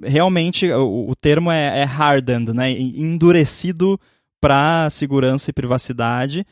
realmente, 0.02 0.70
o, 0.72 1.10
o 1.10 1.14
termo 1.14 1.50
é, 1.50 1.80
é, 1.80 1.84
hardened, 1.84 2.52
né? 2.52 2.70
Endurecido 2.70 4.00
para 4.40 4.88
segurança 4.90 5.50
e 5.50 5.54
privacidade. 5.54 6.46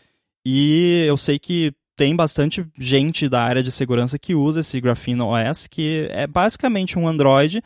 E 0.45 1.05
eu 1.07 1.17
sei 1.17 1.39
que 1.39 1.73
tem 1.97 2.15
bastante 2.15 2.65
gente 2.79 3.29
da 3.29 3.43
área 3.43 3.63
de 3.63 3.73
segurança 3.73 4.19
que 4.19 4.35
usa 4.35 4.61
esse 4.61 4.81
Graphene 4.81 5.23
OS, 5.23 5.67
que 5.67 6.07
é 6.11 6.27
basicamente 6.27 6.99
um 6.99 7.09
Android, 7.09 7.63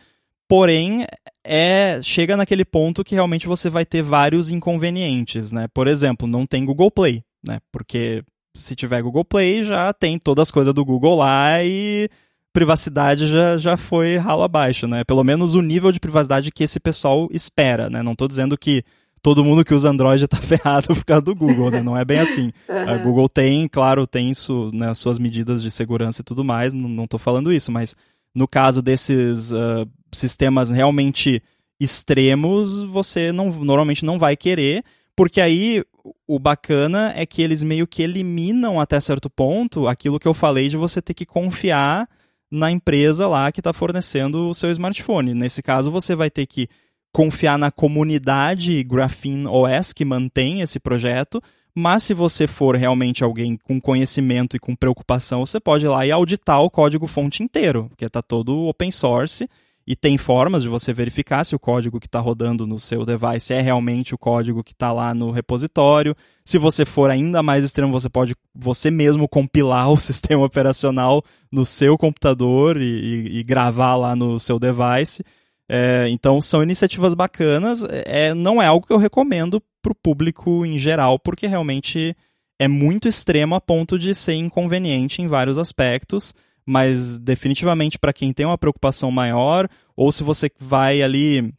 porém 0.52 1.06
é 1.42 1.98
chega 2.02 2.36
naquele 2.36 2.62
ponto 2.62 3.02
que 3.02 3.14
realmente 3.14 3.46
você 3.46 3.70
vai 3.70 3.86
ter 3.86 4.02
vários 4.02 4.50
inconvenientes, 4.50 5.50
né? 5.50 5.66
Por 5.72 5.88
exemplo, 5.88 6.28
não 6.28 6.44
tem 6.46 6.62
Google 6.62 6.90
Play, 6.90 7.24
né? 7.42 7.58
Porque 7.72 8.22
se 8.54 8.76
tiver 8.76 9.00
Google 9.00 9.24
Play, 9.24 9.64
já 9.64 9.90
tem 9.94 10.18
todas 10.18 10.48
as 10.48 10.50
coisas 10.50 10.74
do 10.74 10.84
Google 10.84 11.16
lá 11.16 11.64
e 11.64 12.06
privacidade 12.52 13.28
já, 13.28 13.56
já 13.56 13.78
foi 13.78 14.18
ralo 14.18 14.42
abaixo, 14.42 14.86
né? 14.86 15.04
Pelo 15.04 15.24
menos 15.24 15.54
o 15.54 15.62
nível 15.62 15.90
de 15.90 15.98
privacidade 15.98 16.52
que 16.52 16.64
esse 16.64 16.78
pessoal 16.78 17.28
espera, 17.30 17.88
né? 17.88 18.02
Não 18.02 18.12
estou 18.12 18.28
dizendo 18.28 18.58
que 18.58 18.84
todo 19.22 19.42
mundo 19.42 19.64
que 19.64 19.72
usa 19.72 19.88
Android 19.88 20.22
está 20.22 20.36
ferrado 20.36 20.88
por 20.88 21.02
causa 21.02 21.22
do 21.22 21.34
Google, 21.34 21.70
né? 21.70 21.82
Não 21.82 21.96
é 21.96 22.04
bem 22.04 22.18
assim. 22.18 22.52
Uhum. 22.68 22.90
A 22.90 22.98
Google 22.98 23.26
tem, 23.26 23.66
claro, 23.66 24.06
tem 24.06 24.28
isso, 24.28 24.68
né, 24.74 24.92
suas 24.92 25.18
medidas 25.18 25.62
de 25.62 25.70
segurança 25.70 26.20
e 26.20 26.24
tudo 26.24 26.44
mais, 26.44 26.74
não 26.74 27.04
estou 27.04 27.18
falando 27.18 27.50
isso, 27.50 27.72
mas 27.72 27.96
no 28.34 28.46
caso 28.46 28.82
desses 28.82 29.50
uh, 29.50 29.88
sistemas 30.12 30.70
realmente 30.70 31.42
extremos, 31.80 32.80
você 32.82 33.32
não, 33.32 33.50
normalmente 33.50 34.04
não 34.04 34.18
vai 34.18 34.36
querer, 34.36 34.84
porque 35.16 35.40
aí 35.40 35.82
o 36.26 36.38
bacana 36.38 37.12
é 37.16 37.26
que 37.26 37.42
eles 37.42 37.62
meio 37.62 37.86
que 37.86 38.02
eliminam 38.02 38.80
até 38.80 38.98
certo 39.00 39.28
ponto 39.28 39.88
aquilo 39.88 40.18
que 40.18 40.28
eu 40.28 40.34
falei 40.34 40.68
de 40.68 40.76
você 40.76 41.02
ter 41.02 41.14
que 41.14 41.26
confiar 41.26 42.08
na 42.50 42.70
empresa 42.70 43.26
lá 43.26 43.50
que 43.50 43.60
está 43.60 43.72
fornecendo 43.72 44.48
o 44.48 44.54
seu 44.54 44.70
smartphone. 44.70 45.34
Nesse 45.34 45.62
caso, 45.62 45.90
você 45.90 46.14
vai 46.14 46.30
ter 46.30 46.46
que 46.46 46.68
confiar 47.12 47.58
na 47.58 47.70
comunidade 47.70 48.82
Graphene 48.84 49.46
OS 49.46 49.92
que 49.92 50.04
mantém 50.04 50.60
esse 50.60 50.78
projeto, 50.78 51.42
mas 51.74 52.02
se 52.02 52.14
você 52.14 52.46
for 52.46 52.76
realmente 52.76 53.24
alguém 53.24 53.56
com 53.56 53.80
conhecimento 53.80 54.56
e 54.56 54.60
com 54.60 54.76
preocupação, 54.76 55.44
você 55.44 55.58
pode 55.58 55.84
ir 55.84 55.88
lá 55.88 56.06
e 56.06 56.12
auditar 56.12 56.60
o 56.60 56.70
código 56.70 57.06
fonte 57.06 57.42
inteiro, 57.42 57.86
porque 57.88 58.04
está 58.04 58.22
todo 58.22 58.66
open 58.66 58.90
source 58.90 59.48
e 59.92 59.96
tem 59.96 60.16
formas 60.16 60.62
de 60.62 60.70
você 60.70 60.90
verificar 60.90 61.44
se 61.44 61.54
o 61.54 61.58
código 61.58 62.00
que 62.00 62.06
está 62.06 62.18
rodando 62.18 62.66
no 62.66 62.80
seu 62.80 63.04
device 63.04 63.52
é 63.52 63.60
realmente 63.60 64.14
o 64.14 64.18
código 64.18 64.64
que 64.64 64.72
está 64.72 64.90
lá 64.90 65.12
no 65.12 65.30
repositório. 65.30 66.16
Se 66.46 66.56
você 66.56 66.86
for 66.86 67.10
ainda 67.10 67.42
mais 67.42 67.62
extremo, 67.62 67.92
você 67.92 68.08
pode 68.08 68.34
você 68.54 68.90
mesmo 68.90 69.28
compilar 69.28 69.90
o 69.90 69.96
sistema 70.00 70.46
operacional 70.46 71.22
no 71.52 71.62
seu 71.66 71.98
computador 71.98 72.80
e, 72.80 72.84
e, 72.84 73.38
e 73.40 73.42
gravar 73.42 73.94
lá 73.96 74.16
no 74.16 74.40
seu 74.40 74.58
device. 74.58 75.22
É, 75.68 76.08
então 76.08 76.40
são 76.40 76.62
iniciativas 76.62 77.12
bacanas. 77.12 77.84
É, 78.06 78.32
não 78.32 78.62
é 78.62 78.66
algo 78.66 78.86
que 78.86 78.94
eu 78.94 78.98
recomendo 78.98 79.62
para 79.82 79.92
o 79.92 79.94
público 80.02 80.64
em 80.64 80.78
geral, 80.78 81.18
porque 81.18 81.46
realmente 81.46 82.16
é 82.58 82.66
muito 82.66 83.06
extremo 83.06 83.54
a 83.54 83.60
ponto 83.60 83.98
de 83.98 84.14
ser 84.14 84.36
inconveniente 84.36 85.20
em 85.20 85.28
vários 85.28 85.58
aspectos 85.58 86.34
mas 86.66 87.18
definitivamente 87.18 87.98
para 87.98 88.12
quem 88.12 88.32
tem 88.32 88.46
uma 88.46 88.58
preocupação 88.58 89.10
maior, 89.10 89.68
ou 89.96 90.12
se 90.12 90.22
você 90.22 90.50
vai 90.58 91.02
ali, 91.02 91.52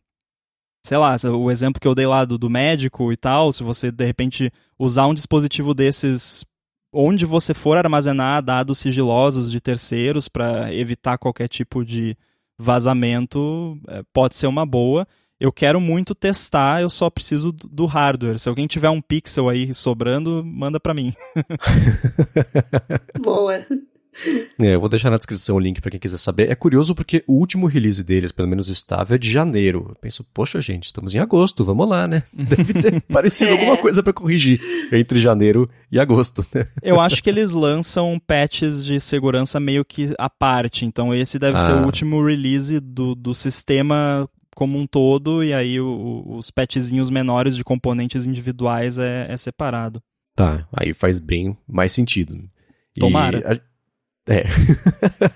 sei 0.86 0.98
lá, 0.98 1.16
o 1.36 1.52
exemplo 1.52 1.80
que 1.80 1.88
eu 1.88 1.96
dei 1.96 2.08
lá 2.08 2.26
do, 2.26 2.38
do 2.38 2.50
médico 2.50 3.12
e 3.12 3.18
tal, 3.18 3.52
se 3.52 3.64
você 3.64 3.92
de 3.92 4.06
repente 4.06 4.52
usar 4.78 5.08
um 5.08 5.14
dispositivo 5.14 5.74
desses 5.74 6.46
onde 6.94 7.26
você 7.26 7.54
for 7.54 7.76
armazenar 7.76 8.44
dados 8.44 8.78
sigilosos 8.78 9.52
de 9.52 9.60
terceiros 9.60 10.28
para 10.30 10.74
evitar 10.74 11.18
qualquer 11.18 11.48
tipo 11.48 11.84
de 11.84 12.16
vazamento, 12.58 13.80
é, 13.88 14.04
pode 14.14 14.36
ser 14.36 14.48
uma 14.48 14.66
boa. 14.66 15.08
Eu 15.40 15.52
quero 15.52 15.82
muito 15.82 16.16
testar, 16.16 16.82
eu 16.82 16.90
só 16.90 17.10
preciso 17.10 17.52
do 17.52 17.86
hardware. 17.86 18.40
Se 18.40 18.48
alguém 18.48 18.68
tiver 18.68 18.90
um 18.90 19.02
pixel 19.02 19.50
aí 19.50 19.74
sobrando, 19.74 20.44
manda 20.46 20.80
para 20.80 20.94
mim. 20.94 21.14
boa. 23.20 23.66
É, 24.60 24.76
eu 24.76 24.80
vou 24.80 24.90
deixar 24.90 25.10
na 25.10 25.18
descrição 25.18 25.56
o 25.56 25.60
link 25.60 25.82
para 25.82 25.92
quem 25.92 26.00
quiser 26.00 26.18
saber. 26.18 26.50
É 26.50 26.56
curioso 26.56 26.94
porque 26.94 27.24
o 27.28 27.34
último 27.34 27.68
release 27.68 28.04
deles, 28.04 28.32
pelo 28.32 28.48
menos 28.48 28.70
estável, 28.70 29.16
é 29.16 29.18
de 29.18 29.32
janeiro. 29.32 29.88
Eu 29.90 29.96
penso, 29.96 30.24
poxa, 30.34 30.62
gente, 30.62 30.86
estamos 30.86 31.14
em 31.16 31.20
agosto, 31.20 31.64
vamos 31.64 31.88
lá, 31.88 32.08
né? 32.08 32.24
Deve 32.34 32.74
ter 32.74 33.02
parecido 33.02 33.52
é. 33.52 33.54
alguma 33.54 33.78
coisa 33.78 34.04
para 34.04 34.14
corrigir 34.14 34.62
entre 34.92 35.20
janeiro 35.20 35.70
e 35.92 36.00
agosto, 36.00 36.46
né? 36.54 36.68
Eu 36.82 37.00
acho 37.00 37.22
que 37.24 37.30
eles 37.30 37.52
lançam 37.52 38.20
patches 38.26 38.86
de 38.86 39.00
segurança 39.00 39.60
meio 39.60 39.84
que 39.84 40.14
à 40.18 40.30
parte. 40.30 40.86
Então, 40.86 41.14
esse 41.14 41.40
deve 41.40 41.58
ah. 41.58 41.62
ser 41.62 41.72
o 41.74 41.80
ah. 41.80 41.86
último 41.86 42.24
release 42.24 42.80
do, 42.80 43.16
do 43.16 43.34
sistema 43.34 44.30
como 44.56 44.78
um 44.78 44.86
todo, 44.86 45.44
e 45.44 45.52
aí 45.52 45.80
o, 45.80 46.24
os 46.28 46.52
patchzinhos 46.52 47.10
menores 47.10 47.56
de 47.56 47.64
componentes 47.64 48.28
individuais 48.28 49.00
é, 49.00 49.26
é 49.28 49.36
separado. 49.36 50.00
Tá, 50.36 50.68
aí 50.72 50.94
faz 50.94 51.20
bem 51.20 51.58
mais 51.68 51.92
sentido. 51.92 52.38
Tomara. 53.00 53.40
E 53.40 53.54
a 53.54 53.60
é. 54.28 54.44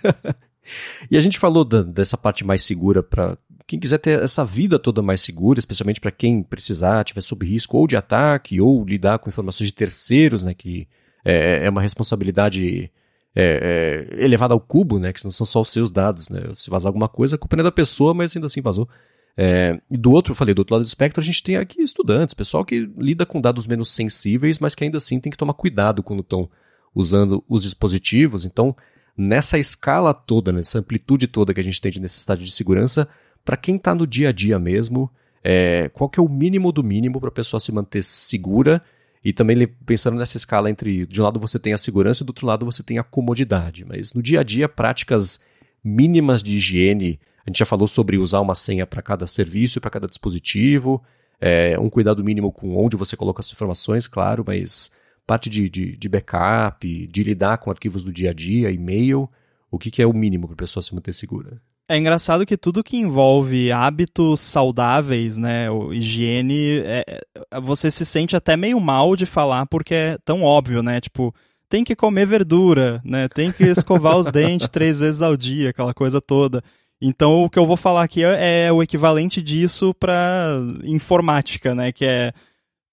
e 1.12 1.18
a 1.18 1.20
gente 1.20 1.40
falou 1.40 1.66
da, 1.66 1.82
dessa 1.82 2.18
parte 2.18 2.46
mais 2.46 2.64
segura 2.64 3.04
para 3.04 3.38
quem 3.66 3.80
quiser 3.80 3.98
ter 3.98 4.22
essa 4.22 4.46
vida 4.46 4.80
toda 4.80 5.02
mais 5.02 5.20
segura, 5.20 5.60
especialmente 5.60 6.00
para 6.00 6.12
quem 6.12 6.42
precisar, 6.42 7.04
tiver 7.04 7.22
sob 7.22 7.46
risco 7.46 7.78
ou 7.78 7.86
de 7.86 7.98
ataque 7.98 8.62
ou 8.62 8.84
lidar 8.86 9.20
com 9.20 9.30
informações 9.30 9.68
de 9.68 9.74
terceiros, 9.74 10.42
né, 10.42 10.54
que 10.54 10.88
é, 11.26 11.66
é 11.66 11.70
uma 11.70 11.82
responsabilidade 11.82 12.90
é, 13.36 14.08
é, 14.16 14.24
elevada 14.24 14.54
ao 14.54 14.60
cubo, 14.60 14.98
né, 14.98 15.12
que 15.12 15.24
não 15.26 15.32
são 15.32 15.46
só 15.46 15.60
os 15.60 15.70
seus 15.70 15.92
dados, 15.92 16.30
né, 16.30 16.44
se 16.54 16.70
vazar 16.70 16.90
alguma 16.90 17.10
coisa, 17.10 17.36
a 17.36 17.40
culpa 17.40 17.58
não 17.58 17.62
é 17.62 17.66
da 17.66 17.72
pessoa, 17.72 18.14
mas 18.14 18.34
ainda 18.36 18.46
assim 18.46 18.62
vazou. 18.62 18.88
É, 19.36 19.80
e 19.92 19.98
do 19.98 20.12
outro, 20.12 20.32
eu 20.32 20.36
falei, 20.36 20.56
do 20.56 20.60
outro 20.60 20.76
lado 20.76 20.84
do 20.84 20.88
espectro, 20.88 21.22
a 21.22 21.24
gente 21.24 21.44
tem 21.44 21.58
aqui 21.58 21.82
estudantes, 21.82 22.34
pessoal 22.34 22.64
que 22.64 22.90
lida 22.98 23.26
com 23.26 23.42
dados 23.42 23.68
menos 23.68 23.92
sensíveis, 23.92 24.60
mas 24.60 24.74
que 24.74 24.86
ainda 24.86 24.98
assim 24.98 25.20
tem 25.20 25.30
que 25.30 25.38
tomar 25.38 25.54
cuidado 25.54 26.02
quando 26.02 26.22
estão 26.22 26.50
usando 26.98 27.44
os 27.48 27.62
dispositivos. 27.62 28.44
Então, 28.44 28.76
nessa 29.16 29.60
escala 29.60 30.16
toda, 30.16 30.52
nessa 30.52 30.80
amplitude 30.80 31.28
toda 31.28 31.54
que 31.54 31.60
a 31.60 31.64
gente 31.64 31.80
tem 31.80 31.92
de 31.92 32.02
necessidade 32.02 32.44
de 32.44 32.52
segurança, 32.52 33.08
para 33.46 33.56
quem 33.56 33.76
está 33.76 33.94
no 33.94 34.08
dia 34.08 34.30
a 34.30 34.32
dia 34.32 34.58
mesmo, 34.58 35.10
é, 35.44 35.90
qual 35.94 36.10
que 36.10 36.20
é 36.20 36.24
o 36.24 36.28
mínimo 36.28 36.72
do 36.72 36.84
mínimo 36.84 37.20
para 37.20 37.30
a 37.30 37.32
pessoa 37.32 37.60
se 37.60 37.72
manter 37.72 38.04
segura 38.04 38.82
e 39.24 39.32
também 39.32 39.68
pensando 39.86 40.18
nessa 40.18 40.38
escala 40.38 40.72
entre, 40.72 41.06
de 41.06 41.22
um 41.22 41.24
lado 41.24 41.40
você 41.40 41.60
tem 41.60 41.72
a 41.72 41.78
segurança 41.78 42.24
e 42.24 42.26
do 42.26 42.32
outro 42.32 42.48
lado 42.48 42.66
você 42.66 42.82
tem 42.82 42.98
a 42.98 43.04
comodidade. 43.04 43.86
Mas 43.86 44.14
no 44.14 44.22
dia 44.22 44.40
a 44.40 44.44
dia, 44.44 44.68
práticas 44.68 45.40
mínimas 45.84 46.42
de 46.42 46.58
higiene, 46.58 47.20
a 47.46 47.50
gente 47.50 47.60
já 47.60 47.66
falou 47.66 47.88
sobre 47.88 48.18
usar 48.18 48.42
uma 48.42 48.56
senha 48.56 48.88
para 48.88 49.04
cada 49.04 49.28
serviço 49.28 49.80
para 49.80 49.92
cada 49.92 50.08
dispositivo, 50.08 51.04
é, 51.40 51.78
um 51.80 51.92
cuidado 51.92 52.24
mínimo 52.24 52.52
com 52.52 52.76
onde 52.76 52.98
você 52.98 53.16
coloca 53.16 53.40
as 53.40 53.52
informações, 53.52 54.08
claro, 54.08 54.44
mas 54.46 54.92
parte 55.28 55.50
de, 55.50 55.70
de, 55.70 55.98
de 55.98 56.10
backup, 56.10 57.08
de 57.08 57.24
lidar 57.24 57.58
com 57.58 57.70
arquivos 57.70 58.04
do 58.04 58.14
dia 58.14 58.32
a 58.32 58.34
dia, 58.34 58.72
e-mail, 58.72 59.30
o 59.70 59.78
que, 59.78 59.92
que 59.92 60.02
é 60.02 60.08
o 60.08 60.14
mínimo 60.14 60.48
para 60.48 60.54
a 60.54 60.58
pessoa 60.58 60.82
se 60.82 60.96
manter 60.96 61.14
segura? 61.14 61.62
É 61.90 61.98
engraçado 61.98 62.46
que 62.46 62.58
tudo 62.58 62.84
que 62.84 62.98
envolve 62.98 63.72
hábitos 63.72 64.40
saudáveis, 64.40 65.38
né, 65.38 65.68
higiene, 65.92 66.80
é, 66.80 67.04
é, 67.08 67.60
você 67.62 67.92
se 67.92 68.06
sente 68.06 68.36
até 68.36 68.58
meio 68.58 68.80
mal 68.80 69.16
de 69.16 69.26
falar 69.26 69.66
porque 69.68 69.94
é 69.94 70.18
tão 70.26 70.44
óbvio, 70.44 70.82
né? 70.84 71.00
Tipo, 71.00 71.34
tem 71.70 71.84
que 71.84 71.96
comer 71.96 72.26
verdura, 72.26 73.02
né? 73.06 73.30
Tem 73.30 73.54
que 73.54 73.64
escovar 73.64 74.18
os 74.18 74.28
dentes 74.28 74.70
três 74.70 75.00
vezes 75.00 75.22
ao 75.22 75.38
dia, 75.38 75.70
aquela 75.70 75.94
coisa 75.94 76.20
toda. 76.20 76.62
Então, 77.02 77.44
o 77.44 77.50
que 77.50 77.60
eu 77.60 77.66
vou 77.66 77.78
falar 77.78 78.04
aqui 78.04 78.24
é, 78.24 78.66
é 78.66 78.72
o 78.72 78.84
equivalente 78.84 79.42
disso 79.42 79.94
para 79.94 80.58
informática, 80.84 81.74
né? 81.74 81.92
Que 81.94 82.06
é 82.06 82.34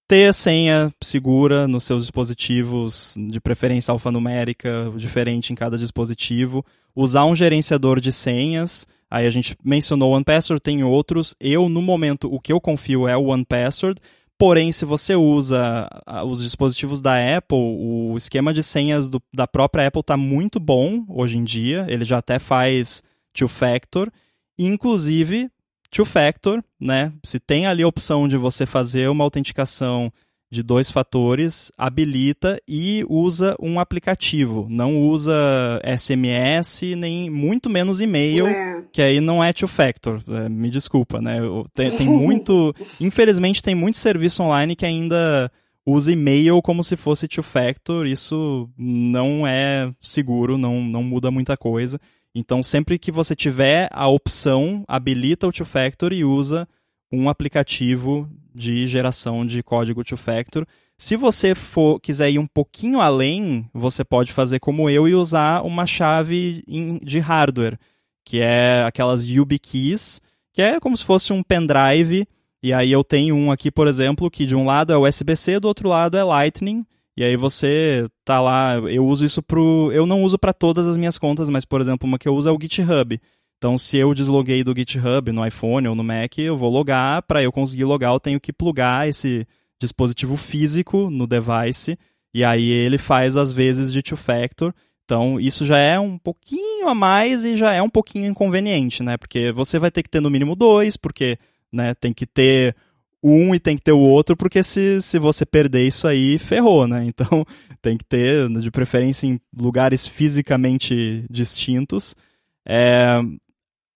ter 0.07 0.33
senha 0.35 0.93
segura 1.03 1.67
nos 1.67 1.85
seus 1.85 2.03
dispositivos, 2.03 3.15
de 3.29 3.41
preferência 3.41 3.93
alfanumérica, 3.93 4.93
diferente 4.97 5.53
em 5.53 5.57
cada 5.57 5.79
dispositivo, 5.79 6.65
usar 6.95 7.25
um 7.25 7.35
gerenciador 7.35 8.01
de 8.01 8.13
senhas. 8.13 8.87
Aí 9.11 9.27
a 9.27 9.31
gente 9.31 9.57
mencionou 9.65 10.11
o 10.11 10.15
OnePassword, 10.15 10.61
tem 10.61 10.83
outros. 10.83 11.35
Eu, 11.41 11.69
no 11.69 11.81
momento, 11.81 12.33
o 12.33 12.41
que 12.41 12.53
eu 12.53 12.61
confio 12.61 13.09
é 13.09 13.17
o 13.17 13.27
OnePassword. 13.27 14.01
Porém, 14.37 14.73
se 14.73 14.85
você 14.85 15.15
usa 15.15 15.89
os 16.27 16.43
dispositivos 16.43 17.01
da 17.01 17.37
Apple, 17.37 17.57
o 17.57 18.17
esquema 18.17 18.53
de 18.53 18.63
senhas 18.63 19.09
do, 19.09 19.23
da 19.33 19.47
própria 19.47 19.87
Apple 19.87 20.01
está 20.01 20.17
muito 20.17 20.59
bom 20.59 21.05
hoje 21.09 21.39
em 21.39 21.45
dia. 21.45 21.87
Ele 21.89 22.05
já 22.05 22.19
até 22.19 22.39
faz 22.39 23.03
two-factor. 23.33 24.11
Inclusive, 24.59 25.49
two-factor, 25.95 26.61
né? 26.81 27.13
Se 27.23 27.39
tem 27.39 27.67
ali 27.67 27.85
a 27.85 27.89
opção 27.89 28.27
de 28.27 28.37
você 28.37 28.67
fazer 28.67 29.09
uma 29.09 29.23
autenticação 29.23 30.13
de 30.51 30.63
dois 30.63 30.91
fatores, 30.91 31.73
habilita 31.79 32.61
e 32.69 33.05
usa 33.09 33.57
um 33.61 33.79
aplicativo. 33.79 34.67
Não 34.69 35.03
usa 35.03 35.33
SMS, 35.97 36.83
nem 36.97 37.31
muito 37.31 37.71
menos 37.71 38.01
e-mail, 38.01 38.47
é. 38.47 38.83
que 38.93 39.01
aí 39.01 39.21
não 39.21 39.43
é 39.43 39.53
two-factor. 39.53 40.21
É, 40.29 40.49
me 40.49 40.69
desculpa, 40.69 41.21
né? 41.21 41.39
Tem, 41.73 41.91
tem 41.93 42.09
muito. 42.09 42.75
infelizmente, 43.01 43.63
tem 43.63 43.75
muito 43.75 43.99
serviço 43.99 44.43
online 44.43 44.75
que 44.75 44.85
ainda 44.85 45.51
usa 45.87 46.13
e-mail 46.13 46.61
como 46.61 46.83
se 46.83 46.97
fosse 46.97 47.29
two-factor. 47.29 48.07
Isso 48.07 48.69
não 48.77 49.47
é 49.47 49.93
seguro, 50.01 50.59
não, 50.59 50.83
não 50.83 51.05
muda 51.05 51.31
muita 51.31 51.57
coisa. 51.57 52.01
Então, 52.35 52.63
sempre 52.63 52.99
que 52.99 53.13
você 53.13 53.37
tiver 53.37 53.89
a 53.93 54.09
opção, 54.09 54.85
habilita 54.89 55.47
o 55.47 55.53
two-factor 55.53 56.13
e 56.13 56.25
usa 56.25 56.67
um 57.13 57.29
aplicativo 57.29 58.29
de 58.53 58.87
geração 58.89 59.47
de 59.47 59.63
código 59.63 60.03
two-factor. 60.03 60.67
Se 60.99 61.17
você 61.17 61.55
for, 61.55 62.01
quiser 62.01 62.31
ir 62.31 62.39
um 62.39 62.47
pouquinho 62.47 63.01
além, 63.01 63.69
você 63.73 64.05
pode 64.05 64.33
fazer 64.33 64.59
como 64.59 64.91
eu 64.91 65.09
e 65.09 65.15
usar 65.15 65.63
uma 65.63 65.87
chave 65.87 66.63
de 67.03 67.19
hardware, 67.19 67.79
que 68.25 68.41
é 68.41 68.85
aquelas 68.85 69.25
YubiKeys, 69.25 70.21
que 70.53 70.63
é 70.63 70.81
como 70.81 70.97
se 70.97 71.05
fosse 71.05 71.33
um 71.33 71.43
pendrive. 71.43 72.27
E 72.63 72.73
aí 72.73 72.91
eu 72.91 73.05
tenho 73.05 73.37
um 73.37 73.53
aqui, 73.53 73.71
por 73.71 73.87
exemplo, 73.87 74.31
que 74.31 74.47
de 74.47 74.57
um 74.57 74.65
lado 74.65 74.93
é 74.93 74.97
USB-C, 74.97 75.61
do 75.61 75.69
outro 75.69 75.89
lado 75.89 76.17
é 76.17 76.25
Lightning. 76.25 76.87
E 77.17 77.23
aí 77.23 77.37
você 77.37 78.09
tá 78.25 78.41
lá, 78.41 78.75
eu 78.91 79.07
uso 79.07 79.25
isso 79.25 79.43
pro. 79.43 79.91
Eu 79.93 80.07
não 80.07 80.23
uso 80.25 80.39
para 80.39 80.53
todas 80.53 80.87
as 80.87 80.97
minhas 80.97 81.17
contas, 81.17 81.49
mas, 81.49 81.65
por 81.65 81.81
exemplo, 81.81 82.09
uma 82.09 82.19
que 82.19 82.27
eu 82.27 82.35
uso 82.35 82.49
é 82.49 82.53
o 82.53 82.59
GitHub. 82.61 83.21
Então, 83.57 83.79
se 83.79 83.97
eu 83.97 84.13
desloguei 84.13 84.65
do 84.65 84.75
GitHub 84.77 85.31
no 85.31 85.47
iPhone 85.47 85.89
ou 85.89 85.95
no 85.95 86.05
Mac, 86.05 86.39
eu 86.39 86.57
vou 86.57 86.71
logar. 86.71 87.23
Para 87.23 87.43
eu 87.43 87.53
conseguir 87.53 87.85
logar, 87.85 88.13
eu 88.13 88.21
tenho 88.21 88.41
que 88.41 88.53
plugar 88.53 89.09
esse 89.09 89.47
dispositivo 89.81 90.37
físico 90.37 91.09
no 91.09 91.27
device. 91.27 91.99
E 92.35 92.43
aí 92.45 92.69
ele 92.69 92.99
faz 92.99 93.37
as 93.37 93.53
vezes 93.53 93.93
de 93.93 94.03
two-factor. 94.03 94.75
Então, 95.05 95.39
isso 95.39 95.65
já 95.65 95.79
é 95.79 95.99
um 96.01 96.19
pouquinho 96.19 96.89
a 96.89 96.95
mais 96.95 97.45
e 97.45 97.57
já 97.57 97.73
é 97.73 97.81
um 97.81 97.91
pouquinho 97.91 98.27
inconveniente, 98.27 99.03
né? 99.03 99.17
Porque 99.17 99.53
você 99.53 99.79
vai 99.79 99.91
ter 99.91 100.03
que 100.03 100.11
ter 100.11 100.21
no 100.21 100.31
mínimo 100.31 100.57
dois, 100.57 100.97
porque 100.97 101.39
né, 101.73 101.95
tem 101.95 102.13
que 102.13 102.27
ter 102.27 102.75
um 103.25 103.55
e 103.55 103.59
tem 103.59 103.75
que 103.75 103.83
ter 103.83 103.93
o 103.93 103.99
outro, 103.99 104.37
porque 104.37 104.63
se, 104.63 105.01
se 105.01 105.19
você 105.19 105.47
perder 105.47 105.87
isso 105.87 106.07
aí, 106.07 106.39
ferrou, 106.39 106.87
né? 106.87 107.07
Então 107.09 107.45
tem 107.81 107.97
que 107.97 108.05
ter, 108.05 108.49
de 108.51 108.71
preferência, 108.71 109.27
em 109.27 109.41
lugares 109.57 110.07
fisicamente 110.07 111.25
distintos. 111.31 112.15
É, 112.67 113.19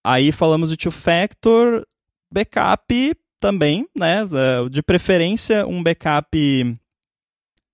aí 0.03 0.33
falamos 0.33 0.71
de 0.71 0.77
two-factor, 0.77 1.85
backup 2.33 3.15
também, 3.39 3.87
né? 3.95 4.23
É, 4.23 4.69
de 4.71 4.83
preferência, 4.83 5.67
um 5.67 5.83
backup 5.83 6.79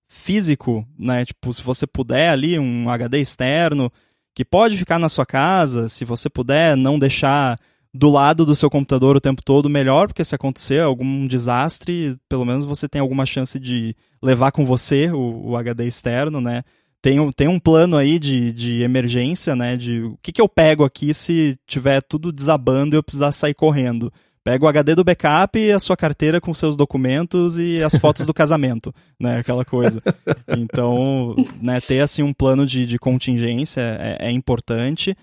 físico, 0.09 0.85
né? 0.99 1.23
Tipo, 1.23 1.53
se 1.53 1.63
você 1.63 1.87
puder 1.87 2.31
ali, 2.31 2.59
um 2.59 2.89
HD 2.89 3.19
externo, 3.19 3.91
que 4.33 4.43
pode 4.43 4.77
ficar 4.77 4.99
na 4.99 5.07
sua 5.07 5.25
casa, 5.25 5.87
se 5.87 6.03
você 6.03 6.29
puder 6.29 6.75
não 6.75 6.99
deixar 6.99 7.57
do 7.95 8.09
lado 8.09 8.45
do 8.45 8.55
seu 8.55 8.69
computador 8.69 9.15
o 9.15 9.21
tempo 9.21 9.41
todo, 9.43 9.69
melhor, 9.69 10.07
porque 10.07 10.23
se 10.23 10.35
acontecer 10.35 10.81
algum 10.81 11.25
desastre, 11.25 12.17
pelo 12.27 12.43
menos 12.43 12.65
você 12.65 12.89
tem 12.89 12.99
alguma 12.99 13.25
chance 13.25 13.57
de 13.57 13.95
levar 14.21 14.51
com 14.51 14.65
você 14.65 15.09
o, 15.09 15.51
o 15.51 15.57
HD 15.57 15.87
externo, 15.87 16.41
né? 16.41 16.63
Tem, 17.01 17.31
tem 17.31 17.47
um 17.47 17.59
plano 17.59 17.95
aí 17.95 18.19
de, 18.19 18.51
de 18.51 18.81
emergência, 18.81 19.55
né? 19.55 19.77
De 19.77 20.01
o 20.01 20.17
que, 20.21 20.33
que 20.33 20.41
eu 20.41 20.49
pego 20.49 20.83
aqui 20.83 21.13
se 21.13 21.57
tiver 21.65 22.01
tudo 22.01 22.33
desabando 22.33 22.95
e 22.95 22.97
eu 22.97 23.03
precisar 23.03 23.31
sair 23.31 23.53
correndo. 23.53 24.11
Pega 24.43 24.65
o 24.65 24.67
HD 24.67 24.93
do 24.93 25.03
backup 25.03 25.57
e 25.57 25.71
a 25.71 25.79
sua 25.79 25.95
carteira 25.95 26.41
com 26.41 26.53
seus 26.53 26.75
documentos 26.75 27.57
e 27.57 27.81
as 27.81 27.95
fotos 27.97 28.25
do 28.25 28.33
casamento, 28.33 28.93
né? 29.17 29.39
Aquela 29.39 29.63
coisa. 29.63 30.01
Então, 30.49 31.33
né, 31.61 31.79
ter 31.79 32.01
assim 32.01 32.23
um 32.23 32.33
plano 32.33 32.65
de, 32.65 32.85
de 32.85 32.99
contingência 32.99 33.81
é, 33.81 34.27
é 34.27 34.31
importante 34.31 35.15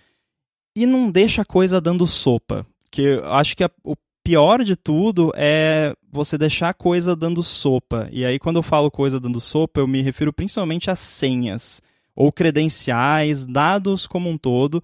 e 0.75 0.87
não 0.87 1.11
deixa 1.11 1.43
a 1.43 1.45
coisa 1.45 1.81
dando 1.81 2.07
sopa. 2.07 2.67
Que 2.91 3.03
eu 3.03 3.33
acho 3.33 3.57
que 3.57 3.65
a, 3.65 3.71
o 3.85 3.97
pior 4.25 4.63
de 4.63 4.77
tudo 4.77 5.33
é 5.35 5.95
você 6.11 6.39
deixar 6.39 6.71
a 6.71 6.75
coisa 6.75 7.17
dando 7.17 7.43
sopa. 7.43 8.09
E 8.13 8.25
aí, 8.25 8.39
quando 8.39 8.57
eu 8.57 8.63
falo 8.63 8.91
coisa 8.91 9.19
dando 9.19 9.41
sopa, 9.41 9.81
eu 9.81 9.87
me 9.87 10.03
refiro 10.03 10.33
principalmente 10.33 10.91
a 10.91 10.97
senhas 10.97 11.83
ou 12.15 12.31
credenciais, 12.31 13.47
dados 13.47 14.07
como 14.07 14.29
um 14.29 14.37
todo. 14.37 14.83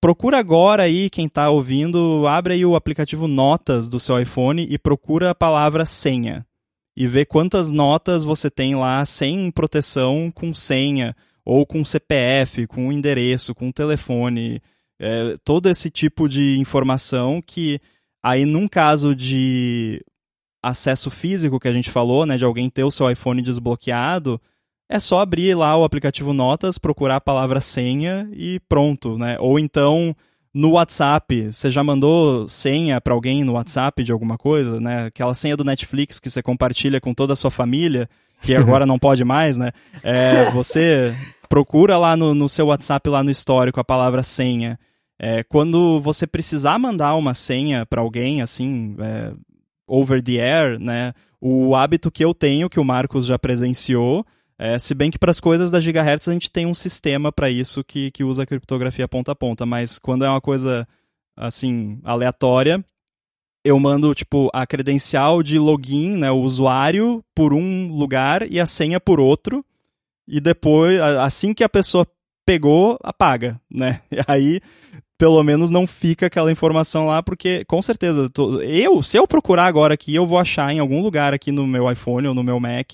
Procura 0.00 0.38
agora 0.38 0.84
aí, 0.84 1.10
quem 1.10 1.26
está 1.26 1.50
ouvindo, 1.50 2.26
abre 2.28 2.54
aí 2.54 2.64
o 2.64 2.76
aplicativo 2.76 3.26
Notas 3.26 3.88
do 3.88 3.98
seu 3.98 4.20
iPhone 4.20 4.66
e 4.68 4.78
procura 4.78 5.30
a 5.30 5.34
palavra 5.34 5.84
senha. 5.84 6.46
E 6.96 7.06
vê 7.06 7.24
quantas 7.24 7.70
notas 7.70 8.22
você 8.22 8.50
tem 8.50 8.74
lá 8.74 9.04
sem 9.04 9.50
proteção 9.50 10.30
com 10.34 10.54
senha, 10.54 11.14
ou 11.44 11.66
com 11.66 11.84
CPF, 11.84 12.66
com 12.66 12.92
endereço, 12.92 13.54
com 13.54 13.70
telefone 13.70 14.60
é, 14.98 15.36
todo 15.44 15.68
esse 15.68 15.90
tipo 15.90 16.28
de 16.28 16.58
informação 16.58 17.40
que 17.44 17.80
aí 18.22 18.44
num 18.44 18.66
caso 18.66 19.14
de 19.14 20.02
acesso 20.62 21.10
físico 21.10 21.60
que 21.60 21.68
a 21.68 21.72
gente 21.72 21.90
falou, 21.90 22.26
né, 22.26 22.36
de 22.36 22.44
alguém 22.44 22.68
ter 22.68 22.84
o 22.84 22.90
seu 22.90 23.10
iPhone 23.10 23.40
desbloqueado, 23.40 24.40
é 24.88 24.98
só 24.98 25.20
abrir 25.20 25.54
lá 25.54 25.76
o 25.76 25.84
aplicativo 25.84 26.32
Notas, 26.32 26.78
procurar 26.78 27.16
a 27.16 27.20
palavra 27.20 27.60
senha 27.60 28.28
e 28.32 28.60
pronto, 28.68 29.18
né? 29.18 29.36
Ou 29.40 29.58
então 29.58 30.14
no 30.54 30.70
WhatsApp, 30.70 31.52
você 31.52 31.70
já 31.70 31.84
mandou 31.84 32.48
senha 32.48 33.00
para 33.00 33.12
alguém 33.12 33.44
no 33.44 33.52
WhatsApp 33.52 34.02
de 34.02 34.10
alguma 34.10 34.38
coisa, 34.38 34.80
né? 34.80 35.06
Aquela 35.06 35.34
senha 35.34 35.56
do 35.56 35.64
Netflix 35.64 36.18
que 36.18 36.30
você 36.30 36.42
compartilha 36.42 37.00
com 37.00 37.12
toda 37.12 37.34
a 37.34 37.36
sua 37.36 37.50
família, 37.50 38.08
que 38.40 38.54
agora 38.56 38.86
não 38.86 38.98
pode 38.98 39.24
mais, 39.24 39.56
né? 39.56 39.72
É, 40.02 40.50
você 40.52 41.14
procura 41.46 41.96
lá 41.96 42.16
no, 42.16 42.34
no 42.34 42.48
seu 42.48 42.66
WhatsApp, 42.66 43.08
lá 43.08 43.22
no 43.22 43.30
histórico, 43.30 43.80
a 43.80 43.84
palavra 43.84 44.22
senha. 44.22 44.78
É, 45.18 45.42
quando 45.44 46.00
você 46.00 46.26
precisar 46.26 46.78
mandar 46.78 47.14
uma 47.14 47.32
senha 47.32 47.86
para 47.86 48.00
alguém, 48.00 48.42
assim, 48.42 48.94
é, 48.98 49.32
over 49.86 50.22
the 50.22 50.40
air, 50.40 50.78
né? 50.78 51.14
O 51.40 51.74
hábito 51.74 52.10
que 52.10 52.24
eu 52.24 52.34
tenho, 52.34 52.68
que 52.68 52.80
o 52.80 52.84
Marcos 52.84 53.26
já 53.26 53.38
presenciou, 53.38 54.26
é, 54.58 54.78
se 54.78 54.94
bem 54.94 55.10
que 55.10 55.18
para 55.18 55.30
as 55.30 55.40
coisas 55.40 55.70
da 55.70 55.80
Gigahertz 55.80 56.28
a 56.28 56.32
gente 56.32 56.50
tem 56.50 56.66
um 56.66 56.74
sistema 56.74 57.30
para 57.30 57.50
isso 57.50 57.84
que, 57.84 58.10
que 58.10 58.24
usa 58.24 58.46
criptografia 58.46 59.06
ponta 59.06 59.32
a 59.32 59.36
ponta, 59.36 59.66
mas 59.66 59.98
quando 59.98 60.24
é 60.24 60.30
uma 60.30 60.40
coisa 60.40 60.88
assim 61.36 62.00
aleatória, 62.02 62.82
eu 63.62 63.78
mando 63.78 64.14
tipo 64.14 64.48
a 64.54 64.66
credencial 64.66 65.42
de 65.42 65.58
login, 65.58 66.16
né, 66.16 66.30
o 66.30 66.40
usuário 66.40 67.22
por 67.34 67.52
um 67.52 67.92
lugar 67.92 68.50
e 68.50 68.58
a 68.58 68.64
senha 68.64 68.98
por 68.98 69.20
outro. 69.20 69.64
E 70.26 70.40
depois, 70.40 71.00
assim 71.00 71.54
que 71.54 71.62
a 71.62 71.68
pessoa 71.68 72.06
pegou, 72.44 72.98
apaga, 73.02 73.60
né? 73.70 74.00
E 74.10 74.18
aí, 74.26 74.60
pelo 75.18 75.42
menos 75.42 75.70
não 75.70 75.86
fica 75.86 76.26
aquela 76.26 76.52
informação 76.52 77.06
lá, 77.06 77.22
porque 77.22 77.64
com 77.64 77.80
certeza, 77.80 78.30
eu, 78.62 79.02
se 79.02 79.16
eu 79.16 79.26
procurar 79.26 79.66
agora 79.66 79.94
aqui, 79.94 80.14
eu 80.14 80.26
vou 80.26 80.38
achar 80.38 80.72
em 80.72 80.78
algum 80.78 81.02
lugar 81.02 81.34
aqui 81.34 81.50
no 81.50 81.66
meu 81.66 81.90
iPhone 81.90 82.28
ou 82.28 82.34
no 82.34 82.42
meu 82.42 82.60
Mac 82.60 82.92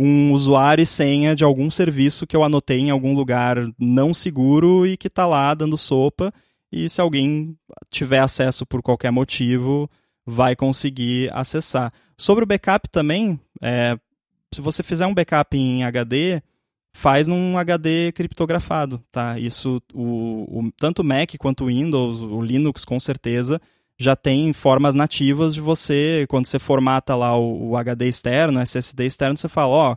um 0.00 0.32
usuário 0.32 0.82
e 0.82 0.86
senha 0.86 1.34
de 1.34 1.42
algum 1.42 1.68
serviço 1.68 2.24
que 2.24 2.36
eu 2.36 2.44
anotei 2.44 2.78
em 2.78 2.90
algum 2.90 3.16
lugar 3.16 3.56
não 3.76 4.14
seguro 4.14 4.86
e 4.86 4.96
que 4.96 5.08
está 5.08 5.26
lá 5.26 5.52
dando 5.54 5.76
sopa. 5.76 6.32
E 6.70 6.88
se 6.88 7.00
alguém 7.00 7.56
tiver 7.90 8.20
acesso 8.20 8.64
por 8.64 8.80
qualquer 8.80 9.10
motivo, 9.10 9.90
vai 10.24 10.54
conseguir 10.54 11.28
acessar. 11.34 11.92
Sobre 12.16 12.44
o 12.44 12.46
backup 12.46 12.88
também, 12.90 13.40
é, 13.60 13.98
se 14.54 14.60
você 14.60 14.84
fizer 14.84 15.06
um 15.06 15.14
backup 15.14 15.56
em 15.56 15.82
HD, 15.82 16.40
faz 16.98 17.28
num 17.28 17.56
HD 17.56 18.10
criptografado, 18.10 19.00
tá? 19.12 19.38
Isso, 19.38 19.80
o, 19.94 20.58
o, 20.58 20.72
tanto 20.76 21.02
o 21.02 21.04
Mac 21.04 21.30
quanto 21.38 21.62
o 21.62 21.66
Windows, 21.68 22.22
o 22.22 22.40
Linux 22.42 22.84
com 22.84 22.98
certeza, 22.98 23.60
já 23.96 24.16
tem 24.16 24.52
formas 24.52 24.96
nativas 24.96 25.54
de 25.54 25.60
você, 25.60 26.26
quando 26.28 26.46
você 26.46 26.58
formata 26.58 27.14
lá 27.14 27.38
o, 27.38 27.68
o 27.70 27.76
HD 27.76 28.08
externo, 28.08 28.58
o 28.58 28.62
SSD 28.62 29.06
externo, 29.06 29.36
você 29.36 29.48
fala, 29.48 29.72
ó, 29.72 29.96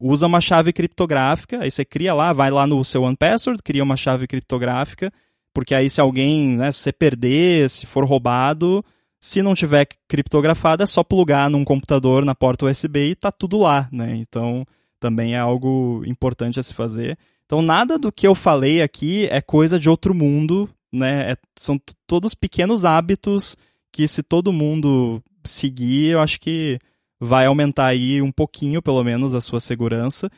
usa 0.00 0.26
uma 0.26 0.40
chave 0.40 0.72
criptográfica, 0.72 1.62
aí 1.62 1.70
você 1.70 1.84
cria 1.84 2.12
lá, 2.12 2.32
vai 2.32 2.50
lá 2.50 2.66
no 2.66 2.82
seu 2.82 3.04
OnePassword, 3.04 3.62
cria 3.62 3.84
uma 3.84 3.96
chave 3.96 4.26
criptográfica, 4.26 5.12
porque 5.54 5.76
aí 5.76 5.88
se 5.88 6.00
alguém, 6.00 6.56
né, 6.56 6.72
se 6.72 6.80
você 6.80 6.92
perder, 6.92 7.70
se 7.70 7.86
for 7.86 8.04
roubado, 8.04 8.84
se 9.20 9.42
não 9.42 9.54
tiver 9.54 9.86
criptografado, 10.08 10.82
é 10.82 10.86
só 10.86 11.04
plugar 11.04 11.48
num 11.48 11.64
computador 11.64 12.24
na 12.24 12.34
porta 12.34 12.66
USB 12.66 13.10
e 13.10 13.14
tá 13.14 13.30
tudo 13.30 13.58
lá, 13.58 13.88
né? 13.92 14.16
Então, 14.16 14.66
também 15.02 15.34
é 15.34 15.38
algo 15.38 16.04
importante 16.06 16.60
a 16.60 16.62
se 16.62 16.72
fazer. 16.72 17.18
Então, 17.44 17.60
nada 17.60 17.98
do 17.98 18.12
que 18.12 18.24
eu 18.24 18.36
falei 18.36 18.80
aqui 18.80 19.26
é 19.32 19.40
coisa 19.40 19.76
de 19.76 19.90
outro 19.90 20.14
mundo, 20.14 20.70
né? 20.92 21.32
É, 21.32 21.36
são 21.56 21.76
todos 22.06 22.34
pequenos 22.34 22.84
hábitos 22.84 23.56
que 23.90 24.06
se 24.06 24.22
todo 24.22 24.52
mundo 24.52 25.20
seguir, 25.44 26.12
eu 26.12 26.20
acho 26.20 26.40
que 26.40 26.78
vai 27.20 27.46
aumentar 27.46 27.86
aí 27.86 28.22
um 28.22 28.30
pouquinho, 28.30 28.80
pelo 28.80 29.02
menos, 29.02 29.34
a 29.34 29.40
sua 29.40 29.58
segurança. 29.58 30.30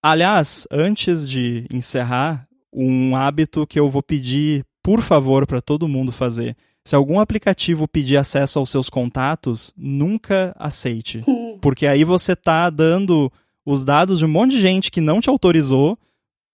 Aliás, 0.00 0.64
antes 0.70 1.28
de 1.28 1.66
encerrar, 1.72 2.46
um 2.72 3.16
hábito 3.16 3.66
que 3.66 3.80
eu 3.80 3.90
vou 3.90 4.02
pedir, 4.02 4.64
por 4.80 5.02
favor, 5.02 5.46
para 5.48 5.60
todo 5.60 5.88
mundo 5.88 6.12
fazer. 6.12 6.56
Se 6.84 6.94
algum 6.94 7.18
aplicativo 7.18 7.88
pedir 7.88 8.16
acesso 8.16 8.60
aos 8.60 8.70
seus 8.70 8.88
contatos, 8.88 9.72
nunca 9.76 10.54
aceite. 10.56 11.22
Porque 11.60 11.86
aí 11.86 12.04
você 12.04 12.32
está 12.32 12.70
dando 12.70 13.32
os 13.64 13.84
dados 13.84 14.18
de 14.18 14.24
um 14.24 14.28
monte 14.28 14.52
de 14.52 14.60
gente 14.60 14.90
que 14.90 15.00
não 15.00 15.20
te 15.20 15.28
autorizou 15.28 15.98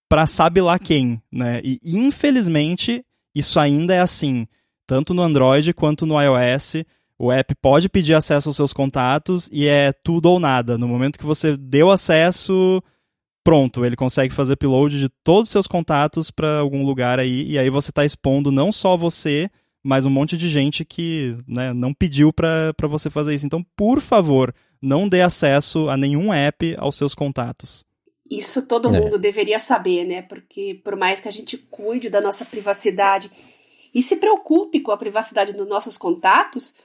para 0.09 0.27
sabe 0.27 0.61
lá 0.61 0.79
quem, 0.79 1.21
né? 1.31 1.61
E 1.63 1.79
infelizmente 1.85 3.05
isso 3.35 3.61
ainda 3.61 3.95
é 3.95 4.01
assim, 4.01 4.47
tanto 4.87 5.15
no 5.15 5.23
Android 5.23 5.73
quanto 5.73 6.05
no 6.05 6.21
iOS. 6.21 6.85
O 7.19 7.31
app 7.31 7.55
pode 7.57 7.89
pedir 7.89 8.15
acesso 8.15 8.49
aos 8.49 8.57
seus 8.57 8.73
contatos 8.73 9.49
e 9.53 9.67
é 9.67 9.93
tudo 9.93 10.27
ou 10.27 10.41
nada. 10.41 10.79
No 10.79 10.89
momento 10.89 11.19
que 11.19 11.27
você 11.27 11.57
deu 11.57 11.91
acesso, 11.91 12.83
pronto, 13.45 13.85
ele 13.85 13.95
consegue 13.95 14.35
fazer 14.35 14.55
upload 14.55 14.99
de 14.99 15.09
todos 15.23 15.49
os 15.49 15.53
seus 15.53 15.67
contatos 15.67 16.31
para 16.31 16.59
algum 16.59 16.85
lugar 16.85 17.21
aí, 17.21 17.47
e 17.47 17.59
aí 17.59 17.69
você 17.69 17.91
está 17.91 18.05
expondo 18.05 18.51
não 18.51 18.73
só 18.73 18.97
você, 18.97 19.51
mas 19.83 20.07
um 20.07 20.11
monte 20.11 20.37
de 20.37 20.49
gente 20.49 20.85
que 20.85 21.37
né, 21.47 21.73
não 21.73 21.93
pediu 21.93 22.33
para 22.33 22.75
você 22.89 23.11
fazer 23.11 23.35
isso. 23.35 23.47
Então, 23.47 23.65
por 23.77 24.01
favor, 24.01 24.55
não 24.81 25.09
dê 25.09 25.23
acesso 25.23 25.89
a 25.89 25.97
nenhum 25.97 26.33
app 26.33 26.75
aos 26.79 26.97
seus 26.97 27.15
contatos. 27.15 27.85
Isso 28.31 28.67
todo 28.67 28.95
é. 28.95 29.01
mundo 29.01 29.19
deveria 29.19 29.59
saber, 29.59 30.05
né? 30.05 30.23
Porque 30.23 30.81
por 30.85 30.97
mais 30.97 31.21
que 31.21 31.29
a 31.29 31.33
gente 31.33 31.59
cuide 31.59 32.09
da 32.09 32.21
nossa 32.21 32.45
privacidade 32.45 33.31
e 33.93 34.03
se 34.03 34.17
preocupe 34.17 34.81
com 34.81 34.93
a 34.93 34.97
privacidade 34.97 35.53
dos 35.53 35.69
nossos 35.69 35.99
contatos, 35.99 36.77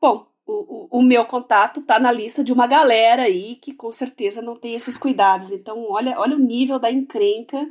Bom, 0.00 0.26
o, 0.46 0.52
o, 0.52 1.00
o 1.00 1.02
meu 1.02 1.24
contato 1.24 1.82
tá 1.82 1.98
na 1.98 2.12
lista 2.12 2.44
de 2.44 2.52
uma 2.52 2.66
galera 2.66 3.22
aí 3.22 3.56
que 3.56 3.72
com 3.72 3.90
certeza 3.90 4.42
não 4.42 4.56
tem 4.56 4.74
esses 4.74 4.96
cuidados. 4.96 5.50
Então, 5.50 5.90
olha, 5.90 6.18
olha 6.18 6.36
o 6.36 6.40
nível 6.40 6.78
da 6.78 6.90
encrenca 6.90 7.66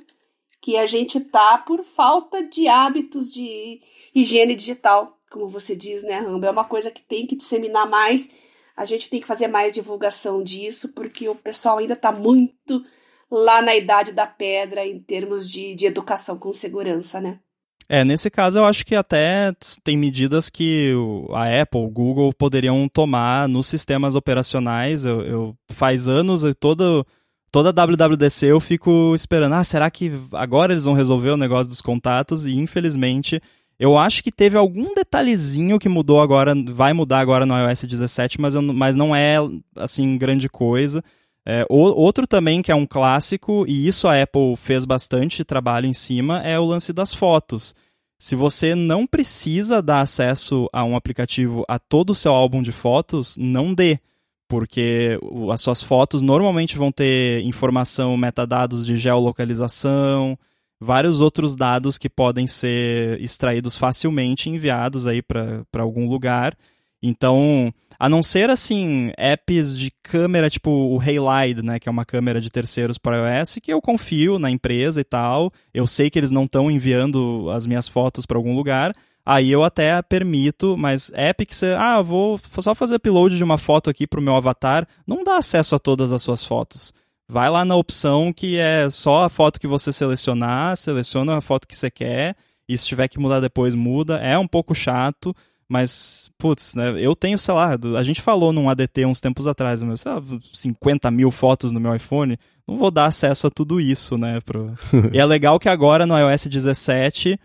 que 0.62 0.78
a 0.78 0.86
gente 0.86 1.20
tá 1.20 1.58
por 1.60 1.84
falta 1.84 2.44
de 2.44 2.68
hábitos 2.68 3.32
de 3.32 3.80
higiene 4.14 4.56
digital, 4.56 5.18
como 5.30 5.48
você 5.48 5.76
diz, 5.76 6.04
né, 6.04 6.20
Ramba? 6.20 6.48
É 6.48 6.52
uma 6.52 6.66
coisa 6.66 6.90
que 6.90 7.02
tem 7.02 7.28
que 7.28 7.36
disseminar 7.36 7.88
mais. 7.88 8.38
A 8.76 8.86
gente 8.86 9.10
tem 9.10 9.22
que 9.22 9.28
fazer 9.28 9.48
mais 9.48 9.74
divulgação 9.74 10.44
disso, 10.44 10.94
porque 10.94 11.30
o 11.30 11.36
pessoal 11.36 11.78
ainda 11.78 11.96
tá 11.96 12.12
muito 12.12 12.84
lá 13.32 13.62
na 13.62 13.76
idade 13.76 14.12
da 14.12 14.28
pedra 14.28 14.86
em 14.86 15.00
termos 15.00 15.50
de, 15.50 15.74
de 15.76 15.86
educação 15.86 16.38
com 16.38 16.52
segurança, 16.54 17.20
né? 17.22 17.40
É, 17.88 18.04
nesse 18.04 18.32
caso 18.32 18.58
eu 18.58 18.66
acho 18.66 18.84
que 18.86 18.96
até 18.96 19.54
tem 19.84 19.96
medidas 19.96 20.50
que 20.50 20.92
a 21.32 21.62
Apple, 21.62 21.82
o 21.82 21.90
Google 21.90 22.34
poderiam 22.34 22.88
tomar 22.90 23.48
nos 23.48 23.68
sistemas 23.68 24.16
operacionais. 24.16 25.06
Eu, 25.06 25.22
eu 25.22 25.58
faz 25.70 26.08
anos, 26.08 26.44
todo, 26.60 27.06
toda 27.52 27.72
WWDC 27.72 28.48
eu 28.48 28.60
fico 28.60 29.14
esperando, 29.14 29.54
ah, 29.54 29.64
será 29.64 29.92
que 29.92 30.12
agora 30.32 30.74
eles 30.74 30.86
vão 30.86 30.96
resolver 30.96 31.30
o 31.30 31.38
negócio 31.38 31.70
dos 31.70 31.82
contatos? 31.82 32.48
E 32.48 32.56
infelizmente 32.56 33.40
eu 33.80 33.98
acho 33.98 34.24
que 34.24 34.32
teve 34.32 34.58
algum 34.58 34.94
detalhezinho 34.94 35.80
que 35.80 35.90
mudou 35.90 36.22
agora, 36.22 36.54
vai 36.72 36.94
mudar 36.94 37.20
agora 37.20 37.46
no 37.46 37.58
iOS 37.58 37.84
17, 37.84 38.40
mas, 38.40 38.56
eu, 38.56 38.62
mas 38.62 38.96
não 38.96 39.16
é 39.16 39.38
assim 39.76 40.18
grande 40.18 40.48
coisa. 40.48 41.04
É, 41.48 41.66
outro 41.70 42.26
também 42.26 42.62
que 42.62 42.72
é 42.72 42.76
um 42.76 42.88
clássico, 42.88 43.66
e 43.68 43.88
isso 43.88 44.08
a 44.08 44.20
Apple 44.20 44.56
fez 44.56 44.84
bastante 44.84 45.44
trabalho 45.44 45.86
em 45.86 45.94
cima, 45.94 46.42
é 46.42 46.60
o 46.60 46.66
lance 46.66 46.92
das 46.92 47.14
fotos. 47.14 47.76
Se 48.18 48.36
você 48.36 48.74
não 48.74 49.06
precisa 49.06 49.82
dar 49.82 50.02
acesso 50.02 50.68
a 50.74 50.84
um 50.84 50.96
aplicativo 50.96 51.64
a 51.68 51.78
todo 51.78 52.12
o 52.12 52.16
seu 52.16 52.34
álbum 52.34 52.64
de 52.64 52.72
fotos, 52.72 53.38
não 53.38 53.74
dê. 53.74 54.00
Porque 54.48 55.20
as 55.52 55.62
suas 55.62 55.84
fotos 55.84 56.22
normalmente 56.22 56.78
vão 56.78 56.92
ter 56.92 57.42
informação, 57.44 58.16
metadados 58.16 58.86
de 58.86 58.96
geolocalização, 58.96 60.38
vários 60.86 61.20
outros 61.20 61.56
dados 61.56 61.98
que 61.98 62.10
podem 62.10 62.48
ser 62.48 63.20
extraídos 63.20 63.76
facilmente 63.76 64.48
e 64.48 64.54
enviados 64.54 65.08
aí 65.08 65.22
para 65.22 65.66
algum 65.80 66.08
lugar. 66.08 66.56
Então, 67.02 67.74
a 68.00 68.10
não 68.10 68.24
ser, 68.24 68.50
assim, 68.50 69.12
apps 69.18 69.78
de 69.78 69.92
câmera, 70.02 70.50
tipo 70.50 70.72
o 70.72 71.00
Halide, 71.00 71.62
né? 71.62 71.80
Que 71.80 71.88
é 71.88 71.92
uma 71.92 72.06
câmera 72.06 72.42
de 72.42 72.50
terceiros 72.50 72.98
para 72.98 73.40
iOS, 73.40 73.60
que 73.62 73.72
eu 73.72 73.82
confio 73.82 74.40
na 74.40 74.50
empresa 74.50 75.02
e 75.02 75.04
tal. 75.04 75.52
Eu 75.74 75.86
sei 75.86 76.10
que 76.10 76.18
eles 76.18 76.32
não 76.32 76.46
estão 76.46 76.72
enviando 76.72 77.50
as 77.52 77.68
minhas 77.68 77.88
fotos 77.88 78.26
para 78.26 78.38
algum 78.38 78.56
lugar. 78.56 78.94
Aí 79.26 79.52
eu 79.52 79.64
até 79.64 80.02
permito, 80.04 80.76
mas 80.78 81.12
app 81.16 81.46
que 81.46 81.56
você... 81.56 81.74
Ah, 81.78 82.02
vou 82.02 82.40
só 82.60 82.76
fazer 82.76 82.96
upload 82.96 83.36
de 83.36 83.44
uma 83.44 83.58
foto 83.58 83.90
aqui 83.90 84.06
pro 84.06 84.22
meu 84.22 84.36
avatar. 84.36 84.88
Não 85.06 85.24
dá 85.24 85.38
acesso 85.38 85.76
a 85.76 85.80
todas 85.80 86.14
as 86.14 86.22
suas 86.22 86.44
fotos. 86.44 86.94
Vai 87.28 87.50
lá 87.50 87.66
na 87.66 87.76
opção 87.76 88.32
que 88.32 88.58
é 88.58 88.90
só 88.90 89.24
a 89.26 89.30
foto 89.30 89.60
que 89.60 89.68
você 89.68 89.92
selecionar, 89.92 90.78
seleciona 90.78 91.38
a 91.38 91.42
foto 91.42 91.68
que 91.68 91.76
você 91.76 91.90
quer. 91.90 92.36
E 92.68 92.78
se 92.78 92.86
tiver 92.86 93.08
que 93.08 93.20
mudar 93.20 93.40
depois, 93.40 93.76
muda. 93.76 94.18
É 94.18 94.38
um 94.38 94.48
pouco 94.48 94.74
chato 94.74 95.36
mas, 95.68 96.30
putz, 96.38 96.76
né, 96.76 96.94
eu 96.98 97.16
tenho, 97.16 97.38
sei 97.38 97.54
lá, 97.54 97.76
a 97.98 98.04
gente 98.04 98.22
falou 98.22 98.54
num 98.54 98.70
ADT 98.70 99.06
uns 99.06 99.20
tempos 99.20 99.48
atrás, 99.48 99.82
mas, 99.82 100.02
sei 100.02 100.12
lá, 100.12 100.22
50 100.54 101.10
mil 101.10 101.32
fotos 101.32 101.72
no 101.72 101.80
meu 101.80 101.96
iPhone, 101.96 102.38
não 102.68 102.78
vou 102.78 102.92
dar 102.92 103.06
acesso 103.06 103.48
a 103.48 103.50
tudo 103.50 103.82
isso, 103.82 104.16
né? 104.18 104.40
Pro... 104.42 104.76
e 105.12 105.20
é 105.20 105.26
legal 105.26 105.60
que 105.60 105.68
agora 105.68 106.06
no 106.06 106.18
iOS 106.18 106.46
17 106.46 107.40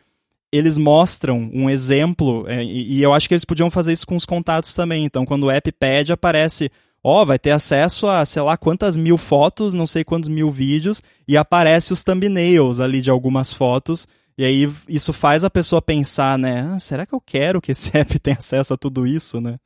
eles 0.52 0.77
mostram 0.77 1.48
um 1.55 1.70
exemplo, 1.70 2.44
é, 2.48 2.62
e, 2.62 2.94
e 2.94 3.02
eu 3.02 3.15
acho 3.15 3.28
que 3.28 3.35
eles 3.35 3.44
podiam 3.44 3.70
fazer 3.70 3.93
isso 3.93 4.07
com 4.07 4.16
os 4.16 4.27
contatos 4.27 4.74
também. 4.74 5.05
Então, 5.05 5.24
quando 5.24 5.44
o 5.44 5.51
app 5.51 5.70
pede, 5.73 6.12
aparece 6.12 6.70
ó, 7.02 7.22
oh, 7.22 7.27
vai 7.27 7.39
ter 7.39 7.51
acesso 7.51 8.06
a 8.09 8.24
sei 8.24 8.43
lá 8.43 8.56
quantas 8.56 8.97
mil 8.97 9.16
fotos, 9.16 9.74
não 9.74 9.86
sei 9.86 10.05
quantos 10.05 10.28
mil 10.28 10.51
vídeos, 10.51 11.02
e 11.27 11.36
aparece 11.36 11.93
os 11.93 12.02
thumbnails 12.02 12.81
ali 12.81 13.01
de 13.01 13.10
algumas 13.10 13.52
fotos. 13.52 14.06
E 14.36 14.44
aí 14.44 14.72
isso 14.89 15.12
faz 15.12 15.44
a 15.44 15.51
pessoa 15.51 15.82
pensar, 15.82 16.39
né? 16.39 16.70
Ah, 16.72 16.78
será 16.78 17.05
que 17.05 17.14
eu 17.14 17.20
quero 17.20 17.60
que 17.60 17.72
esse 17.72 17.90
app 17.97 18.18
tenha 18.18 18.39
acesso 18.39 18.74
a 18.74 18.77
tudo 18.77 19.06
isso, 19.06 19.40
né? 19.40 19.59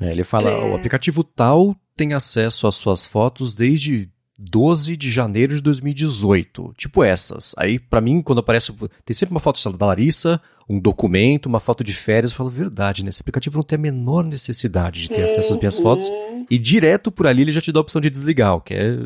É, 0.00 0.10
ele 0.10 0.24
fala, 0.24 0.50
é. 0.50 0.64
o 0.64 0.74
aplicativo 0.74 1.22
tal 1.22 1.76
tem 1.96 2.14
acesso 2.14 2.66
às 2.66 2.76
suas 2.76 3.06
fotos 3.06 3.52
desde 3.52 4.08
12 4.38 4.96
de 4.96 5.10
janeiro 5.10 5.54
de 5.54 5.60
2018. 5.60 6.72
Tipo 6.76 7.04
essas. 7.04 7.54
Aí, 7.58 7.78
para 7.78 8.00
mim, 8.00 8.22
quando 8.22 8.38
aparece. 8.38 8.72
Tem 9.04 9.14
sempre 9.14 9.34
uma 9.34 9.40
foto 9.40 9.60
da 9.72 9.86
Larissa, 9.86 10.40
um 10.70 10.78
documento, 10.78 11.46
uma 11.46 11.58
foto 11.58 11.82
de 11.82 11.92
férias. 11.92 12.30
Eu 12.30 12.36
falo, 12.36 12.48
verdade, 12.48 13.02
né? 13.02 13.10
Esse 13.10 13.22
aplicativo 13.22 13.56
não 13.56 13.64
tem 13.64 13.76
a 13.76 13.82
menor 13.82 14.24
necessidade 14.24 15.02
de 15.02 15.08
ter 15.08 15.24
acesso 15.24 15.52
às 15.52 15.58
minhas 15.58 15.78
fotos. 15.78 16.08
Uhum. 16.08 16.46
E 16.48 16.56
direto 16.58 17.10
por 17.10 17.26
ali 17.26 17.42
ele 17.42 17.50
já 17.50 17.60
te 17.60 17.72
dá 17.72 17.80
a 17.80 17.82
opção 17.82 18.00
de 18.00 18.08
desligar, 18.08 18.54
o 18.54 18.60
que 18.60 18.74
é 18.74 18.96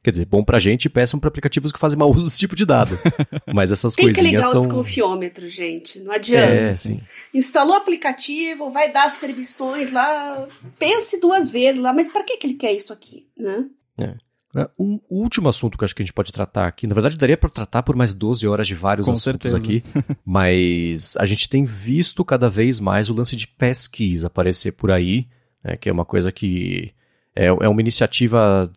Quer 0.00 0.12
dizer, 0.12 0.26
bom 0.26 0.44
pra 0.44 0.60
gente 0.60 0.84
e 0.84 0.88
péssimo 0.88 1.20
pra 1.20 1.26
aplicativos 1.26 1.72
que 1.72 1.78
fazem 1.78 1.98
mau 1.98 2.08
uso 2.08 2.24
desse 2.24 2.38
tipo 2.38 2.54
de 2.54 2.64
dado. 2.64 2.96
Mas 3.52 3.72
essas 3.72 3.94
Tem 3.94 4.06
coisinhas 4.06 4.32
Tem 4.32 4.40
que 4.40 4.46
ligar 4.46 4.48
são... 4.48 4.60
os 4.60 4.72
confiômetros, 4.72 5.52
gente. 5.52 5.98
Não 6.00 6.12
adianta. 6.12 6.46
É, 6.46 6.72
sim. 6.72 7.00
Instalou 7.34 7.74
o 7.74 7.78
aplicativo, 7.78 8.70
vai 8.70 8.92
dar 8.92 9.04
as 9.04 9.16
permissões 9.16 9.92
lá. 9.92 10.46
Pense 10.78 11.20
duas 11.20 11.50
vezes 11.50 11.82
lá, 11.82 11.92
mas 11.92 12.08
para 12.08 12.22
que, 12.22 12.36
que 12.36 12.46
ele 12.46 12.54
quer 12.54 12.72
isso 12.72 12.92
aqui, 12.92 13.26
né? 13.36 13.66
É. 13.98 14.14
é 14.62 14.70
um 14.78 15.00
último 15.08 15.48
assunto 15.48 15.76
que 15.76 15.84
acho 15.84 15.94
que 15.94 16.02
a 16.02 16.04
gente 16.04 16.14
pode 16.14 16.32
tratar 16.32 16.66
aqui, 16.66 16.86
na 16.86 16.94
verdade 16.94 17.16
daria 17.16 17.36
para 17.36 17.50
tratar 17.50 17.82
por 17.82 17.96
mais 17.96 18.14
12 18.14 18.46
horas 18.46 18.66
de 18.66 18.74
vários 18.74 19.06
Com 19.06 19.12
assuntos 19.12 19.50
certeza. 19.50 19.56
aqui, 19.56 19.82
mas 20.24 21.16
a 21.18 21.24
gente 21.24 21.48
tem 21.48 21.64
visto 21.64 22.24
cada 22.24 22.48
vez 22.48 22.80
mais 22.80 23.10
o 23.10 23.14
lance 23.14 23.36
de 23.36 23.46
pesquisa 23.46 24.26
aparecer 24.26 24.72
por 24.72 24.90
aí, 24.90 25.26
né, 25.62 25.76
que 25.76 25.88
é 25.88 25.92
uma 25.92 26.04
coisa 26.04 26.32
que 26.32 26.92
é, 27.34 27.46
é 27.46 27.68
uma 27.68 27.80
iniciativa 27.80 28.70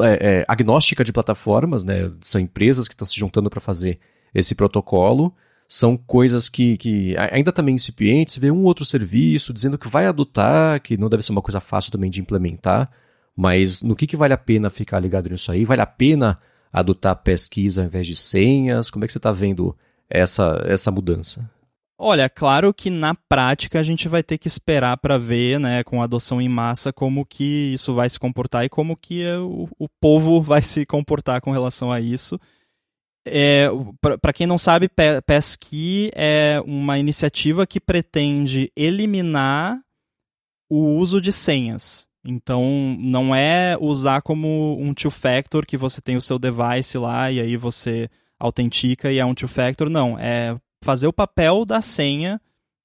é, 0.00 0.40
é, 0.40 0.44
agnóstica 0.46 1.02
de 1.02 1.12
plataformas, 1.12 1.84
né? 1.84 2.10
São 2.20 2.40
empresas 2.40 2.88
que 2.88 2.94
estão 2.94 3.06
se 3.06 3.18
juntando 3.18 3.48
para 3.48 3.60
fazer 3.60 3.98
esse 4.34 4.54
protocolo. 4.54 5.34
São 5.66 5.96
coisas 5.96 6.48
que, 6.48 6.76
que 6.78 7.14
ainda 7.16 7.52
também 7.52 7.74
incipientes, 7.74 8.38
vê 8.38 8.50
um 8.50 8.64
outro 8.64 8.84
serviço 8.84 9.52
dizendo 9.52 9.76
que 9.76 9.88
vai 9.88 10.06
adotar, 10.06 10.80
que 10.80 10.96
não 10.96 11.10
deve 11.10 11.22
ser 11.22 11.32
uma 11.32 11.42
coisa 11.42 11.60
fácil 11.60 11.92
também 11.92 12.10
de 12.10 12.20
implementar, 12.20 12.90
mas 13.38 13.82
no 13.82 13.94
que, 13.94 14.04
que 14.04 14.16
vale 14.16 14.32
a 14.32 14.36
pena 14.36 14.68
ficar 14.68 14.98
ligado 14.98 15.30
nisso 15.30 15.52
aí? 15.52 15.64
Vale 15.64 15.80
a 15.80 15.86
pena 15.86 16.36
adotar 16.72 17.14
pesquisa 17.14 17.82
ao 17.82 17.86
invés 17.86 18.04
de 18.04 18.16
senhas? 18.16 18.90
Como 18.90 19.04
é 19.04 19.06
que 19.06 19.12
você 19.12 19.20
está 19.20 19.30
vendo 19.30 19.76
essa, 20.10 20.60
essa 20.66 20.90
mudança? 20.90 21.48
Olha, 21.96 22.28
claro 22.28 22.74
que 22.74 22.90
na 22.90 23.14
prática 23.14 23.78
a 23.78 23.82
gente 23.84 24.08
vai 24.08 24.24
ter 24.24 24.38
que 24.38 24.48
esperar 24.48 24.96
para 24.96 25.16
ver, 25.16 25.60
né, 25.60 25.84
com 25.84 26.00
a 26.00 26.04
adoção 26.04 26.42
em 26.42 26.48
massa, 26.48 26.92
como 26.92 27.24
que 27.24 27.72
isso 27.74 27.94
vai 27.94 28.10
se 28.10 28.18
comportar 28.18 28.64
e 28.64 28.68
como 28.68 28.96
que 28.96 29.24
o, 29.36 29.68
o 29.78 29.88
povo 30.00 30.42
vai 30.42 30.60
se 30.60 30.84
comportar 30.84 31.40
com 31.40 31.52
relação 31.52 31.92
a 31.92 32.00
isso. 32.00 32.40
É, 33.24 33.68
para 34.20 34.32
quem 34.32 34.48
não 34.48 34.58
sabe, 34.58 34.90
Passkey 35.24 36.10
é 36.12 36.60
uma 36.66 36.98
iniciativa 36.98 37.64
que 37.68 37.78
pretende 37.78 38.72
eliminar 38.74 39.78
o 40.68 40.96
uso 40.96 41.20
de 41.20 41.30
senhas. 41.30 42.07
Então, 42.30 42.94
não 42.98 43.34
é 43.34 43.76
usar 43.80 44.20
como 44.20 44.76
um 44.78 44.92
two-factor 44.92 45.64
que 45.64 45.78
você 45.78 46.00
tem 46.00 46.16
o 46.16 46.20
seu 46.20 46.38
device 46.38 46.98
lá 46.98 47.30
e 47.30 47.40
aí 47.40 47.56
você 47.56 48.08
autentica 48.38 49.10
e 49.10 49.18
é 49.18 49.24
um 49.24 49.34
two-factor. 49.34 49.88
Não, 49.88 50.18
é 50.18 50.54
fazer 50.84 51.06
o 51.06 51.12
papel 51.12 51.64
da 51.64 51.80
senha 51.80 52.38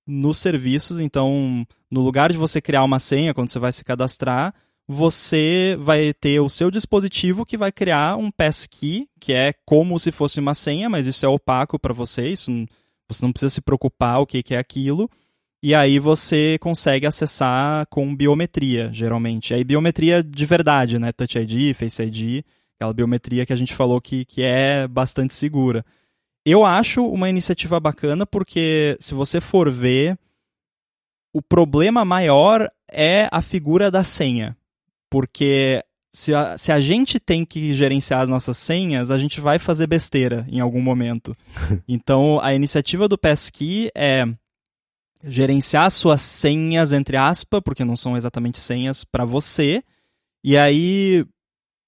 nos 0.07 0.37
serviços. 0.37 0.99
Então, 0.99 1.67
no 1.91 2.01
lugar 2.01 2.31
de 2.31 2.37
você 2.37 2.61
criar 2.61 2.83
uma 2.83 2.99
senha 2.99 3.33
quando 3.33 3.49
você 3.49 3.59
vai 3.59 3.73
se 3.73 3.83
cadastrar, 3.83 4.53
você 4.87 5.77
vai 5.79 6.13
ter 6.13 6.39
o 6.39 6.49
seu 6.49 6.71
dispositivo 6.71 7.45
que 7.45 7.57
vai 7.57 7.71
criar 7.71 8.17
um 8.17 8.31
passkey, 8.31 9.07
que 9.19 9.33
é 9.33 9.53
como 9.65 9.99
se 9.99 10.11
fosse 10.11 10.39
uma 10.39 10.53
senha, 10.53 10.89
mas 10.89 11.05
isso 11.05 11.25
é 11.25 11.29
opaco 11.29 11.77
para 11.77 11.93
você, 11.93 12.29
isso 12.29 12.51
você 13.09 13.25
não 13.25 13.31
precisa 13.31 13.49
se 13.49 13.61
preocupar 13.61 14.19
o 14.19 14.25
que, 14.25 14.41
que 14.41 14.55
é 14.55 14.57
aquilo. 14.57 15.09
E 15.63 15.73
aí 15.73 15.97
você 15.97 16.57
consegue 16.59 17.07
acessar 17.07 17.87
com 17.87 18.13
biometria, 18.13 18.89
geralmente. 18.91 19.53
Aí 19.53 19.63
biometria 19.63 20.21
de 20.21 20.45
verdade, 20.45 20.99
né? 20.99 21.13
Touch 21.13 21.39
ID, 21.39 21.73
Face 21.73 22.03
ID, 22.03 22.43
aquela 22.75 22.93
biometria 22.93 23.45
que 23.45 23.53
a 23.53 23.55
gente 23.55 23.73
falou 23.73 24.01
que, 24.01 24.25
que 24.25 24.43
é 24.43 24.85
bastante 24.89 25.33
segura. 25.33 25.85
Eu 26.45 26.65
acho 26.65 27.05
uma 27.05 27.29
iniciativa 27.29 27.79
bacana 27.79 28.25
porque, 28.25 28.97
se 28.99 29.13
você 29.13 29.39
for 29.39 29.71
ver, 29.71 30.19
o 31.33 31.41
problema 31.41 32.03
maior 32.03 32.67
é 32.91 33.29
a 33.31 33.41
figura 33.41 33.89
da 33.89 34.03
senha. 34.03 34.57
Porque 35.09 35.81
se 36.11 36.35
a, 36.35 36.57
se 36.57 36.73
a 36.73 36.81
gente 36.81 37.21
tem 37.21 37.45
que 37.45 37.73
gerenciar 37.73 38.19
as 38.19 38.27
nossas 38.27 38.57
senhas, 38.57 39.09
a 39.09 39.17
gente 39.17 39.39
vai 39.39 39.57
fazer 39.57 39.87
besteira 39.87 40.45
em 40.49 40.59
algum 40.59 40.81
momento. 40.81 41.33
então, 41.87 42.37
a 42.41 42.53
iniciativa 42.53 43.07
do 43.07 43.17
Passkey 43.17 43.89
é 43.95 44.25
gerenciar 45.23 45.89
suas 45.89 46.21
senhas, 46.21 46.91
entre 46.91 47.15
aspas, 47.15 47.61
porque 47.63 47.85
não 47.85 47.95
são 47.95 48.17
exatamente 48.17 48.59
senhas 48.59 49.05
para 49.05 49.23
você, 49.23 49.83
e 50.43 50.57
aí 50.57 51.25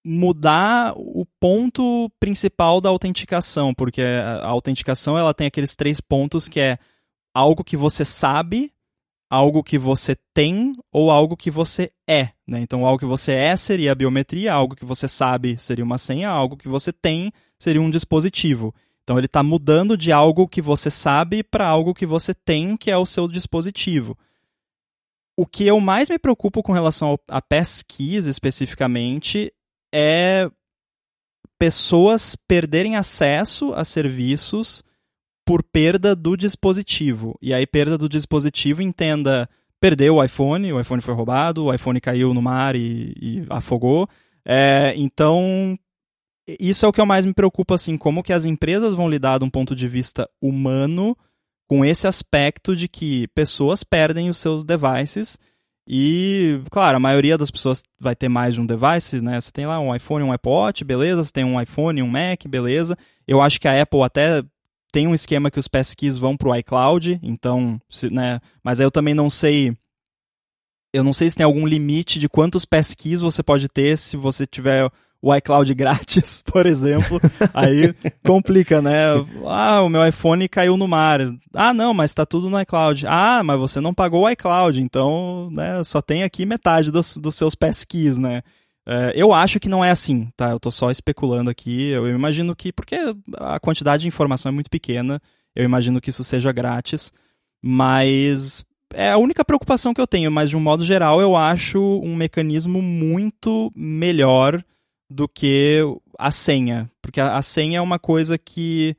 mudar 0.05 0.93
o 0.95 1.25
ponto 1.39 2.09
principal 2.19 2.79
da 2.79 2.89
autenticação, 2.89 3.73
porque 3.73 4.01
a 4.01 4.47
autenticação 4.47 5.17
ela 5.17 5.33
tem 5.33 5.47
aqueles 5.47 5.75
três 5.75 5.99
pontos 5.99 6.47
que 6.47 6.59
é 6.59 6.77
algo 7.33 7.63
que 7.63 7.75
você 7.75 8.05
sabe, 8.05 8.71
algo 9.29 9.63
que 9.63 9.77
você 9.79 10.15
tem 10.33 10.71
ou 10.91 11.09
algo 11.09 11.35
que 11.35 11.49
você 11.49 11.89
é. 12.07 12.29
Né? 12.47 12.59
Então, 12.61 12.85
algo 12.85 12.99
que 12.99 13.05
você 13.05 13.31
é 13.33 13.57
seria 13.57 13.91
a 13.91 13.95
biometria, 13.95 14.53
algo 14.53 14.75
que 14.75 14.85
você 14.85 15.07
sabe 15.07 15.57
seria 15.57 15.83
uma 15.83 15.97
senha, 15.97 16.29
algo 16.29 16.55
que 16.55 16.67
você 16.67 16.93
tem 16.93 17.31
seria 17.59 17.81
um 17.81 17.89
dispositivo. 17.89 18.73
Então, 19.05 19.19
ele 19.19 19.27
está 19.27 19.43
mudando 19.43 19.95
de 19.95 20.11
algo 20.11 20.47
que 20.47 20.59
você 20.59 20.89
sabe 20.89 21.43
para 21.43 21.67
algo 21.67 21.93
que 21.93 22.07
você 22.07 22.33
tem, 22.33 22.75
que 22.75 22.89
é 22.89 22.97
o 22.97 23.05
seu 23.05 23.27
dispositivo. 23.27 24.17
O 25.37 25.45
que 25.45 25.67
eu 25.67 25.79
mais 25.79 26.09
me 26.09 26.17
preocupo 26.17 26.63
com 26.63 26.71
relação 26.71 27.19
a 27.27 27.39
passkeys 27.39 28.25
especificamente 28.25 29.53
é 29.93 30.49
pessoas 31.59 32.35
perderem 32.35 32.95
acesso 32.95 33.73
a 33.75 33.85
serviços 33.85 34.83
por 35.45 35.61
perda 35.61 36.15
do 36.15 36.35
dispositivo. 36.35 37.37
E 37.39 37.53
aí, 37.53 37.67
perda 37.67 37.99
do 37.99 38.09
dispositivo, 38.09 38.81
entenda, 38.81 39.47
perdeu 39.79 40.15
o 40.15 40.23
iPhone, 40.23 40.73
o 40.73 40.79
iPhone 40.79 41.01
foi 41.01 41.13
roubado, 41.13 41.65
o 41.65 41.73
iPhone 41.73 42.01
caiu 42.01 42.33
no 42.33 42.41
mar 42.41 42.75
e, 42.75 43.13
e 43.21 43.45
afogou. 43.51 44.09
É, 44.43 44.95
então, 44.97 45.77
isso 46.47 46.85
é 46.85 46.89
o 46.89 46.91
que 46.91 47.01
eu 47.01 47.05
mais 47.05 47.25
me 47.25 47.33
preocupa, 47.33 47.75
assim, 47.75 47.97
como 47.97 48.23
que 48.23 48.33
as 48.33 48.45
empresas 48.45 48.93
vão 48.93 49.09
lidar 49.09 49.39
de 49.39 49.45
um 49.45 49.49
ponto 49.49 49.75
de 49.75 49.87
vista 49.87 50.29
humano 50.41 51.17
com 51.67 51.83
esse 51.83 52.07
aspecto 52.07 52.75
de 52.75 52.87
que 52.87 53.27
pessoas 53.29 53.83
perdem 53.83 54.29
os 54.29 54.37
seus 54.37 54.63
devices 54.63 55.39
e, 55.87 56.61
claro, 56.71 56.97
a 56.97 56.99
maioria 56.99 57.37
das 57.37 57.51
pessoas 57.51 57.83
vai 57.99 58.15
ter 58.15 58.27
mais 58.27 58.55
de 58.55 58.61
um 58.61 58.65
device, 58.65 59.21
né? 59.21 59.39
Você 59.39 59.51
tem 59.51 59.65
lá 59.65 59.79
um 59.79 59.93
iPhone, 59.93 60.23
um 60.23 60.35
Watch, 60.45 60.83
beleza? 60.83 61.23
Você 61.23 61.31
tem 61.31 61.43
um 61.43 61.61
iPhone, 61.61 62.01
um 62.01 62.07
Mac, 62.07 62.45
beleza? 62.47 62.97
Eu 63.27 63.41
acho 63.41 63.59
que 63.59 63.67
a 63.67 63.81
Apple 63.81 64.01
até 64.01 64.43
tem 64.91 65.07
um 65.07 65.13
esquema 65.13 65.51
que 65.51 65.59
os 65.59 65.67
passkeys 65.67 66.17
vão 66.17 66.37
pro 66.37 66.55
iCloud, 66.55 67.19
então, 67.21 67.79
se, 67.89 68.09
né? 68.09 68.39
Mas 68.63 68.79
aí 68.79 68.85
eu 68.85 68.91
também 68.91 69.13
não 69.13 69.29
sei 69.29 69.75
eu 70.93 71.03
não 71.03 71.11
sei 71.11 71.29
se 71.29 71.35
tem 71.35 71.43
algum 71.43 71.67
limite 71.67 72.19
de 72.19 72.29
quantos 72.29 72.63
passkeys 72.63 73.19
você 73.19 73.43
pode 73.43 73.67
ter 73.67 73.97
se 73.97 74.15
você 74.15 74.47
tiver 74.47 74.89
o 75.25 75.35
iCloud 75.35 75.73
grátis, 75.73 76.43
por 76.45 76.67
exemplo, 76.67 77.19
aí 77.51 77.95
complica, 78.23 78.79
né? 78.79 79.05
Ah, 79.47 79.81
o 79.81 79.89
meu 79.89 80.07
iPhone 80.07 80.47
caiu 80.47 80.77
no 80.77 80.87
mar. 80.87 81.19
Ah, 81.51 81.73
não, 81.73 81.95
mas 81.95 82.11
está 82.11 82.27
tudo 82.27 82.47
no 82.47 82.61
iCloud. 82.61 83.07
Ah, 83.07 83.41
mas 83.43 83.57
você 83.57 83.81
não 83.81 83.91
pagou 83.91 84.21
o 84.21 84.29
iCloud, 84.29 84.79
então 84.79 85.49
né, 85.51 85.83
só 85.83 85.99
tem 85.99 86.21
aqui 86.21 86.45
metade 86.45 86.91
dos, 86.91 87.17
dos 87.17 87.33
seus 87.33 87.55
passkeys, 87.55 88.19
né? 88.19 88.43
É, 88.87 89.13
eu 89.15 89.33
acho 89.33 89.59
que 89.59 89.67
não 89.67 89.83
é 89.83 89.89
assim, 89.89 90.29
tá? 90.37 90.51
Eu 90.51 90.59
tô 90.59 90.69
só 90.69 90.91
especulando 90.91 91.49
aqui. 91.49 91.89
Eu 91.89 92.07
imagino 92.07 92.55
que, 92.55 92.71
porque 92.71 92.95
a 93.39 93.59
quantidade 93.59 94.03
de 94.03 94.07
informação 94.07 94.51
é 94.51 94.53
muito 94.53 94.69
pequena, 94.69 95.19
eu 95.55 95.65
imagino 95.65 95.99
que 95.99 96.11
isso 96.11 96.23
seja 96.23 96.51
grátis, 96.51 97.11
mas 97.63 98.63
é 98.93 99.09
a 99.09 99.17
única 99.17 99.43
preocupação 99.43 99.91
que 99.91 99.99
eu 99.99 100.05
tenho, 100.05 100.31
mas 100.31 100.51
de 100.51 100.55
um 100.55 100.59
modo 100.59 100.83
geral 100.83 101.19
eu 101.19 101.35
acho 101.35 101.81
um 101.81 102.15
mecanismo 102.15 102.79
muito 102.79 103.71
melhor 103.75 104.63
do 105.15 105.29
que 105.29 105.79
a 106.19 106.29
senha. 106.29 106.91
Porque 107.01 107.21
a, 107.21 107.37
a 107.37 107.41
senha 107.41 107.77
é 107.77 107.81
uma 107.81 107.97
coisa 107.97 108.37
que 108.37 108.95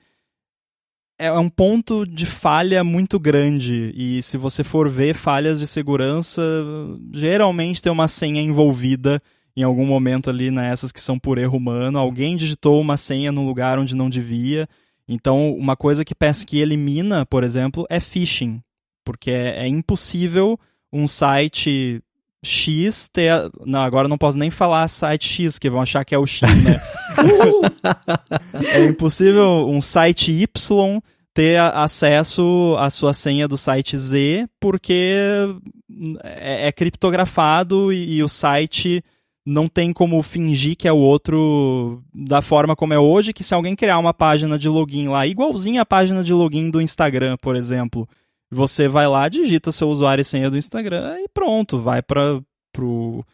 é 1.19 1.31
um 1.33 1.49
ponto 1.49 2.07
de 2.07 2.25
falha 2.25 2.83
muito 2.83 3.21
grande. 3.21 3.93
E 3.95 4.23
se 4.23 4.37
você 4.37 4.65
for 4.65 4.89
ver 4.89 5.15
falhas 5.15 5.59
de 5.59 5.67
segurança, 5.67 6.43
geralmente 7.13 7.83
tem 7.83 7.93
uma 7.93 8.09
senha 8.09 8.41
envolvida 8.41 9.23
em 9.55 9.63
algum 9.63 9.87
momento 9.87 10.29
ali 10.29 10.51
nessas 10.51 10.91
que 10.91 11.01
são 11.01 11.19
por 11.19 11.39
erro 11.39 11.59
humano. 11.59 11.99
Alguém 11.99 12.37
digitou 12.37 12.81
uma 12.81 12.97
senha 12.97 13.31
num 13.31 13.47
lugar 13.47 13.79
onde 13.79 13.95
não 13.95 14.09
devia. 14.09 14.67
Então, 15.09 15.55
uma 15.55 15.77
coisa 15.77 16.05
que 16.05 16.15
Pesky 16.15 16.59
elimina, 16.59 17.25
por 17.27 17.45
exemplo, 17.45 17.87
é 17.89 18.01
phishing. 18.01 18.61
Porque 19.05 19.31
é, 19.31 19.65
é 19.65 19.69
impossível 19.69 20.59
um 20.93 21.07
site 21.07 22.03
X 22.47 23.09
ter. 23.09 23.51
Não, 23.65 23.83
agora 23.83 24.09
não 24.09 24.19
posso 24.19 24.39
nem 24.39 24.51
falar 24.51 24.87
site 24.89 25.27
X, 25.27 25.59
que 25.59 25.71
vão 25.71 25.81
achar 25.81 26.05
que 26.05 26.15
é 26.15 26.19
o 26.19 26.27
X, 26.27 26.49
né? 26.63 26.81
é 28.75 28.85
impossível 28.85 29.69
um 29.69 29.81
site 29.81 30.33
Y 30.33 31.01
ter 31.37 31.61
acesso 31.61 32.75
à 32.79 32.89
sua 32.89 33.13
senha 33.13 33.47
do 33.47 33.59
site 33.59 33.99
Z, 33.99 34.49
porque 34.59 35.15
é, 36.25 36.69
é 36.69 36.73
criptografado 36.73 37.93
e, 37.93 38.15
e, 38.17 38.23
o 38.23 38.29
site 38.29 39.05
não 39.45 39.69
tem 39.69 39.93
como 39.93 40.23
fingir 40.23 40.77
que 40.77 40.89
é 40.89 40.93
o 40.93 40.97
outro 40.97 42.03
da 42.15 42.41
forma 42.41 42.75
como 42.75 42.95
é 42.95 42.99
hoje, 42.99 43.35
que 43.35 43.45
se 43.45 43.55
alguém 43.55 43.77
criar 43.77 43.99
uma 43.99 44.15
página 44.15 44.59
de 44.59 44.67
login 44.67 45.09
lá, 45.09 45.27
igualzinha 45.27 45.83
a 45.83 45.87
página 45.87 46.25
de 46.25 46.33
login 46.33 46.71
do 46.71 46.81
Instagram, 46.81 47.37
por 47.37 47.55
exemplo, 47.55 48.09
você 48.51 48.89
vai 48.89 49.07
lá, 49.09 49.29
digita 49.29 49.73
seu 49.73 49.89
usuário 49.89 50.23
e 50.23 50.25
senha 50.25 50.51
do 50.51 50.57
Instagram 50.57 51.19
e 51.21 51.29
pronto, 51.29 51.79
vai 51.79 52.03
para 52.03 52.41
pro 52.73 53.25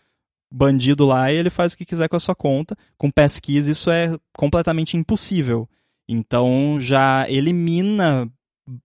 bandido 0.52 1.06
lá 1.06 1.32
e 1.32 1.36
ele 1.36 1.50
faz 1.50 1.72
o 1.72 1.78
que 1.78 1.84
quiser 1.84 2.08
com 2.08 2.16
a 2.16 2.20
sua 2.20 2.34
conta. 2.34 2.76
Com 2.96 3.10
passkeys 3.10 3.66
isso 3.66 3.90
é 3.90 4.16
completamente 4.36 4.96
impossível. 4.96 5.68
Então 6.08 6.78
já 6.80 7.26
elimina 7.28 8.30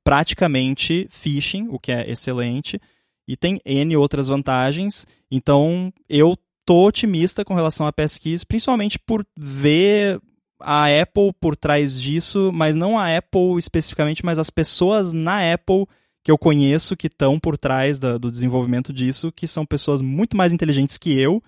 praticamente 0.03 1.07
phishing, 1.09 1.67
o 1.69 1.79
que 1.79 1.91
é 1.91 2.09
excelente, 2.09 2.79
e 3.27 3.35
tem 3.35 3.59
N 3.65 3.95
outras 3.97 4.27
vantagens. 4.27 5.05
Então 5.29 5.93
eu 6.09 6.37
tô 6.65 6.87
otimista 6.87 7.45
com 7.45 7.53
relação 7.53 7.85
a 7.85 7.93
passkeys, 7.93 8.43
principalmente 8.43 8.97
por 8.99 9.25
ver 9.37 10.19
a 10.59 10.85
Apple 10.85 11.31
por 11.39 11.55
trás 11.55 11.99
disso, 11.99 12.51
mas 12.53 12.75
não 12.75 12.97
a 12.97 13.15
Apple 13.15 13.57
especificamente, 13.57 14.25
mas 14.25 14.39
as 14.39 14.49
pessoas 14.49 15.13
na 15.13 15.53
Apple 15.53 15.85
que 16.27 16.31
eu 16.31 16.37
conheço 16.37 16.97
que 16.97 17.07
estão 17.07 17.39
por 17.39 17.57
trás 17.57 17.97
da, 17.99 18.17
do 18.17 18.29
desenvolvimento 18.29 18.91
disso, 18.91 19.31
que 19.31 19.47
são 19.47 19.65
pessoas 19.65 20.01
muito 20.01 20.35
mais 20.35 20.51
inteligentes 20.51 20.97
que 20.97 21.17
eu 21.17 21.41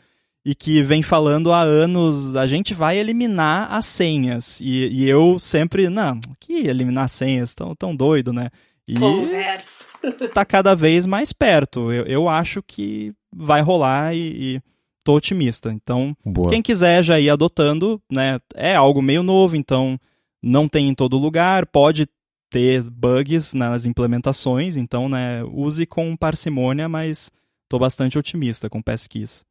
e 0.45 0.55
que 0.55 0.81
vem 0.81 1.01
falando 1.01 1.51
há 1.51 1.59
anos, 1.59 2.33
a 2.33 2.47
gente 2.47 2.73
vai 2.73 2.97
eliminar 2.97 3.73
as 3.73 3.85
senhas. 3.85 4.61
E, 4.61 4.87
e 4.87 5.09
eu 5.09 5.37
sempre, 5.37 5.89
não, 5.89 6.17
que 6.39 6.65
eliminar 6.65 7.09
senhas? 7.09 7.53
Tão, 7.53 7.75
tão 7.75 7.93
doido, 7.93 8.31
né? 8.31 8.49
E 8.87 8.93
Conversa. 8.93 9.89
tá 10.33 10.45
cada 10.45 10.73
vez 10.73 11.05
mais 11.05 11.33
perto. 11.33 11.91
Eu, 11.91 12.05
eu 12.05 12.29
acho 12.29 12.63
que 12.63 13.11
vai 13.35 13.59
rolar 13.59 14.15
e, 14.15 14.55
e 14.55 14.61
tô 15.03 15.15
otimista. 15.15 15.73
Então, 15.73 16.15
Boa. 16.23 16.51
quem 16.51 16.61
quiser 16.61 17.03
já 17.03 17.19
ir 17.19 17.29
adotando, 17.29 18.01
né? 18.09 18.39
É 18.55 18.75
algo 18.75 19.01
meio 19.01 19.23
novo, 19.23 19.57
então 19.57 19.99
não 20.41 20.69
tem 20.69 20.87
em 20.87 20.95
todo 20.95 21.17
lugar, 21.17 21.65
pode 21.65 22.07
ter 22.49 22.83
bugs 22.83 23.53
nas 23.53 23.85
implementações, 23.85 24.75
então, 24.75 25.07
né, 25.07 25.43
use 25.43 25.85
com 25.85 26.15
parcimônia, 26.15 26.89
mas 26.89 27.31
tô 27.69 27.77
bastante 27.77 28.17
otimista 28.17 28.69
com 28.69 28.81
Passkeys. 28.81 29.45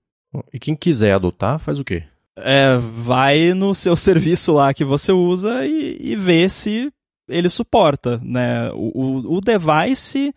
E 0.52 0.58
quem 0.58 0.74
quiser 0.74 1.14
adotar, 1.14 1.58
faz 1.58 1.78
o 1.78 1.84
quê? 1.84 2.04
É, 2.36 2.76
vai 2.76 3.54
no 3.54 3.74
seu 3.74 3.94
serviço 3.96 4.52
lá 4.52 4.74
que 4.74 4.84
você 4.84 5.12
usa 5.12 5.66
e, 5.66 5.96
e 6.00 6.16
vê 6.16 6.48
se 6.48 6.92
ele 7.28 7.48
suporta, 7.48 8.18
né? 8.22 8.70
O, 8.72 8.92
o, 8.94 9.36
o 9.36 9.40
device, 9.40 10.34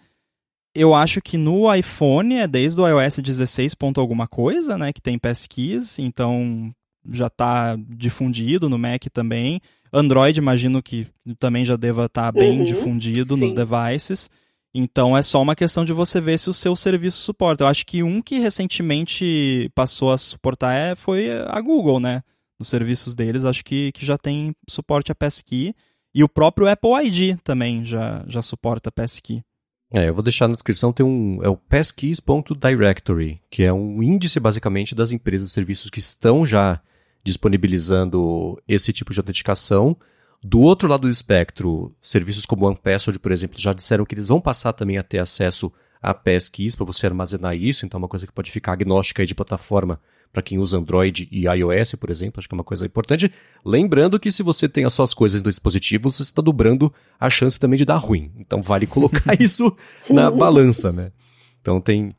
eu 0.76 0.94
acho 0.94 1.22
que 1.22 1.38
no 1.38 1.74
iPhone 1.74 2.36
é 2.36 2.48
desde 2.48 2.80
o 2.82 2.88
iOS 2.88 3.20
16. 3.20 3.76
Ponto 3.76 4.00
alguma 4.00 4.28
coisa, 4.28 4.78
né? 4.78 4.92
Que 4.92 5.02
tem 5.02 5.18
passkeys, 5.18 6.00
então 6.00 6.74
já 7.10 7.28
está 7.28 7.78
difundido 7.90 8.70
no 8.70 8.78
Mac 8.78 9.06
também. 9.12 9.62
Android, 9.94 10.38
imagino 10.38 10.82
que 10.82 11.08
também 11.38 11.66
já 11.66 11.76
deva 11.76 12.06
estar 12.06 12.32
tá 12.32 12.32
bem 12.32 12.60
uhum, 12.60 12.66
difundido 12.66 13.36
sim. 13.36 13.42
nos 13.42 13.54
devices. 13.54 14.30
Então 14.74 15.18
é 15.18 15.22
só 15.22 15.42
uma 15.42 15.56
questão 15.56 15.84
de 15.84 15.92
você 15.92 16.22
ver 16.22 16.40
se 16.40 16.50
o 16.50 16.54
seu 16.54 16.76
serviço 16.76 17.18
suporta. 17.18 17.64
Eu 17.64 17.68
acho 17.68 17.86
que 17.86 18.02
um 18.02 18.22
que 18.22 18.40
recentemente 18.40 19.70
passou 19.76 20.12
a 20.12 20.18
suportar 20.18 20.74
é, 20.74 20.96
foi 20.96 21.30
a 21.30 21.60
Google, 21.60 22.00
né? 22.00 22.24
Nos 22.58 22.70
serviços 22.70 23.14
deles, 23.14 23.44
acho 23.44 23.66
que, 23.66 23.92
que 23.92 24.06
já 24.06 24.18
tem 24.18 24.56
suporte 24.70 25.12
a 25.12 25.16
Passkey. 25.16 25.76
E 26.14 26.24
o 26.24 26.30
próprio 26.30 26.70
Apple 26.70 26.92
ID 27.06 27.38
também 27.44 27.84
já, 27.84 28.24
já 28.28 28.42
suporta 28.42 28.92
Passkey. 28.92 29.44
É, 29.94 30.08
eu 30.08 30.14
vou 30.14 30.24
deixar 30.24 30.48
na 30.48 30.54
descrição, 30.54 30.94
tem 30.94 31.06
um, 31.06 31.44
é 31.44 31.50
o 31.50 31.58
passkeys.directory, 31.58 33.42
que 33.50 33.64
é 33.64 33.74
um 33.74 34.02
índice 34.02 34.40
basicamente 34.40 34.96
das 34.96 35.12
empresas 35.12 35.50
e 35.50 35.52
serviços 35.52 35.90
que 35.90 36.00
estão 36.00 36.46
já 36.46 36.82
disponibilizando 37.24 38.62
esse 38.68 38.92
tipo 38.92 39.14
de 39.14 39.20
autenticação. 39.20 39.96
Do 40.44 40.60
outro 40.60 40.88
lado 40.88 41.02
do 41.02 41.10
espectro, 41.10 41.94
serviços 42.02 42.46
como 42.46 42.66
OnePassword, 42.66 43.20
por 43.20 43.32
exemplo, 43.32 43.60
já 43.60 43.74
disseram 43.74 44.06
que 44.06 44.16
eles 44.16 44.28
vão 44.28 44.42
passar 44.42 44.74
também 44.74 44.98
a 44.98 45.04
ter 45.04 45.20
acesso 45.20 45.72
a 46.02 46.14
passkeys 46.14 46.76
para 46.76 46.86
você 46.86 47.06
armazenar 47.06 47.56
isso, 47.56 47.86
então 47.86 48.00
é 48.00 48.02
uma 48.02 48.08
coisa 48.08 48.26
que 48.26 48.34
pode 48.34 48.50
ficar 48.50 48.74
agnóstica 48.74 49.24
de 49.24 49.36
plataforma 49.36 50.00
para 50.32 50.42
quem 50.42 50.58
usa 50.58 50.78
Android 50.78 51.28
e 51.32 51.46
iOS, 51.46 51.96
por 51.96 52.10
exemplo, 52.10 52.40
acho 52.40 52.48
que 52.48 52.56
é 52.56 52.58
uma 52.58 52.64
coisa 52.64 52.86
importante. 52.86 53.32
Lembrando 53.66 54.20
que 54.20 54.32
se 54.32 54.42
você 54.42 54.68
tem 54.68 54.86
as 54.86 54.94
suas 54.94 55.14
coisas 55.14 55.42
no 55.42 55.50
dispositivo, 55.50 56.10
você 56.10 56.22
está 56.22 56.42
dobrando 56.42 56.92
a 57.20 57.30
chance 57.30 57.60
também 57.60 57.78
de 57.78 57.86
dar 57.86 57.98
ruim. 57.98 58.32
Então 58.38 58.62
vale 58.62 58.88
colocar 58.88 59.36
isso 59.40 59.76
na 60.10 60.32
balança, 60.32 60.92
né? 60.92 61.12
Então 61.62 61.82
tem 61.82 62.16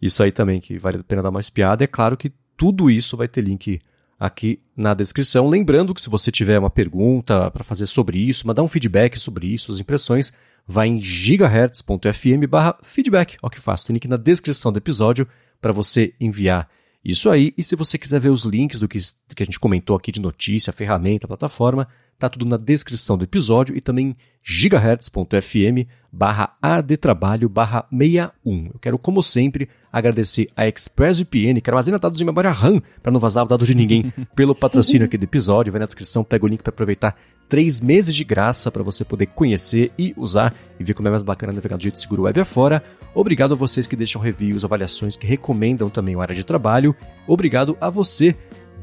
isso 0.00 0.22
aí 0.22 0.32
também 0.32 0.60
que 0.60 0.76
vale 0.76 0.98
a 0.98 1.04
pena 1.04 1.22
dar 1.22 1.30
uma 1.30 1.40
espiada. 1.40 1.84
É 1.84 1.86
claro 1.86 2.16
que 2.16 2.32
tudo 2.56 2.90
isso 2.90 3.16
vai 3.16 3.28
ter 3.28 3.42
link 3.42 3.80
aqui 4.22 4.60
na 4.76 4.94
descrição. 4.94 5.48
Lembrando 5.48 5.92
que 5.92 6.00
se 6.00 6.08
você 6.08 6.30
tiver 6.30 6.56
uma 6.56 6.70
pergunta 6.70 7.50
para 7.50 7.64
fazer 7.64 7.86
sobre 7.86 8.18
isso, 8.18 8.46
mandar 8.46 8.62
um 8.62 8.68
feedback 8.68 9.18
sobre 9.18 9.48
isso, 9.48 9.72
as 9.72 9.80
impressões, 9.80 10.32
vai 10.64 10.86
em 10.86 11.00
gigahertz.fm 11.00 12.46
barra 12.48 12.78
feedback. 12.84 13.36
Olha 13.42 13.50
que 13.50 13.60
fácil, 13.60 13.88
tem 13.88 13.94
link 13.94 14.06
na 14.06 14.16
descrição 14.16 14.70
do 14.70 14.78
episódio 14.78 15.26
para 15.60 15.72
você 15.72 16.14
enviar 16.20 16.68
isso 17.04 17.28
aí. 17.30 17.52
E 17.58 17.64
se 17.64 17.74
você 17.74 17.98
quiser 17.98 18.20
ver 18.20 18.28
os 18.28 18.44
links 18.44 18.78
do 18.78 18.86
que, 18.86 19.00
que 19.34 19.42
a 19.42 19.44
gente 19.44 19.58
comentou 19.58 19.96
aqui 19.96 20.12
de 20.12 20.20
notícia, 20.20 20.72
ferramenta, 20.72 21.26
plataforma, 21.26 21.88
tá 22.22 22.28
tudo 22.28 22.46
na 22.46 22.56
descrição 22.56 23.18
do 23.18 23.24
episódio 23.24 23.76
e 23.76 23.80
também 23.80 24.16
gigahertz.fm 24.44 25.88
barra 26.12 26.56
adtrabalho 26.62 27.48
barra 27.48 27.84
61. 27.90 28.66
Eu 28.66 28.78
quero, 28.80 28.98
como 28.98 29.22
sempre, 29.22 29.68
agradecer 29.92 30.48
a 30.56 30.68
ExpressVPN, 30.68 31.60
que 31.60 31.68
armazena 31.68 31.98
dados 31.98 32.20
em 32.20 32.24
memória 32.24 32.50
RAM 32.50 32.80
para 33.02 33.10
não 33.10 33.18
vazar 33.18 33.44
o 33.44 33.48
dado 33.48 33.66
de 33.66 33.74
ninguém, 33.74 34.12
pelo 34.36 34.54
patrocínio 34.54 35.06
aqui 35.06 35.18
do 35.18 35.24
episódio. 35.24 35.72
Vai 35.72 35.80
na 35.80 35.86
descrição, 35.86 36.22
pega 36.22 36.44
o 36.44 36.48
link 36.48 36.62
para 36.62 36.70
aproveitar 36.70 37.16
três 37.48 37.80
meses 37.80 38.14
de 38.14 38.22
graça 38.24 38.70
para 38.70 38.82
você 38.82 39.04
poder 39.04 39.26
conhecer 39.26 39.90
e 39.98 40.14
usar 40.16 40.54
e 40.78 40.84
ver 40.84 40.94
como 40.94 41.08
é 41.08 41.10
mais 41.10 41.22
bacana 41.22 41.52
navegar 41.52 41.76
do 41.76 41.82
jeito 41.82 41.98
seguro 41.98 42.22
web 42.22 42.40
afora. 42.40 42.84
Obrigado 43.14 43.52
a 43.52 43.56
vocês 43.56 43.86
que 43.86 43.96
deixam 43.96 44.22
reviews, 44.22 44.64
avaliações, 44.64 45.16
que 45.16 45.26
recomendam 45.26 45.90
também 45.90 46.14
o 46.14 46.20
área 46.20 46.34
de 46.34 46.44
trabalho. 46.44 46.94
Obrigado 47.26 47.76
a 47.80 47.90
você 47.90 48.36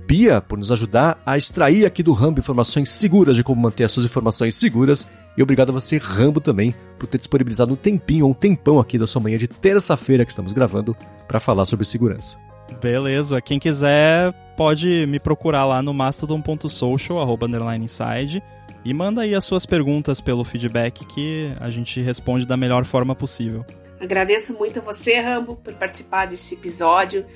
Bia 0.10 0.42
por 0.42 0.58
nos 0.58 0.72
ajudar 0.72 1.22
a 1.24 1.38
extrair 1.38 1.86
aqui 1.86 2.02
do 2.02 2.14
Rambo 2.14 2.40
informações 2.40 2.90
seguras 2.90 3.36
de 3.36 3.44
como 3.44 3.62
manter 3.62 3.84
as 3.84 3.92
suas 3.92 4.08
informações 4.08 4.56
seguras. 4.56 5.08
E 5.38 5.44
obrigado 5.44 5.70
a 5.70 5.74
você, 5.74 5.98
Rambo, 5.98 6.42
também, 6.42 6.74
por 6.98 7.06
ter 7.06 7.20
disponibilizado 7.20 7.72
um 7.72 7.76
tempinho, 7.76 8.26
um 8.26 8.34
tempão 8.34 8.80
aqui 8.80 8.98
da 8.98 9.06
sua 9.06 9.22
manhã 9.22 9.38
de 9.38 9.48
terça-feira 9.48 10.26
que 10.26 10.32
estamos 10.32 10.52
gravando 10.52 10.98
para 11.28 11.40
falar 11.40 11.64
sobre 11.66 11.86
segurança. 11.86 12.40
Beleza, 12.82 13.40
quem 13.40 13.60
quiser 13.60 14.34
pode 14.58 15.06
me 15.06 15.20
procurar 15.20 15.66
lá 15.66 15.80
no 15.84 15.94
mastodon.social, 15.94 17.22
arroba 17.22 17.46
underline 17.46 17.86
inside, 17.86 18.42
e 18.84 18.92
manda 18.96 19.22
aí 19.22 19.36
as 19.36 19.44
suas 19.44 19.64
perguntas 19.64 20.20
pelo 20.20 20.44
feedback 20.44 21.06
que 21.06 21.54
a 21.60 21.70
gente 21.70 22.02
responde 22.02 22.48
da 22.48 22.58
melhor 22.58 22.84
forma 22.84 23.14
possível. 23.14 23.64
Agradeço 24.02 24.58
muito 24.58 24.80
a 24.80 24.82
você, 24.82 25.20
Rambo, 25.20 25.56
por 25.56 25.74
participar 25.76 26.26
desse 26.26 26.56
episódio. 26.56 27.28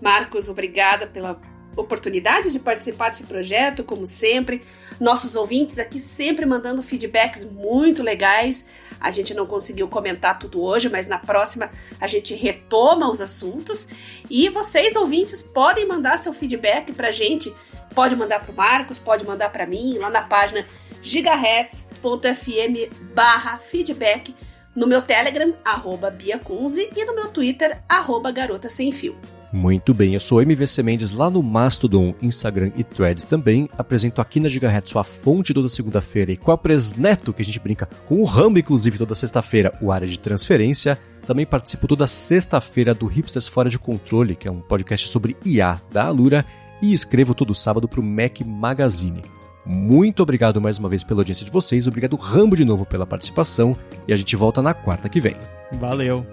Marcos, 0.00 0.48
obrigada 0.48 1.06
pela 1.06 1.38
oportunidade 1.76 2.52
de 2.52 2.58
participar 2.58 3.10
desse 3.10 3.24
projeto, 3.24 3.84
como 3.84 4.06
sempre. 4.06 4.62
Nossos 5.00 5.36
ouvintes 5.36 5.78
aqui 5.78 5.98
sempre 5.98 6.46
mandando 6.46 6.82
feedbacks 6.82 7.50
muito 7.50 8.02
legais. 8.02 8.68
A 9.00 9.10
gente 9.10 9.34
não 9.34 9.46
conseguiu 9.46 9.88
comentar 9.88 10.38
tudo 10.38 10.62
hoje, 10.62 10.88
mas 10.88 11.08
na 11.08 11.18
próxima 11.18 11.70
a 12.00 12.06
gente 12.06 12.34
retoma 12.34 13.10
os 13.10 13.20
assuntos. 13.20 13.88
E 14.30 14.48
vocês, 14.48 14.94
ouvintes, 14.94 15.42
podem 15.42 15.86
mandar 15.86 16.18
seu 16.18 16.32
feedback 16.32 16.92
pra 16.92 17.10
gente. 17.10 17.52
Pode 17.94 18.14
mandar 18.16 18.40
pro 18.40 18.54
Marcos, 18.54 18.98
pode 18.98 19.26
mandar 19.26 19.50
para 19.50 19.66
mim, 19.66 19.98
lá 19.98 20.08
na 20.08 20.22
página 20.22 20.64
gigahertz.fm 21.02 22.88
barra 23.12 23.58
feedback, 23.58 24.34
no 24.74 24.86
meu 24.86 25.02
Telegram, 25.02 25.52
arroba 25.64 26.10
Bia 26.10 26.38
Kunze, 26.38 26.88
e 26.96 27.04
no 27.04 27.14
meu 27.14 27.28
Twitter, 27.28 27.82
arroba 27.88 28.30
Garota 28.30 28.68
Sem 28.68 28.92
Fio. 28.92 29.18
Muito 29.52 29.92
bem, 29.92 30.14
eu 30.14 30.20
sou 30.20 30.40
MVC 30.40 30.82
Mendes 30.82 31.12
lá 31.12 31.28
no 31.28 31.42
Mastodon, 31.42 32.14
Instagram 32.22 32.72
e 32.74 32.82
Threads 32.82 33.24
também. 33.24 33.68
Apresento 33.76 34.22
aqui 34.22 34.40
na 34.40 34.48
Gigahertz 34.48 34.90
sua 34.90 35.04
fonte 35.04 35.52
toda 35.52 35.68
segunda-feira 35.68 36.32
e 36.32 36.38
com 36.38 36.50
a 36.50 36.56
Presneto, 36.56 37.34
que 37.34 37.42
a 37.42 37.44
gente 37.44 37.60
brinca 37.60 37.86
com 38.06 38.18
o 38.20 38.24
Rambo, 38.24 38.58
inclusive, 38.58 38.96
toda 38.96 39.14
sexta-feira, 39.14 39.76
o 39.82 39.92
área 39.92 40.08
de 40.08 40.18
transferência. 40.18 40.98
Também 41.26 41.44
participo 41.44 41.86
toda 41.86 42.06
sexta-feira 42.06 42.94
do 42.94 43.06
Hipsters 43.06 43.46
Fora 43.46 43.68
de 43.68 43.78
Controle, 43.78 44.34
que 44.34 44.48
é 44.48 44.50
um 44.50 44.60
podcast 44.60 45.06
sobre 45.08 45.36
IA 45.44 45.78
da 45.92 46.06
Alura, 46.06 46.46
e 46.80 46.90
escrevo 46.90 47.34
todo 47.34 47.54
sábado 47.54 47.86
para 47.86 48.00
o 48.00 48.02
Mac 48.02 48.40
Magazine. 48.40 49.22
Muito 49.66 50.22
obrigado 50.22 50.60
mais 50.60 50.78
uma 50.78 50.88
vez 50.88 51.04
pela 51.04 51.20
audiência 51.20 51.44
de 51.44 51.52
vocês, 51.52 51.86
obrigado 51.86 52.16
Rambo 52.16 52.56
de 52.56 52.64
novo 52.64 52.84
pela 52.84 53.06
participação 53.06 53.76
e 54.08 54.12
a 54.12 54.16
gente 54.16 54.34
volta 54.34 54.60
na 54.60 54.74
quarta 54.74 55.08
que 55.08 55.20
vem. 55.20 55.36
Valeu! 55.78 56.26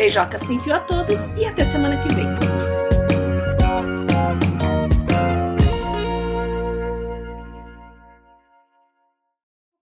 Beijoca 0.00 0.38
sem 0.38 0.58
fio 0.58 0.74
a 0.74 0.80
todos 0.80 1.28
e 1.36 1.44
até 1.44 1.62
semana 1.62 1.94
que 2.02 2.08
vem. 2.14 2.24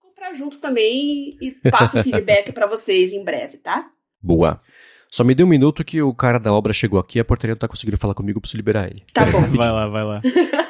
Vou 0.01 0.11
comprar 0.11 0.33
junto 0.33 0.59
também 0.59 1.29
e 1.39 1.51
passo 1.71 2.01
o 2.01 2.03
feedback 2.03 2.51
para 2.51 2.67
vocês 2.67 3.13
em 3.13 3.23
breve, 3.23 3.59
tá? 3.59 3.91
Boa. 4.21 4.61
Só 5.09 5.23
me 5.23 5.33
dê 5.33 5.41
um 5.41 5.47
minuto 5.47 5.85
que 5.85 6.01
o 6.01 6.13
cara 6.13 6.37
da 6.37 6.51
obra 6.51 6.73
chegou 6.73 6.99
aqui 6.99 7.17
e 7.17 7.21
a 7.21 7.25
portaria 7.25 7.55
não 7.55 7.59
tá 7.59 7.69
conseguindo 7.69 7.97
falar 7.97 8.13
comigo, 8.13 8.41
preciso 8.41 8.57
liberar 8.57 8.87
ele. 8.91 9.05
Tá 9.13 9.25
bom. 9.25 9.39
vai 9.55 9.71
lá, 9.71 9.87
vai 9.87 10.03
lá. 10.03 10.21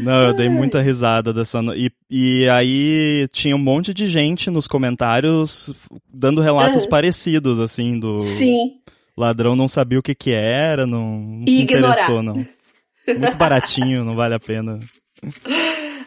Não, 0.00 0.28
eu 0.28 0.34
dei 0.34 0.48
muita 0.48 0.80
risada 0.80 1.32
dessa. 1.32 1.60
E, 1.76 1.90
e 2.10 2.48
aí 2.48 3.28
tinha 3.32 3.54
um 3.54 3.58
monte 3.58 3.94
de 3.94 4.06
gente 4.06 4.50
nos 4.50 4.66
comentários 4.66 5.72
dando 6.12 6.40
relatos 6.40 6.84
uhum. 6.84 6.90
parecidos, 6.90 7.58
assim, 7.58 7.98
do. 7.98 8.18
Sim. 8.20 8.78
Ladrão 9.16 9.54
não 9.54 9.68
sabia 9.68 9.98
o 9.98 10.02
que 10.02 10.14
que 10.14 10.32
era, 10.32 10.86
não, 10.86 11.20
não 11.20 11.46
se 11.46 11.62
interessou, 11.62 12.22
não. 12.22 12.34
Muito 12.34 13.36
baratinho, 13.36 14.04
não 14.04 14.16
vale 14.16 14.34
a 14.34 14.40
pena. 14.40 14.80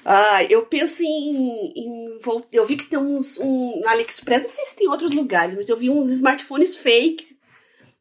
Ah, 0.09 0.41
eu 0.49 0.65
penso 0.65 1.03
em, 1.03 1.73
em, 1.75 2.17
Eu 2.51 2.65
vi 2.65 2.77
que 2.77 2.85
tem 2.85 2.97
uns. 2.97 3.37
Um, 3.39 3.81
no 3.81 3.87
AliExpress, 3.87 4.43
não 4.43 4.49
sei 4.49 4.65
se 4.65 4.77
tem 4.77 4.87
outros 4.87 5.11
lugares, 5.11 5.53
mas 5.55 5.69
eu 5.69 5.77
vi 5.77 5.89
uns 5.89 6.09
smartphones 6.11 6.77
fakes 6.77 7.35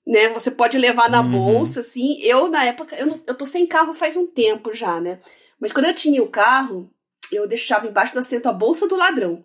né? 0.07 0.29
Você 0.29 0.53
pode 0.53 0.79
levar 0.79 1.11
na 1.11 1.21
uhum. 1.21 1.31
bolsa, 1.33 1.81
assim. 1.81 2.21
Eu, 2.23 2.49
na 2.49 2.65
época, 2.65 2.95
eu, 2.97 3.21
eu 3.27 3.35
tô 3.35 3.45
sem 3.45 3.67
carro 3.67 3.93
faz 3.93 4.17
um 4.17 4.27
tempo 4.27 4.73
já, 4.73 5.01
né? 5.01 5.19
Mas 5.61 5.73
quando 5.73 5.87
eu 5.87 5.95
tinha 5.95 6.23
o 6.23 6.29
carro, 6.29 6.91
eu 7.33 7.49
deixava 7.49 7.87
embaixo 7.87 8.13
do 8.13 8.21
assento 8.21 8.49
a 8.49 8.53
bolsa 8.53 8.87
do 8.87 8.97
ladrão. 8.97 9.45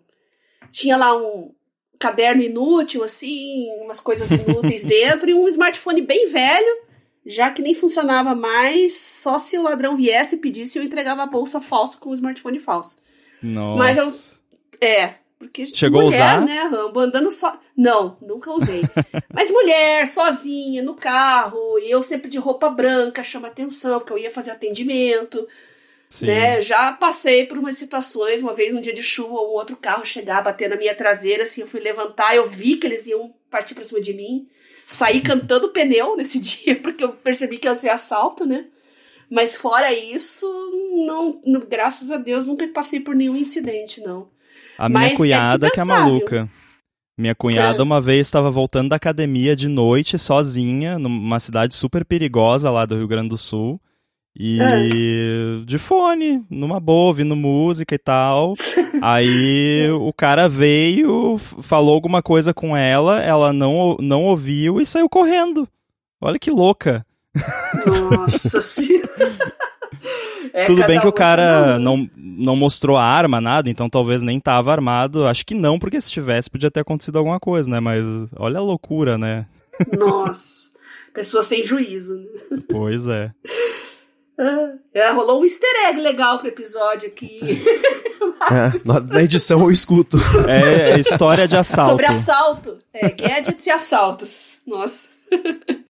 Tinha 0.70 0.96
lá 0.96 1.16
um 1.16 1.52
caderno 1.98 2.42
inútil, 2.42 3.02
assim, 3.02 3.68
umas 3.82 4.00
coisas 4.00 4.30
inúteis 4.30 4.84
dentro, 4.86 5.28
e 5.28 5.34
um 5.34 5.48
smartphone 5.48 6.02
bem 6.02 6.28
velho, 6.28 6.82
já 7.24 7.50
que 7.50 7.62
nem 7.62 7.74
funcionava 7.74 8.34
mais, 8.34 8.94
só 8.94 9.38
se 9.38 9.56
o 9.58 9.62
ladrão 9.62 9.96
viesse 9.96 10.36
e 10.36 10.38
pedisse, 10.40 10.78
eu 10.78 10.84
entregava 10.84 11.22
a 11.22 11.26
bolsa 11.26 11.60
falsa 11.60 11.98
com 11.98 12.10
o 12.10 12.14
smartphone 12.14 12.58
falso. 12.58 13.00
Nossa. 13.42 13.78
Mas 13.78 13.98
eu. 13.98 14.88
É, 14.88 15.14
porque 15.42 15.66
Chegou 15.66 16.02
mulher, 16.02 16.22
a 16.22 16.36
usar? 16.36 16.40
né, 16.46 16.60
Rambo, 16.70 17.00
andando 17.00 17.32
só. 17.32 17.58
Não, 17.76 18.16
nunca 18.22 18.52
usei. 18.52 18.82
Mas 19.34 19.50
mulher, 19.50 20.06
sozinha, 20.06 20.82
no 20.84 20.94
carro, 20.94 21.80
e 21.80 21.90
eu 21.90 22.00
sempre 22.00 22.30
de 22.30 22.38
roupa 22.38 22.70
branca, 22.70 23.24
chama 23.24 23.48
atenção, 23.48 23.98
porque 23.98 24.12
eu 24.12 24.18
ia 24.18 24.30
fazer 24.30 24.52
atendimento. 24.52 25.46
Né? 26.20 26.60
Já 26.60 26.92
passei 26.92 27.46
por 27.46 27.58
umas 27.58 27.76
situações, 27.76 28.40
uma 28.40 28.52
vez 28.52 28.72
um 28.72 28.80
dia 28.80 28.94
de 28.94 29.02
chuva, 29.02 29.32
um 29.32 29.54
outro 29.54 29.76
carro 29.76 30.04
chegar, 30.04 30.44
bater 30.44 30.68
na 30.68 30.76
minha 30.76 30.94
traseira, 30.94 31.42
assim, 31.42 31.62
eu 31.62 31.66
fui 31.66 31.80
levantar, 31.80 32.36
eu 32.36 32.46
vi 32.46 32.76
que 32.76 32.86
eles 32.86 33.06
iam 33.08 33.34
partir 33.50 33.74
pra 33.74 33.82
cima 33.82 34.00
de 34.00 34.12
mim. 34.12 34.46
Saí 34.86 35.20
cantando 35.22 35.70
pneu 35.70 36.16
nesse 36.16 36.38
dia, 36.40 36.76
porque 36.76 37.02
eu 37.02 37.12
percebi 37.14 37.58
que 37.58 37.66
ia 37.66 37.74
ser 37.74 37.88
assalto, 37.88 38.46
né? 38.46 38.66
Mas 39.28 39.56
fora 39.56 39.92
isso, 39.92 40.46
não, 41.06 41.40
não, 41.44 41.60
graças 41.60 42.10
a 42.12 42.16
Deus, 42.18 42.46
nunca 42.46 42.68
passei 42.68 43.00
por 43.00 43.14
nenhum 43.14 43.36
incidente, 43.36 44.02
não. 44.02 44.28
A 44.78 44.88
minha 44.88 45.00
Mas 45.00 45.12
é 45.12 45.16
cunhada 45.16 45.70
que 45.70 45.80
é 45.80 45.84
maluca. 45.84 46.48
Minha 47.18 47.34
cunhada 47.34 47.82
uma 47.82 48.00
vez 48.00 48.26
estava 48.26 48.50
voltando 48.50 48.88
da 48.88 48.96
academia 48.96 49.54
de 49.54 49.68
noite, 49.68 50.18
sozinha, 50.18 50.98
numa 50.98 51.38
cidade 51.38 51.74
super 51.74 52.04
perigosa 52.04 52.70
lá 52.70 52.86
do 52.86 52.96
Rio 52.96 53.06
Grande 53.06 53.28
do 53.28 53.36
Sul. 53.36 53.80
E 54.34 54.58
Ah. 54.62 55.64
de 55.66 55.76
fone, 55.76 56.42
numa 56.48 56.80
boa, 56.80 57.08
ouvindo 57.08 57.36
música 57.36 57.94
e 57.94 57.98
tal. 57.98 58.54
Aí 59.02 59.90
o 59.90 60.10
cara 60.10 60.48
veio, 60.48 61.36
falou 61.36 61.94
alguma 61.94 62.22
coisa 62.22 62.54
com 62.54 62.74
ela, 62.74 63.20
ela 63.22 63.52
não, 63.52 63.94
não 64.00 64.24
ouviu 64.24 64.80
e 64.80 64.86
saiu 64.86 65.06
correndo. 65.08 65.68
Olha 66.18 66.38
que 66.38 66.50
louca. 66.50 67.04
Nossa 67.86 68.60
senhora. 68.62 69.36
É, 70.52 70.64
Tudo 70.66 70.84
bem 70.86 71.00
que 71.00 71.06
um 71.06 71.10
o 71.10 71.12
cara 71.12 71.42
cada 71.42 71.76
um. 71.76 71.78
não, 71.78 72.10
não 72.16 72.56
mostrou 72.56 72.96
arma, 72.96 73.40
nada, 73.40 73.70
então 73.70 73.88
talvez 73.88 74.22
nem 74.22 74.38
tava 74.40 74.72
armado. 74.72 75.26
Acho 75.26 75.46
que 75.46 75.54
não, 75.54 75.78
porque 75.78 76.00
se 76.00 76.10
tivesse 76.10 76.50
podia 76.50 76.70
ter 76.70 76.80
acontecido 76.80 77.16
alguma 77.18 77.38
coisa, 77.40 77.68
né? 77.70 77.80
Mas 77.80 78.04
olha 78.36 78.58
a 78.58 78.62
loucura, 78.62 79.16
né? 79.16 79.46
Nossa. 79.98 80.70
Pessoa 81.14 81.42
sem 81.42 81.64
juízo. 81.64 82.18
Né? 82.50 82.58
Pois 82.68 83.06
é. 83.06 83.30
Ah, 84.38 84.72
é, 84.94 85.10
rolou 85.12 85.40
um 85.40 85.44
easter 85.44 85.68
egg 85.88 86.00
legal 86.00 86.38
pro 86.38 86.48
episódio 86.48 87.08
aqui. 87.08 87.40
É, 88.50 88.72
na- 88.84 89.00
na 89.00 89.22
edição 89.22 89.60
eu 89.60 89.70
escuto. 89.70 90.16
É, 90.48 90.92
é 90.92 90.98
história 90.98 91.46
de 91.46 91.56
assalto. 91.56 91.90
Sobre 91.90 92.06
assalto. 92.06 92.78
É, 92.92 93.08
gadgets 93.10 93.66
e 93.66 93.70
assaltos. 93.70 94.60
Nossa. 94.66 95.10